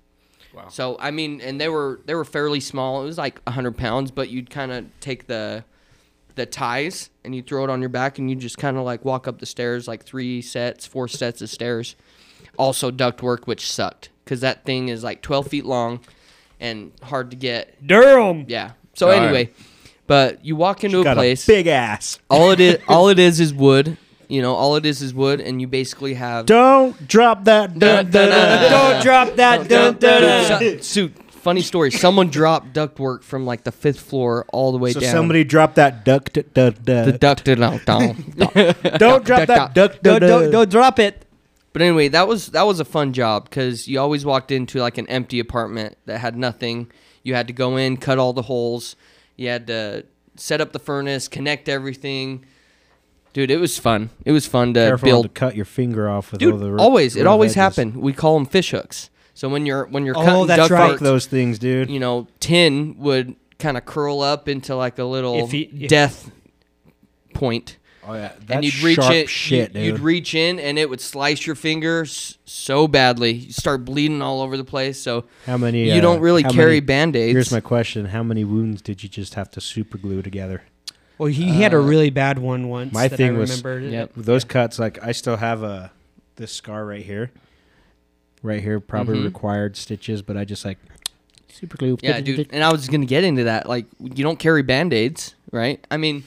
Wow. 0.54 0.68
So 0.68 0.96
I 1.00 1.10
mean, 1.10 1.40
and 1.40 1.60
they 1.60 1.68
were 1.68 2.00
they 2.06 2.14
were 2.14 2.24
fairly 2.24 2.60
small. 2.60 3.02
It 3.02 3.06
was 3.06 3.18
like 3.18 3.46
hundred 3.48 3.76
pounds, 3.76 4.10
but 4.10 4.30
you'd 4.30 4.48
kind 4.48 4.72
of 4.72 4.86
take 5.00 5.26
the 5.26 5.64
the 6.36 6.46
ties 6.46 7.10
and 7.24 7.34
you 7.34 7.42
throw 7.42 7.64
it 7.64 7.70
on 7.70 7.80
your 7.80 7.88
back, 7.88 8.18
and 8.18 8.30
you 8.30 8.36
just 8.36 8.58
kind 8.58 8.76
of 8.76 8.84
like 8.84 9.04
walk 9.04 9.26
up 9.26 9.38
the 9.40 9.46
stairs, 9.46 9.88
like 9.88 10.04
three 10.04 10.40
sets, 10.40 10.86
four 10.86 11.08
sets 11.08 11.42
of 11.42 11.50
stairs. 11.50 11.96
Also 12.56 12.90
ductwork, 12.90 13.46
which 13.46 13.70
sucked 13.70 14.10
because 14.24 14.40
that 14.40 14.64
thing 14.64 14.88
is 14.88 15.02
like 15.04 15.20
twelve 15.22 15.48
feet 15.48 15.64
long 15.66 16.00
and 16.60 16.92
hard 17.02 17.30
to 17.30 17.36
get. 17.36 17.86
Durham. 17.86 18.44
Yeah. 18.48 18.72
So 18.94 19.08
Darn. 19.08 19.24
anyway, 19.24 19.50
but 20.06 20.44
you 20.44 20.56
walk 20.56 20.84
into 20.84 21.00
a 21.00 21.04
Got 21.04 21.16
place. 21.16 21.44
a 21.44 21.52
big 21.52 21.66
ass. 21.66 22.18
all 22.30 22.50
it 22.50 22.60
is, 22.60 22.78
all 22.88 23.08
it 23.08 23.18
is, 23.18 23.40
is 23.40 23.52
wood. 23.52 23.98
You 24.28 24.42
know, 24.42 24.54
all 24.54 24.74
it 24.76 24.84
is 24.86 25.02
is 25.02 25.14
wood, 25.14 25.40
and 25.40 25.60
you 25.60 25.68
basically 25.68 26.14
have. 26.14 26.46
Don't 26.46 27.06
drop 27.06 27.44
that. 27.44 27.78
Dun, 27.78 28.10
dun, 28.10 28.30
dun, 28.30 28.70
Don't 28.70 29.02
drop 29.02 29.36
that. 29.36 29.68
Dun, 29.68 29.98
dun, 29.98 30.58
dun. 30.60 30.82
So, 30.82 31.10
funny 31.46 31.62
story. 31.62 31.90
Someone 31.90 32.28
dropped 32.28 32.72
ductwork 32.74 33.22
from 33.22 33.46
like 33.46 33.62
the 33.64 33.72
fifth 33.72 34.00
floor 34.00 34.44
all 34.52 34.72
the 34.72 34.78
way 34.78 34.92
So 34.92 35.00
down. 35.00 35.12
somebody 35.12 35.44
dropped 35.44 35.76
that 35.76 36.04
duck. 36.04 36.32
d- 36.32 36.42
d- 36.42 36.70
d- 36.70 36.74
the 36.84 37.16
duct 37.18 37.44
did 37.44 37.58
not 37.58 37.84
down. 37.86 38.34
Don't 38.98 39.24
drop 39.24 39.46
that 39.46 39.74
duck. 39.74 40.00
Don't, 40.02 40.20
don't, 40.20 40.50
don't 40.50 40.70
drop 40.70 40.98
it. 40.98 41.24
But 41.72 41.82
anyway, 41.82 42.08
that 42.08 42.26
was 42.26 42.48
that 42.48 42.62
was 42.66 42.80
a 42.80 42.84
fun 42.84 43.12
job 43.12 43.44
because 43.44 43.86
you 43.86 44.00
always 44.00 44.24
walked 44.24 44.50
into 44.50 44.80
like 44.80 44.98
an 44.98 45.06
empty 45.08 45.38
apartment 45.40 45.96
that 46.06 46.18
had 46.18 46.36
nothing. 46.36 46.90
You 47.22 47.34
had 47.34 47.46
to 47.48 47.52
go 47.52 47.76
in, 47.76 47.96
cut 47.98 48.18
all 48.18 48.32
the 48.32 48.42
holes. 48.42 48.96
You 49.36 49.48
had 49.48 49.66
to 49.66 50.04
set 50.36 50.60
up 50.60 50.72
the 50.72 50.78
furnace, 50.78 51.28
connect 51.28 51.68
everything. 51.68 52.44
Dude, 53.34 53.50
it 53.50 53.58
was 53.58 53.78
fun. 53.78 54.08
It 54.24 54.32
was 54.32 54.46
fun 54.46 54.72
to 54.74 54.80
Careful 54.80 55.06
not 55.08 55.12
build. 55.12 55.24
to 55.26 55.28
cut 55.28 55.54
your 55.56 55.66
finger 55.66 56.08
off 56.08 56.32
with 56.32 56.42
all 56.42 56.50
Dude, 56.52 56.60
the. 56.60 56.70
r- 56.72 56.78
always 56.80 57.14
it 57.16 57.26
always 57.26 57.50
edges. 57.52 57.56
happened. 57.76 57.96
We 57.98 58.14
call 58.14 58.34
them 58.38 58.46
fish 58.46 58.70
hooks. 58.70 59.10
So 59.36 59.48
when 59.50 59.66
you're 59.66 59.84
when 59.86 60.04
you're 60.06 60.16
Oh, 60.18 60.24
cutting 60.24 60.46
that's 60.48 60.62
duck 60.62 60.70
right. 60.70 60.90
Fuck 60.92 61.00
those 61.00 61.26
things, 61.26 61.58
dude. 61.58 61.90
you 61.90 62.00
know, 62.00 62.26
tin 62.40 62.96
would 62.98 63.36
kind 63.58 63.76
of 63.76 63.84
curl 63.84 64.20
up 64.22 64.48
into 64.48 64.74
like 64.74 64.98
a 64.98 65.04
little 65.04 65.44
If 65.44 65.52
he- 65.52 65.70
if- 65.80 65.88
death 65.90 66.30
point, 67.34 67.76
Oh 68.08 68.14
yeah, 68.14 68.32
and 68.48 68.64
you'd 68.64 68.80
reach 68.82 68.96
sharp 68.96 69.12
it. 69.12 69.28
Shit, 69.28 69.74
you, 69.74 69.92
would 69.92 69.96
dude. 69.98 70.00
reach 70.04 70.34
in, 70.34 70.58
and 70.60 70.78
it 70.78 70.88
would 70.88 71.00
slice 71.00 71.44
your 71.46 71.56
fingers 71.56 72.38
so 72.44 72.86
badly, 72.88 73.32
you 73.32 73.52
start 73.52 73.84
bleeding 73.84 74.22
all 74.22 74.40
over 74.42 74.56
the 74.56 74.64
place. 74.64 74.98
So 74.98 75.24
how 75.44 75.56
many? 75.58 75.84
you 75.90 75.98
uh, 75.98 76.00
don't 76.00 76.20
really 76.20 76.42
how 76.42 76.50
carry 76.50 76.76
many- 76.76 76.80
band 76.80 77.16
aids. 77.16 77.32
Here's 77.34 77.52
my 77.52 77.60
question: 77.60 78.06
How 78.06 78.22
many 78.22 78.44
wounds 78.44 78.80
did 78.80 79.02
you 79.02 79.08
just 79.08 79.34
have 79.34 79.50
to 79.52 79.60
super 79.60 79.98
glue 79.98 80.22
together? 80.22 80.62
Well, 81.18 81.28
he, 81.28 81.44
he 81.50 81.62
had 81.62 81.72
a 81.74 81.78
Uh, 81.78 81.82
really 81.82 82.10
bad 82.10 82.38
one 82.38 82.68
once. 82.68 82.92
my 82.92 83.08
that 83.08 83.16
thing 83.16 83.34
I 83.36 83.38
was- 83.38 83.62
remember. 83.62 83.86
Yep. 83.88 84.12
Those 84.16 84.44
cuts, 84.44 84.78
like 84.78 84.98
I 85.02 85.12
still 85.12 85.36
have 85.36 85.62
a 85.62 85.90
this 86.36 86.52
scar 86.52 86.84
right 86.86 87.04
here. 87.04 87.32
Right 88.46 88.62
here, 88.62 88.78
probably 88.80 89.18
Mhm. 89.18 89.24
required 89.24 89.76
stitches, 89.76 90.22
but 90.22 90.36
I 90.36 90.44
just 90.44 90.64
like 90.64 90.78
super 91.52 91.76
glue. 91.76 91.98
Yeah, 92.02 92.20
dude. 92.20 92.48
And 92.52 92.62
I 92.62 92.70
was 92.70 92.86
gonna 92.88 93.06
get 93.06 93.24
into 93.24 93.44
that. 93.44 93.68
Like, 93.68 93.86
you 94.00 94.22
don't 94.22 94.38
carry 94.38 94.62
band 94.62 94.92
aids, 94.92 95.34
right? 95.50 95.84
I 95.90 95.96
mean, 95.96 96.22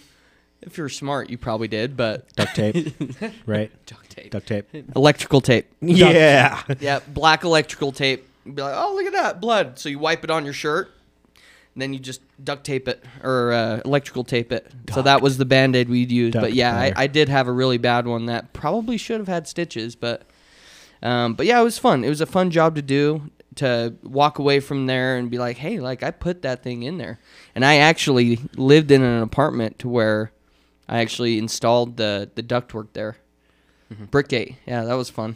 if 0.62 0.78
you're 0.78 0.90
smart, 0.90 1.30
you 1.30 1.38
probably 1.38 1.68
did, 1.70 1.96
but 1.96 2.32
Duct 2.36 2.56
tape, 2.56 2.94
right? 3.46 3.72
duct 3.86 4.10
tape, 4.10 4.32
Duct 4.32 4.48
tape. 4.48 4.66
electrical 4.96 5.40
tape. 5.40 5.68
Yeah. 5.82 6.62
Yeah, 6.82 7.00
black 7.08 7.44
electrical 7.46 7.92
tape. 7.94 8.28
You'd 8.46 8.56
be 8.56 8.62
like, 8.64 8.74
oh, 8.76 8.94
look 8.96 9.06
at 9.06 9.14
that 9.14 9.40
blood. 9.40 9.80
So 9.80 9.88
you 9.88 10.00
wipe 10.00 10.24
it 10.26 10.30
on 10.32 10.44
your 10.44 10.54
shirt, 10.54 10.92
and 11.76 11.82
then 11.82 11.94
you 11.94 12.00
just 12.00 12.20
duct 12.44 12.66
tape 12.66 12.88
it 12.90 13.04
or 13.24 13.54
uh, 13.54 13.82
electrical 13.86 14.24
tape 14.26 14.52
it. 14.52 14.70
So 14.94 15.02
that 15.04 15.22
was 15.22 15.38
the 15.38 15.46
band 15.46 15.76
aid 15.76 15.88
we'd 15.88 16.12
use. 16.12 16.34
But 16.34 16.54
yeah, 16.54 16.76
I. 16.76 16.92
I 16.96 17.08
did 17.08 17.30
have 17.30 17.48
a 17.48 17.52
really 17.54 17.78
bad 17.78 18.08
one 18.08 18.26
that 18.26 18.52
probably 18.52 18.98
should 18.98 19.20
have 19.20 19.28
had 19.30 19.48
stitches. 19.48 19.96
But 19.96 20.24
um, 21.02 21.34
but 21.34 21.46
yeah, 21.46 21.60
it 21.60 21.64
was 21.64 21.78
fun. 21.78 22.04
It 22.04 22.10
was 22.10 22.22
a 22.22 22.26
fun 22.26 22.52
job 22.52 22.76
to 22.76 22.82
do. 22.82 23.30
To 23.56 23.96
walk 24.04 24.40
away 24.40 24.62
from 24.62 24.86
there 24.86 25.18
and 25.18 25.30
be 25.30 25.38
like, 25.38 25.58
hey, 25.58 25.80
like 25.80 26.02
I 26.02 26.12
put 26.12 26.44
that 26.44 26.64
thing 26.64 26.84
in 26.84 26.98
there, 26.98 27.20
and 27.56 27.66
I 27.66 27.78
actually 27.78 28.40
lived 28.56 28.90
in 28.90 29.02
an 29.02 29.22
apartment 29.22 29.80
to 29.80 29.90
where 29.90 30.32
I 30.88 31.00
actually 31.00 31.38
installed 31.38 31.98
the 31.98 32.30
the 32.36 32.44
ductwork 32.44 32.94
there. 32.94 33.18
Brickgate, 33.92 34.56
yeah, 34.66 34.86
that 34.86 34.94
was 34.94 35.10
fun. 35.10 35.36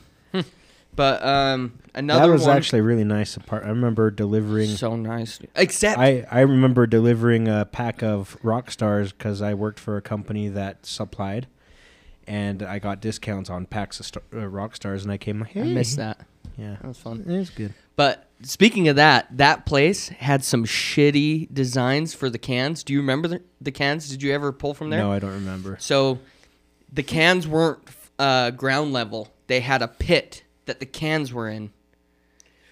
But 0.96 1.26
um, 1.26 1.80
another 1.96 2.28
that 2.28 2.32
was 2.34 2.46
one, 2.46 2.56
actually 2.56 2.80
a 2.80 2.84
really 2.84 3.04
nice. 3.04 3.36
Apart. 3.36 3.64
I 3.66 3.70
remember 3.70 4.12
delivering. 4.12 4.70
so 4.70 4.96
nice. 4.96 5.40
Except 5.56 5.98
I, 6.00 6.26
I 6.30 6.42
remember 6.42 6.86
delivering 6.86 7.48
a 7.48 7.66
pack 7.66 8.04
of 8.04 8.38
rock 8.44 8.70
stars 8.72 9.12
because 9.12 9.42
I 9.42 9.54
worked 9.54 9.80
for 9.80 9.98
a 9.98 10.02
company 10.02 10.50
that 10.50 10.86
supplied, 10.86 11.48
and 12.28 12.62
I 12.64 12.80
got 12.80 13.00
discounts 13.02 13.50
on 13.50 13.66
packs 13.66 14.00
of 14.00 14.06
star, 14.06 14.24
uh, 14.34 14.48
rock 14.48 14.76
stars, 14.76 15.04
and 15.04 15.12
I 15.12 15.18
came 15.18 15.40
like, 15.40 15.52
hey, 15.52 15.62
I 15.62 15.66
missed 15.66 15.98
that. 15.98 16.20
Yeah, 16.56 16.76
That 16.82 16.88
was 16.88 17.00
fun. 17.00 17.26
it 17.28 17.36
was 17.36 17.50
good. 17.50 17.74
But 17.96 18.28
speaking 18.44 18.88
of 18.88 18.96
that, 18.98 19.28
that 19.38 19.66
place 19.66 20.10
had 20.10 20.44
some 20.44 20.66
shitty 20.66 21.52
designs 21.52 22.14
for 22.14 22.30
the 22.30 22.38
cans. 22.38 22.84
Do 22.84 22.94
you 22.94 23.00
remember 23.00 23.28
the, 23.28 23.42
the 23.60 23.72
cans? 23.72 24.08
Did 24.08 24.22
you 24.22 24.32
ever 24.34 24.52
pull 24.52 24.76
from 24.76 24.92
there? 24.92 25.00
No, 25.00 25.12
I 25.12 25.18
don't 25.18 25.32
remember. 25.34 25.78
So 25.80 26.20
the 26.92 27.02
cans 27.02 27.48
weren't 27.48 27.80
uh, 28.20 28.52
ground 28.52 28.94
level. 28.94 29.34
They 29.48 29.62
had 29.62 29.82
a 29.82 29.88
pit 29.88 30.44
that 30.66 30.80
the 30.80 30.86
cans 30.86 31.34
were 31.34 31.50
in. 31.50 31.72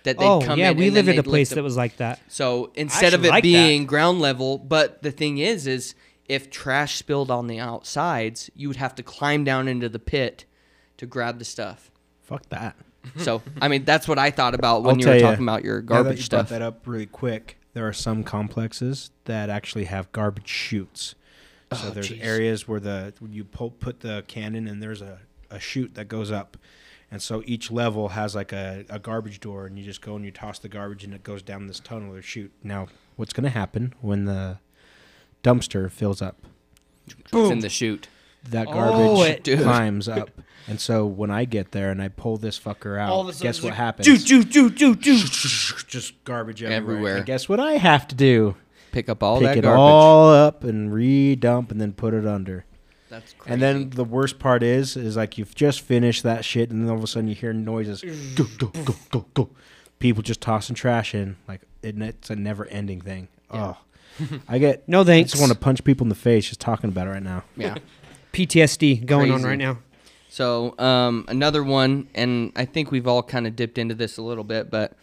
That 0.03 0.19
they'd 0.19 0.25
Oh 0.25 0.41
come 0.41 0.59
yeah, 0.59 0.69
in 0.71 0.77
we 0.77 0.87
and 0.87 0.95
then 0.95 1.05
lived 1.07 1.17
at 1.17 1.19
a 1.19 1.21
they'd 1.23 1.29
place 1.29 1.49
that 1.49 1.63
was 1.63 1.75
like 1.77 1.97
that. 1.97 2.19
So 2.27 2.71
instead 2.75 3.15
of 3.15 3.21
actually 3.21 3.27
it 3.29 3.31
like 3.31 3.43
being 3.43 3.85
ground 3.87 4.19
level, 4.21 4.59
but 4.59 5.01
the 5.01 5.11
thing 5.11 5.39
is, 5.39 5.65
is 5.65 5.95
if 6.31 6.49
trash 6.49 6.95
spilled 6.95 7.29
on 7.29 7.47
the 7.47 7.59
outsides, 7.59 8.49
you 8.55 8.67
would 8.67 8.77
have 8.77 8.95
to 8.95 9.03
climb 9.03 9.43
down 9.43 9.67
into 9.67 9.89
the 9.89 9.99
pit 9.99 10.45
to 10.97 11.05
grab 11.05 11.39
the 11.39 11.45
stuff. 11.45 11.91
Fuck 12.21 12.47
that. 12.49 12.75
So 13.17 13.41
I 13.59 13.67
mean, 13.67 13.83
that's 13.83 14.07
what 14.07 14.17
I 14.19 14.31
thought 14.31 14.53
about 14.55 14.83
when 14.83 14.95
I'll 14.95 15.01
you 15.01 15.07
were 15.07 15.15
ya, 15.15 15.29
talking 15.29 15.43
about 15.43 15.63
your 15.63 15.81
Now 15.81 15.87
that 15.87 16.03
garbage 16.03 16.17
you 16.19 16.23
stuff. 16.23 16.49
brought 16.49 16.59
that 16.59 16.65
up 16.65 16.87
really 16.87 17.05
quick. 17.07 17.57
There 17.73 17.87
are 17.87 17.93
some 17.93 18.23
complexes 18.23 19.11
that 19.25 19.49
actually 19.49 19.85
have 19.85 20.11
garbage 20.11 20.47
chutes. 20.47 21.15
So 21.73 21.87
Oh, 21.87 21.89
there's 21.91 22.09
jeez. 22.09 22.23
areas 22.23 22.67
where 22.67 22.79
the 22.79 23.13
you 23.29 23.43
pull, 23.43 23.71
put 23.71 24.01
the 24.01 24.23
cannon 24.27 24.67
and 24.67 24.83
there's 24.83 25.01
a, 25.01 25.19
a 25.49 25.59
chute 25.59 25.95
that 25.95 26.07
goes 26.09 26.29
up, 26.31 26.57
and 27.09 27.21
so 27.21 27.41
each 27.45 27.71
level 27.71 28.09
has 28.09 28.35
like 28.35 28.51
a, 28.53 28.85
a 28.89 28.99
garbage 28.99 29.39
door, 29.39 29.65
and 29.67 29.77
you 29.79 29.83
just 29.85 30.01
go 30.01 30.15
and 30.15 30.23
you 30.25 30.31
toss 30.31 30.59
the 30.59 30.69
garbage, 30.69 31.03
and 31.03 31.13
it 31.13 31.23
goes 31.23 31.41
down 31.41 31.67
this 31.67 31.79
tunnel 31.79 32.13
or 32.13 32.21
chute. 32.21 32.51
Now, 32.63 32.87
what's 33.15 33.33
going 33.33 33.45
to 33.45 33.49
happen 33.57 33.93
when 34.01 34.25
the 34.25 34.59
dumpster 35.43 35.89
fills 35.91 36.21
up? 36.21 36.37
It's 37.07 37.31
in 37.51 37.59
the 37.59 37.69
chute. 37.69 38.07
That 38.49 38.67
Oh, 38.67 38.73
garbage 38.73 39.29
it- 39.29 39.43
Dude. 39.43 39.59
climbs 39.61 40.07
up, 40.07 40.31
and 40.67 40.79
so 40.81 41.05
when 41.05 41.29
I 41.29 41.45
get 41.45 41.71
there 41.73 41.91
and 41.91 42.01
I 42.01 42.07
pull 42.07 42.37
this 42.37 42.59
fucker 42.59 42.99
out, 42.99 43.11
All 43.11 43.21
of 43.21 43.27
a 43.29 43.33
sudden 43.33 43.43
guess 43.47 43.57
it's 43.57 43.63
what 43.63 43.69
like, 43.71 43.77
happens? 43.77 44.05
Doo 44.07 44.17
doo 44.17 44.43
doo 44.43 44.69
doo 44.71 44.95
doo. 44.95 45.17
just 45.87 46.23
garbage 46.23 46.63
everywhere. 46.63 46.77
Everywhere. 46.95 47.17
And 47.17 47.25
guess 47.25 47.47
what 47.47 47.59
I 47.59 47.73
have 47.73 48.07
to 48.07 48.15
do? 48.15 48.55
Pick 48.91 49.07
up 49.09 49.21
all 49.21 49.35
that 49.39 49.41
garbage. 49.41 49.55
Pick 49.57 49.63
that 49.63 49.67
it 49.67 49.71
garbage. 49.71 49.79
all 49.79 50.29
up 50.33 50.63
and 50.63 50.91
re-dump 50.93 51.71
and 51.71 51.79
then 51.79 51.93
put 51.93 52.13
it 52.15 52.25
under. 52.25 52.65
That's 53.09 53.33
crazy. 53.33 53.53
And 53.53 53.61
then 53.61 53.89
the 53.91 54.03
worst 54.05 54.39
part 54.39 54.63
is, 54.63 54.97
is 54.97 55.15
like 55.17 55.37
you've 55.37 55.53
just 55.53 55.81
finished 55.81 56.23
that 56.23 56.43
shit, 56.43 56.71
and 56.71 56.81
then 56.83 56.89
all 56.89 56.97
of 56.97 57.03
a 57.03 57.07
sudden 57.07 57.27
you 57.29 57.35
hear 57.35 57.53
noises. 57.53 58.01
Go 58.35 58.45
go 58.57 58.67
go 58.67 58.95
go 59.11 59.25
go. 59.33 59.49
People 60.01 60.21
just 60.23 60.41
tossing 60.41 60.75
trash 60.75 61.15
in, 61.15 61.37
like 61.47 61.61
it, 61.81 61.99
it's 62.01 62.29
a 62.29 62.35
never-ending 62.35 63.01
thing. 63.01 63.27
Oh, 63.49 63.77
I 64.49 64.57
get. 64.57 64.83
No 64.87 65.01
I 65.01 65.03
thanks. 65.05 65.31
just 65.31 65.41
want 65.41 65.53
to 65.53 65.57
punch 65.57 65.83
people 65.83 66.03
in 66.05 66.09
the 66.09 66.15
face 66.15 66.47
just 66.49 66.59
talking 66.59 66.89
about 66.89 67.07
it 67.07 67.11
right 67.11 67.23
now. 67.23 67.43
yeah. 67.55 67.75
PTSD 68.33 69.05
going 69.05 69.31
on 69.31 69.43
right 69.43 69.57
now. 69.57 69.77
So 70.29 70.77
um, 70.79 71.25
another 71.27 71.63
one, 71.63 72.07
and 72.15 72.51
I 72.55 72.63
think 72.65 72.89
we've 72.91 73.07
all 73.07 73.21
kind 73.23 73.45
of 73.45 73.55
dipped 73.57 73.77
into 73.77 73.93
this 73.95 74.17
a 74.17 74.21
little 74.21 74.45
bit, 74.45 74.71
but 74.71 74.93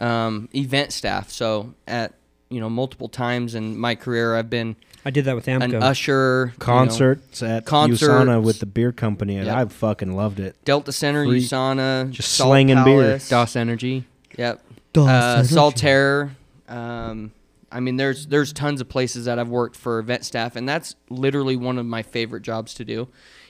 um, 0.00 0.48
event 0.54 0.92
staff. 0.92 1.30
So 1.30 1.74
at 1.86 2.14
you 2.48 2.58
know 2.60 2.70
multiple 2.70 3.08
times 3.08 3.54
in 3.54 3.76
my 3.78 3.94
career, 3.94 4.34
I've 4.36 4.48
been 4.48 4.76
I 5.04 5.10
did 5.10 5.26
that 5.26 5.34
with 5.34 5.44
Ampco. 5.46 5.62
an 5.64 5.70
Ampco. 5.72 5.82
usher, 5.82 6.44
you 6.46 6.52
know, 6.52 6.64
Concerts 6.64 7.42
at 7.42 7.66
Concerts. 7.66 8.02
USANA 8.02 8.42
with 8.42 8.60
the 8.60 8.66
beer 8.66 8.92
company, 8.92 9.36
and 9.36 9.46
Yep. 9.46 9.56
I 9.56 9.64
fucking 9.66 10.16
loved 10.16 10.40
it. 10.40 10.56
Delta 10.64 10.90
Center, 10.92 11.26
Free- 11.26 11.42
USANA, 11.44 12.10
just 12.10 12.32
Salt 12.32 12.48
slinging 12.48 12.82
beer. 12.84 13.02
Palace. 13.02 13.28
DOS 13.28 13.56
Energy. 13.56 14.06
Yep. 14.40 14.62
Uh. 14.96 15.42
Saltair. 15.42 16.30
Um, 16.66 17.32
I 17.70 17.80
mean, 17.80 17.96
there's 17.96 18.26
there's 18.26 18.52
tons 18.52 18.80
of 18.80 18.88
places 18.88 19.26
that 19.26 19.38
I've 19.38 19.48
worked 19.50 19.76
for 19.76 19.98
event 19.98 20.24
staff, 20.24 20.56
and 20.56 20.68
that's 20.68 20.96
literally 21.10 21.56
one 21.56 21.78
of 21.78 21.84
my 21.86 22.02
favorite 22.02 22.42
jobs 22.42 22.74
to 22.74 22.84
do. 22.84 23.06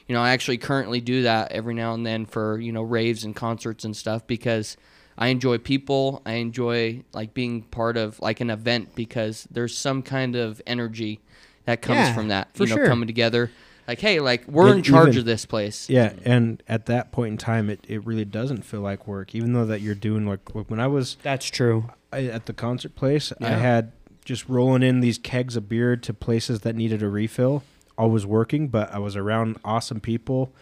You 0.08 0.14
know, 0.14 0.20
I 0.20 0.30
actually 0.30 0.58
currently 0.58 1.00
do 1.00 1.22
that 1.22 1.52
every 1.52 1.74
now 1.74 1.94
and 1.94 2.04
then 2.04 2.26
for 2.26 2.58
you 2.58 2.72
know 2.72 2.82
raves 2.82 3.24
and 3.24 3.34
concerts 3.34 3.84
and 3.84 3.96
stuff 3.96 4.26
because 4.26 4.76
I 5.16 5.28
enjoy 5.28 5.58
people. 5.58 6.22
I 6.26 6.34
enjoy 6.34 7.04
like 7.12 7.34
being 7.34 7.62
part 7.62 7.96
of 7.96 8.18
like 8.20 8.40
an 8.40 8.50
event 8.50 8.94
because 8.94 9.46
there's 9.50 9.76
some 9.76 10.02
kind 10.02 10.34
of 10.34 10.60
energy 10.66 11.20
that 11.66 11.82
comes 11.82 11.98
Yeah, 11.98 12.14
from 12.14 12.28
that. 12.28 12.54
for 12.56 12.64
you 12.64 12.70
know, 12.70 12.76
sure. 12.76 12.86
coming 12.88 13.06
together. 13.06 13.50
Like, 13.90 13.98
hey, 14.00 14.20
like 14.20 14.46
we're 14.46 14.68
And 14.68 14.76
in 14.78 14.82
charge 14.84 15.08
even- 15.08 15.18
of 15.18 15.24
this 15.24 15.44
place. 15.46 15.90
Yeah, 15.90 16.12
and 16.24 16.62
at 16.68 16.86
that 16.86 17.10
point 17.10 17.32
in 17.32 17.38
time, 17.38 17.68
it, 17.68 17.80
it 17.88 18.06
really 18.06 18.24
doesn't 18.24 18.62
feel 18.64 18.82
like 18.82 19.08
work, 19.08 19.34
even 19.34 19.52
though 19.52 19.66
that 19.66 19.80
you're 19.80 19.96
doing 19.96 20.26
like 20.26 20.54
like, 20.54 20.70
when 20.70 20.78
I 20.78 20.86
was 20.86 21.16
That's 21.24 21.46
true. 21.46 21.90
I, 22.12 22.26
at 22.26 22.46
the 22.46 22.52
concert 22.52 22.94
place, 22.94 23.32
I 23.40 23.48
had 23.50 23.90
just 24.24 24.48
rolling 24.48 24.84
in 24.84 25.00
these 25.00 25.18
kegs 25.18 25.56
of 25.56 25.68
beer 25.68 25.96
to 25.96 26.14
places 26.14 26.60
that 26.60 26.76
needed 26.76 27.02
a 27.02 27.08
refill. 27.08 27.64
I 27.98 28.04
was 28.06 28.24
working, 28.24 28.68
but 28.68 28.94
I 28.94 28.98
was 29.00 29.16
around 29.16 29.58
awesome 29.64 29.98
people. 29.98 30.52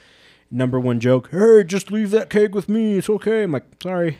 Number 0.50 0.80
one 0.80 0.98
joke: 0.98 1.28
Hey, 1.30 1.64
just 1.64 1.92
leave 1.92 2.10
that 2.12 2.30
keg 2.30 2.54
with 2.54 2.66
me. 2.70 2.96
It's 2.96 3.10
okay. 3.10 3.42
I'm 3.42 3.52
like, 3.52 3.66
sorry, 3.82 4.16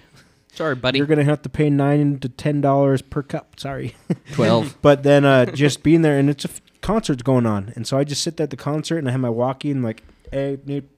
Sorry, 0.52 0.74
buddy. 0.74 0.98
you're 0.98 1.06
gonna 1.06 1.24
have 1.24 1.40
to 1.42 1.48
pay 1.48 1.70
nine 1.70 2.18
to 2.18 2.28
ten 2.28 2.60
dollars 2.60 3.00
per 3.00 3.22
cup. 3.22 3.58
Sorry. 3.58 3.94
Twelve. 4.32 4.76
But 4.82 5.02
then 5.02 5.24
uh, 5.24 5.46
just 5.46 5.82
being 5.82 6.02
there, 6.02 6.18
and 6.18 6.28
it's 6.28 6.44
a 6.44 6.50
f- 6.50 6.60
concert's 6.80 7.22
going 7.22 7.46
on, 7.46 7.72
and 7.76 7.86
so 7.86 7.98
I 7.98 8.04
just 8.04 8.22
sit 8.22 8.36
there 8.36 8.44
at 8.44 8.50
the 8.50 8.56
concert, 8.56 8.98
and 8.98 9.08
I 9.08 9.12
have 9.12 9.20
my 9.20 9.30
walkie, 9.30 9.70
and 9.70 9.82
like, 9.82 10.02
hey, 10.32 10.58
need 10.64 10.88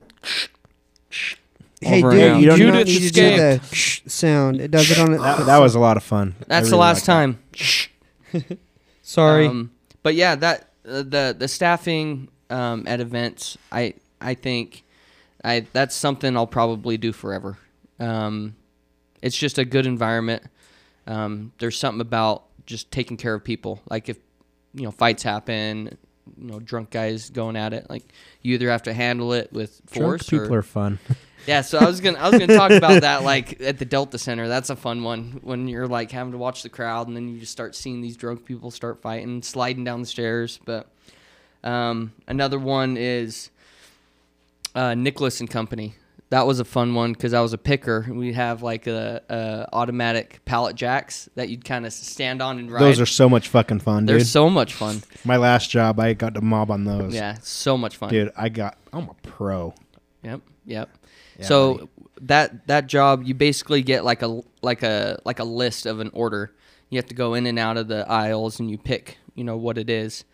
Hey, 1.81 2.03
dude, 2.03 2.13
and 2.13 2.41
you 2.43 2.47
don't 2.47 2.59
Judith 2.59 2.87
need 2.87 3.01
to 3.01 3.11
do 3.11 3.23
escaped. 3.23 3.71
the 3.71 3.75
shh 3.75 4.03
sound. 4.07 4.61
It 4.61 4.71
does 4.71 4.91
it 4.91 4.99
on 4.99 5.15
it. 5.15 5.19
that, 5.19 5.47
that 5.47 5.59
was 5.59 5.75
a 5.75 5.79
lot 5.81 5.97
of 5.97 6.03
fun. 6.03 6.35
I 6.43 6.45
That's 6.47 6.69
the 6.69 6.77
last 6.77 7.07
time. 7.07 7.39
Sorry. 9.03 9.47
Um, 9.47 9.71
but 10.03 10.15
yeah, 10.15 10.35
that 10.35 10.69
uh, 10.87 11.03
the 11.03 11.35
the 11.39 11.49
staffing 11.49 12.29
um, 12.51 12.85
at 12.87 13.01
events, 13.01 13.57
I 13.73 13.95
I 14.21 14.35
think 14.35 14.85
I 15.43 15.67
that's 15.73 15.97
something 15.97 16.37
I'll 16.37 16.47
probably 16.47 16.99
do 16.99 17.13
forever. 17.13 17.57
Um, 17.99 18.57
it's 19.23 19.37
just 19.37 19.57
a 19.57 19.65
good 19.65 19.87
environment. 19.87 20.43
Um, 21.07 21.53
there's 21.61 21.79
something 21.79 22.03
about 22.03 22.45
just 22.67 22.91
taking 22.91 23.17
care 23.17 23.35
of 23.35 23.43
people. 23.43 23.81
Like 23.89 24.11
if 24.11 24.19
you 24.75 24.83
know 24.83 24.91
fights 24.91 25.23
happen, 25.23 25.97
you 26.37 26.47
know 26.47 26.61
drunk 26.61 26.91
guys 26.91 27.31
going 27.31 27.57
at 27.57 27.73
it. 27.73 27.89
Like 27.89 28.05
you 28.43 28.55
either 28.55 28.71
have 28.71 28.85
to 28.85 28.93
handle 28.93 29.33
it 29.33 29.53
with 29.53 29.81
force 29.87 30.27
Drunk 30.27 30.43
people 30.43 30.55
or 30.55 30.59
are 30.59 30.63
fun. 30.63 30.99
yeah, 31.47 31.63
so 31.63 31.79
I 31.79 31.87
was 31.87 32.01
gonna 32.01 32.19
I 32.19 32.29
was 32.29 32.39
gonna 32.39 32.57
talk 32.57 32.71
about 32.71 33.03
that 33.03 33.23
like 33.25 33.61
at 33.61 33.79
the 33.79 33.85
Delta 33.85 34.19
Center. 34.19 34.49
That's 34.49 34.71
a 34.71 34.77
fun 34.77 35.03
one 35.03 35.41
when 35.43 35.69
you're 35.69 35.89
like 35.89 36.11
having 36.11 36.33
to 36.33 36.39
watch 36.39 36.63
the 36.63 36.69
crowd 36.69 37.09
and 37.09 37.17
then 37.17 37.29
you 37.29 37.41
just 37.41 37.53
start 37.53 37.75
seeing 37.75 38.01
these 38.01 38.17
drunk 38.17 38.45
people 38.45 38.71
start 38.71 39.01
fighting, 39.03 39.43
sliding 39.43 39.85
down 39.85 40.01
the 40.01 40.07
stairs. 40.07 40.61
But 40.65 40.89
um, 41.65 42.13
another 42.27 42.59
one 42.59 42.97
is 42.97 43.51
uh, 44.75 44.95
Nicholas 44.95 45.41
and 45.41 45.51
Company. 45.51 45.95
That 46.31 46.47
was 46.47 46.61
a 46.61 46.65
fun 46.65 46.95
one 46.95 47.13
because 47.13 47.35
I 47.35 47.41
was 47.41 47.53
a 47.53 47.59
picker. 47.59 48.07
We 48.09 48.33
have 48.35 48.63
like 48.63 48.87
a, 48.87 49.21
a 49.29 49.75
automatic 49.75 50.45
pallet 50.45 50.77
jacks 50.77 51.29
that 51.35 51.49
you'd 51.49 51.65
kind 51.65 51.85
of 51.85 51.93
stand 51.93 52.41
on 52.41 52.59
and 52.61 52.71
ride. 52.71 52.83
Those 52.83 53.01
are 53.01 53.07
so 53.07 53.29
much 53.29 53.49
fucking 53.49 53.81
fun, 53.81 54.05
dude. 54.05 54.09
They're 54.11 54.19
dude. 54.19 54.29
so 54.29 54.49
much 54.49 54.75
fun. 54.75 55.03
My 55.25 55.37
last 55.37 55.71
job, 55.71 55.99
I 55.99 56.13
got 56.13 56.35
to 56.35 56.41
mob 56.41 56.71
on 56.71 56.85
those. 56.85 57.13
Yeah, 57.13 57.37
so 57.43 57.77
much 57.77 57.97
fun. 57.97 58.11
dude, 58.11 58.31
I 58.37 58.49
got. 58.49 58.79
I'm 58.93 59.09
a 59.09 59.15
pro. 59.23 59.75
Yep, 60.23 60.41
yep. 60.67 60.89
Yeah, 61.39 61.47
so 61.47 61.75
buddy. 61.75 61.89
that 62.23 62.67
that 62.69 62.87
job, 62.87 63.25
you 63.25 63.35
basically 63.35 63.83
get 63.83 64.05
like 64.05 64.23
a 64.23 64.41
like 64.63 64.85
a 64.85 65.19
like 65.25 65.41
a 65.41 65.45
list 65.45 65.85
of 65.85 65.99
an 65.99 66.11
order. 66.13 66.55
You 66.91 66.99
have 66.99 67.07
to 67.07 67.15
go 67.15 67.35
in 67.35 67.47
and 67.47 67.59
out 67.59 67.77
of 67.77 67.89
the 67.89 68.09
aisles, 68.09 68.61
and 68.61 68.71
you 68.71 68.79
pick, 68.79 69.19
you 69.35 69.43
know, 69.43 69.57
what 69.57 69.79
it 69.79 69.91
is, 69.91 70.25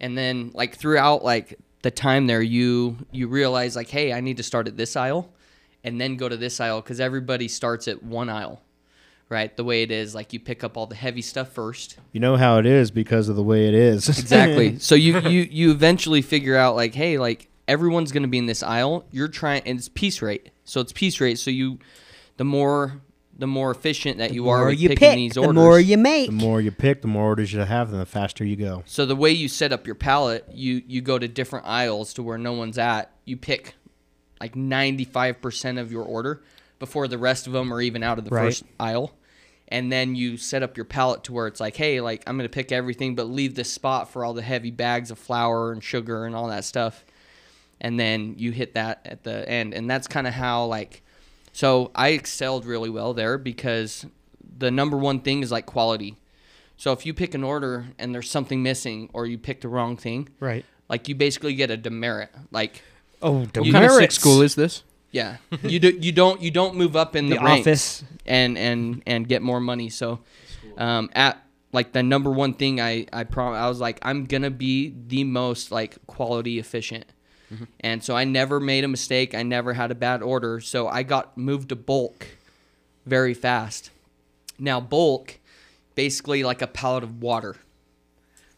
and 0.00 0.18
then 0.18 0.50
like 0.54 0.76
throughout 0.76 1.22
like 1.22 1.56
the 1.82 1.90
time 1.90 2.26
there, 2.26 2.42
you 2.42 2.96
you 3.12 3.28
realize 3.28 3.76
like, 3.76 3.88
hey, 3.88 4.12
I 4.12 4.20
need 4.20 4.36
to 4.38 4.42
start 4.42 4.68
at 4.68 4.76
this 4.76 4.96
aisle, 4.96 5.32
and 5.84 6.00
then 6.00 6.16
go 6.16 6.28
to 6.28 6.36
this 6.36 6.60
aisle 6.60 6.80
because 6.80 7.00
everybody 7.00 7.48
starts 7.48 7.88
at 7.88 8.02
one 8.02 8.28
aisle, 8.28 8.62
right? 9.28 9.56
The 9.56 9.64
way 9.64 9.82
it 9.82 9.90
is, 9.90 10.14
like 10.14 10.32
you 10.32 10.40
pick 10.40 10.64
up 10.64 10.76
all 10.76 10.86
the 10.86 10.94
heavy 10.94 11.22
stuff 11.22 11.52
first, 11.52 11.98
You 12.12 12.20
know 12.20 12.36
how 12.36 12.58
it 12.58 12.66
is 12.66 12.90
because 12.90 13.28
of 13.28 13.36
the 13.36 13.42
way 13.42 13.68
it 13.68 13.74
is. 13.74 14.08
exactly. 14.18 14.78
so 14.78 14.94
you 14.94 15.20
you 15.28 15.42
you 15.42 15.70
eventually 15.70 16.22
figure 16.22 16.56
out 16.56 16.76
like, 16.76 16.94
hey, 16.94 17.18
like 17.18 17.48
everyone's 17.68 18.12
gonna 18.12 18.28
be 18.28 18.38
in 18.38 18.46
this 18.46 18.62
aisle. 18.62 19.04
You're 19.10 19.28
trying, 19.28 19.62
and 19.66 19.78
it's 19.78 19.88
piece 19.88 20.22
rate. 20.22 20.50
So 20.64 20.80
it's 20.80 20.92
piece 20.92 21.20
rate. 21.20 21.38
So 21.38 21.50
you, 21.50 21.78
the 22.36 22.44
more 22.44 23.00
the 23.38 23.46
more 23.46 23.70
efficient 23.70 24.18
that 24.18 24.32
you 24.32 24.48
are 24.48 24.58
more 24.58 24.66
with 24.68 24.80
you 24.80 24.88
picking 24.88 25.08
pick, 25.08 25.16
these 25.16 25.32
the 25.34 25.52
more 25.52 25.78
you 25.78 25.98
make. 25.98 26.26
the 26.28 26.32
more 26.32 26.60
you 26.60 26.70
pick, 26.70 27.02
the 27.02 27.08
more 27.08 27.24
orders 27.24 27.52
you 27.52 27.60
have, 27.60 27.90
and 27.92 28.00
the 28.00 28.06
faster 28.06 28.44
you 28.44 28.56
go. 28.56 28.82
so 28.86 29.04
the 29.04 29.16
way 29.16 29.30
you 29.30 29.46
set 29.48 29.72
up 29.72 29.86
your 29.86 29.94
pallet, 29.94 30.44
you 30.52 30.82
you 30.86 31.00
go 31.02 31.18
to 31.18 31.28
different 31.28 31.66
aisles 31.66 32.14
to 32.14 32.22
where 32.22 32.38
no 32.38 32.52
one's 32.52 32.78
at. 32.78 33.10
You 33.24 33.36
pick 33.36 33.74
like 34.40 34.54
95% 34.54 35.80
of 35.80 35.90
your 35.90 36.04
order 36.04 36.42
before 36.78 37.08
the 37.08 37.18
rest 37.18 37.46
of 37.46 37.52
them 37.52 37.72
are 37.72 37.80
even 37.80 38.02
out 38.02 38.18
of 38.18 38.24
the 38.24 38.30
Right. 38.30 38.44
first 38.46 38.64
aisle. 38.78 39.12
And 39.68 39.90
then 39.90 40.14
you 40.14 40.36
set 40.36 40.62
up 40.62 40.76
your 40.76 40.84
pallet 40.84 41.24
to 41.24 41.32
where 41.32 41.46
it's 41.48 41.58
like, 41.58 41.74
hey, 41.76 42.00
like 42.00 42.22
I'm 42.26 42.36
gonna 42.36 42.48
pick 42.48 42.70
everything, 42.70 43.14
but 43.14 43.24
leave 43.24 43.54
this 43.54 43.72
spot 43.72 44.10
for 44.12 44.24
all 44.24 44.32
the 44.34 44.42
heavy 44.42 44.70
bags 44.70 45.10
of 45.10 45.18
flour 45.18 45.72
and 45.72 45.82
sugar 45.82 46.24
and 46.24 46.36
all 46.36 46.48
that 46.48 46.64
stuff. 46.64 47.04
And 47.80 47.98
then 47.98 48.34
you 48.38 48.52
hit 48.52 48.74
that 48.74 49.00
at 49.04 49.24
the 49.24 49.46
end, 49.48 49.74
and 49.74 49.90
that's 49.90 50.06
kind 50.06 50.26
of 50.26 50.32
how 50.34 50.66
like 50.66 51.02
So 51.56 51.90
I 51.94 52.08
excelled 52.10 52.66
really 52.66 52.90
well 52.90 53.14
there 53.14 53.38
because 53.38 54.04
the 54.58 54.70
number 54.70 54.98
one 54.98 55.20
thing 55.20 55.42
is 55.42 55.50
like 55.50 55.64
quality. 55.64 56.16
So 56.76 56.92
if 56.92 57.06
you 57.06 57.14
pick 57.14 57.32
an 57.32 57.42
order 57.42 57.86
and 57.98 58.14
there's 58.14 58.28
something 58.30 58.62
missing 58.62 59.08
or 59.14 59.24
you 59.24 59.38
pick 59.38 59.62
the 59.62 59.68
wrong 59.68 59.96
thing, 59.96 60.28
Right. 60.38 60.66
like 60.90 61.08
you 61.08 61.14
basically 61.14 61.54
get 61.54 61.70
a 61.70 61.76
demerit. 61.78 62.28
Like 62.50 62.82
Oh, 63.22 63.38
What 63.38 63.54
kind 63.54 63.84
of 63.86 63.92
sick 63.92 64.12
school 64.12 64.42
is 64.42 64.54
this? 64.54 64.82
yeah, 65.12 65.38
you 65.62 65.80
do 65.80 65.88
you 65.98 66.12
don't 66.12 66.42
you 66.42 66.50
don't 66.50 66.74
move 66.76 66.94
up 66.94 67.16
in 67.16 67.30
the, 67.30 67.36
the 67.36 67.42
office? 67.42 68.04
and 68.26 68.58
and 68.58 69.02
and 69.06 69.26
get 69.26 69.40
more 69.40 69.58
money. 69.60 69.88
So 69.88 70.18
um, 70.76 71.08
at 71.14 71.42
like 71.72 71.92
the 71.92 72.02
number 72.02 72.30
one 72.30 72.52
thing 72.52 72.82
I 72.82 73.06
I 73.14 73.24
prom 73.24 73.54
I 73.54 73.66
was 73.66 73.80
like 73.80 73.98
I'm 74.02 74.26
gonna 74.26 74.50
be 74.50 74.92
the 75.08 75.24
most 75.24 75.72
like 75.72 75.96
quality 76.06 76.58
efficient. 76.58 77.06
Mm-hmm. 77.52 77.64
And 77.80 78.02
so 78.02 78.16
I 78.16 78.24
never 78.24 78.60
made 78.60 78.84
a 78.84 78.88
mistake. 78.88 79.34
I 79.34 79.42
never 79.42 79.72
had 79.72 79.90
a 79.90 79.94
bad 79.94 80.22
order. 80.22 80.60
So 80.60 80.88
I 80.88 81.02
got 81.02 81.36
moved 81.38 81.68
to 81.70 81.76
bulk 81.76 82.26
very 83.04 83.34
fast. 83.34 83.90
Now 84.58 84.80
bulk, 84.80 85.38
basically 85.94 86.42
like 86.42 86.62
a 86.62 86.66
pallet 86.66 87.04
of 87.04 87.22
water, 87.22 87.56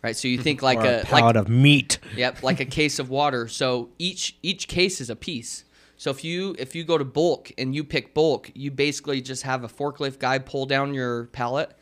right? 0.02 0.16
So 0.16 0.28
you 0.28 0.36
mm-hmm. 0.36 0.44
think 0.44 0.62
like 0.62 0.78
a, 0.78 1.02
a 1.02 1.04
pallet 1.04 1.24
like 1.24 1.36
of 1.36 1.48
meat. 1.48 1.98
Yep, 2.16 2.42
like 2.42 2.60
a 2.60 2.64
case 2.78 2.98
of 2.98 3.10
water. 3.10 3.48
So 3.48 3.90
each 3.98 4.36
each 4.42 4.68
case 4.68 5.00
is 5.00 5.10
a 5.10 5.16
piece. 5.16 5.64
So 5.96 6.10
if 6.10 6.24
you 6.24 6.54
if 6.58 6.74
you 6.74 6.84
go 6.84 6.96
to 6.96 7.04
bulk 7.04 7.52
and 7.58 7.74
you 7.74 7.84
pick 7.84 8.14
bulk, 8.14 8.50
you 8.54 8.70
basically 8.70 9.20
just 9.20 9.42
have 9.42 9.64
a 9.64 9.68
forklift 9.68 10.18
guy 10.18 10.38
pull 10.38 10.64
down 10.64 10.94
your 10.94 11.24
pallet 11.26 11.72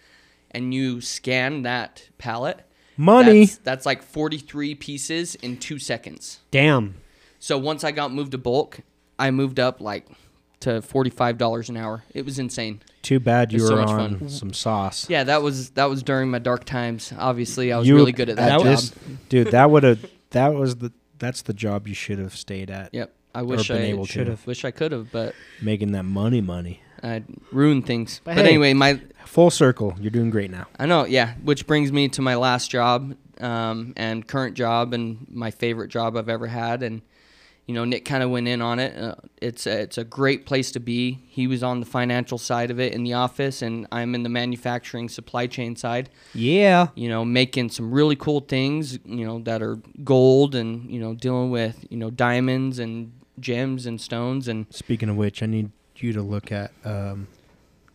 and 0.50 0.72
you 0.72 1.00
scan 1.00 1.62
that 1.62 2.08
pallet. 2.18 2.62
Money. 2.96 3.46
That's, 3.46 3.58
that's 3.58 3.86
like 3.86 4.02
43 4.02 4.74
pieces 4.74 5.34
in 5.36 5.56
2 5.58 5.78
seconds. 5.78 6.40
Damn. 6.50 6.94
So 7.38 7.58
once 7.58 7.84
I 7.84 7.90
got 7.92 8.12
moved 8.12 8.32
to 8.32 8.38
bulk, 8.38 8.80
I 9.18 9.30
moved 9.30 9.60
up 9.60 9.80
like 9.80 10.06
to 10.60 10.80
$45 10.80 11.68
an 11.68 11.76
hour. 11.76 12.02
It 12.14 12.24
was 12.24 12.38
insane. 12.38 12.80
Too 13.02 13.20
bad 13.20 13.52
you 13.52 13.62
were 13.62 13.68
so 13.68 13.78
on 13.78 14.18
fun. 14.18 14.28
some 14.28 14.52
sauce. 14.52 15.08
Yeah, 15.08 15.24
that 15.24 15.42
was 15.42 15.70
that 15.70 15.84
was 15.90 16.02
during 16.02 16.30
my 16.30 16.38
dark 16.38 16.64
times. 16.64 17.12
Obviously, 17.16 17.72
I 17.72 17.78
was 17.78 17.86
You- 17.86 17.94
really 17.96 18.12
good 18.12 18.28
at 18.30 18.36
that, 18.36 18.48
that 18.48 18.58
job. 18.58 18.66
was- 18.66 18.92
dude. 19.28 19.48
That 19.48 19.70
would 19.70 19.82
have. 19.84 20.04
That 20.30 20.54
was 20.54 20.76
the. 20.76 20.92
That's 21.18 21.42
the 21.42 21.54
job 21.54 21.86
you 21.88 21.94
should 21.94 22.18
have 22.18 22.34
stayed 22.36 22.70
at. 22.70 22.92
Yep. 22.92 23.12
I 23.34 23.42
wish 23.42 23.70
I. 23.70 24.02
Should've. 24.04 24.46
Wish 24.46 24.64
I 24.64 24.70
could 24.70 24.92
have, 24.92 25.12
but 25.12 25.34
Making 25.62 25.92
that 25.92 26.02
money, 26.04 26.40
money. 26.40 26.80
I 27.02 27.22
ruined 27.52 27.86
things. 27.86 28.20
But 28.24 28.36
But, 28.36 28.44
hey. 28.44 28.50
anyway, 28.50 28.74
my 28.74 29.00
Full 29.26 29.50
circle. 29.50 29.94
You're 30.00 30.10
doing 30.12 30.30
great 30.30 30.50
now. 30.50 30.66
I 30.78 30.86
know, 30.86 31.04
yeah. 31.04 31.34
Which 31.42 31.66
brings 31.66 31.90
me 31.92 32.08
to 32.10 32.22
my 32.22 32.36
last 32.36 32.70
job 32.70 33.16
um, 33.40 33.92
and 33.96 34.26
current 34.26 34.54
job 34.54 34.94
and 34.94 35.26
my 35.28 35.50
favorite 35.50 35.88
job 35.88 36.16
I've 36.16 36.28
ever 36.28 36.46
had. 36.46 36.82
And 36.82 37.02
you 37.66 37.74
know, 37.74 37.84
Nick 37.84 38.04
kind 38.04 38.22
of 38.22 38.30
went 38.30 38.46
in 38.46 38.62
on 38.62 38.78
it. 38.78 38.96
Uh, 38.96 39.16
it's 39.42 39.66
a, 39.66 39.80
it's 39.80 39.98
a 39.98 40.04
great 40.04 40.46
place 40.46 40.70
to 40.70 40.80
be. 40.80 41.24
He 41.28 41.48
was 41.48 41.64
on 41.64 41.80
the 41.80 41.86
financial 41.86 42.38
side 42.38 42.70
of 42.70 42.78
it 42.78 42.92
in 42.92 43.02
the 43.02 43.14
office, 43.14 43.60
and 43.60 43.88
I'm 43.90 44.14
in 44.14 44.22
the 44.22 44.28
manufacturing 44.28 45.08
supply 45.08 45.48
chain 45.48 45.74
side. 45.74 46.08
Yeah. 46.32 46.88
You 46.94 47.08
know, 47.08 47.24
making 47.24 47.70
some 47.70 47.90
really 47.90 48.14
cool 48.14 48.40
things. 48.40 49.00
You 49.04 49.26
know, 49.26 49.40
that 49.40 49.62
are 49.62 49.80
gold 50.04 50.54
and 50.54 50.88
you 50.88 51.00
know 51.00 51.14
dealing 51.14 51.50
with 51.50 51.84
you 51.90 51.96
know 51.96 52.10
diamonds 52.10 52.78
and 52.78 53.12
gems 53.40 53.84
and 53.84 54.00
stones 54.00 54.48
and 54.48 54.66
Speaking 54.70 55.08
of 55.08 55.16
which, 55.16 55.42
I 55.42 55.46
need 55.46 55.72
you 56.02 56.12
to 56.12 56.22
look 56.22 56.50
at 56.52 56.72
um, 56.84 57.28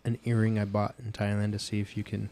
an 0.05 0.17
earring 0.25 0.57
I 0.59 0.65
bought 0.65 0.95
in 1.03 1.11
Thailand 1.11 1.51
to 1.53 1.59
see 1.59 1.79
if 1.79 1.95
you 1.97 2.03
can 2.03 2.29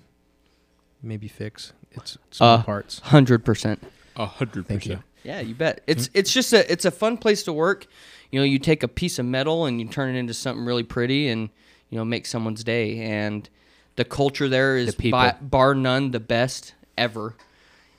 maybe 1.02 1.28
fix 1.28 1.74
its 1.92 2.18
small 2.32 2.56
Uh, 2.60 2.64
parts. 2.64 3.00
hundred 3.00 3.46
percent. 3.46 3.82
A 4.16 4.26
hundred 4.26 4.68
Thank 4.68 4.86
you. 4.86 5.00
Yeah, 5.24 5.40
you 5.42 5.54
bet. 5.56 5.82
It's 5.88 6.10
it's 6.14 6.32
just 6.32 6.54
a 6.54 6.70
it's 6.72 6.86
a 6.86 6.92
fun 6.92 7.18
place 7.18 7.44
to 7.44 7.54
work. 7.54 7.88
You 8.32 8.40
know, 8.40 8.46
you 8.46 8.60
take 8.60 8.84
a 8.84 8.88
piece 8.88 9.20
of 9.20 9.26
metal 9.26 9.66
and 9.66 9.80
you 9.82 9.88
turn 9.88 10.16
it 10.16 10.18
into 10.20 10.34
something 10.34 10.64
really 10.66 10.84
pretty 10.84 11.28
and 11.30 11.50
you 11.90 11.98
know 11.98 12.06
make 12.06 12.26
someone's 12.26 12.64
day. 12.64 13.00
And 13.02 13.50
the 13.96 14.06
culture 14.06 14.48
there 14.48 14.78
is 14.78 14.88
The 14.96 15.02
people. 15.02 15.20
by, 15.20 15.36
bar 15.42 15.76
none 15.76 16.12
the 16.12 16.20
best 16.20 16.74
ever. 16.98 17.36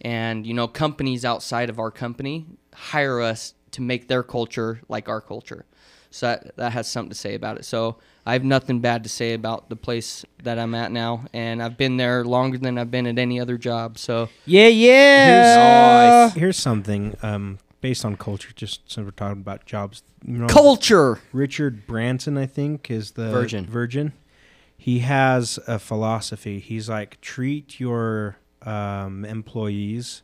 And 0.00 0.46
you 0.46 0.54
know, 0.54 0.66
companies 0.66 1.24
outside 1.24 1.68
of 1.68 1.78
our 1.78 1.90
company 1.90 2.46
hire 2.74 3.20
us 3.20 3.54
to 3.72 3.82
make 3.82 4.08
their 4.08 4.22
culture 4.22 4.80
like 4.88 5.08
our 5.08 5.20
culture. 5.20 5.64
So 6.10 6.26
that, 6.26 6.56
that 6.56 6.72
has 6.72 6.88
something 6.88 7.10
to 7.10 7.16
say 7.16 7.34
about 7.34 7.58
it. 7.58 7.64
So 7.64 7.96
I 8.26 8.32
have 8.32 8.44
nothing 8.44 8.80
bad 8.80 9.04
to 9.04 9.08
say 9.08 9.32
about 9.32 9.68
the 9.68 9.76
place 9.76 10.24
that 10.42 10.58
I'm 10.58 10.74
at 10.74 10.92
now, 10.92 11.26
and 11.32 11.62
I've 11.62 11.76
been 11.76 11.96
there 11.96 12.24
longer 12.24 12.58
than 12.58 12.78
I've 12.78 12.90
been 12.90 13.06
at 13.06 13.18
any 13.18 13.40
other 13.40 13.56
job. 13.56 13.96
So 13.98 14.28
Yeah, 14.44 14.68
yeah. 14.68 16.24
Here's, 16.28 16.34
here's 16.34 16.56
something 16.56 17.16
um, 17.22 17.58
based 17.80 18.04
on 18.04 18.16
culture. 18.16 18.50
Just 18.54 18.90
since 18.90 19.04
we're 19.04 19.12
talking 19.12 19.40
about 19.40 19.66
jobs, 19.66 20.02
you 20.26 20.38
know, 20.38 20.48
culture. 20.48 21.20
Richard 21.32 21.86
Branson, 21.86 22.36
I 22.36 22.46
think, 22.46 22.90
is 22.90 23.12
the 23.12 23.30
Virgin. 23.30 23.66
Virgin. 23.66 24.12
He 24.76 25.00
has 25.00 25.58
a 25.66 25.78
philosophy. 25.78 26.58
He's 26.58 26.88
like 26.88 27.20
treat 27.20 27.78
your 27.78 28.36
um, 28.62 29.24
employees 29.24 30.22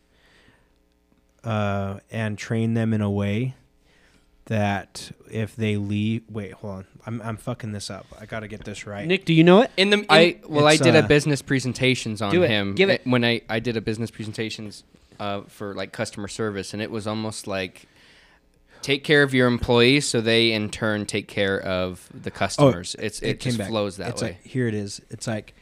uh, 1.44 2.00
and 2.10 2.36
train 2.36 2.74
them 2.74 2.92
in 2.92 3.00
a 3.00 3.10
way 3.10 3.54
that 4.47 5.10
if 5.31 5.55
they 5.56 5.77
leave, 5.77 6.23
wait, 6.31 6.52
hold 6.52 6.73
on, 6.78 6.86
I'm 7.05 7.20
I'm 7.23 7.36
fucking 7.36 7.73
this 7.73 7.90
up. 7.90 8.06
I 8.20 8.27
got 8.27 8.40
to 8.40 8.48
get 8.48 8.64
this 8.64 8.86
right. 8.86 9.06
Nick, 9.06 9.24
do 9.24 9.35
you 9.35 9.44
know 9.44 9.62
it? 9.62 9.70
In 9.77 9.90
the 9.90 9.98
in, 9.98 10.06
I 10.09 10.39
well, 10.48 10.66
I 10.66 10.77
did 10.77 10.94
uh, 10.97 11.01
a 11.01 11.02
business 11.02 11.43
presentations 11.43 12.23
on 12.23 12.32
Do 12.32 12.43
it. 12.43 12.48
him. 12.51 12.74
Give 12.74 12.89
it. 12.90 13.02
when 13.05 13.24
I 13.24 13.43
I 13.48 13.59
did 13.60 13.77
a 13.77 13.81
business 13.81 14.10
presentations 14.10 14.85
uh, 15.18 15.43
for 15.48 15.74
like 15.74 15.93
customer 15.93 16.28
service, 16.28 16.73
and 16.73 16.81
it 16.82 16.90
was 16.90 17.06
almost 17.06 17.47
like 17.47 17.86
take 18.82 19.02
care 19.02 19.23
of 19.24 19.35
your 19.35 19.48
employees, 19.48 20.06
so 20.09 20.20
they 20.20 20.52
in 20.52 20.70
turn 20.70 21.06
take 21.06 21.27
care 21.27 21.60
of 21.60 22.09
the 22.14 22.31
customers. 22.31 22.94
it's 22.98 23.20
it, 23.20 23.40
came 23.40 23.51
just 23.51 23.59
back. 23.59 23.68
flows 23.68 23.97
that 23.97 24.10
It's 24.10 24.23
way. 24.23 24.28
like- 24.28 24.43
here 24.44 24.68
it 24.68 24.74
is. 24.74 25.01
It's 25.10 25.27
like 25.27 25.55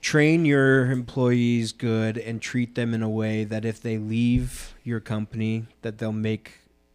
train 0.00 0.44
your 0.44 0.90
employees 0.92 1.72
good 1.72 2.16
and 2.16 2.40
treat 2.40 2.76
them 2.76 2.94
in 2.94 3.02
a 3.02 3.08
way 3.08 3.42
that 3.44 3.64
if 3.64 3.80
they 3.82 3.98
leave 3.98 4.74
your 4.84 5.00
company, 5.00 5.66
that 5.82 5.98
they'll 5.98 6.12
make, 6.12 6.52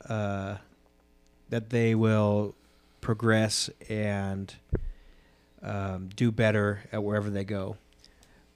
uh, 0.09 0.57
that 1.49 1.69
they 1.69 1.95
will 1.95 2.55
progress 3.01 3.69
and 3.89 4.55
um, 5.61 6.09
do 6.15 6.31
better 6.31 6.81
at 6.91 7.03
wherever 7.03 7.29
they 7.29 7.43
go. 7.43 7.77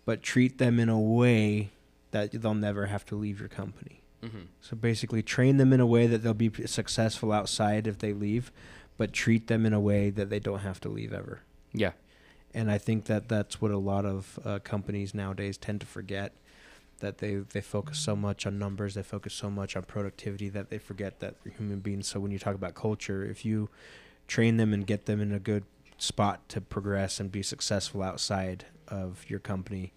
But 0.06 0.24
treat 0.24 0.58
them 0.58 0.80
in 0.80 0.90
a 0.90 1.00
way 1.00 1.72
that 2.12 2.32
they'll 2.32 2.54
never 2.54 2.86
have 2.88 3.06
to 3.08 3.16
leave 3.16 3.40
your 3.40 3.50
company. 3.50 4.02
Mhm. 4.24 4.48
So 4.62 4.76
basically, 4.76 5.22
train 5.22 5.58
them 5.58 5.74
in 5.74 5.80
a 5.80 5.86
way 5.86 6.08
that 6.08 6.20
they'll 6.24 6.34
be 6.34 6.52
successful 6.66 7.32
outside 7.32 7.86
if 7.88 8.00
they 8.00 8.14
leave, 8.14 8.52
but 8.98 9.14
treat 9.14 9.48
them 9.48 9.66
in 9.66 9.74
a 9.74 9.80
way 9.80 10.10
that 10.10 10.30
they 10.30 10.40
don't 10.40 10.60
have 10.62 10.80
to 10.82 10.90
leave 10.90 11.14
ever. 11.14 11.42
Yeah, 11.74 11.92
And 12.54 12.72
I 12.72 12.78
think 12.80 13.06
that 13.06 13.28
that's 13.28 13.62
what 13.62 13.70
a 13.72 13.78
lot 13.78 14.06
of 14.06 14.40
uh, 14.44 14.60
companies 14.64 15.14
nowadays 15.14 15.58
tend 15.58 15.82
to 15.82 15.86
forget. 15.86 16.34
That 17.00 17.20
they, 17.20 17.36
they 17.36 17.62
focus 17.62 18.00
so 18.00 18.16
much 18.16 18.46
on 18.46 18.58
numbers, 18.58 18.96
they 18.96 19.04
focus 19.04 19.34
so 19.34 19.50
much 19.50 19.76
on 19.76 19.84
productivity 19.84 20.50
that 20.50 20.70
they 20.70 20.78
forget 20.78 21.20
that 21.20 21.36
they're 21.44 21.54
human 21.54 21.80
beings. 21.80 22.08
So 22.08 22.20
when 22.20 22.32
you 22.32 22.40
talk 22.40 22.56
about 22.56 22.74
culture, 22.74 23.24
if 23.24 23.46
you 23.46 23.70
train 24.28 24.58
them 24.58 24.74
and 24.74 24.86
get 24.86 25.06
them 25.06 25.22
in 25.22 25.32
a 25.32 25.40
good 25.40 25.64
spot 25.98 26.48
to 26.50 26.62
progress 26.62 27.20
and 27.20 27.32
be 27.32 27.44
successful 27.44 28.02
outside 28.02 28.66
of 28.88 29.26
your 29.30 29.40
company, 29.40 29.94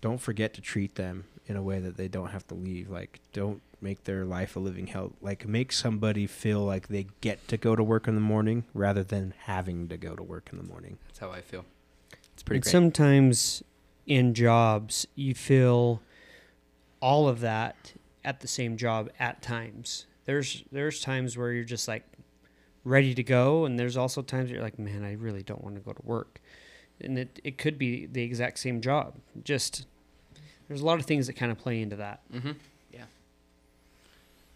don't 0.00 0.18
forget 0.18 0.54
to 0.54 0.60
treat 0.60 0.96
them 0.96 1.24
in 1.46 1.56
a 1.56 1.62
way 1.62 1.78
that 1.78 1.96
they 1.96 2.08
don't 2.08 2.28
have 2.28 2.46
to 2.48 2.54
leave. 2.54 2.90
Like, 2.90 3.20
don't 3.32 3.60
make 3.80 4.04
their 4.04 4.24
life 4.24 4.56
a 4.56 4.60
living 4.60 4.86
hell. 4.88 5.12
Like, 5.20 5.46
make 5.46 5.72
somebody 5.72 6.26
feel 6.26 6.60
like 6.60 6.88
they 6.88 7.06
get 7.20 7.46
to 7.48 7.56
go 7.56 7.76
to 7.76 7.82
work 7.82 8.08
in 8.08 8.14
the 8.14 8.20
morning 8.20 8.64
rather 8.72 9.02
than 9.02 9.34
having 9.44 9.88
to 9.88 9.96
go 9.96 10.16
to 10.16 10.22
work 10.22 10.48
in 10.52 10.58
the 10.58 10.64
morning. 10.64 10.98
that's 11.06 11.18
how 11.18 11.30
I 11.30 11.40
feel. 11.40 11.64
It's 12.32 12.42
pretty 12.42 12.58
and 12.58 12.64
great. 12.64 12.72
sometimes 12.72 13.62
in 14.06 14.34
jobs, 14.34 15.06
you 15.14 15.34
feel 15.34 16.00
all 17.00 17.28
of 17.28 17.40
that 17.40 17.92
at 18.24 18.40
the 18.40 18.48
same 18.48 18.76
job 18.76 19.10
at 19.18 19.42
times. 19.42 20.06
There's 20.24 20.64
there's 20.72 21.00
times 21.00 21.36
where 21.36 21.52
you're 21.52 21.64
just 21.64 21.86
like 21.88 22.04
ready 22.84 23.14
to 23.14 23.22
go, 23.22 23.64
and 23.64 23.78
there's 23.78 23.96
also 23.96 24.22
times 24.22 24.46
where 24.48 24.56
you're 24.56 24.64
like, 24.64 24.78
man, 24.78 25.04
I 25.04 25.12
really 25.12 25.42
don't 25.42 25.62
want 25.62 25.76
to 25.76 25.80
go 25.80 25.92
to 25.92 26.02
work. 26.04 26.40
And 27.00 27.18
it, 27.18 27.40
it 27.42 27.58
could 27.58 27.76
be 27.76 28.06
the 28.06 28.22
exact 28.22 28.58
same 28.58 28.80
job. 28.80 29.14
Just 29.42 29.86
there's 30.68 30.80
a 30.80 30.86
lot 30.86 30.98
of 31.00 31.06
things 31.06 31.26
that 31.26 31.34
kind 31.34 31.50
of 31.52 31.58
play 31.58 31.82
into 31.82 31.96
that. 31.96 32.20
Mm-hmm. 32.32 32.52
Yeah. 32.92 33.04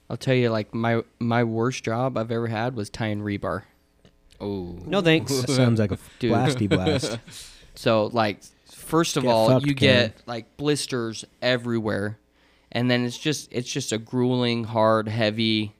I'll 0.09 0.17
tell 0.17 0.35
you, 0.35 0.49
like 0.51 0.73
my 0.75 1.03
my 1.19 1.45
worst 1.45 1.85
job 1.85 2.17
I've 2.17 2.31
ever 2.31 2.47
had 2.47 2.77
was 2.77 2.89
tying 2.89 3.21
rebar. 3.21 3.63
oh 4.41 4.79
No 4.87 5.01
thanks. 5.03 5.33
That 5.43 5.51
sounds 5.51 5.81
like 5.81 5.93
a 5.93 5.99
Dude. 6.19 6.33
blasty 6.33 6.69
blast. 6.69 7.19
So 7.75 8.07
like, 8.07 8.41
first 8.89 9.17
of 9.17 9.23
Get 9.25 9.31
all, 9.31 9.49
fucked, 9.49 9.67
you 9.67 9.75
Karen. 9.75 10.09
get 10.11 10.23
like 10.27 10.57
blisters 10.57 11.25
everywhere, 11.43 12.19
and 12.73 12.91
then 12.91 13.05
it's 13.05 13.19
just 13.19 13.49
it's 13.53 13.71
just 13.71 13.93
a 13.93 13.99
grueling, 13.99 14.65
hard, 14.65 15.09
heavy, 15.09 15.75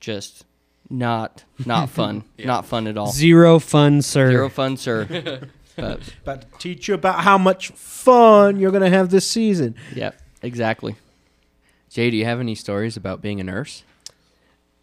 just 0.00 0.44
not 0.90 1.44
not 1.64 1.88
fun, 1.98 2.24
not 2.38 2.66
fun 2.66 2.86
at 2.86 2.96
all. 2.98 3.12
Zero 3.12 3.58
fun, 3.58 4.02
sir. 4.02 4.30
Zero 4.30 4.48
fun, 4.48 4.76
sir. 4.76 5.04
but 5.76 6.00
About 6.22 6.40
to 6.42 6.58
teach 6.58 6.88
you 6.88 6.94
about 6.94 7.20
how 7.20 7.38
much 7.38 7.68
fun 7.70 8.58
you're 8.58 8.72
gonna 8.72 8.90
have 8.90 9.10
this 9.10 9.30
season. 9.30 9.74
yeah, 9.94 10.10
exactly. 10.42 10.96
Jay, 11.90 12.10
do 12.10 12.16
you 12.16 12.24
have 12.24 12.40
any 12.40 12.54
stories 12.54 12.96
about 12.96 13.22
being 13.22 13.40
a 13.40 13.44
nurse? 13.44 13.82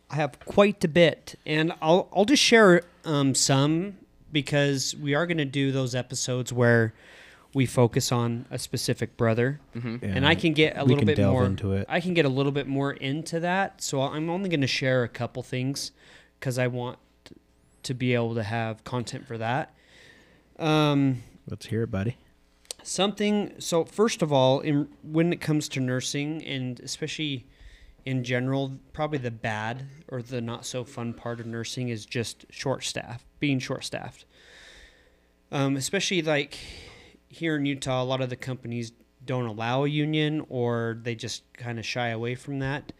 I 0.10 0.16
have 0.16 0.40
quite 0.46 0.84
a 0.84 0.88
bit, 0.88 1.36
and 1.46 1.74
I'll 1.82 2.08
I'll 2.16 2.26
just 2.26 2.42
share 2.44 2.84
um, 3.04 3.36
some 3.36 3.98
because 4.32 4.96
we 4.96 5.14
are 5.16 5.26
going 5.26 5.38
to 5.38 5.46
do 5.46 5.72
those 5.72 5.96
episodes 5.96 6.52
where 6.52 6.94
we 7.56 7.65
focus 7.65 8.11
on 8.11 8.45
a 8.52 8.60
specific 8.60 9.15
brother, 9.15 9.61
hmm 9.73 9.95
and 10.02 10.27
I 10.27 10.36
can 10.36 10.52
get 10.53 10.77
a 10.77 10.84
we 10.84 10.90
little 10.90 10.98
can 10.99 11.06
bit 11.07 11.15
delve 11.15 11.32
more 11.34 11.45
into 11.45 11.72
it. 11.72 11.86
I 11.88 12.02
can 12.02 12.14
get 12.14 12.26
a 12.26 12.30
little 12.30 12.52
bit 12.52 12.68
more 12.68 12.91
into 12.91 13.40
that. 13.40 13.82
So 13.82 14.02
I'm 14.02 14.30
only 14.30 14.49
going 14.49 14.60
to 14.61 14.68
share 14.68 15.03
a 15.03 15.07
couple 15.07 15.41
things 15.41 15.91
because 16.38 16.60
I 16.60 16.68
want 16.68 16.99
to 17.84 17.94
be 17.94 18.14
able 18.14 18.36
to 18.36 18.44
have 18.44 18.84
content 18.84 19.26
for 19.26 19.38
that. 19.38 19.73
Um, 20.60 21.23
Let's 21.48 21.68
hear 21.68 21.84
it, 21.84 21.91
buddy. 21.91 22.18
something. 22.84 23.53
So 23.60 23.86
first 23.86 24.22
of 24.22 24.34
all, 24.34 24.60
in 24.60 24.90
when 25.02 25.32
it 25.32 25.40
comes 25.40 25.69
to 25.69 25.80
nursing, 25.80 26.44
and 26.45 26.80
especially 26.82 27.45
in 28.06 28.23
general, 28.26 28.80
probably 28.91 29.18
the 29.19 29.32
bad 29.32 29.86
or 30.10 30.22
the 30.22 30.41
not 30.41 30.65
so 30.65 30.84
fun 30.84 31.14
part 31.14 31.40
of 31.40 31.45
nursing 31.45 31.88
is 31.88 32.06
just 32.06 32.45
short 32.49 32.84
staff, 32.84 33.23
being 33.40 33.60
short 33.60 33.86
staffed. 33.86 34.26
Um, 35.52 35.77
especially 35.77 36.22
like 36.22 36.57
here 37.36 37.57
in 37.57 37.66
Utah, 37.66 38.02
a 38.02 38.06
lot 38.06 38.22
of 38.22 38.30
the 38.30 38.36
companies 38.36 38.91
don't 39.26 39.45
allow 39.45 39.84
a 39.84 39.88
union 39.88 40.45
or 40.49 40.98
they 41.02 41.16
just 41.16 41.44
kind 41.53 41.80
of 41.80 41.86
shy 41.86 42.10
away 42.10 42.36
from 42.36 42.60
that. 42.60 42.94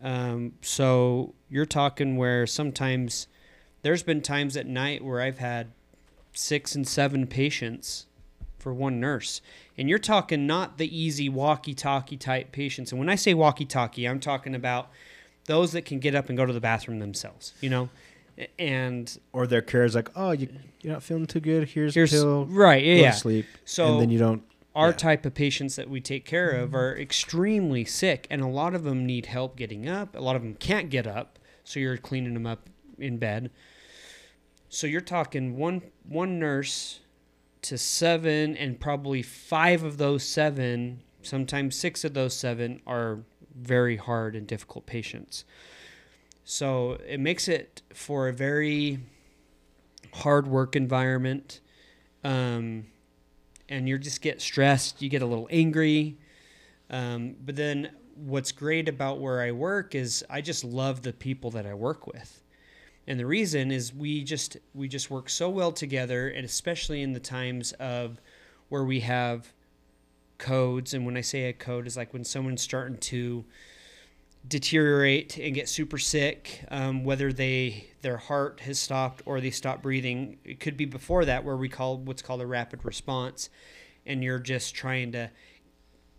Um, 0.00 0.52
so 0.60 1.34
you're 1.48 1.66
talking 1.66 2.16
where 2.16 2.46
sometimes 2.46 3.26
there's 3.82 4.02
been 4.02 4.20
times 4.20 4.56
at 4.56 4.66
night 4.66 5.04
where 5.04 5.20
I've 5.20 5.38
had 5.38 5.72
six 6.32 6.74
and 6.74 6.86
seven 6.86 7.26
patients 7.26 8.06
for 8.58 8.72
one 8.72 9.00
nurse. 9.00 9.40
And 9.76 9.88
you're 9.88 9.98
talking 9.98 10.46
not 10.46 10.78
the 10.78 10.96
easy 10.96 11.28
walkie 11.28 11.74
talkie 11.74 12.16
type 12.16 12.52
patients. 12.52 12.92
And 12.92 12.98
when 12.98 13.08
I 13.08 13.14
say 13.14 13.34
walkie 13.34 13.64
talkie, 13.64 14.06
I'm 14.06 14.20
talking 14.20 14.54
about 14.54 14.90
those 15.46 15.72
that 15.72 15.84
can 15.84 15.98
get 15.98 16.14
up 16.14 16.28
and 16.28 16.36
go 16.36 16.46
to 16.46 16.52
the 16.52 16.60
bathroom 16.60 16.98
themselves, 16.98 17.52
you 17.60 17.70
know? 17.70 17.88
A- 18.38 18.60
And 18.60 19.18
Or 19.32 19.46
their 19.46 19.62
care 19.62 19.84
is 19.84 19.94
like, 19.94 20.10
oh, 20.16 20.32
you, 20.32 20.48
you're 20.80 20.92
not 20.92 21.02
feeling 21.02 21.26
too 21.26 21.40
good. 21.40 21.68
Here's, 21.68 21.94
here's, 21.94 22.12
a 22.12 22.16
pill. 22.16 22.46
right, 22.46 22.84
yeah, 22.84 22.94
Go 22.94 23.00
yeah. 23.02 23.10
to 23.10 23.16
sleep. 23.16 23.46
So 23.64 23.92
and 23.92 24.00
then 24.00 24.10
you 24.10 24.18
don't. 24.18 24.42
our 24.74 24.88
yeah. 24.88 24.94
type 24.96 25.26
of 25.26 25.34
patients 25.34 25.76
that 25.76 25.88
we 25.88 26.00
take 26.00 26.24
care 26.24 26.50
of 26.50 26.74
are 26.74 26.92
mm-hmm. 26.92 27.02
extremely 27.02 27.84
sick, 27.84 28.26
and 28.30 28.42
a 28.42 28.46
lot 28.46 28.74
of 28.74 28.84
them 28.84 29.06
need 29.06 29.26
help 29.26 29.56
getting 29.56 29.88
up. 29.88 30.14
A 30.14 30.20
lot 30.20 30.36
of 30.36 30.42
them 30.42 30.54
can't 30.54 30.90
get 30.90 31.06
up, 31.06 31.38
so 31.64 31.80
you're 31.80 31.96
cleaning 31.96 32.34
them 32.34 32.46
up 32.46 32.68
in 32.98 33.18
bed. 33.18 33.50
So 34.68 34.86
you're 34.86 35.00
talking 35.00 35.56
one 35.56 35.82
one 36.08 36.38
nurse 36.38 37.00
to 37.62 37.78
seven, 37.78 38.56
and 38.56 38.78
probably 38.78 39.22
five 39.22 39.82
of 39.82 39.98
those 39.98 40.22
seven, 40.22 41.02
sometimes 41.22 41.74
six 41.74 42.04
of 42.04 42.14
those 42.14 42.34
seven, 42.34 42.80
are 42.86 43.20
very 43.54 43.96
hard 43.96 44.36
and 44.36 44.46
difficult 44.46 44.86
patients. 44.86 45.44
So 46.48 46.92
it 47.04 47.18
makes 47.18 47.48
it 47.48 47.82
for 47.92 48.28
a 48.28 48.32
very 48.32 49.00
hard 50.14 50.46
work 50.46 50.76
environment. 50.76 51.58
Um, 52.22 52.86
and 53.68 53.88
you 53.88 53.98
just 53.98 54.22
get 54.22 54.40
stressed, 54.40 55.02
you 55.02 55.08
get 55.08 55.22
a 55.22 55.26
little 55.26 55.48
angry. 55.50 56.16
Um, 56.88 57.34
but 57.44 57.56
then 57.56 57.90
what's 58.14 58.52
great 58.52 58.88
about 58.88 59.18
where 59.18 59.42
I 59.42 59.50
work 59.50 59.96
is 59.96 60.24
I 60.30 60.40
just 60.40 60.62
love 60.62 61.02
the 61.02 61.12
people 61.12 61.50
that 61.50 61.66
I 61.66 61.74
work 61.74 62.06
with. 62.06 62.40
And 63.08 63.18
the 63.18 63.26
reason 63.26 63.72
is 63.72 63.92
we 63.92 64.22
just 64.22 64.56
we 64.72 64.86
just 64.86 65.10
work 65.10 65.28
so 65.28 65.50
well 65.50 65.72
together 65.72 66.28
and 66.28 66.44
especially 66.44 67.02
in 67.02 67.12
the 67.12 67.18
times 67.18 67.72
of 67.72 68.20
where 68.68 68.84
we 68.84 69.00
have 69.00 69.52
codes 70.38 70.94
and 70.94 71.04
when 71.04 71.16
I 71.16 71.22
say 71.22 71.48
a 71.48 71.52
code 71.52 71.88
is 71.88 71.96
like 71.96 72.12
when 72.12 72.22
someone's 72.22 72.62
starting 72.62 72.98
to 72.98 73.44
deteriorate 74.48 75.38
and 75.38 75.54
get 75.54 75.68
super 75.68 75.98
sick 75.98 76.64
um, 76.70 77.04
whether 77.04 77.32
they 77.32 77.88
their 78.02 78.16
heart 78.16 78.60
has 78.60 78.78
stopped 78.78 79.22
or 79.26 79.40
they 79.40 79.50
stop 79.50 79.82
breathing. 79.82 80.38
It 80.44 80.60
could 80.60 80.76
be 80.76 80.84
before 80.84 81.24
that 81.24 81.44
where 81.44 81.56
we 81.56 81.68
call 81.68 81.98
what's 81.98 82.22
called 82.22 82.40
a 82.40 82.46
rapid 82.46 82.84
response 82.84 83.48
and 84.04 84.22
you're 84.22 84.38
just 84.38 84.74
trying 84.74 85.12
to 85.12 85.30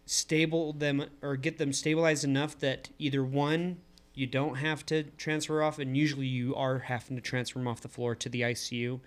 stable 0.06 0.74
them 0.74 1.06
or 1.22 1.36
get 1.36 1.58
them 1.58 1.72
stabilized 1.72 2.24
enough 2.24 2.58
that 2.60 2.90
either 3.00 3.24
one 3.24 3.78
you 4.14 4.26
don't 4.26 4.56
have 4.56 4.86
to 4.88 5.04
transfer 5.18 5.62
off 5.62 5.80
and 5.80 5.96
usually 5.96 6.26
you 6.26 6.56
are 6.56 6.80
having 6.80 7.16
to 7.16 7.22
transfer 7.22 7.60
them 7.60 7.68
off 7.68 7.82
the 7.82 7.88
floor 7.88 8.16
to 8.16 8.30
the 8.30 8.42
ICU 8.42 9.00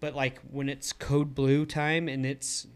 but 0.00 0.14
like 0.14 0.40
when 0.50 0.68
it's 0.68 0.92
code 0.92 1.34
blue 1.34 1.64
time 1.64 2.08
and 2.08 2.24
it's 2.24 2.66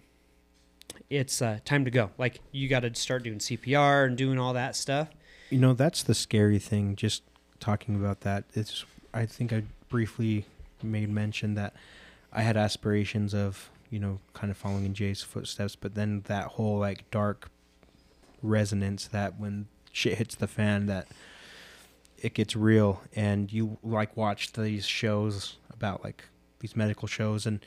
it's 1.09 1.41
uh, 1.41 1.59
time 1.65 1.85
to 1.85 1.91
go 1.91 2.11
like 2.19 2.41
you 2.53 2.69
got 2.69 2.81
to 2.81 2.95
start 2.95 3.23
doing 3.23 3.39
CPR 3.39 4.07
and 4.07 4.16
doing 4.16 4.39
all 4.39 4.53
that 4.53 4.77
stuff 4.77 5.09
You 5.53 5.59
know, 5.59 5.74
that's 5.74 6.03
the 6.03 6.15
scary 6.15 6.59
thing. 6.59 6.97
Just 6.97 7.23
talking 7.61 7.95
about 7.95 8.23
that, 8.23 8.45
it's. 8.55 8.87
I 9.12 9.27
think 9.27 9.53
I 9.53 9.65
briefly 9.91 10.47
made 10.83 11.11
mention 11.11 11.57
that 11.57 11.74
I 12.33 12.41
had 12.41 12.57
aspirations 12.57 13.35
of 13.35 13.69
you 13.91 13.99
know 13.99 14.20
kind 14.33 14.51
of 14.51 14.57
following 14.57 14.87
in 14.87 14.95
Jay's 14.95 15.20
footsteps, 15.20 15.77
but 15.77 15.95
then 15.95 16.23
that 16.24 16.47
whole 16.47 16.79
like 16.79 17.11
dark 17.11 17.51
resonance 18.43 19.07
that 19.09 19.39
when 19.39 19.66
shit 19.93 20.16
hits 20.16 20.35
the 20.35 20.49
fan 20.49 20.87
that 20.87 21.07
it 22.16 22.33
gets 22.33 22.57
real 22.57 23.03
and 23.15 23.53
you 23.53 23.77
like 23.83 24.16
watch 24.16 24.53
these 24.53 24.87
shows 24.87 25.59
about 25.70 26.03
like 26.03 26.24
these 26.61 26.74
medical 26.74 27.07
shows 27.07 27.45
and 27.45 27.61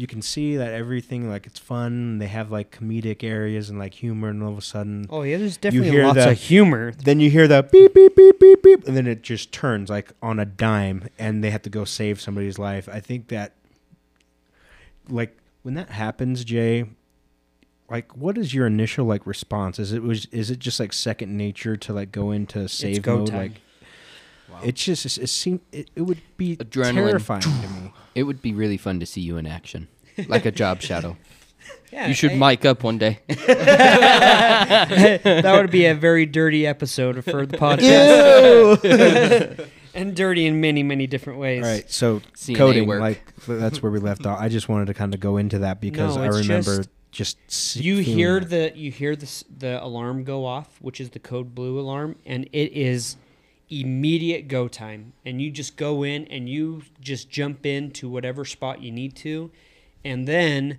you 0.00 0.06
can 0.06 0.22
see 0.22 0.56
that 0.56 0.72
everything 0.72 1.28
like 1.28 1.44
it's 1.44 1.58
fun 1.58 2.18
they 2.18 2.28
have 2.28 2.52
like 2.52 2.70
comedic 2.70 3.24
areas 3.24 3.68
and 3.68 3.80
like 3.80 3.94
humor 3.94 4.28
and 4.28 4.40
all 4.44 4.52
of 4.52 4.56
a 4.58 4.62
sudden 4.62 5.04
Oh 5.10 5.22
yeah, 5.22 5.38
there's 5.38 5.56
definitely 5.56 5.90
hear 5.90 6.04
lots 6.06 6.18
the- 6.18 6.30
of 6.30 6.38
humor. 6.38 6.92
then 6.92 7.18
you 7.18 7.30
hear 7.30 7.48
the 7.48 7.64
beep 7.64 7.94
beep 7.94 8.14
beep 8.14 8.38
beep 8.38 8.62
beep 8.62 8.86
and 8.86 8.96
then 8.96 9.08
it 9.08 9.22
just 9.22 9.50
turns 9.50 9.90
like 9.90 10.12
on 10.22 10.38
a 10.38 10.44
dime 10.44 11.08
and 11.18 11.42
they 11.42 11.50
have 11.50 11.62
to 11.62 11.70
go 11.70 11.84
save 11.84 12.20
somebody's 12.20 12.60
life 12.60 12.88
i 12.92 13.00
think 13.00 13.26
that 13.26 13.54
like 15.08 15.36
when 15.62 15.74
that 15.74 15.90
happens 15.90 16.44
jay 16.44 16.84
like 17.90 18.16
what 18.16 18.36
is 18.38 18.52
your 18.54 18.66
initial 18.66 19.04
like 19.06 19.26
response 19.26 19.78
is 19.80 19.92
it 19.92 20.02
was 20.02 20.26
is 20.26 20.50
it 20.50 20.58
just 20.58 20.78
like 20.78 20.92
second 20.92 21.36
nature 21.36 21.76
to 21.76 21.92
like 21.92 22.12
go 22.12 22.30
into 22.30 22.68
save 22.68 23.02
go 23.02 23.18
mode 23.18 23.26
time. 23.28 23.38
like 23.38 23.52
it's 24.64 24.84
just 24.84 25.04
it, 25.06 25.18
it 25.18 25.26
seemed 25.28 25.60
it, 25.72 25.90
it 25.94 26.02
would 26.02 26.20
be 26.36 26.56
Adrenaline. 26.56 26.94
terrifying 26.94 27.40
to 27.42 27.48
me 27.48 27.92
It 28.18 28.24
would 28.24 28.42
be 28.42 28.52
really 28.52 28.76
fun 28.76 28.98
to 29.00 29.06
see 29.06 29.20
you 29.20 29.36
in 29.36 29.46
action, 29.46 29.86
like 30.26 30.44
a 30.46 30.50
job 30.50 30.82
shadow. 30.82 31.16
Yeah, 31.92 32.08
You 32.08 32.14
should 32.14 32.32
I- 32.32 32.36
mic 32.36 32.64
up 32.66 32.82
one 32.82 32.98
day. 32.98 33.20
that 33.28 34.78
would 35.60 35.70
be 35.70 35.86
a 35.86 35.94
very 35.94 36.26
dirty 36.26 36.66
episode 36.66 37.24
for 37.24 37.46
the 37.46 37.56
podcast. 37.56 39.68
and 39.94 40.14
dirty 40.14 40.46
in 40.46 40.60
many, 40.60 40.82
many 40.82 41.06
different 41.06 41.38
ways. 41.38 41.64
all 41.64 41.70
right 41.70 41.90
so 41.90 42.20
CNA 42.34 42.56
coding 42.56 42.86
work. 42.88 43.00
like 43.00 43.22
that's 43.46 43.82
where 43.82 43.90
we 43.90 43.98
left 44.00 44.26
off 44.26 44.38
i 44.38 44.48
just 44.48 44.68
wanted 44.68 44.86
to 44.86 44.94
kind 44.94 45.14
of 45.14 45.20
go 45.20 45.38
into 45.38 45.60
that 45.60 45.80
because 45.80 46.16
No, 46.16 46.22
i 46.22 46.26
remember 46.26 46.84
just- 47.10 47.38
just, 47.48 47.76
You 47.76 47.96
hear 47.98 48.36
it. 48.36 48.50
the 48.50 48.72
you 48.76 48.92
hear 48.92 49.16
the 49.16 49.44
the 49.56 49.82
alarm 49.82 50.24
go 50.24 50.44
off, 50.44 50.68
which 50.82 51.00
is 51.00 51.08
the 51.10 51.18
code 51.18 51.54
blue 51.54 51.80
alarm, 51.80 52.16
and 52.26 52.44
it 52.52 52.72
is 52.76 53.16
immediate 53.70 54.48
go 54.48 54.68
time. 54.68 55.12
And 55.24 55.40
you 55.40 55.50
just 55.50 55.76
go 55.76 56.02
in 56.02 56.26
and 56.26 56.48
you 56.48 56.82
just 57.00 57.30
jump 57.30 57.66
into 57.66 58.08
whatever 58.08 58.44
spot 58.44 58.82
you 58.82 58.90
need 58.90 59.16
to, 59.16 59.50
and 60.04 60.26
then 60.26 60.78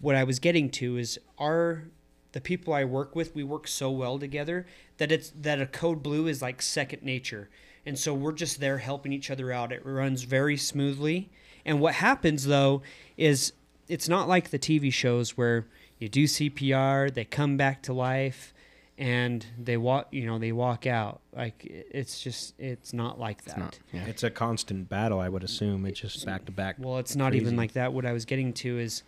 what 0.00 0.14
I 0.14 0.24
was 0.24 0.38
getting 0.38 0.70
to 0.70 0.96
is 0.96 1.18
our 1.38 1.84
the 2.32 2.40
people 2.40 2.74
I 2.74 2.84
work 2.84 3.14
with, 3.14 3.34
we 3.34 3.44
work 3.44 3.68
so 3.68 3.90
well 3.90 4.18
together 4.18 4.66
that 4.98 5.12
it's 5.12 5.30
that 5.36 5.60
a 5.60 5.66
code 5.66 6.02
blue 6.02 6.26
is 6.26 6.42
like 6.42 6.60
second 6.60 7.02
nature. 7.02 7.48
And 7.86 7.98
so 7.98 8.14
we're 8.14 8.32
just 8.32 8.60
there 8.60 8.78
helping 8.78 9.12
each 9.12 9.30
other 9.30 9.52
out. 9.52 9.72
It 9.72 9.84
runs 9.84 10.22
very 10.22 10.56
smoothly. 10.56 11.30
And 11.64 11.80
what 11.80 11.94
happens 11.94 12.46
though 12.46 12.82
is 13.16 13.52
it's 13.88 14.08
not 14.08 14.28
like 14.28 14.50
the 14.50 14.58
TV 14.58 14.92
shows 14.92 15.36
where 15.36 15.66
you 15.98 16.08
do 16.08 16.24
CPR, 16.24 17.12
they 17.12 17.24
come 17.24 17.56
back 17.56 17.82
to 17.82 17.92
life 17.92 18.53
and 18.96 19.44
they 19.58 19.76
walk, 19.76 20.08
you 20.12 20.26
know, 20.26 20.38
they 20.38 20.52
walk 20.52 20.86
out. 20.86 21.20
Like 21.34 21.64
it's 21.64 22.20
just 22.20 22.54
it's 22.58 22.92
not 22.92 23.18
like 23.18 23.44
that. 23.44 23.50
It's 23.50 23.58
not. 23.58 23.78
Yeah. 23.92 24.04
It's 24.06 24.22
a 24.22 24.30
constant 24.30 24.88
battle, 24.88 25.20
I 25.20 25.28
would 25.28 25.44
assume. 25.44 25.84
It's 25.86 26.00
just 26.00 26.24
back 26.24 26.44
to 26.46 26.52
back. 26.52 26.76
Well, 26.78 26.98
it's 26.98 27.16
not 27.16 27.34
even 27.34 27.56
like 27.56 27.72
that. 27.72 27.92
What 27.92 28.06
I 28.06 28.12
was 28.12 28.24
getting 28.24 28.52
to 28.54 28.78
is 28.78 29.02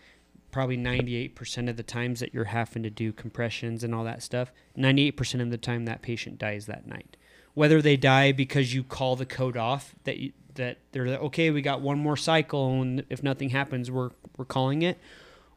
probably 0.50 0.78
98% 0.78 1.68
of 1.68 1.76
the 1.76 1.82
times 1.82 2.20
that 2.20 2.32
you're 2.32 2.44
having 2.44 2.82
to 2.82 2.90
do 2.90 3.12
compressions 3.12 3.84
and 3.84 3.94
all 3.94 4.04
that 4.04 4.22
stuff, 4.22 4.52
98% 4.78 5.42
of 5.42 5.50
the 5.50 5.58
time 5.58 5.84
that 5.84 6.00
patient 6.00 6.38
dies 6.38 6.64
that 6.64 6.86
night. 6.86 7.16
Whether 7.52 7.82
they 7.82 7.96
die 7.96 8.32
because 8.32 8.74
you 8.74 8.82
call 8.82 9.16
the 9.16 9.26
code 9.26 9.56
off 9.56 9.94
that 10.04 10.18
you, 10.18 10.32
that 10.54 10.78
they're 10.92 11.06
like, 11.06 11.20
okay, 11.20 11.50
we 11.50 11.62
got 11.62 11.80
one 11.80 11.98
more 11.98 12.16
cycle 12.16 12.80
and 12.80 13.04
if 13.10 13.22
nothing 13.22 13.50
happens, 13.50 13.90
we're 13.90 14.10
we're 14.36 14.44
calling 14.44 14.82
it, 14.82 14.98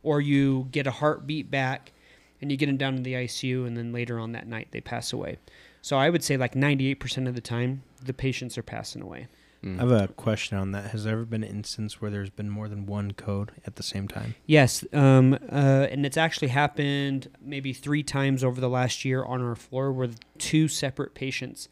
or 0.04 0.22
you 0.22 0.68
get 0.72 0.88
a 0.88 0.92
heartbeat 0.92 1.50
back 1.50 1.92
and 2.42 2.52
you 2.52 2.58
get 2.58 2.68
them 2.68 2.78
down 2.78 2.96
to 2.96 3.02
the 3.02 3.14
ICU 3.14 3.66
and 3.66 3.76
then 3.76 3.92
later 3.92 4.20
on 4.20 4.32
that 4.34 4.48
night 4.48 4.70
they 4.72 4.82
pass 4.82 5.14
away. 5.14 5.38
So 5.82 5.98
I 5.98 6.10
would 6.10 6.24
say 6.24 6.38
like 6.38 6.54
98% 6.54 7.28
of 7.28 7.36
the 7.36 7.42
time 7.42 7.84
the 8.04 8.14
patients 8.14 8.58
are 8.58 8.64
passing 8.64 9.02
away. 9.02 9.28
Mm. 9.64 9.78
I 9.78 9.82
have 9.82 10.10
a 10.10 10.14
question 10.14 10.58
on 10.58 10.72
that. 10.72 10.92
Has 10.92 11.04
there 11.04 11.14
ever 11.14 11.26
been 11.26 11.44
an 11.44 11.50
instance 11.50 12.00
where 12.00 12.10
there's 12.10 12.30
been 12.30 12.50
more 12.50 12.70
than 12.70 12.86
one 12.86 13.12
code 13.12 13.52
at 13.66 13.76
the 13.76 13.84
same 13.84 14.08
time? 14.08 14.36
Yes, 14.46 14.86
um, 14.94 15.34
uh, 15.34 15.88
and 15.92 16.06
it's 16.06 16.16
actually 16.16 16.48
happened 16.48 17.30
maybe 17.42 17.74
three 17.74 18.04
times 18.04 18.44
over 18.44 18.62
the 18.62 18.70
last 18.70 19.04
year 19.04 19.24
on 19.24 19.42
our 19.42 19.56
floor 19.56 19.92
where 19.92 20.10
two 20.38 20.70
separate 20.70 21.14
patients 21.14 21.68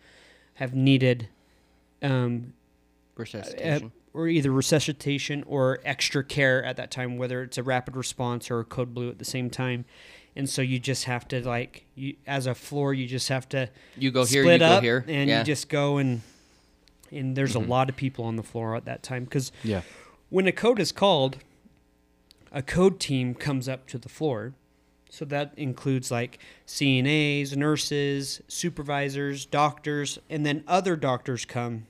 have 0.56 0.76
needed 0.76 1.30
um, 2.02 2.54
uh, 3.18 3.22
Resuscitation. 3.22 3.92
or 4.14 4.28
either 4.28 4.52
resuscitation 4.52 5.44
or 5.48 5.80
extra 5.86 6.24
care 6.24 6.64
at 6.66 6.76
that 6.76 6.92
time, 6.92 7.18
whether 7.18 7.42
it's 7.42 7.58
a 7.58 7.64
rapid 7.64 7.96
response 7.96 8.52
or 8.52 8.60
a 8.60 8.66
code 8.66 8.94
blue 8.94 9.10
at 9.10 9.18
the 9.18 9.26
same 9.26 9.50
time. 9.50 9.86
And 10.38 10.48
so 10.48 10.62
you 10.62 10.78
just 10.78 11.06
have 11.06 11.28
to 11.30 11.46
like 11.46 11.86
you 11.96 12.16
as 12.28 12.46
a 12.46 12.54
floor, 12.54 12.94
you 12.94 13.08
just 13.08 13.28
have 13.30 13.50
to 13.50 13.70
you 13.98 14.12
go 14.12 14.24
here, 14.24 14.44
split 14.44 14.62
you 14.62 14.68
up 14.68 14.82
go 14.82 14.86
here. 14.86 15.04
and 15.08 15.28
yeah. 15.30 15.40
you 15.40 15.44
just 15.44 15.68
go 15.68 15.98
and 15.98 16.22
and 17.12 17.36
there's 17.36 17.54
Mhm. 17.54 17.66
a 17.66 17.68
lot 17.68 17.90
of 17.90 17.96
people 17.96 18.24
on 18.26 18.36
the 18.36 18.44
floor 18.44 18.76
at 18.76 18.86
that 18.86 19.02
time 19.02 19.24
because 19.24 19.52
Yeah. 19.64 19.82
when 20.30 20.46
a 20.46 20.52
code 20.52 20.80
is 20.80 20.92
called, 20.92 21.40
a 22.52 22.62
code 22.62 23.00
team 23.00 23.34
comes 23.34 23.68
up 23.68 23.88
to 23.88 23.98
the 23.98 24.10
floor. 24.10 24.54
So 25.10 25.26
that 25.26 25.54
includes 25.58 26.12
like 26.12 26.38
CNAs, 26.68 27.56
nurses, 27.56 28.42
supervisors, 28.48 29.46
doctors, 29.46 30.20
and 30.30 30.46
then 30.46 30.64
other 30.68 30.96
doctors 30.96 31.46
come. 31.46 31.88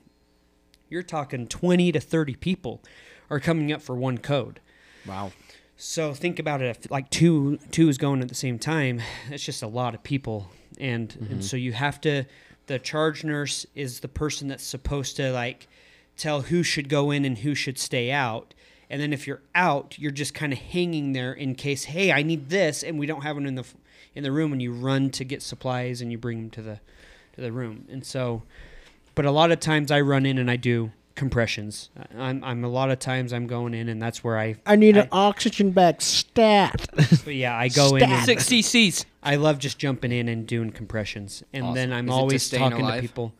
You're 0.88 1.02
talking 1.02 1.46
20 1.48 1.92
to 1.92 2.00
30 2.00 2.34
people 2.36 2.80
are 3.28 3.40
coming 3.40 3.70
up 3.72 3.82
for 3.82 3.94
one 3.94 4.16
code. 4.18 4.60
Wow. 5.04 5.32
So 5.80 6.12
think 6.12 6.40
about 6.40 6.60
it. 6.60 6.76
If 6.76 6.90
like 6.90 7.08
two 7.08 7.58
two 7.70 7.88
is 7.88 7.98
going 7.98 8.20
at 8.20 8.28
the 8.28 8.34
same 8.34 8.58
time, 8.58 9.00
it's 9.30 9.44
just 9.44 9.62
a 9.62 9.68
lot 9.68 9.94
of 9.94 10.02
people, 10.02 10.50
and 10.78 11.14
and 11.20 11.28
mm-hmm. 11.28 11.40
so 11.40 11.56
you 11.56 11.72
have 11.72 12.00
to. 12.02 12.24
The 12.66 12.80
charge 12.80 13.24
nurse 13.24 13.64
is 13.76 14.00
the 14.00 14.08
person 14.08 14.48
that's 14.48 14.64
supposed 14.64 15.16
to 15.16 15.32
like 15.32 15.68
tell 16.16 16.42
who 16.42 16.64
should 16.64 16.88
go 16.88 17.12
in 17.12 17.24
and 17.24 17.38
who 17.38 17.54
should 17.54 17.78
stay 17.78 18.10
out. 18.10 18.52
And 18.90 19.00
then 19.00 19.12
if 19.12 19.26
you're 19.26 19.40
out, 19.54 19.96
you're 19.98 20.10
just 20.10 20.34
kind 20.34 20.52
of 20.52 20.58
hanging 20.58 21.12
there 21.12 21.32
in 21.32 21.54
case, 21.54 21.84
hey, 21.84 22.10
I 22.10 22.22
need 22.22 22.50
this, 22.50 22.82
and 22.82 22.98
we 22.98 23.06
don't 23.06 23.22
have 23.22 23.38
it 23.38 23.46
in 23.46 23.54
the 23.54 23.64
in 24.16 24.24
the 24.24 24.32
room, 24.32 24.52
and 24.52 24.60
you 24.60 24.72
run 24.72 25.10
to 25.10 25.24
get 25.24 25.42
supplies 25.42 26.02
and 26.02 26.10
you 26.10 26.18
bring 26.18 26.38
them 26.40 26.50
to 26.50 26.62
the 26.62 26.80
to 27.36 27.40
the 27.40 27.52
room. 27.52 27.86
And 27.88 28.04
so, 28.04 28.42
but 29.14 29.26
a 29.26 29.30
lot 29.30 29.52
of 29.52 29.60
times 29.60 29.92
I 29.92 30.00
run 30.00 30.26
in 30.26 30.38
and 30.38 30.50
I 30.50 30.56
do 30.56 30.90
compressions. 31.18 31.90
I'm, 32.16 32.42
I'm 32.42 32.64
a 32.64 32.68
lot 32.68 32.90
of 32.90 32.98
times 32.98 33.32
I'm 33.34 33.46
going 33.46 33.74
in, 33.74 33.88
and 33.90 34.00
that's 34.00 34.24
where 34.24 34.38
I 34.38 34.56
I 34.64 34.76
need 34.76 34.96
I- 34.96 35.02
an 35.02 35.08
oxygen 35.12 35.72
bag 35.72 36.00
stat. 36.00 36.86
but 36.94 37.34
yeah, 37.34 37.54
I 37.56 37.68
go 37.68 37.96
in. 37.96 38.04
And 38.04 38.24
Six 38.24 38.44
CCs. 38.48 39.04
I 39.22 39.36
love 39.36 39.58
just 39.58 39.78
jumping 39.78 40.12
in 40.12 40.28
and 40.28 40.46
doing 40.46 40.70
compressions, 40.72 41.42
and 41.52 41.64
Awesome. 41.64 41.74
then 41.74 41.92
I'm 41.92 42.06
Is 42.06 42.12
it 42.12 42.14
to 42.14 42.20
always 42.20 42.42
staying 42.42 42.70
talking 42.70 42.84
alive? 42.86 42.96
to 42.96 43.00
people. 43.02 43.34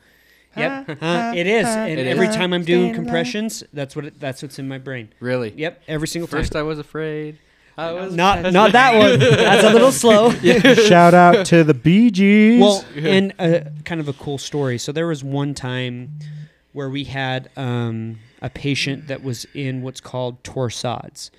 Yep, 0.57 0.99
huh, 1.01 1.33
it 1.37 1.47
is. 1.47 1.67
And 1.69 2.01
It 2.01 2.07
every 2.09 2.27
is. 2.27 2.35
time 2.35 2.53
I'm 2.53 2.65
doing 2.65 2.93
compressions, 2.93 3.63
that's 3.73 3.95
what 3.95 4.07
it, 4.07 4.19
that's 4.21 4.43
what's 4.43 4.59
in 4.59 4.67
my 4.67 4.79
brain. 4.79 5.09
Really? 5.21 5.55
Yep, 5.57 5.83
every 5.87 6.09
single 6.09 6.27
First, 6.27 6.53
time. 6.53 6.61
I 6.61 6.63
was 6.65 6.79
afraid. 6.81 7.39
I 7.77 7.93
was 7.93 8.13
Not 8.13 8.53
not 8.53 8.73
that 8.73 8.99
one. 8.99 9.21
That's 9.21 9.63
a 9.63 9.71
little 9.73 9.93
slow. 9.93 10.33
Shout 10.33 11.15
out 11.15 11.47
to 11.47 11.63
the 11.63 11.75
Bee 11.75 12.11
Gees. 12.11 12.61
Well, 12.61 12.85
and 12.97 13.33
uh, 13.39 13.61
kind 13.85 14.01
of 14.01 14.09
a 14.09 14.13
cool 14.15 14.37
story. 14.37 14.79
So 14.79 14.91
there 14.91 15.07
was 15.07 15.23
one 15.23 15.55
time 15.55 16.19
where 16.79 16.89
we 16.89 17.03
had 17.05 17.51
um, 17.57 18.19
a 18.41 18.49
patient 18.49 19.09
that 19.09 19.23
was 19.25 19.45
in 19.53 19.83
what's 19.83 20.01
called 20.01 20.43
torsades. 20.45 21.31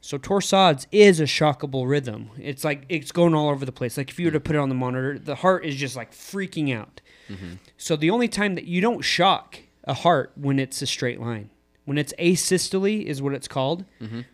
So 0.00 0.18
torsades 0.18 0.86
is 0.90 1.20
a 1.20 1.24
shockable 1.24 1.88
rhythm. 1.88 2.30
It's 2.38 2.64
like 2.64 2.84
it's 2.88 3.12
going 3.12 3.34
all 3.34 3.48
over 3.50 3.64
the 3.64 3.70
place. 3.72 3.96
Like 3.96 4.10
if 4.10 4.18
you 4.18 4.26
were 4.26 4.32
to 4.32 4.40
put 4.40 4.56
it 4.56 4.58
on 4.58 4.68
the 4.68 4.74
monitor, 4.74 5.18
the 5.18 5.36
heart 5.36 5.64
is 5.64 5.76
just 5.76 5.94
like 5.94 6.10
freaking 6.12 6.74
out. 6.74 7.00
So 7.76 7.94
the 7.94 8.10
only 8.10 8.26
time 8.26 8.56
that 8.56 8.64
you 8.64 8.80
don't 8.80 9.02
shock 9.02 9.60
a 9.84 9.94
heart 9.94 10.32
when 10.34 10.58
it's 10.58 10.82
a 10.82 10.86
straight 10.86 11.20
line. 11.20 11.48
When 11.84 11.96
it's 11.96 12.12
asystole 12.18 13.04
is 13.04 13.22
what 13.22 13.34
it's 13.34 13.46
called. 13.46 13.84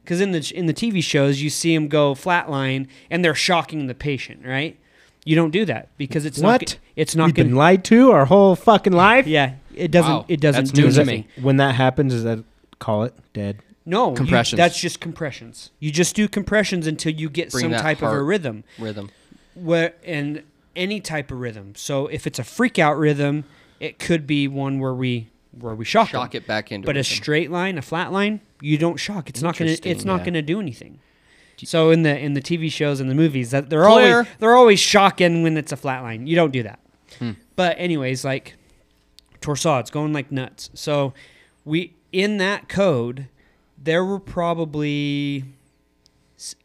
Because 0.03 0.21
in 0.23 0.33
the 0.33 0.51
in 0.55 0.65
the 0.67 0.73
TV 0.75 1.03
shows 1.05 1.43
you 1.43 1.51
see 1.51 1.75
them 1.75 1.89
go 1.89 2.15
flatline 2.15 2.87
and 3.11 3.23
they're 3.23 3.35
shocking 3.35 3.87
the 3.87 3.95
patient, 3.95 4.47
right? 4.47 4.79
You 5.27 5.35
don't 5.37 5.51
do 5.51 5.65
that 5.67 5.89
because 5.99 6.25
it's 6.25 6.39
not. 6.41 6.61
What? 6.63 6.67
g- 6.69 6.77
It's 6.95 7.15
not 7.17 7.27
We've 7.27 7.35
going. 7.35 7.49
been 7.49 7.57
lied 7.57 7.85
to 7.87 8.13
our 8.13 8.25
whole 8.27 8.55
fucking 8.57 8.93
life. 8.95 9.27
Yeah, 9.27 9.55
it 9.77 9.91
doesn't. 9.91 10.11
Wow, 10.13 10.25
it 10.29 10.41
doesn't 10.41 10.65
that's 10.67 10.73
do 10.73 10.87
new 10.87 10.93
to 10.93 11.01
anything. 11.03 11.21
me. 11.37 11.43
When 11.43 11.57
that 11.59 11.75
happens, 11.75 12.13
is 12.15 12.25
that 12.25 12.43
call 12.79 13.05
it 13.05 13.15
dead? 13.33 13.59
No, 13.85 14.11
you- 14.11 14.17
Compressions. 14.17 14.57
that's 14.59 14.81
just 14.81 15.01
compressions. 15.01 15.71
You 15.79 15.93
just 15.93 16.17
do 16.17 16.27
compressions 16.27 16.87
until 16.89 17.13
you 17.13 17.31
get 17.31 17.53
Bring 17.53 17.63
some 17.63 17.71
that 17.73 17.83
type 17.83 17.99
of 17.99 18.05
a 18.05 18.07
heart- 18.09 18.25
rhythm. 18.25 18.65
Rhythm. 18.79 19.11
Where 19.55 19.95
and 20.05 20.43
any 20.75 21.01
type 21.01 21.31
of 21.31 21.39
rhythm. 21.39 21.75
So 21.77 22.07
if 22.09 22.27
it's 22.27 22.39
a 22.39 22.45
freak 22.45 22.79
out 22.79 22.99
rhythm, 22.99 23.45
it 23.81 23.99
could 23.99 24.27
be 24.27 24.49
one 24.49 24.81
where 24.81 24.93
we 24.95 25.29
where 25.59 25.75
we 25.75 25.85
shock, 25.87 26.09
'em. 26.13 26.21
Shock 26.21 26.35
it 26.35 26.47
back 26.47 26.71
into 26.73 26.85
But 26.85 26.97
a 26.97 26.99
rhythm. 26.99 27.15
straight 27.17 27.51
line, 27.51 27.79
a 27.79 27.83
flat 27.83 28.13
line, 28.13 28.41
you 28.61 28.77
don't 28.77 28.97
shock. 28.99 29.29
It's 29.31 29.41
not 29.41 29.57
gonna. 29.57 29.71
It's 29.71 29.81
Interesting, 29.81 30.07
not 30.09 30.19
yeah. 30.21 30.25
gonna 30.27 30.43
do 30.43 30.61
anything. 30.61 30.99
So 31.65 31.91
in 31.91 32.03
the 32.03 32.19
in 32.19 32.35
the 32.35 32.43
TV 32.43 32.71
shows 32.71 33.01
and 33.01 33.09
the 33.09 33.15
movies, 33.15 33.53
that 33.53 33.71
they're 33.71 33.87
Clear. 33.87 34.13
always 34.17 34.27
they're 34.41 34.55
always 34.57 34.81
shocking 34.81 35.43
when 35.43 35.57
it's 35.57 35.73
a 35.73 35.77
flat 35.77 36.03
line. 36.03 36.27
You 36.27 36.37
don't 36.37 36.51
do 36.53 36.63
that. 36.65 36.81
Hmm. 37.19 37.31
But 37.55 37.77
anyways, 37.79 38.23
like 38.27 38.56
torsades 39.41 39.91
going 39.91 40.13
like 40.13 40.33
nuts. 40.33 40.71
So 40.75 41.13
we 41.65 41.95
in 42.13 42.39
that 42.39 42.69
code, 42.69 43.29
there 43.77 44.05
were 44.05 44.21
probably 44.21 45.45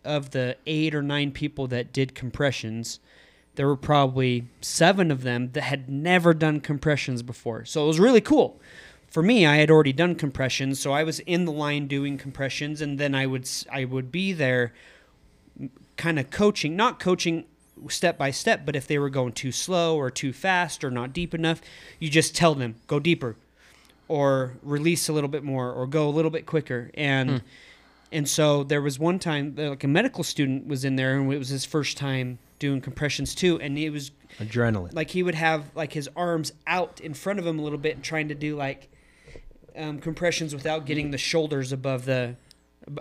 of 0.04 0.32
the 0.32 0.58
eight 0.66 0.94
or 0.94 1.02
nine 1.02 1.32
people 1.32 1.68
that 1.68 1.94
did 1.94 2.16
compressions. 2.16 3.00
There 3.56 3.68
were 3.68 3.78
probably 3.78 4.48
seven 4.62 5.12
of 5.12 5.24
them 5.24 5.52
that 5.54 5.64
had 5.64 5.90
never 5.90 6.34
done 6.34 6.62
compressions 6.62 7.22
before. 7.22 7.66
So 7.66 7.84
it 7.84 7.88
was 7.88 8.00
really 8.00 8.22
cool. 8.22 8.60
For 9.10 9.22
me, 9.22 9.46
I 9.46 9.58
had 9.58 9.70
already 9.70 9.92
done 9.92 10.16
compressions, 10.16 10.80
so 10.80 10.94
I 10.94 11.04
was 11.04 11.20
in 11.22 11.44
the 11.44 11.52
line 11.52 11.88
doing 11.88 12.18
compressions, 12.18 12.82
and 12.82 12.98
then 12.98 13.14
I 13.14 13.26
would 13.28 13.50
I 13.70 13.84
would 13.84 14.10
be 14.10 14.32
there, 14.32 14.74
kind 15.98 16.18
of 16.18 16.32
coaching, 16.32 16.78
not 16.78 16.98
coaching 16.98 17.44
step 17.90 18.18
by 18.18 18.32
step, 18.32 18.66
but 18.66 18.76
if 18.76 18.88
they 18.88 18.98
were 19.00 19.10
going 19.10 19.34
too 19.34 19.52
slow 19.52 19.96
or 19.96 20.10
too 20.10 20.34
fast 20.34 20.84
or 20.84 20.92
not 20.92 21.14
deep 21.14 21.34
enough, 21.34 21.62
you 22.00 22.10
just 22.10 22.36
tell 22.36 22.56
them 22.56 22.76
go 22.88 23.00
deeper, 23.00 23.36
or 24.08 24.54
release 24.62 25.10
a 25.10 25.14
little 25.14 25.30
bit 25.30 25.44
more, 25.44 25.72
or 25.72 25.88
go 25.88 26.08
a 26.08 26.12
little 26.12 26.32
bit 26.32 26.46
quicker, 26.46 26.92
and 26.94 27.42
and 28.12 28.28
so 28.28 28.64
there 28.64 28.82
was 28.82 29.00
one 29.00 29.20
time 29.20 29.56
like 29.58 29.84
a 29.84 29.88
medical 29.88 30.24
student 30.24 30.68
was 30.68 30.84
in 30.84 30.96
there, 30.96 31.18
and 31.18 31.32
it 31.32 31.38
was 31.38 31.50
his 31.50 31.66
first 31.66 31.98
time 31.98 32.40
doing 32.60 32.80
compressions 32.82 33.34
too, 33.34 33.60
and 33.60 33.78
it 33.78 33.90
was 33.90 34.12
Adrenaline. 34.40 34.94
like 34.94 35.10
he 35.10 35.24
would 35.24 35.36
have 35.36 35.72
like 35.76 35.94
his 35.94 36.10
arms 36.16 36.54
out 36.68 37.00
in 37.02 37.14
front 37.14 37.40
of 37.40 37.48
him 37.48 37.58
a 37.58 37.62
little 37.62 37.80
bit 37.80 37.96
and 37.96 38.04
trying 38.04 38.28
to 38.28 38.36
do 38.36 38.56
like 38.56 38.90
um, 39.76 40.00
compressions 40.00 40.54
without 40.54 40.86
getting 40.86 41.12
the 41.12 41.18
shoulders 41.18 41.72
above 41.72 42.06
the 42.06 42.36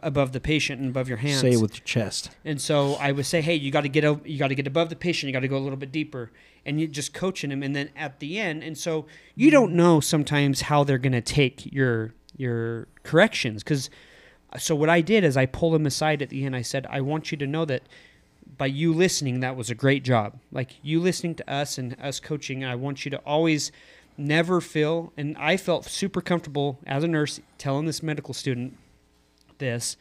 above 0.02 0.32
the 0.32 0.40
patient 0.40 0.80
and 0.80 0.90
above 0.90 1.08
your 1.08 1.18
hands. 1.18 1.40
Say 1.40 1.52
it 1.52 1.60
with 1.60 1.76
your 1.76 1.84
chest. 1.84 2.30
and 2.44 2.60
so 2.60 2.94
I 2.94 3.12
would 3.12 3.26
say, 3.26 3.40
hey, 3.40 3.54
you 3.54 3.70
got 3.70 3.82
to 3.82 3.88
get 3.88 4.04
o- 4.04 4.20
you 4.24 4.38
got 4.38 4.48
to 4.48 4.54
get 4.54 4.66
above 4.66 4.88
the 4.88 4.96
patient. 4.96 5.28
You 5.28 5.32
got 5.32 5.40
to 5.40 5.48
go 5.48 5.56
a 5.56 5.58
little 5.58 5.78
bit 5.78 5.92
deeper, 5.92 6.30
and 6.64 6.80
you 6.80 6.86
just 6.86 7.14
coaching 7.14 7.50
him. 7.50 7.62
And 7.62 7.74
then 7.74 7.90
at 7.96 8.20
the 8.20 8.38
end, 8.38 8.62
and 8.62 8.76
so 8.76 9.06
you 9.34 9.50
don't 9.50 9.72
know 9.72 10.00
sometimes 10.00 10.62
how 10.62 10.84
they're 10.84 10.98
gonna 10.98 11.20
take 11.20 11.72
your 11.72 12.14
your 12.36 12.88
corrections 13.02 13.62
because. 13.62 13.90
Uh, 14.52 14.58
so 14.58 14.74
what 14.74 14.88
I 14.90 15.00
did 15.00 15.22
is 15.22 15.36
I 15.36 15.46
pulled 15.46 15.76
him 15.76 15.86
aside 15.86 16.22
at 16.22 16.28
the 16.28 16.44
end. 16.44 16.56
I 16.56 16.62
said, 16.62 16.84
I 16.90 17.00
want 17.02 17.30
you 17.30 17.38
to 17.38 17.46
know 17.46 17.64
that 17.66 17.82
by 18.58 18.66
you 18.66 18.92
listening, 18.92 19.38
that 19.40 19.54
was 19.54 19.70
a 19.70 19.76
great 19.76 20.02
job. 20.02 20.40
Like 20.50 20.70
you 20.82 20.98
listening 21.00 21.36
to 21.36 21.48
us 21.48 21.78
and 21.78 21.96
us 22.02 22.18
coaching, 22.18 22.64
I 22.64 22.74
want 22.74 23.04
you 23.04 23.12
to 23.12 23.18
always 23.18 23.70
never 24.16 24.60
feel, 24.60 25.12
and 25.16 25.36
I 25.38 25.56
felt 25.56 25.84
super 25.84 26.20
comfortable 26.20 26.80
as 26.84 27.04
a 27.04 27.08
nurse 27.08 27.38
telling 27.58 27.86
this 27.86 28.02
medical 28.02 28.34
student 28.34 28.76
this. 29.60 29.96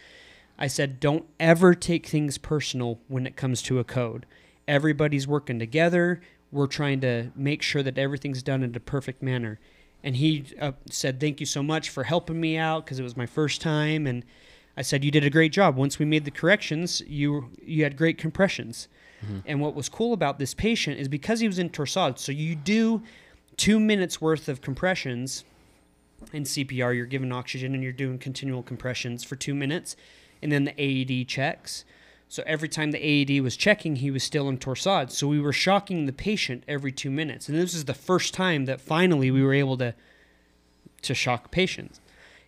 I 0.57 0.67
said, 0.67 0.99
don't 0.99 1.25
ever 1.39 1.73
take 1.75 2.07
things 2.07 2.37
personal 2.37 2.99
when 3.07 3.27
it 3.27 3.35
comes 3.35 3.61
to 3.63 3.79
a 3.79 3.83
code. 3.83 4.25
Everybody's 4.67 5.27
working 5.27 5.59
together. 5.59 6.21
We're 6.51 6.67
trying 6.67 6.99
to 7.01 7.31
make 7.35 7.61
sure 7.61 7.83
that 7.83 7.97
everything's 7.97 8.43
done 8.43 8.63
in 8.63 8.75
a 8.75 8.79
perfect 8.79 9.21
manner. 9.21 9.59
And 10.03 10.15
he 10.15 10.45
uh, 10.59 10.71
said, 10.89 11.19
thank 11.19 11.39
you 11.39 11.45
so 11.45 11.61
much 11.61 11.89
for 11.89 12.03
helping 12.03 12.41
me 12.41 12.57
out 12.57 12.85
because 12.85 12.99
it 12.99 13.03
was 13.03 13.15
my 13.15 13.25
first 13.25 13.61
time. 13.61 14.07
And 14.07 14.25
I 14.75 14.81
said, 14.81 15.03
you 15.03 15.11
did 15.11 15.25
a 15.25 15.29
great 15.29 15.51
job. 15.51 15.75
Once 15.75 15.99
we 15.99 16.05
made 16.05 16.25
the 16.25 16.31
corrections, 16.31 17.01
you 17.05 17.49
you 17.63 17.83
had 17.83 17.97
great 17.97 18.17
compressions. 18.17 18.87
And 19.45 19.59
what 19.59 19.75
was 19.75 19.89
cool 19.89 20.13
about 20.13 20.39
this 20.39 20.53
patient 20.53 20.97
is 20.97 21.09
because 21.09 21.41
he 21.41 21.47
was 21.47 21.59
in 21.59 21.69
torsade, 21.69 22.17
so 22.17 22.31
you 22.31 22.55
do 22.55 23.03
two 23.57 23.77
minutes 23.77 24.21
worth 24.21 24.47
of 24.47 24.61
compressions 24.61 25.43
in 26.33 26.43
CPR, 26.43 26.95
you're 26.95 27.05
given 27.05 27.31
oxygen 27.31 27.73
and 27.73 27.83
you're 27.83 27.91
doing 27.91 28.17
continual 28.17 28.63
compressions 28.63 29.23
for 29.23 29.35
two 29.35 29.55
minutes, 29.55 29.95
and 30.41 30.51
then 30.51 30.65
the 30.65 30.73
AED 30.79 31.27
checks. 31.27 31.85
So 32.27 32.43
every 32.45 32.69
time 32.69 32.91
the 32.91 33.03
AED 33.03 33.41
was 33.41 33.57
checking, 33.57 33.97
he 33.97 34.11
was 34.11 34.23
still 34.23 34.47
in 34.49 34.57
torsade. 34.57 35.11
So 35.11 35.27
we 35.27 35.39
were 35.39 35.53
shocking 35.53 36.05
the 36.05 36.13
patient 36.13 36.63
every 36.67 36.91
two 36.91 37.09
minutes, 37.09 37.49
and 37.49 37.57
this 37.57 37.73
is 37.73 37.85
the 37.85 37.93
first 37.93 38.33
time 38.33 38.65
that 38.65 38.79
finally 38.79 39.31
we 39.31 39.43
were 39.43 39.53
able 39.53 39.77
to 39.77 39.93
to 41.01 41.13
shock 41.13 41.49
patients, 41.49 42.01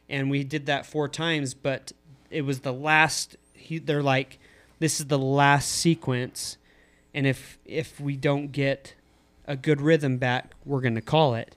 and 0.09 0.29
we 0.29 0.43
did 0.43 0.65
that 0.65 0.85
four 0.85 1.07
times. 1.07 1.53
But 1.53 1.93
it 2.29 2.41
was 2.43 2.59
the 2.59 2.73
last. 2.73 3.37
He, 3.53 3.79
they're 3.79 4.03
like, 4.03 4.39
this 4.79 4.99
is 4.99 5.07
the 5.07 5.17
last 5.17 5.71
sequence, 5.71 6.57
and 7.13 7.25
if 7.25 7.57
if 7.65 7.99
we 7.99 8.15
don't 8.15 8.51
get 8.51 8.93
a 9.45 9.55
good 9.55 9.81
rhythm 9.81 10.17
back, 10.17 10.53
we're 10.65 10.81
gonna 10.81 11.01
call 11.01 11.33
it 11.33 11.55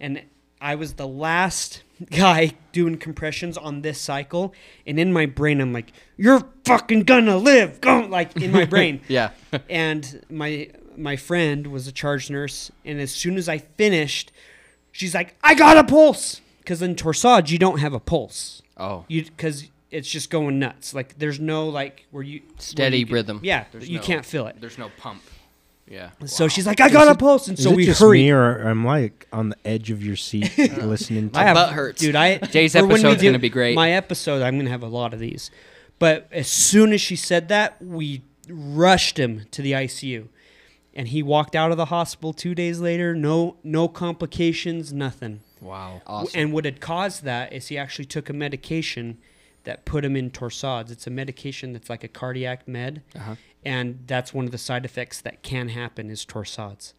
and 0.00 0.22
I 0.60 0.74
was 0.74 0.94
the 0.94 1.06
last 1.06 1.82
guy 2.10 2.52
doing 2.72 2.96
compressions 2.98 3.56
on 3.56 3.82
this 3.82 4.00
cycle, 4.00 4.52
and 4.86 4.98
in 4.98 5.12
my 5.12 5.26
brain 5.26 5.60
I'm 5.60 5.72
like, 5.72 5.92
"You're 6.16 6.44
fucking 6.64 7.04
gonna 7.04 7.36
live," 7.36 7.80
go 7.80 8.00
like 8.00 8.36
in 8.36 8.52
my 8.52 8.64
brain. 8.64 9.00
Yeah. 9.08 9.30
and 9.70 10.24
my 10.30 10.70
my 10.96 11.16
friend 11.16 11.68
was 11.68 11.86
a 11.86 11.92
charge 11.92 12.28
nurse, 12.30 12.70
and 12.84 13.00
as 13.00 13.12
soon 13.12 13.36
as 13.36 13.48
I 13.48 13.58
finished, 13.58 14.32
She's 14.90 15.14
like, 15.14 15.36
I 15.44 15.54
got 15.54 15.76
a 15.76 15.84
pulse. 15.84 16.40
Because 16.58 16.82
in 16.82 16.96
torsades, 16.96 17.50
you 17.50 17.58
don't 17.58 17.78
have 17.78 17.92
a 17.94 18.00
pulse. 18.00 18.62
Oh, 18.76 19.04
You 19.06 19.22
because 19.24 19.68
it's 19.92 20.08
just 20.10 20.28
going 20.28 20.58
nuts. 20.58 20.92
Like 20.92 21.18
there's 21.18 21.38
no 21.38 21.68
like 21.68 22.06
where 22.10 22.22
you 22.24 22.40
where 22.40 22.50
Steady 22.58 22.98
you 23.00 23.04
get- 23.04 23.12
rhythm. 23.14 23.40
Yeah, 23.44 23.66
There's 23.70 23.88
you 23.88 23.98
no- 23.98 24.04
can't 24.04 24.24
feel 24.24 24.46
it. 24.48 24.56
there's 24.60 24.76
no 24.78 24.90
pump. 24.98 25.22
Yeah. 25.90 26.10
So 26.26 26.48
she's 26.48 26.66
like, 26.66 26.80
I 26.80 26.88
got 26.90 27.08
a 27.08 27.14
pulse, 27.14 27.48
and 27.48 27.58
Is 27.58 27.64
so 27.64 27.70
it 27.72 27.76
we 27.76 27.84
just 27.86 28.00
hurry. 28.00 28.18
me 28.24 28.30
or 28.30 28.68
I'm 28.68 28.84
like 28.84 29.26
on 29.32 29.48
the 29.50 29.56
edge 29.64 29.90
of 29.90 30.04
your 30.04 30.16
seat 30.16 30.56
listening 30.58 31.30
to 31.30 31.38
I 31.38 31.44
have, 31.44 31.54
butt 31.54 31.72
hurts. 31.72 32.00
dude. 32.00 32.14
I 32.14 32.38
Jay's 32.50 32.72
for 32.74 32.80
when 32.82 32.88
we 32.88 32.94
episode's 32.96 33.20
do- 33.22 33.28
gonna 33.28 33.38
be 33.38 33.48
great. 33.48 33.74
My 33.74 33.92
episode, 33.92 34.42
I'm 34.42 34.58
gonna 34.58 34.70
have 34.70 34.82
a 34.82 34.88
lot 34.88 35.14
of 35.14 35.20
these. 35.20 35.50
But 35.98 36.28
as 36.30 36.46
soon 36.48 36.92
as 36.92 37.00
she 37.00 37.16
said 37.16 37.48
that, 37.48 37.80
we 37.82 38.22
rushed 38.48 39.18
him 39.18 39.46
to 39.50 39.62
the 39.62 39.72
ICU, 39.72 40.28
and 40.94 41.08
he 41.08 41.22
walked 41.22 41.56
out 41.56 41.70
of 41.70 41.76
the 41.76 41.86
hospital 41.86 42.32
two 42.32 42.54
days 42.54 42.80
later. 42.80 43.14
No, 43.14 43.56
no 43.64 43.88
complications, 43.88 44.92
nothing. 44.92 45.40
Wow. 45.60 46.02
Awesome. 46.06 46.38
And 46.40 46.52
what 46.52 46.64
had 46.66 46.80
caused 46.80 47.24
that 47.24 47.52
is 47.52 47.68
he 47.68 47.76
actually 47.78 48.04
took 48.04 48.28
a 48.28 48.32
medication 48.32 49.18
that 49.68 49.84
put 49.84 50.02
him 50.02 50.16
in 50.16 50.30
torsades. 50.30 50.90
It's 50.90 51.06
a 51.06 51.10
medication 51.10 51.74
that's 51.74 51.90
like 51.90 52.02
a 52.02 52.08
cardiac 52.08 52.66
med, 52.66 53.02
Uh-huh. 53.14 53.34
and 53.66 53.98
that's 54.06 54.32
one 54.32 54.46
of 54.46 54.50
the 54.50 54.56
side 54.58 54.86
effects 54.86 55.20
that 55.20 55.42
can 55.42 55.68
happen 55.68 56.08
is 56.08 56.24
torsades. 56.24 56.94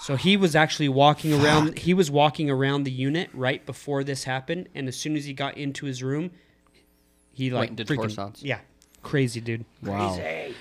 So 0.00 0.16
he 0.16 0.36
was 0.36 0.56
actually 0.56 0.88
walking 0.88 1.32
around. 1.32 1.78
He 1.78 1.94
was 1.94 2.10
walking 2.10 2.50
around 2.50 2.82
the 2.82 2.90
unit 2.90 3.30
right 3.32 3.64
before 3.64 4.02
this 4.02 4.24
happened, 4.24 4.68
and 4.74 4.88
as 4.88 4.96
soon 4.96 5.14
as 5.16 5.24
he 5.26 5.32
got 5.32 5.56
into 5.56 5.86
his 5.86 6.02
room, 6.02 6.32
he 7.32 7.48
like 7.50 7.70
into 7.70 7.84
freaking- 7.84 8.10
torsades. 8.16 8.40
Yeah, 8.42 8.58
crazy 9.02 9.40
dude. 9.40 9.64
Wow. 9.82 10.18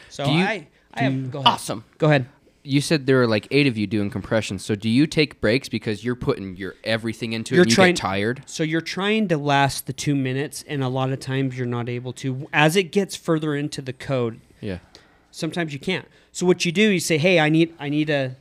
So 0.09 0.26
you- 0.26 0.43
I, 0.43 0.67
I 0.93 1.01
have 1.03 1.31
go 1.31 1.39
ahead. 1.39 1.47
awesome. 1.53 1.84
Go 1.97 2.07
ahead. 2.07 2.27
You 2.64 2.81
said 2.81 3.06
there 3.06 3.18
were 3.18 3.27
like 3.27 3.48
eight 3.52 3.68
of 3.68 3.77
you 3.77 3.88
doing 3.88 4.10
compressions. 4.10 4.65
So 4.65 4.76
do 4.76 4.90
you 4.90 5.07
take 5.07 5.40
breaks 5.40 5.69
because 5.69 6.03
you're 6.03 6.15
putting 6.15 6.57
your 6.57 6.76
everything 6.84 7.34
into 7.34 7.56
You're 7.56 7.61
it? 7.61 7.68
And 7.68 7.72
you 7.72 7.76
trying- 7.76 7.94
get 7.95 8.02
tired. 8.02 8.44
So 8.45 8.64
you're 8.64 8.81
trying 8.81 9.27
to 9.30 9.38
last 9.38 9.88
the 9.88 9.94
two 9.94 10.15
minutes, 10.15 10.64
and 10.68 10.84
a 10.84 10.90
lot 10.90 11.11
of 11.11 11.19
times 11.19 11.57
you're 11.57 11.65
not 11.68 11.88
able 11.90 12.11
to. 12.14 12.48
As 12.52 12.76
it 12.76 12.91
gets 12.91 13.15
further 13.15 13.56
into 13.56 13.81
the 13.81 13.94
code, 13.94 14.41
Yeah. 14.61 14.80
sometimes 15.31 15.72
you 15.73 15.80
can't. 15.80 16.06
So 16.31 16.45
what 16.45 16.65
you 16.65 16.72
do, 16.72 16.81
you 16.90 16.99
say, 16.99 17.18
"Hey, 17.18 17.40
I 17.40 17.49
need, 17.49 17.73
I 17.80 17.90
need 17.90 18.10
a, 18.10 18.36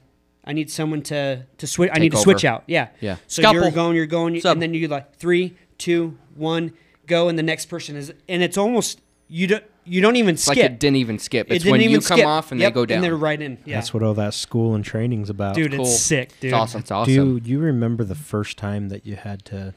I 0.45 0.53
need 0.53 0.71
someone 0.71 1.03
to 1.03 1.45
to 1.57 1.67
switch. 1.67 1.91
I 1.91 1.95
Take 1.95 2.03
need 2.03 2.13
to 2.13 2.19
switch 2.19 2.45
out." 2.45 2.65
Yeah. 2.67 2.89
Yeah. 3.01 3.17
So 3.29 3.43
Scalpel. 3.43 3.63
you're 3.63 3.71
going, 3.71 3.97
you're 3.97 4.07
going, 4.07 4.41
Sub. 4.41 4.53
and 4.57 4.63
then 4.63 4.75
you 4.75 4.89
like 4.89 5.15
three, 5.17 5.55
two, 5.79 6.19
one, 6.35 6.73
go, 7.07 7.29
and 7.29 7.39
the 7.39 7.43
next 7.43 7.67
person 7.67 7.97
is, 7.97 8.13
and 8.29 8.43
it's 8.43 8.59
almost 8.59 9.01
you 9.29 9.47
don't 9.47 9.65
you 9.89 10.01
don't 10.01 10.17
even 10.17 10.37
skip. 10.37 10.57
like 10.57 10.65
it 10.65 10.79
didn't 10.79 10.97
even 10.97 11.19
skip. 11.19 11.51
It 11.51 11.55
It's 11.57 11.65
didn't 11.65 11.73
when 11.73 11.81
even 11.83 11.93
you 11.93 11.99
come 12.01 12.19
skip. 12.19 12.27
off 12.27 12.53
and 12.53 12.61
Yep, 12.61 12.71
they 12.71 12.75
go 12.75 12.87
down. 12.87 12.97
and 12.97 13.05
they're 13.05 13.17
right 13.17 13.41
in. 13.41 13.59
Yeah. 13.65 13.77
That's 13.77 13.93
what 13.93 14.03
all 14.03 14.15
that 14.15 14.35
school 14.35 14.75
and 14.75 14.85
training's 14.85 15.31
about. 15.31 15.55
dude, 15.55 15.73
Cool. 15.73 15.83
it's 15.83 15.99
sick, 16.01 16.31
dude. 16.41 16.51
It's 16.51 16.55
awesome. 16.55 16.81
It's 16.81 16.91
awesome. 16.91 17.39
Do 17.41 17.51
you 17.51 17.59
remember 17.59 18.05
the 18.05 18.15
first 18.15 18.57
time 18.59 18.89
that 18.91 19.05
you 19.07 19.17
had 19.17 19.45
to 19.47 19.75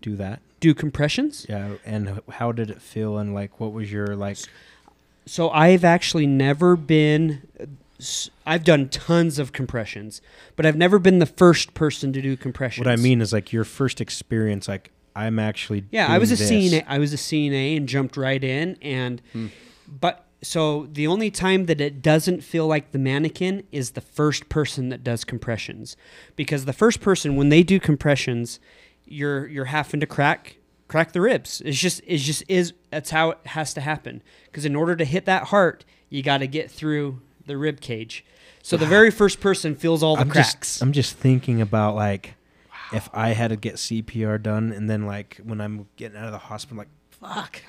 do 0.00 0.16
that? 0.16 0.40
Do 0.60 0.74
compressions? 0.74 1.46
Yeah, 1.48 1.74
and 1.84 2.20
how 2.30 2.52
did 2.52 2.70
it 2.70 2.80
feel? 2.80 3.18
And 3.18 3.34
like, 3.34 3.60
what 3.60 3.72
was 3.72 3.92
your 3.92 4.16
like? 4.16 4.38
So 5.26 5.50
I've 5.50 5.84
actually 5.84 6.26
never 6.26 6.76
been. 6.76 7.42
I've 8.46 8.62
done 8.64 8.88
tons 8.90 9.38
of 9.38 9.52
compressions, 9.52 10.20
but 10.54 10.66
I've 10.66 10.76
never 10.76 10.98
been 10.98 11.18
the 11.18 11.26
first 11.26 11.72
person 11.74 12.12
to 12.12 12.20
do 12.22 12.36
compressions. 12.36 12.86
What 12.86 12.92
I 12.92 12.96
mean 12.96 13.20
is 13.20 13.32
like 13.32 13.52
your 13.52 13.64
first 13.64 14.00
experience. 14.00 14.68
Like, 14.68 14.90
I'm 15.16 15.38
actually. 15.38 15.84
Yeah, 15.90 16.06
I 16.12 16.18
was 16.18 16.30
a 16.30 16.36
this. 16.36 16.50
CNA. 16.50 16.84
I 16.86 16.98
was 16.98 17.12
a 17.12 17.16
CNA 17.16 17.76
and 17.76 17.88
jumped 17.88 18.16
right 18.16 18.42
in, 18.44 18.76
and 18.82 19.22
Hmm. 19.32 19.46
but 19.88 20.24
so 20.42 20.86
the 20.92 21.06
only 21.06 21.30
time 21.30 21.66
that 21.66 21.80
it 21.80 22.02
doesn't 22.02 22.42
feel 22.44 22.66
like 22.66 22.92
the 22.92 22.98
mannequin 22.98 23.62
is 23.72 23.92
the 23.92 24.00
first 24.00 24.48
person 24.48 24.90
that 24.90 25.02
does 25.02 25.24
compressions, 25.24 25.96
because 26.36 26.66
the 26.66 26.72
first 26.72 27.00
person 27.00 27.34
when 27.36 27.48
they 27.48 27.62
do 27.62 27.80
compressions, 27.80 28.60
you're 29.06 29.46
you're 29.48 29.64
having 29.66 30.00
to 30.00 30.06
crack 30.06 30.58
crack 30.88 31.12
the 31.12 31.20
ribs. 31.20 31.62
It's 31.64 31.78
just 31.78 32.00
it's 32.06 32.22
just 32.22 32.44
is 32.48 32.72
that's 32.90 33.10
how 33.10 33.30
it 33.30 33.38
has 33.46 33.72
to 33.74 33.80
happen. 33.80 34.22
Because 34.44 34.64
in 34.64 34.76
order 34.76 34.94
to 34.96 35.04
hit 35.04 35.24
that 35.24 35.44
heart, 35.44 35.84
you 36.10 36.22
got 36.22 36.38
to 36.38 36.46
get 36.46 36.70
through 36.70 37.20
the 37.46 37.56
rib 37.56 37.80
cage. 37.80 38.24
So 38.62 38.76
the 38.76 38.86
very 38.86 39.10
first 39.12 39.40
person 39.40 39.74
feels 39.76 40.02
all 40.02 40.16
the 40.16 40.22
I'm 40.22 40.30
cracks. 40.30 40.50
just 40.74 40.82
I'm 40.82 40.92
just 40.92 41.16
thinking 41.16 41.60
about 41.60 41.94
like 41.94 42.34
if 42.92 43.08
I 43.12 43.30
had 43.30 43.48
to 43.48 43.56
get 43.56 43.74
CPR 43.76 44.42
done 44.42 44.72
and 44.72 44.88
then 44.88 45.06
like 45.06 45.40
when 45.44 45.60
I'm 45.60 45.88
getting 45.96 46.18
out 46.18 46.26
of 46.26 46.32
the 46.32 46.38
hospital 46.38 46.78
like 46.78 46.88
fuck. 47.10 47.62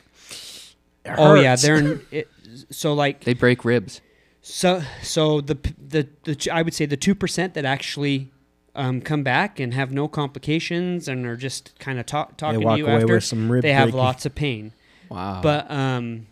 it 1.06 1.16
oh 1.18 1.36
yeah, 1.36 1.56
they're 1.56 1.78
in, 1.78 2.06
it, 2.12 2.30
so 2.70 2.94
like 2.94 3.24
They 3.24 3.34
break 3.34 3.66
ribs. 3.66 4.02
So, 4.42 4.82
so 5.02 5.42
the 5.42 5.58
the 5.78 6.08
the 6.24 6.50
I 6.52 6.62
would 6.62 6.74
say 6.74 6.86
the 6.86 6.98
two 6.98 7.16
percent 7.16 7.54
that 7.56 7.66
actually 7.66 8.32
um, 8.76 9.02
come 9.02 9.24
back 9.24 9.60
and 9.60 9.74
have 9.74 9.92
no 9.92 10.08
complications 10.08 11.08
and 11.08 11.26
are 11.26 11.36
just 11.36 11.78
kind 11.80 12.00
of 12.00 12.06
talk, 12.06 12.38
talking 12.38 12.62
to 12.62 12.78
you 12.78 12.88
after, 12.88 13.20
some 13.20 13.52
rib 13.52 13.64
they 13.64 13.74
have 13.74 13.88
breaking. 13.88 14.00
lots 14.00 14.26
of 14.26 14.36
pain. 14.36 14.72
Wow. 15.10 15.42
But 15.42 15.70
um, 15.70 16.28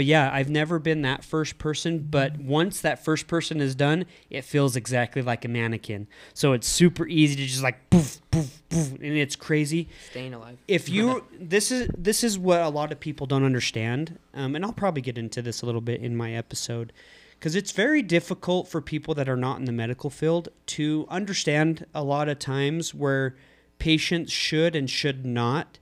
but 0.00 0.06
yeah, 0.06 0.30
I've 0.32 0.48
never 0.48 0.78
been 0.78 1.02
that 1.02 1.22
first 1.22 1.58
person. 1.58 2.08
But 2.10 2.38
once 2.38 2.80
that 2.80 3.04
first 3.04 3.26
person 3.26 3.60
is 3.60 3.74
done, 3.74 4.06
it 4.30 4.46
feels 4.46 4.74
exactly 4.74 5.20
like 5.20 5.44
a 5.44 5.48
mannequin. 5.48 6.06
So 6.32 6.54
it's 6.54 6.66
super 6.66 7.06
easy 7.06 7.36
to 7.36 7.44
just 7.44 7.62
like 7.62 7.90
poof 7.90 8.18
poof 8.30 8.62
poof, 8.70 8.92
and 8.92 9.02
it's 9.02 9.36
crazy 9.36 9.90
Staying 10.10 10.32
alive. 10.32 10.56
if 10.66 10.88
you 10.88 11.26
this 11.38 11.70
is 11.70 11.90
this 11.98 12.24
is 12.24 12.38
what 12.38 12.62
a 12.62 12.70
lot 12.70 12.92
of 12.92 12.98
people 12.98 13.26
don't 13.26 13.44
understand 13.44 14.18
um, 14.32 14.56
and 14.56 14.64
i'll 14.64 14.72
probably 14.72 15.02
get 15.02 15.18
into 15.18 15.42
this 15.42 15.60
a 15.60 15.66
little 15.66 15.82
bit 15.82 16.00
in 16.00 16.16
my 16.16 16.32
episode 16.32 16.94
because 17.38 17.54
it's 17.54 17.72
very 17.72 18.00
difficult 18.00 18.68
for 18.68 18.80
people 18.80 19.12
that 19.14 19.28
are 19.28 19.36
not 19.36 19.58
in 19.58 19.66
the 19.66 19.72
medical 19.72 20.08
field 20.08 20.48
to 20.64 21.04
understand 21.10 21.84
a 21.94 22.02
lot 22.02 22.26
of 22.26 22.38
times 22.38 22.94
where 22.94 23.36
patients 23.78 24.32
should 24.32 24.74
and 24.74 24.88
should 24.88 25.26
not 25.26 25.78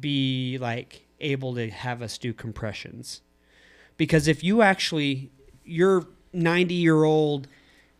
be 0.00 0.58
like 0.58 1.03
able 1.20 1.54
to 1.54 1.70
have 1.70 2.02
us 2.02 2.18
do 2.18 2.32
compressions. 2.32 3.22
Because 3.96 4.28
if 4.28 4.42
you 4.42 4.62
actually 4.62 5.30
you're 5.64 6.06
90 6.32 6.74
year 6.74 7.04
old 7.04 7.48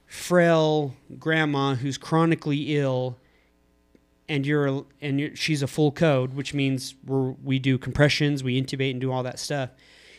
frail 0.06 0.94
grandma 1.18 1.74
who's 1.74 1.98
chronically 1.98 2.76
ill 2.76 3.16
and 4.28 4.46
you're 4.46 4.84
and 5.00 5.20
you're, 5.20 5.36
she's 5.36 5.62
a 5.62 5.66
full 5.66 5.92
code, 5.92 6.34
which 6.34 6.54
means 6.54 6.94
we 7.06 7.58
do 7.58 7.78
compressions, 7.78 8.42
we 8.42 8.60
intubate, 8.60 8.92
and 8.92 9.00
do 9.00 9.12
all 9.12 9.22
that 9.22 9.38
stuff. 9.38 9.70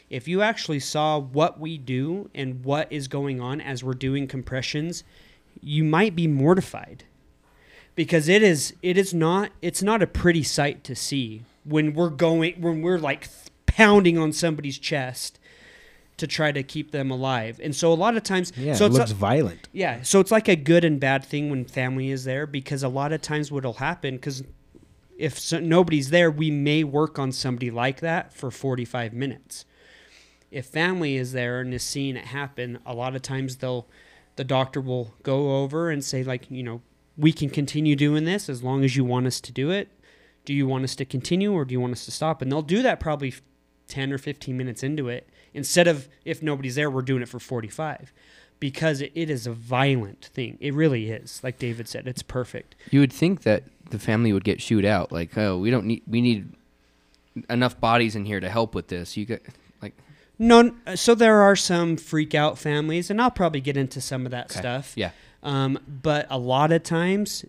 If 0.09 0.27
you 0.27 0.41
actually 0.41 0.79
saw 0.79 1.19
what 1.19 1.59
we 1.59 1.77
do 1.77 2.29
and 2.35 2.63
what 2.63 2.91
is 2.91 3.07
going 3.07 3.41
on 3.41 3.59
as 3.59 3.83
we're 3.83 3.93
doing 3.93 4.27
compressions, 4.27 5.03
you 5.61 5.83
might 5.83 6.15
be 6.15 6.27
mortified. 6.27 7.05
Because 7.95 8.27
it 8.27 8.43
is 8.43 8.75
it 8.81 8.97
is 8.97 9.13
not 9.13 9.51
it's 9.61 9.81
not 9.81 10.01
a 10.03 10.07
pretty 10.07 10.43
sight 10.43 10.83
to 10.83 10.95
see 10.95 11.43
when 11.65 11.93
we're 11.93 12.09
going 12.09 12.61
when 12.61 12.81
we're 12.81 12.99
like 12.99 13.27
pounding 13.65 14.17
on 14.17 14.31
somebody's 14.31 14.77
chest 14.77 15.39
to 16.17 16.25
try 16.27 16.51
to 16.51 16.63
keep 16.63 16.91
them 16.91 17.11
alive. 17.11 17.59
And 17.61 17.75
so 17.75 17.91
a 17.91 17.95
lot 17.95 18.15
of 18.15 18.23
times, 18.23 18.53
Yeah, 18.55 18.73
so 18.75 18.85
it 18.85 18.93
looks 18.93 19.11
violent. 19.11 19.67
yeah, 19.73 20.01
so 20.01 20.21
it's 20.21 20.31
like 20.31 20.47
a 20.47 20.55
good 20.55 20.85
and 20.85 20.97
bad 20.99 21.25
thing 21.25 21.49
when 21.49 21.65
family 21.65 22.09
is 22.09 22.23
there 22.23 22.47
because 22.47 22.83
a 22.83 22.87
lot 22.87 23.11
of 23.11 23.21
times 23.21 23.51
what'll 23.51 23.73
happen 23.73 24.15
because 24.15 24.41
if 25.17 25.37
so, 25.37 25.59
nobody's 25.59 26.11
there, 26.11 26.31
we 26.31 26.51
may 26.51 26.83
work 26.85 27.19
on 27.19 27.31
somebody 27.33 27.69
like 27.71 27.99
that 27.99 28.33
for 28.33 28.49
45 28.51 29.11
minutes. 29.13 29.65
If 30.51 30.67
family 30.67 31.17
is 31.17 31.33
there 31.33 31.59
and 31.59 31.73
is 31.73 31.83
seeing 31.83 32.15
it 32.15 32.25
happen, 32.25 32.79
a 32.85 32.93
lot 32.93 33.15
of 33.15 33.21
times 33.21 33.57
they'll 33.57 33.85
the 34.37 34.43
doctor 34.43 34.79
will 34.81 35.13
go 35.23 35.61
over 35.63 35.89
and 35.89 36.03
say 36.03 36.23
like, 36.23 36.49
you 36.49 36.63
know, 36.63 36.81
we 37.17 37.31
can 37.33 37.49
continue 37.49 37.95
doing 37.95 38.25
this 38.25 38.49
as 38.49 38.61
long 38.63 38.83
as 38.83 38.95
you 38.97 39.03
want 39.05 39.25
us 39.27 39.39
to 39.41 39.51
do 39.51 39.69
it. 39.71 39.89
Do 40.45 40.53
you 40.53 40.67
want 40.67 40.83
us 40.83 40.95
to 40.97 41.05
continue 41.05 41.51
or 41.53 41.65
do 41.65 41.73
you 41.73 41.79
want 41.81 41.93
us 41.93 42.05
to 42.05 42.11
stop? 42.11 42.41
And 42.41 42.51
they'll 42.51 42.61
do 42.61 42.81
that 42.83 42.99
probably 42.99 43.33
10 43.87 44.11
or 44.13 44.17
15 44.17 44.55
minutes 44.57 44.83
into 44.83 45.09
it 45.09 45.27
instead 45.53 45.87
of 45.87 46.07
if 46.23 46.41
nobody's 46.41 46.75
there 46.75 46.89
we're 46.89 47.01
doing 47.03 47.21
it 47.21 47.29
for 47.29 47.39
45 47.39 48.11
because 48.59 48.99
it, 49.01 49.11
it 49.13 49.29
is 49.29 49.45
a 49.45 49.51
violent 49.51 50.25
thing 50.33 50.57
it 50.59 50.73
really 50.73 51.11
is 51.11 51.39
like 51.43 51.59
david 51.59 51.87
said 51.87 52.07
it's 52.07 52.23
perfect 52.23 52.73
you 52.89 52.99
would 52.99 53.13
think 53.13 53.43
that 53.43 53.63
the 53.91 53.99
family 53.99 54.33
would 54.33 54.43
get 54.43 54.59
shooed 54.59 54.83
out. 54.85 55.11
Like, 55.11 55.37
oh, 55.37 55.59
we 55.59 55.69
don't 55.69 55.85
need. 55.85 56.01
We 56.07 56.19
need 56.19 56.51
enough 57.49 57.79
bodies 57.79 58.15
in 58.15 58.25
here 58.25 58.39
to 58.39 58.49
help 58.49 58.73
with 58.73 58.87
this. 58.87 59.15
You 59.15 59.25
get 59.25 59.45
like. 59.81 59.93
no 60.39 60.73
so 60.95 61.13
there 61.13 61.41
are 61.41 61.55
some 61.55 61.95
freak 61.97 62.33
out 62.33 62.57
families 62.57 63.09
and 63.11 63.21
i'll 63.21 63.29
probably 63.31 63.61
get 63.61 63.77
into 63.77 64.01
some 64.01 64.25
of 64.25 64.31
that 64.31 64.49
Okay. 64.51 64.59
stuff 64.59 64.93
Yeah. 64.95 65.11
um, 65.43 65.77
but 65.87 66.25
a 66.31 66.37
lot 66.39 66.71
of 66.71 66.81
times 66.83 67.45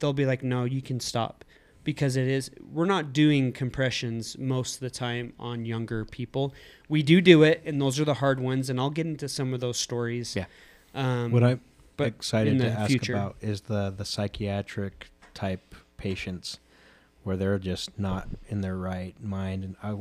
they'll 0.00 0.12
be 0.12 0.26
like 0.26 0.42
no 0.42 0.64
you 0.64 0.82
can 0.82 0.98
stop 1.00 1.44
because 1.86 2.16
it 2.16 2.26
is 2.28 2.50
we're 2.70 2.84
not 2.84 3.14
doing 3.14 3.52
compressions 3.52 4.36
most 4.38 4.74
of 4.74 4.80
the 4.80 4.90
time 4.90 5.32
on 5.38 5.64
younger 5.64 6.04
people 6.04 6.52
we 6.88 7.02
do 7.02 7.20
do 7.22 7.42
it 7.42 7.62
and 7.64 7.80
those 7.80 7.98
are 7.98 8.04
the 8.04 8.14
hard 8.14 8.38
ones 8.40 8.68
and 8.68 8.78
i'll 8.78 8.90
get 8.90 9.06
into 9.06 9.26
some 9.28 9.54
of 9.54 9.60
those 9.60 9.78
stories 9.78 10.36
Yeah. 10.36 10.44
um, 10.94 11.30
what 11.32 11.42
I'm 11.42 11.60
but 11.96 12.08
excited 12.08 12.58
to 12.58 12.68
ask 12.68 12.90
future. 12.90 13.14
about 13.14 13.36
is 13.40 13.62
the 13.62 13.90
the 13.96 14.04
psychiatric 14.04 15.08
type 15.32 15.74
patients 15.96 16.58
where 17.22 17.36
they're 17.36 17.58
just 17.58 17.98
not 17.98 18.28
in 18.48 18.60
their 18.60 18.76
right 18.76 19.14
mind, 19.22 19.64
and 19.64 19.76
I 19.82 19.96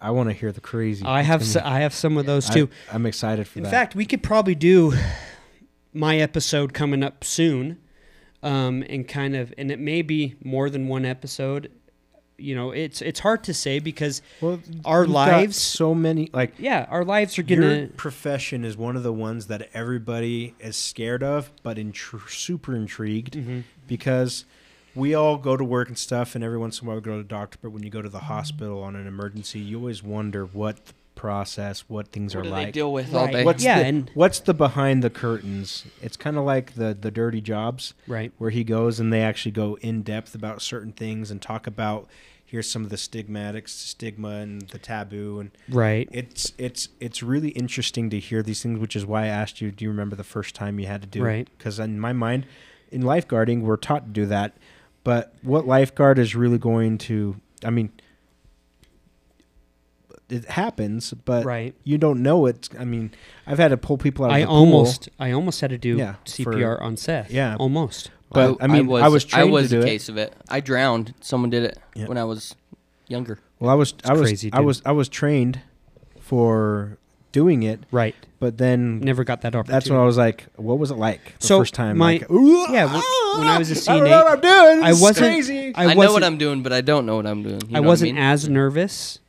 I 0.00 0.10
want 0.10 0.28
to 0.28 0.32
hear 0.34 0.52
the 0.52 0.60
crazy. 0.60 1.04
i 1.04 1.22
have 1.22 1.40
It's 1.40 1.56
I 1.56 1.80
have 1.80 1.94
some 1.94 2.16
of 2.18 2.26
those 2.26 2.50
I- 2.50 2.54
too 2.54 2.68
I'm 2.92 3.06
excited 3.06 3.48
for 3.48 3.58
In 3.58 3.62
that. 3.64 3.68
In 3.68 3.72
fact, 3.72 3.94
we 3.96 4.04
could 4.04 4.22
probably 4.22 4.54
do 4.54 4.92
my 5.94 6.18
episode 6.18 6.74
coming 6.74 7.02
up 7.02 7.24
soon, 7.24 7.78
um, 8.42 8.84
and 8.88 9.06
kind 9.08 9.34
of, 9.36 9.52
and 9.58 9.70
it 9.70 9.78
may 9.78 10.02
be 10.02 10.36
more 10.44 10.70
than 10.70 10.88
one 10.88 11.04
episode. 11.04 11.70
You 12.40 12.54
know, 12.54 12.70
it's 12.70 13.02
it's 13.02 13.18
hard 13.18 13.42
to 13.44 13.54
say 13.54 13.80
because 13.80 14.22
Well, 14.40 14.60
Our 14.84 15.06
lives- 15.08 15.56
so 15.56 15.92
many 15.92 16.30
like 16.32 16.54
yeah, 16.56 16.86
our 16.88 17.04
lives 17.04 17.36
are 17.38 17.42
getting 17.42 17.64
your 17.64 17.86
profession 17.88 18.64
is 18.64 18.76
one 18.76 18.96
of 18.96 19.02
the 19.02 19.12
ones 19.12 19.48
that 19.48 19.68
everybody 19.74 20.54
is 20.60 20.76
scared 20.76 21.24
of, 21.24 21.50
but 21.64 21.78
intr- 21.78 22.30
super 22.30 22.76
intrigued 22.76 23.34
Mm-hmm. 23.34 23.60
because 23.88 24.44
we 24.94 25.14
all 25.14 25.36
go 25.36 25.56
to 25.56 25.64
work 25.64 25.88
and 25.88 25.98
stuff, 25.98 26.34
and 26.36 26.44
every 26.44 26.58
once 26.58 26.80
in 26.80 26.86
a 26.86 26.88
while 26.88 26.96
we 26.96 27.02
go 27.02 27.12
to 27.16 27.18
the 27.18 27.28
doctor. 27.28 27.58
But 27.60 27.70
when 27.70 27.82
you 27.82 27.90
go 27.90 28.02
to 28.02 28.08
the 28.08 28.18
hospital 28.20 28.82
on 28.84 28.94
an 28.94 29.06
emergency, 29.08 29.58
you 29.58 29.78
always 29.78 30.02
wonder 30.04 30.44
what 30.46 30.86
the 30.86 30.92
process, 31.18 31.84
what 31.88 32.08
things 32.12 32.34
What 32.34 32.40
are 32.40 32.44
do 32.44 32.50
like. 32.50 32.66
they 32.68 32.72
deal 32.72 32.92
with 32.92 33.12
all 33.12 33.24
Right. 33.26 33.32
day? 33.32 33.44
What's 33.44 33.62
Yeah, 33.64 33.80
the, 33.80 33.86
and- 33.86 34.10
what's 34.14 34.38
the 34.40 34.54
behind 34.54 35.02
the 35.02 35.10
curtains? 35.10 35.84
It's 36.00 36.16
kind 36.16 36.38
of 36.38 36.44
like 36.44 36.74
the 36.74 36.96
the 36.98 37.10
dirty 37.10 37.40
jobs 37.42 37.92
right. 38.06 38.32
where 38.38 38.50
he 38.50 38.64
goes 38.64 38.98
and 39.00 39.12
they 39.12 39.20
actually 39.20 39.52
go 39.52 39.76
in 39.82 40.02
depth 40.02 40.34
about 40.34 40.62
certain 40.62 40.92
things 40.92 41.30
and 41.30 41.42
talk 41.42 41.66
about 41.66 42.08
here's 42.46 42.70
some 42.70 42.82
of 42.82 42.88
the 42.88 42.96
stigmatics, 42.96 43.72
stigma 43.72 44.28
and 44.30 44.62
the 44.70 44.78
taboo 44.78 45.40
and 45.40 45.50
Right. 45.68 46.08
it's 46.12 46.52
it's 46.56 46.88
it's 47.00 47.22
really 47.22 47.50
interesting 47.50 48.08
to 48.10 48.18
hear 48.20 48.42
these 48.42 48.62
things, 48.62 48.78
which 48.78 48.94
is 48.96 49.04
why 49.04 49.24
I 49.24 49.26
asked 49.26 49.60
you, 49.60 49.70
do 49.72 49.84
you 49.84 49.90
remember 49.90 50.14
the 50.16 50.24
first 50.24 50.54
time 50.54 50.78
you 50.78 50.86
had 50.86 51.02
to 51.02 51.08
do 51.08 51.22
Right. 51.24 51.40
it? 51.40 51.50
Because 51.58 51.78
in 51.80 51.98
my 52.00 52.12
mind, 52.12 52.46
in 52.92 53.02
lifeguarding, 53.02 53.62
we're 53.62 53.76
taught 53.76 54.06
to 54.06 54.12
do 54.12 54.24
that, 54.26 54.56
but 55.04 55.34
what 55.42 55.66
lifeguard 55.66 56.18
is 56.18 56.34
really 56.36 56.58
going 56.58 56.96
to? 56.98 57.36
I 57.64 57.70
mean, 57.70 57.90
it 60.30 60.44
happens, 60.50 61.14
but 61.24 61.44
Right. 61.44 61.74
you 61.84 61.96
don't 61.98 62.22
know 62.22 62.46
it. 62.46 62.68
I 62.78 62.84
mean, 62.84 63.10
I've 63.46 63.58
had 63.58 63.68
to 63.68 63.76
pull 63.76 63.96
people 63.98 64.24
out 64.26 64.30
of 64.30 64.34
I 64.36 64.40
the 64.40 64.46
pool, 64.46 64.54
almost 64.56 65.08
I 65.18 65.30
almost 65.32 65.60
had 65.60 65.70
to 65.70 65.78
do 65.78 65.96
Yeah, 65.96 66.14
for- 66.26 66.52
CPR 66.54 66.82
on 66.82 66.96
Seth. 66.96 67.30
Yeah. 67.30 67.56
Almost. 67.58 68.10
but 68.30 68.58
I, 68.60 68.66
mean, 68.66 68.90
I 68.92 69.08
was, 69.08 69.24
trained 69.24 69.48
I 69.48 69.50
was 69.50 69.70
to 69.70 69.76
do 69.76 69.80
a 69.80 69.84
it. 69.84 69.86
case 69.86 70.08
of 70.10 70.18
it. 70.18 70.34
I 70.50 70.60
drowned. 70.60 71.14
Someone 71.22 71.48
did 71.48 71.62
it 71.64 71.78
Yeah. 71.94 72.06
when 72.08 72.18
I 72.18 72.24
was 72.24 72.54
younger. 73.08 73.38
Well, 73.58 73.70
I 73.70 73.74
was, 73.74 73.94
I 74.04 74.12
was, 74.12 74.20
crazy, 74.22 74.50
I 74.52 74.58
dude. 74.58 74.66
was, 74.66 74.82
I 74.84 74.92
was 74.92 75.08
trained 75.08 75.60
for 76.20 76.98
doing 77.32 77.62
it, 77.62 77.80
Right. 77.90 78.14
but 78.40 78.58
then 78.58 79.00
Never 79.00 79.24
got 79.24 79.40
that 79.42 79.54
opportunity. 79.54 79.72
that's 79.72 79.90
when 79.90 79.98
I 79.98 80.04
was 80.04 80.16
like, 80.16 80.46
what 80.56 80.78
was 80.78 80.90
it 80.90 80.96
like 80.96 81.38
the 81.40 81.46
So, 81.46 81.58
first 81.60 81.74
time? 81.74 81.96
my- 81.98 82.12
like, 82.12 82.20
yeah, 82.70 82.84
when- 82.86 83.02
ah, 83.02 83.34
when 83.38 83.48
I 83.48 83.58
was 83.58 83.70
a 83.70 83.90
I 83.90 83.96
don't 83.98 84.06
CNA, 84.06 84.10
know 84.10 84.24
what 84.24 84.32
I'm 84.32 84.40
doing. 84.76 84.86
This 84.86 84.96
is 84.96 85.02
wasn't- 85.02 85.26
crazy. 85.26 85.72
I, 85.74 85.82
know 85.82 85.88
what 85.88 85.96
wasn't- 85.96 86.24
I'm 86.24 86.38
doing, 86.38 86.62
but 86.62 86.72
I 86.72 86.80
don't 86.80 87.06
know 87.06 87.16
what 87.16 87.26
I'm 87.26 87.42
doing. 87.42 87.60
You 87.68 87.76
I 87.76 87.80
know 87.80 87.88
wasn't 87.88 88.12
mean? 88.14 88.22
as 88.22 88.48
nervous 88.48 89.20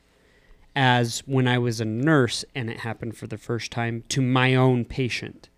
as 0.82 1.20
when 1.26 1.46
I 1.46 1.58
was 1.58 1.82
a 1.82 1.86
nurse 1.86 2.46
and 2.56 2.70
it 2.70 2.80
happened 2.80 3.18
for 3.18 3.28
the 3.28 3.38
first 3.38 3.70
time 3.70 4.04
to 4.08 4.22
my 4.22 4.56
own 4.56 4.86
patient. 4.86 5.50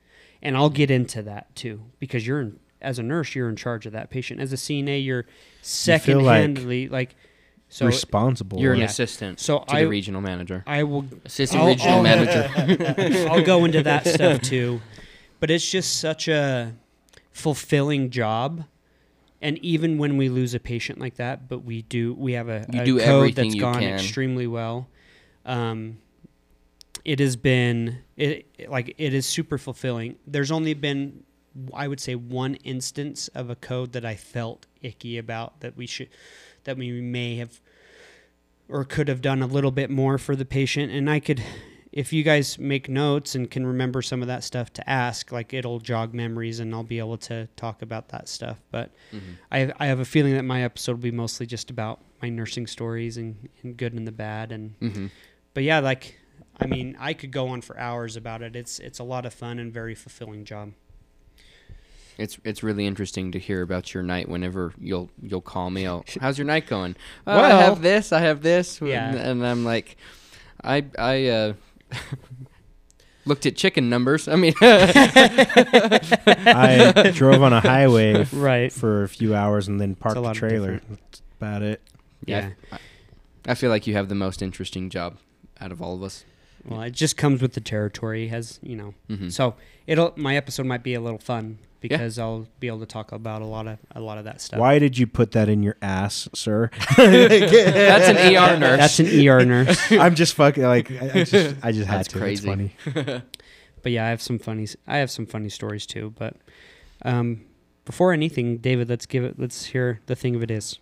And 0.41 0.57
I'll 0.57 0.71
get 0.71 0.89
into 0.89 1.21
that 1.21 1.55
too 1.55 1.83
because 1.99 2.25
you're 2.25 2.41
in, 2.41 2.59
as 2.81 2.97
a 2.97 3.03
nurse 3.03 3.35
you're 3.35 3.47
in 3.47 3.55
charge 3.55 3.85
of 3.85 3.91
that 3.93 4.09
patient. 4.09 4.39
As 4.41 4.51
a 4.51 4.55
CNA 4.55 5.05
you're 5.05 5.25
second-handedly 5.61 6.87
like, 6.89 7.15
so 7.69 7.85
responsible. 7.85 8.59
You're 8.59 8.73
an 8.73 8.79
Yeah. 8.79 8.85
assistant 8.85 9.39
So 9.39 9.59
to 9.59 9.75
I- 9.75 9.83
the 9.83 9.89
regional 9.89 10.21
manager. 10.21 10.63
I 10.65 10.81
will 10.83 11.05
assistant 11.23 11.61
I'll- 11.61 11.67
regional 11.69 11.97
I'll- 11.97 12.03
manager. 12.03 13.27
I'll 13.29 13.43
go 13.43 13.63
into 13.65 13.83
that 13.83 14.07
stuff 14.07 14.41
too. 14.41 14.81
But 15.39 15.51
it's 15.51 15.69
just 15.69 15.99
such 15.99 16.27
a 16.27 16.73
fulfilling 17.31 18.09
job. 18.09 18.65
And 19.39 19.57
even 19.59 19.97
when 19.99 20.17
we 20.17 20.29
lose 20.29 20.53
a 20.55 20.59
patient 20.59 20.99
like 20.99 21.15
that, 21.15 21.47
but 21.47 21.59
we 21.59 21.83
do, 21.83 22.13
we 22.13 22.33
have 22.33 22.47
a, 22.49 22.65
You 22.71 22.81
a 22.81 22.85
do 22.85 22.99
code 22.99 23.07
everything 23.07 23.43
that's 23.49 23.55
you 23.55 23.61
gone 23.61 23.79
can. 23.79 23.93
extremely 23.93 24.47
well. 24.47 24.87
Um, 25.45 25.97
it 27.03 27.19
has 27.19 27.35
been 27.35 27.99
it 28.15 28.69
like 28.69 28.93
it 28.97 29.13
is 29.13 29.25
super 29.25 29.57
fulfilling. 29.57 30.17
There's 30.27 30.51
only 30.51 30.73
been, 30.73 31.23
I 31.73 31.87
would 31.87 31.99
say, 31.99 32.15
one 32.15 32.55
instance 32.55 33.27
of 33.29 33.49
a 33.49 33.55
code 33.55 33.93
that 33.93 34.05
I 34.05 34.15
felt 34.15 34.67
icky 34.81 35.17
about 35.17 35.61
that 35.61 35.75
we 35.75 35.87
should, 35.87 36.09
that 36.63 36.77
we 36.77 37.01
may 37.01 37.37
have 37.37 37.59
or 38.69 38.85
could 38.85 39.07
have 39.07 39.21
done 39.21 39.41
a 39.41 39.47
little 39.47 39.71
bit 39.71 39.89
more 39.89 40.17
for 40.17 40.35
the 40.35 40.45
patient. 40.45 40.91
And 40.91 41.09
I 41.09 41.19
could, 41.19 41.43
if 41.91 42.13
you 42.13 42.23
guys 42.23 42.57
make 42.57 42.87
notes 42.87 43.35
and 43.35 43.49
can 43.51 43.65
remember 43.65 44.01
some 44.01 44.21
of 44.21 44.27
that 44.29 44.43
stuff 44.43 44.71
to 44.73 44.89
ask, 44.89 45.31
like 45.31 45.53
it'll 45.53 45.79
jog 45.79 46.13
memories 46.13 46.59
and 46.59 46.73
I'll 46.73 46.83
be 46.83 46.99
able 46.99 47.17
to 47.17 47.47
talk 47.57 47.81
about 47.81 48.09
that 48.09 48.29
stuff. 48.29 48.59
But 48.71 48.91
Mm-hmm. 49.13 49.31
I, 49.51 49.59
have, 49.59 49.71
I 49.79 49.85
have 49.87 49.99
a 49.99 50.05
feeling 50.05 50.35
that 50.35 50.43
my 50.43 50.63
episode 50.63 50.93
will 50.93 50.99
be 50.99 51.11
mostly 51.11 51.45
just 51.45 51.69
about 51.69 51.99
my 52.21 52.29
nursing 52.29 52.65
stories 52.65 53.17
and, 53.17 53.49
and 53.63 53.75
good 53.75 53.93
and 53.93 54.07
the 54.07 54.11
bad. 54.13 54.51
And, 54.53 54.75
hmm 54.79 55.07
but 55.53 55.63
yeah, 55.63 55.79
like, 55.79 56.17
I 56.59 56.67
mean, 56.67 56.95
I 56.99 57.13
could 57.13 57.31
go 57.31 57.49
on 57.49 57.61
for 57.61 57.77
hours 57.77 58.15
about 58.15 58.41
it. 58.41 58.55
It's, 58.55 58.79
it's 58.79 58.99
a 58.99 59.03
lot 59.03 59.25
of 59.25 59.33
fun 59.33 59.59
and 59.59 59.73
very 59.73 59.95
fulfilling 59.95 60.45
job. 60.45 60.71
It's 62.17 62.37
it's 62.43 62.61
really 62.61 62.85
interesting 62.85 63.31
to 63.31 63.39
hear 63.39 63.63
about 63.63 63.93
your 63.95 64.03
night. 64.03 64.29
Whenever 64.29 64.73
you'll 64.79 65.09
you'll 65.23 65.41
call 65.41 65.71
me, 65.71 65.87
oh, 65.89 66.03
how's 66.21 66.37
your 66.37 66.45
night 66.45 66.67
going? 66.67 66.95
"Oh, 67.25 67.39
I 67.39 67.49
have 67.49 67.81
this, 67.81 68.11
I 68.11 68.19
have 68.19 68.41
this, 68.43 68.79
Yeah. 68.81 69.15
and 69.15 69.43
I'm 69.47 69.63
like, 69.63 69.95
I 70.63 70.85
I 70.99 71.25
uh, 71.27 71.53
looked 73.25 73.45
at 73.47 73.55
chicken 73.55 73.89
numbers. 73.89 74.27
I 74.27 74.35
mean, 74.35 74.53
I 74.61 75.89
drove 77.15 77.41
on 77.41 77.53
a 77.53 77.61
highway 77.61 78.13
f- 78.21 78.33
Right. 78.33 78.71
for 78.71 79.03
a 79.03 79.09
few 79.09 79.33
hours 79.33 79.67
and 79.67 79.79
then 79.79 79.95
parked 79.95 80.17
a 80.17 80.21
the 80.21 80.33
trailer. 80.33 80.81
That's 80.89 81.21
about 81.39 81.61
it. 81.63 81.81
Yeah. 82.25 82.51
I 83.47 83.55
feel 83.55 83.69
like 83.69 83.87
you 83.87 83.93
have 83.95 84.09
the 84.09 84.15
most 84.15 84.41
interesting 84.41 84.89
job 84.89 85.17
out 85.61 85.71
of 85.71 85.81
all 85.81 85.95
of 85.95 86.03
us. 86.03 86.25
Well, 86.65 86.81
it 86.81 86.91
just 86.91 87.17
comes 87.17 87.41
with 87.41 87.53
the 87.53 87.61
territory 87.61 88.27
has, 88.27 88.59
you 88.61 88.75
know, 88.75 88.93
hmm 89.07 89.29
So 89.29 89.55
it'll 89.87 90.13
my 90.15 90.35
episode 90.35 90.65
might 90.65 90.83
be 90.83 90.93
a 90.93 91.01
little 91.01 91.17
fun 91.19 91.57
because 91.79 92.19
I'll 92.19 92.47
be 92.59 92.67
able 92.67 92.81
to 92.81 92.85
talk 92.85 93.11
about 93.11 93.41
a 93.41 93.45
lot 93.45 93.67
of 93.67 93.79
a 93.95 93.99
lot 93.99 94.19
of 94.19 94.25
that 94.25 94.41
stuff. 94.41 94.59
Why 94.59 94.77
did 94.77 94.95
you 94.97 95.07
put 95.07 95.31
that 95.31 95.49
in 95.49 95.63
your 95.63 95.77
ass, 95.81 96.29
sir? 96.35 96.69
That's 96.97 98.09
an 98.09 98.17
ER 98.35 98.59
nurse. 98.59 98.79
That's 98.79 98.99
an 98.99 99.27
ER 99.27 99.43
nurse. 99.45 99.91
I'm 99.91 100.13
just 100.13 100.35
fucking 100.35 100.63
like 100.63 100.91
I, 100.91 101.09
I 101.21 101.23
just 101.23 101.55
I 101.63 101.71
just 101.71 101.87
had 101.87 101.99
That's 101.99 102.07
to. 102.09 102.19
crazy. 102.19 102.47
It's 102.47 102.93
funny. 102.93 103.21
but 103.81 103.91
yeah, 103.91 104.05
I 104.05 104.09
have 104.09 104.21
some 104.21 104.37
funny 104.37 104.67
I 104.87 104.97
have 104.97 105.09
some 105.09 105.25
funny 105.25 105.49
stories 105.49 105.87
too. 105.87 106.13
But 106.15 106.35
um, 107.03 107.41
before 107.85 108.13
anything, 108.13 108.57
David, 108.57 108.87
let's 108.87 109.07
give 109.07 109.23
it. 109.23 109.39
Let's 109.39 109.65
hear 109.65 109.99
the 110.05 110.15
thing 110.15 110.35
of 110.35 110.43
it 110.43 110.51
is. 110.51 110.77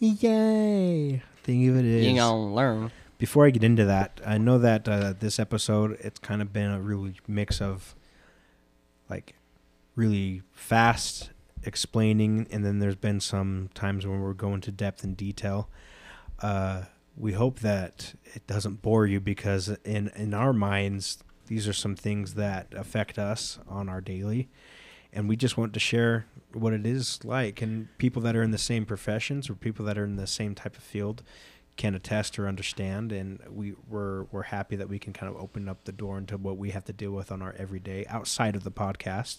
Yay! 0.00 1.22
Thing 1.44 1.68
of 1.68 1.76
it 1.76 1.84
is. 1.84 2.06
You 2.06 2.16
gonna 2.16 2.54
learn. 2.54 2.90
Before 3.18 3.46
I 3.46 3.50
get 3.50 3.64
into 3.64 3.84
that, 3.84 4.20
I 4.24 4.38
know 4.38 4.58
that 4.58 4.88
uh, 4.88 5.12
this 5.18 5.38
episode 5.38 5.98
it's 6.00 6.20
kind 6.20 6.40
of 6.40 6.52
been 6.52 6.70
a 6.70 6.80
really 6.80 7.14
mix 7.26 7.60
of 7.60 7.96
like 9.10 9.34
really 9.96 10.42
fast 10.52 11.30
explaining, 11.64 12.46
and 12.50 12.64
then 12.64 12.78
there's 12.78 12.96
been 12.96 13.20
some 13.20 13.70
times 13.74 14.06
when 14.06 14.20
we're 14.20 14.32
going 14.32 14.60
to 14.62 14.70
depth 14.70 15.02
and 15.02 15.16
detail. 15.16 15.68
Uh, 16.40 16.84
we 17.16 17.32
hope 17.32 17.58
that 17.58 18.14
it 18.34 18.46
doesn't 18.46 18.80
bore 18.80 19.04
you 19.06 19.18
because 19.18 19.68
in 19.84 20.08
in 20.14 20.32
our 20.32 20.52
minds, 20.52 21.18
these 21.46 21.66
are 21.66 21.72
some 21.72 21.96
things 21.96 22.34
that 22.34 22.68
affect 22.76 23.18
us 23.18 23.58
on 23.68 23.88
our 23.88 24.00
daily, 24.00 24.48
and 25.12 25.28
we 25.28 25.34
just 25.34 25.58
want 25.58 25.74
to 25.74 25.80
share 25.80 26.26
what 26.52 26.72
it 26.72 26.86
is 26.86 27.18
like, 27.24 27.60
and 27.60 27.88
people 27.98 28.22
that 28.22 28.36
are 28.36 28.42
in 28.44 28.52
the 28.52 28.58
same 28.58 28.86
professions 28.86 29.50
or 29.50 29.54
people 29.54 29.84
that 29.84 29.98
are 29.98 30.04
in 30.04 30.14
the 30.14 30.26
same 30.28 30.54
type 30.54 30.76
of 30.76 30.82
field 30.84 31.24
can 31.78 31.94
attest 31.94 32.38
or 32.38 32.46
understand 32.46 33.10
and 33.12 33.40
we 33.50 33.72
we're 33.88 34.24
we're 34.24 34.42
happy 34.42 34.76
that 34.76 34.88
we 34.90 34.98
can 34.98 35.12
kind 35.14 35.32
of 35.34 35.40
open 35.40 35.66
up 35.68 35.84
the 35.84 35.92
door 35.92 36.18
into 36.18 36.36
what 36.36 36.58
we 36.58 36.70
have 36.72 36.84
to 36.84 36.92
deal 36.92 37.12
with 37.12 37.32
on 37.32 37.40
our 37.40 37.54
everyday 37.58 38.04
outside 38.08 38.54
of 38.54 38.64
the 38.64 38.70
podcast 38.70 39.38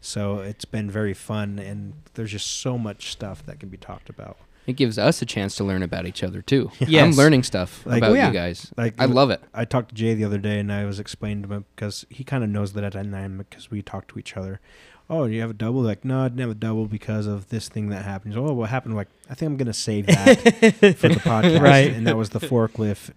so 0.00 0.38
it's 0.40 0.64
been 0.66 0.90
very 0.90 1.14
fun 1.14 1.58
and 1.58 1.94
there's 2.14 2.30
just 2.32 2.46
so 2.60 2.76
much 2.78 3.10
stuff 3.10 3.44
that 3.46 3.58
can 3.58 3.68
be 3.70 3.76
talked 3.78 4.08
about 4.10 4.36
It 4.66 4.74
gives 4.76 4.98
us 4.98 5.22
a 5.22 5.26
chance 5.26 5.56
to 5.56 5.64
learn 5.64 5.82
about 5.82 6.06
each 6.06 6.22
other 6.22 6.40
too. 6.42 6.70
I'm 6.80 7.12
learning 7.12 7.42
stuff 7.44 7.84
Like- 7.86 7.98
about 7.98 8.10
Oh, 8.12 8.14
yeah. 8.14 8.28
you 8.28 8.32
guys. 8.34 8.70
like 8.76 8.94
I 9.00 9.06
love 9.06 9.30
it. 9.30 9.42
I 9.54 9.64
talked 9.64 9.88
to 9.90 9.94
Jay 9.94 10.14
the 10.14 10.24
other 10.24 10.38
day 10.38 10.58
and 10.58 10.70
I 10.72 10.84
was 10.84 10.98
explaining 11.00 11.42
to 11.44 11.52
him 11.54 11.64
because 11.74 12.04
he 12.10 12.24
kind 12.24 12.44
of 12.44 12.50
knows 12.50 12.72
that 12.74 12.92
dynamic 12.92 13.48
because 13.50 13.70
we 13.70 13.80
talk 13.82 14.06
to 14.08 14.18
each 14.18 14.36
other. 14.36 14.60
Oh, 15.10 15.26
do 15.26 15.32
you 15.34 15.40
have 15.42 15.50
a 15.50 15.54
double? 15.54 15.82
Like, 15.82 16.04
no, 16.04 16.22
I 16.22 16.28
didn't 16.28 16.40
have 16.40 16.50
a 16.50 16.54
double 16.54 16.86
because 16.86 17.26
of 17.26 17.48
this 17.50 17.68
thing 17.68 17.90
that 17.90 18.04
happened. 18.04 18.34
He's, 18.34 18.38
oh, 18.42 18.52
what 18.54 18.70
happened? 18.70 18.96
Like, 18.96 19.08
I 19.28 19.34
think 19.34 19.50
I'm 19.50 19.56
gonna 19.56 19.72
save 19.72 20.06
that 20.06 20.38
for 20.98 21.08
the 21.08 21.16
podcast. 21.16 21.60
Right. 21.60 21.92
And 21.92 22.06
that 22.06 22.16
was 22.16 22.30
the 22.30 22.40
forklift 22.40 23.10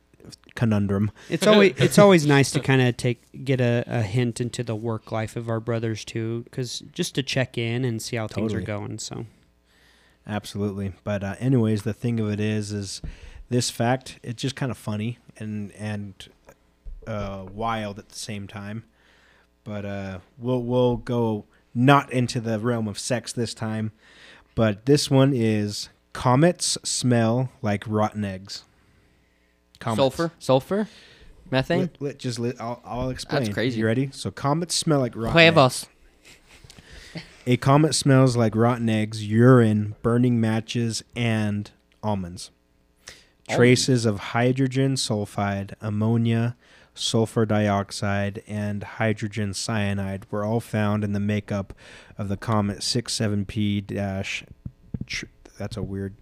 conundrum. 0.56 1.12
It's 1.30 1.48
always 1.48 1.74
it's 1.78 1.98
always 1.98 2.26
nice 2.26 2.52
to 2.52 2.60
kind 2.60 2.82
of 2.82 2.98
take 2.98 3.22
get 3.46 3.62
a, 3.62 3.84
a 3.88 4.02
hint 4.02 4.42
into 4.42 4.64
the 4.64 4.76
work 4.76 5.12
life 5.12 5.36
of 5.36 5.50
our 5.50 5.62
brothers 5.62 6.04
too, 6.04 6.44
because 6.44 6.80
just 6.92 7.16
to 7.16 7.24
check 7.24 7.58
in 7.58 7.86
and 7.86 8.02
see 8.02 8.18
how 8.18 8.28
things 8.28 8.54
are 8.54 8.62
going. 8.62 9.00
So 9.00 9.26
Absolutely. 10.28 10.94
But 11.04 11.24
uh, 11.24 11.36
anyways, 11.40 11.84
the 11.84 11.94
thing 11.94 12.20
of 12.20 12.30
it 12.30 12.40
is, 12.40 12.72
is 12.72 13.02
this 13.50 13.70
fact. 13.70 14.20
It's 14.22 14.42
just 14.42 14.56
kind 14.56 14.72
of 14.72 14.78
funny 14.78 15.20
and 15.38 15.72
and 15.74 16.14
uh, 17.06 17.46
wild 17.52 17.98
at 17.98 18.10
the 18.10 18.20
same 18.20 18.48
time. 18.48 18.84
But 19.64 19.86
uh, 19.86 20.20
we'll 20.38 20.64
we'll 20.64 20.98
go 20.98 21.46
not 21.78 22.12
into 22.12 22.42
the 22.42 22.58
realm 22.60 22.88
of 22.88 22.98
sex 22.98 23.32
this 23.32 23.54
time. 23.54 23.92
But 24.56 24.88
this 24.88 25.12
one 25.12 25.32
is 25.34 25.90
comets 26.12 26.78
smell 26.84 27.52
like 27.62 27.84
rotten 27.88 28.26
eggs. 28.26 28.64
Comets. 29.80 29.98
Sulfur, 29.98 30.32
sulfur, 30.40 30.88
methane. 31.52 31.82
Let, 31.82 32.02
let- 32.02 32.20
just 32.20 32.40
let, 32.40 32.60
I'll, 32.60 32.82
I'll 32.84 33.10
explain. 33.12 33.54
crazy. 33.54 33.80
You 33.80 33.86
ready? 33.86 34.10
So 34.12 34.32
comets 34.32 34.74
smell 34.74 35.00
like 35.00 35.16
rotten 35.16 35.34
Huevos. 35.34 35.86
A 37.46 37.56
comet 37.56 37.96
smells 37.96 38.36
like 38.36 38.56
rotten 38.58 38.90
eggs, 38.90 39.26
urine, 39.26 39.96
burning 40.02 40.42
matches, 40.42 41.02
and 41.16 41.72
almonds. 42.04 42.52
Oh. 43.50 43.56
Traces 43.56 44.06
of 44.06 44.20
hydrogen 44.20 44.96
sulfide, 44.96 45.74
ammonia, 45.80 46.58
sulfur 46.98 47.46
dioxide, 47.46 48.44
and 48.48 48.84
hydrogen 48.84 49.54
cyanide 49.54 50.26
were 50.32 50.44
all 50.46 50.60
found 50.60 51.04
in 51.04 51.14
the 51.14 51.20
makeup 51.20 51.74
of 52.18 52.30
the 52.30 52.38
comet 52.38 52.80
67P 52.80 53.86
dash. 53.86 54.44
That's 55.58 55.78
a 55.78 55.84
weird. 55.84 56.16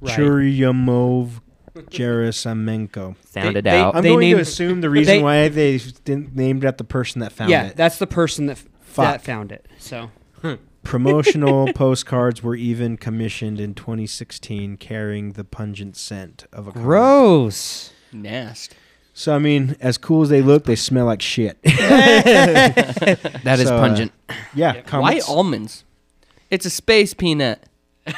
Right. 0.00 0.18
Churyumov 0.18 1.40
Gerasimenko. 1.76 3.16
Found 3.16 3.54
They- 3.54 3.58
it 3.58 3.62
they- 3.62 3.70
out. 3.80 3.94
I'm 3.96 4.02
They 4.02 4.08
going 4.10 4.34
to 4.36 4.40
assume 4.40 4.80
the 4.80 4.90
reason 4.90 5.16
they- 5.18 5.22
why 5.22 5.48
they 5.48 5.78
didn't 6.04 6.34
named 6.34 6.64
it 6.64 6.78
the 6.78 6.84
person 6.84 7.20
that 7.20 7.32
found 7.32 7.50
yeah, 7.50 7.64
it. 7.64 7.66
Yeah, 7.68 7.72
that's 7.76 7.98
the 7.98 8.06
person 8.06 8.46
that, 8.46 8.56
f- 8.58 8.66
Fuck. 8.80 9.04
that 9.04 9.22
found 9.22 9.52
it. 9.52 9.66
So 9.78 10.10
Promotional 10.84 11.72
postcards 11.74 12.42
were 12.42 12.54
even 12.54 12.96
commissioned 12.96 13.60
in 13.60 13.74
2016 13.74 14.76
carrying 14.78 15.32
the 15.32 15.44
pungent 15.44 15.96
scent 15.96 16.46
of 16.52 16.66
a 16.68 16.72
comet. 16.72 16.84
gross. 16.84 17.92
Nast. 19.18 19.24
So 19.24 19.34
I 19.34 19.38
mean, 19.38 19.76
as 19.80 19.98
cool 19.98 20.22
as 20.22 20.28
they 20.28 20.42
look, 20.42 20.64
they 20.64 20.76
smell 20.76 21.06
like 21.06 21.20
shit. 21.22 21.58
That 21.64 23.56
is 23.58 23.68
So, 23.68 23.76
uh, 23.76 23.80
pungent. 23.80 24.12
yeah, 24.54 24.74
Yep. 24.74 24.84
Why 24.86 24.90
comets. 24.90 25.28
almonds? 25.28 25.84
It's 26.50 26.64
a 26.66 26.70
space 26.70 27.14
peanut. 27.14 27.62
I 28.06 28.14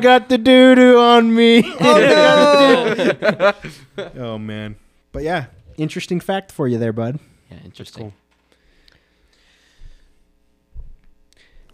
got 0.00 0.28
the 0.30 0.38
doo 0.38 0.74
doo 0.74 0.98
on 0.98 1.34
me. 1.34 1.62
Oh 1.80 3.52
no! 3.98 4.12
oh 4.16 4.38
man, 4.38 4.76
but 5.12 5.22
yeah, 5.22 5.46
interesting 5.76 6.20
fact 6.20 6.50
for 6.50 6.66
you 6.68 6.78
there, 6.78 6.92
bud. 6.94 7.18
Yeah, 7.50 7.58
interesting. 7.66 8.14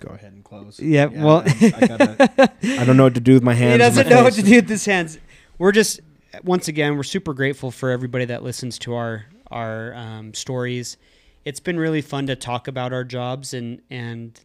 Go 0.00 0.08
ahead 0.14 0.32
and 0.32 0.42
close. 0.44 0.80
Yeah, 0.80 1.06
well- 1.06 1.42
I, 1.46 1.72
I, 1.76 1.86
gotta, 1.86 2.52
I 2.80 2.84
don't 2.84 2.96
know 2.96 3.04
what 3.04 3.14
to 3.14 3.20
do 3.20 3.34
with 3.34 3.42
my 3.44 3.54
hands. 3.54 3.68
he 3.68 3.72
and 3.74 3.80
doesn't 3.80 4.06
my 4.08 4.10
know 4.16 4.22
what 4.24 4.34
face. 4.34 4.44
to 4.44 4.48
do 4.50 4.56
with 4.56 4.68
his 4.68 4.84
hands. 4.86 5.18
We're 5.58 5.72
just 5.72 6.00
once 6.44 6.68
again 6.68 6.96
we're 6.96 7.02
super 7.02 7.34
grateful 7.34 7.70
for 7.70 7.90
everybody 7.90 8.24
that 8.26 8.42
listens 8.42 8.78
to 8.80 8.94
our 8.94 9.26
our 9.50 9.94
um, 9.94 10.34
stories. 10.34 10.96
It's 11.44 11.60
been 11.60 11.78
really 11.78 12.02
fun 12.02 12.26
to 12.26 12.36
talk 12.36 12.68
about 12.68 12.92
our 12.92 13.04
jobs 13.04 13.54
and 13.54 13.80
and 13.90 14.38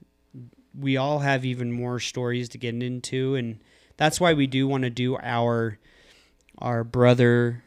we 0.77 0.97
all 0.97 1.19
have 1.19 1.45
even 1.45 1.71
more 1.71 1.99
stories 1.99 2.49
to 2.49 2.57
get 2.57 2.73
into 2.81 3.35
and 3.35 3.59
that's 3.97 4.19
why 4.19 4.33
we 4.33 4.47
do 4.47 4.67
want 4.67 4.83
to 4.83 4.89
do 4.89 5.17
our 5.17 5.77
our 6.57 6.83
brother 6.83 7.63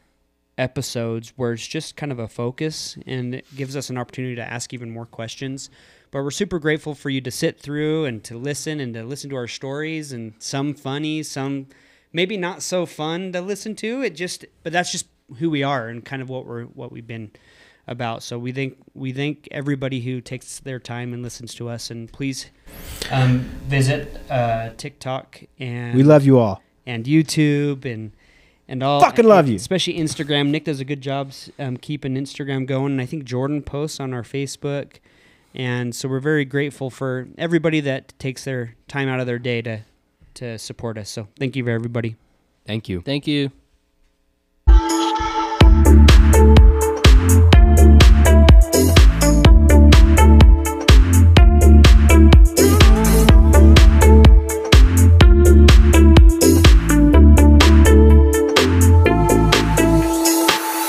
episodes 0.57 1.33
where 1.35 1.53
it's 1.53 1.67
just 1.67 1.95
kind 1.95 2.11
of 2.11 2.19
a 2.19 2.27
focus 2.27 2.97
and 3.05 3.35
it 3.35 3.45
gives 3.55 3.75
us 3.75 3.89
an 3.89 3.97
opportunity 3.97 4.35
to 4.35 4.43
ask 4.43 4.73
even 4.73 4.89
more 4.89 5.05
questions. 5.05 5.69
But 6.09 6.23
we're 6.23 6.31
super 6.31 6.57
grateful 6.57 6.95
for 6.95 7.09
you 7.09 7.21
to 7.21 7.31
sit 7.31 7.59
through 7.59 8.05
and 8.05 8.23
to 8.23 8.37
listen 8.37 8.79
and 8.79 8.93
to 8.93 9.03
listen 9.03 9.29
to 9.29 9.35
our 9.35 9.47
stories 9.47 10.11
and 10.11 10.33
some 10.39 10.73
funny, 10.73 11.21
some 11.21 11.67
maybe 12.13 12.37
not 12.37 12.61
so 12.61 12.85
fun 12.85 13.31
to 13.33 13.41
listen 13.41 13.75
to. 13.77 14.01
It 14.01 14.15
just 14.15 14.45
but 14.63 14.73
that's 14.73 14.91
just 14.91 15.07
who 15.39 15.49
we 15.49 15.63
are 15.63 15.87
and 15.89 16.03
kind 16.05 16.21
of 16.21 16.29
what 16.29 16.45
we're 16.45 16.63
what 16.65 16.91
we've 16.91 17.07
been 17.07 17.31
about. 17.87 18.21
So 18.23 18.37
we 18.37 18.51
think 18.51 18.77
we 18.93 19.11
thank 19.13 19.47
everybody 19.51 20.01
who 20.01 20.19
takes 20.21 20.59
their 20.59 20.79
time 20.79 21.13
and 21.13 21.23
listens 21.23 21.53
to 21.55 21.69
us 21.69 21.89
and 21.89 22.11
please 22.11 22.47
um, 23.11 23.39
visit 23.67 24.19
uh, 24.29 24.71
TikTok 24.77 25.41
and 25.59 25.95
We 25.95 26.03
love 26.03 26.25
you 26.25 26.37
all. 26.37 26.61
and 26.85 27.05
YouTube 27.05 27.85
and 27.85 28.11
and 28.67 28.83
all. 28.83 28.99
Fucking 28.99 29.25
love 29.25 29.47
you. 29.47 29.55
especially 29.55 29.97
Instagram. 29.97 30.49
Nick 30.49 30.65
does 30.65 30.81
a 30.81 30.85
good 30.85 30.99
job 31.01 31.31
um, 31.59 31.77
keeping 31.77 32.15
Instagram 32.15 32.65
going, 32.65 32.91
and 32.93 33.01
I 33.01 33.05
think 33.05 33.23
Jordan 33.23 33.61
posts 33.61 33.99
on 34.01 34.13
our 34.13 34.23
Facebook, 34.23 34.97
and 35.55 35.95
so 35.95 36.09
we're 36.09 36.19
very 36.19 36.43
grateful 36.43 36.89
for 36.89 37.29
everybody 37.37 37.79
that 37.79 38.13
takes 38.19 38.43
their 38.43 38.75
time 38.89 39.07
out 39.07 39.21
of 39.21 39.25
their 39.27 39.39
day 39.39 39.61
to 39.61 39.79
to 40.37 40.57
support 40.57 40.97
us. 40.97 41.09
So 41.09 41.27
thank 41.37 41.55
you 41.55 41.63
for 41.63 41.71
everybody. 41.71 42.15
Thank 42.65 42.89
you. 42.89 43.01
Thank 43.01 43.27
you. 43.27 43.51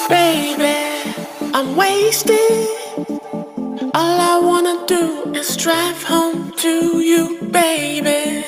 Baby, 0.09 1.15
I'm 1.55 1.77
wasted. 1.77 2.69
All 3.95 4.21
I 4.21 4.41
wanna 4.43 4.87
do 4.87 5.33
is 5.35 5.57
drive 5.57 6.03
home 6.03 6.53
to 6.59 7.01
you, 7.01 7.39
baby. 7.51 8.48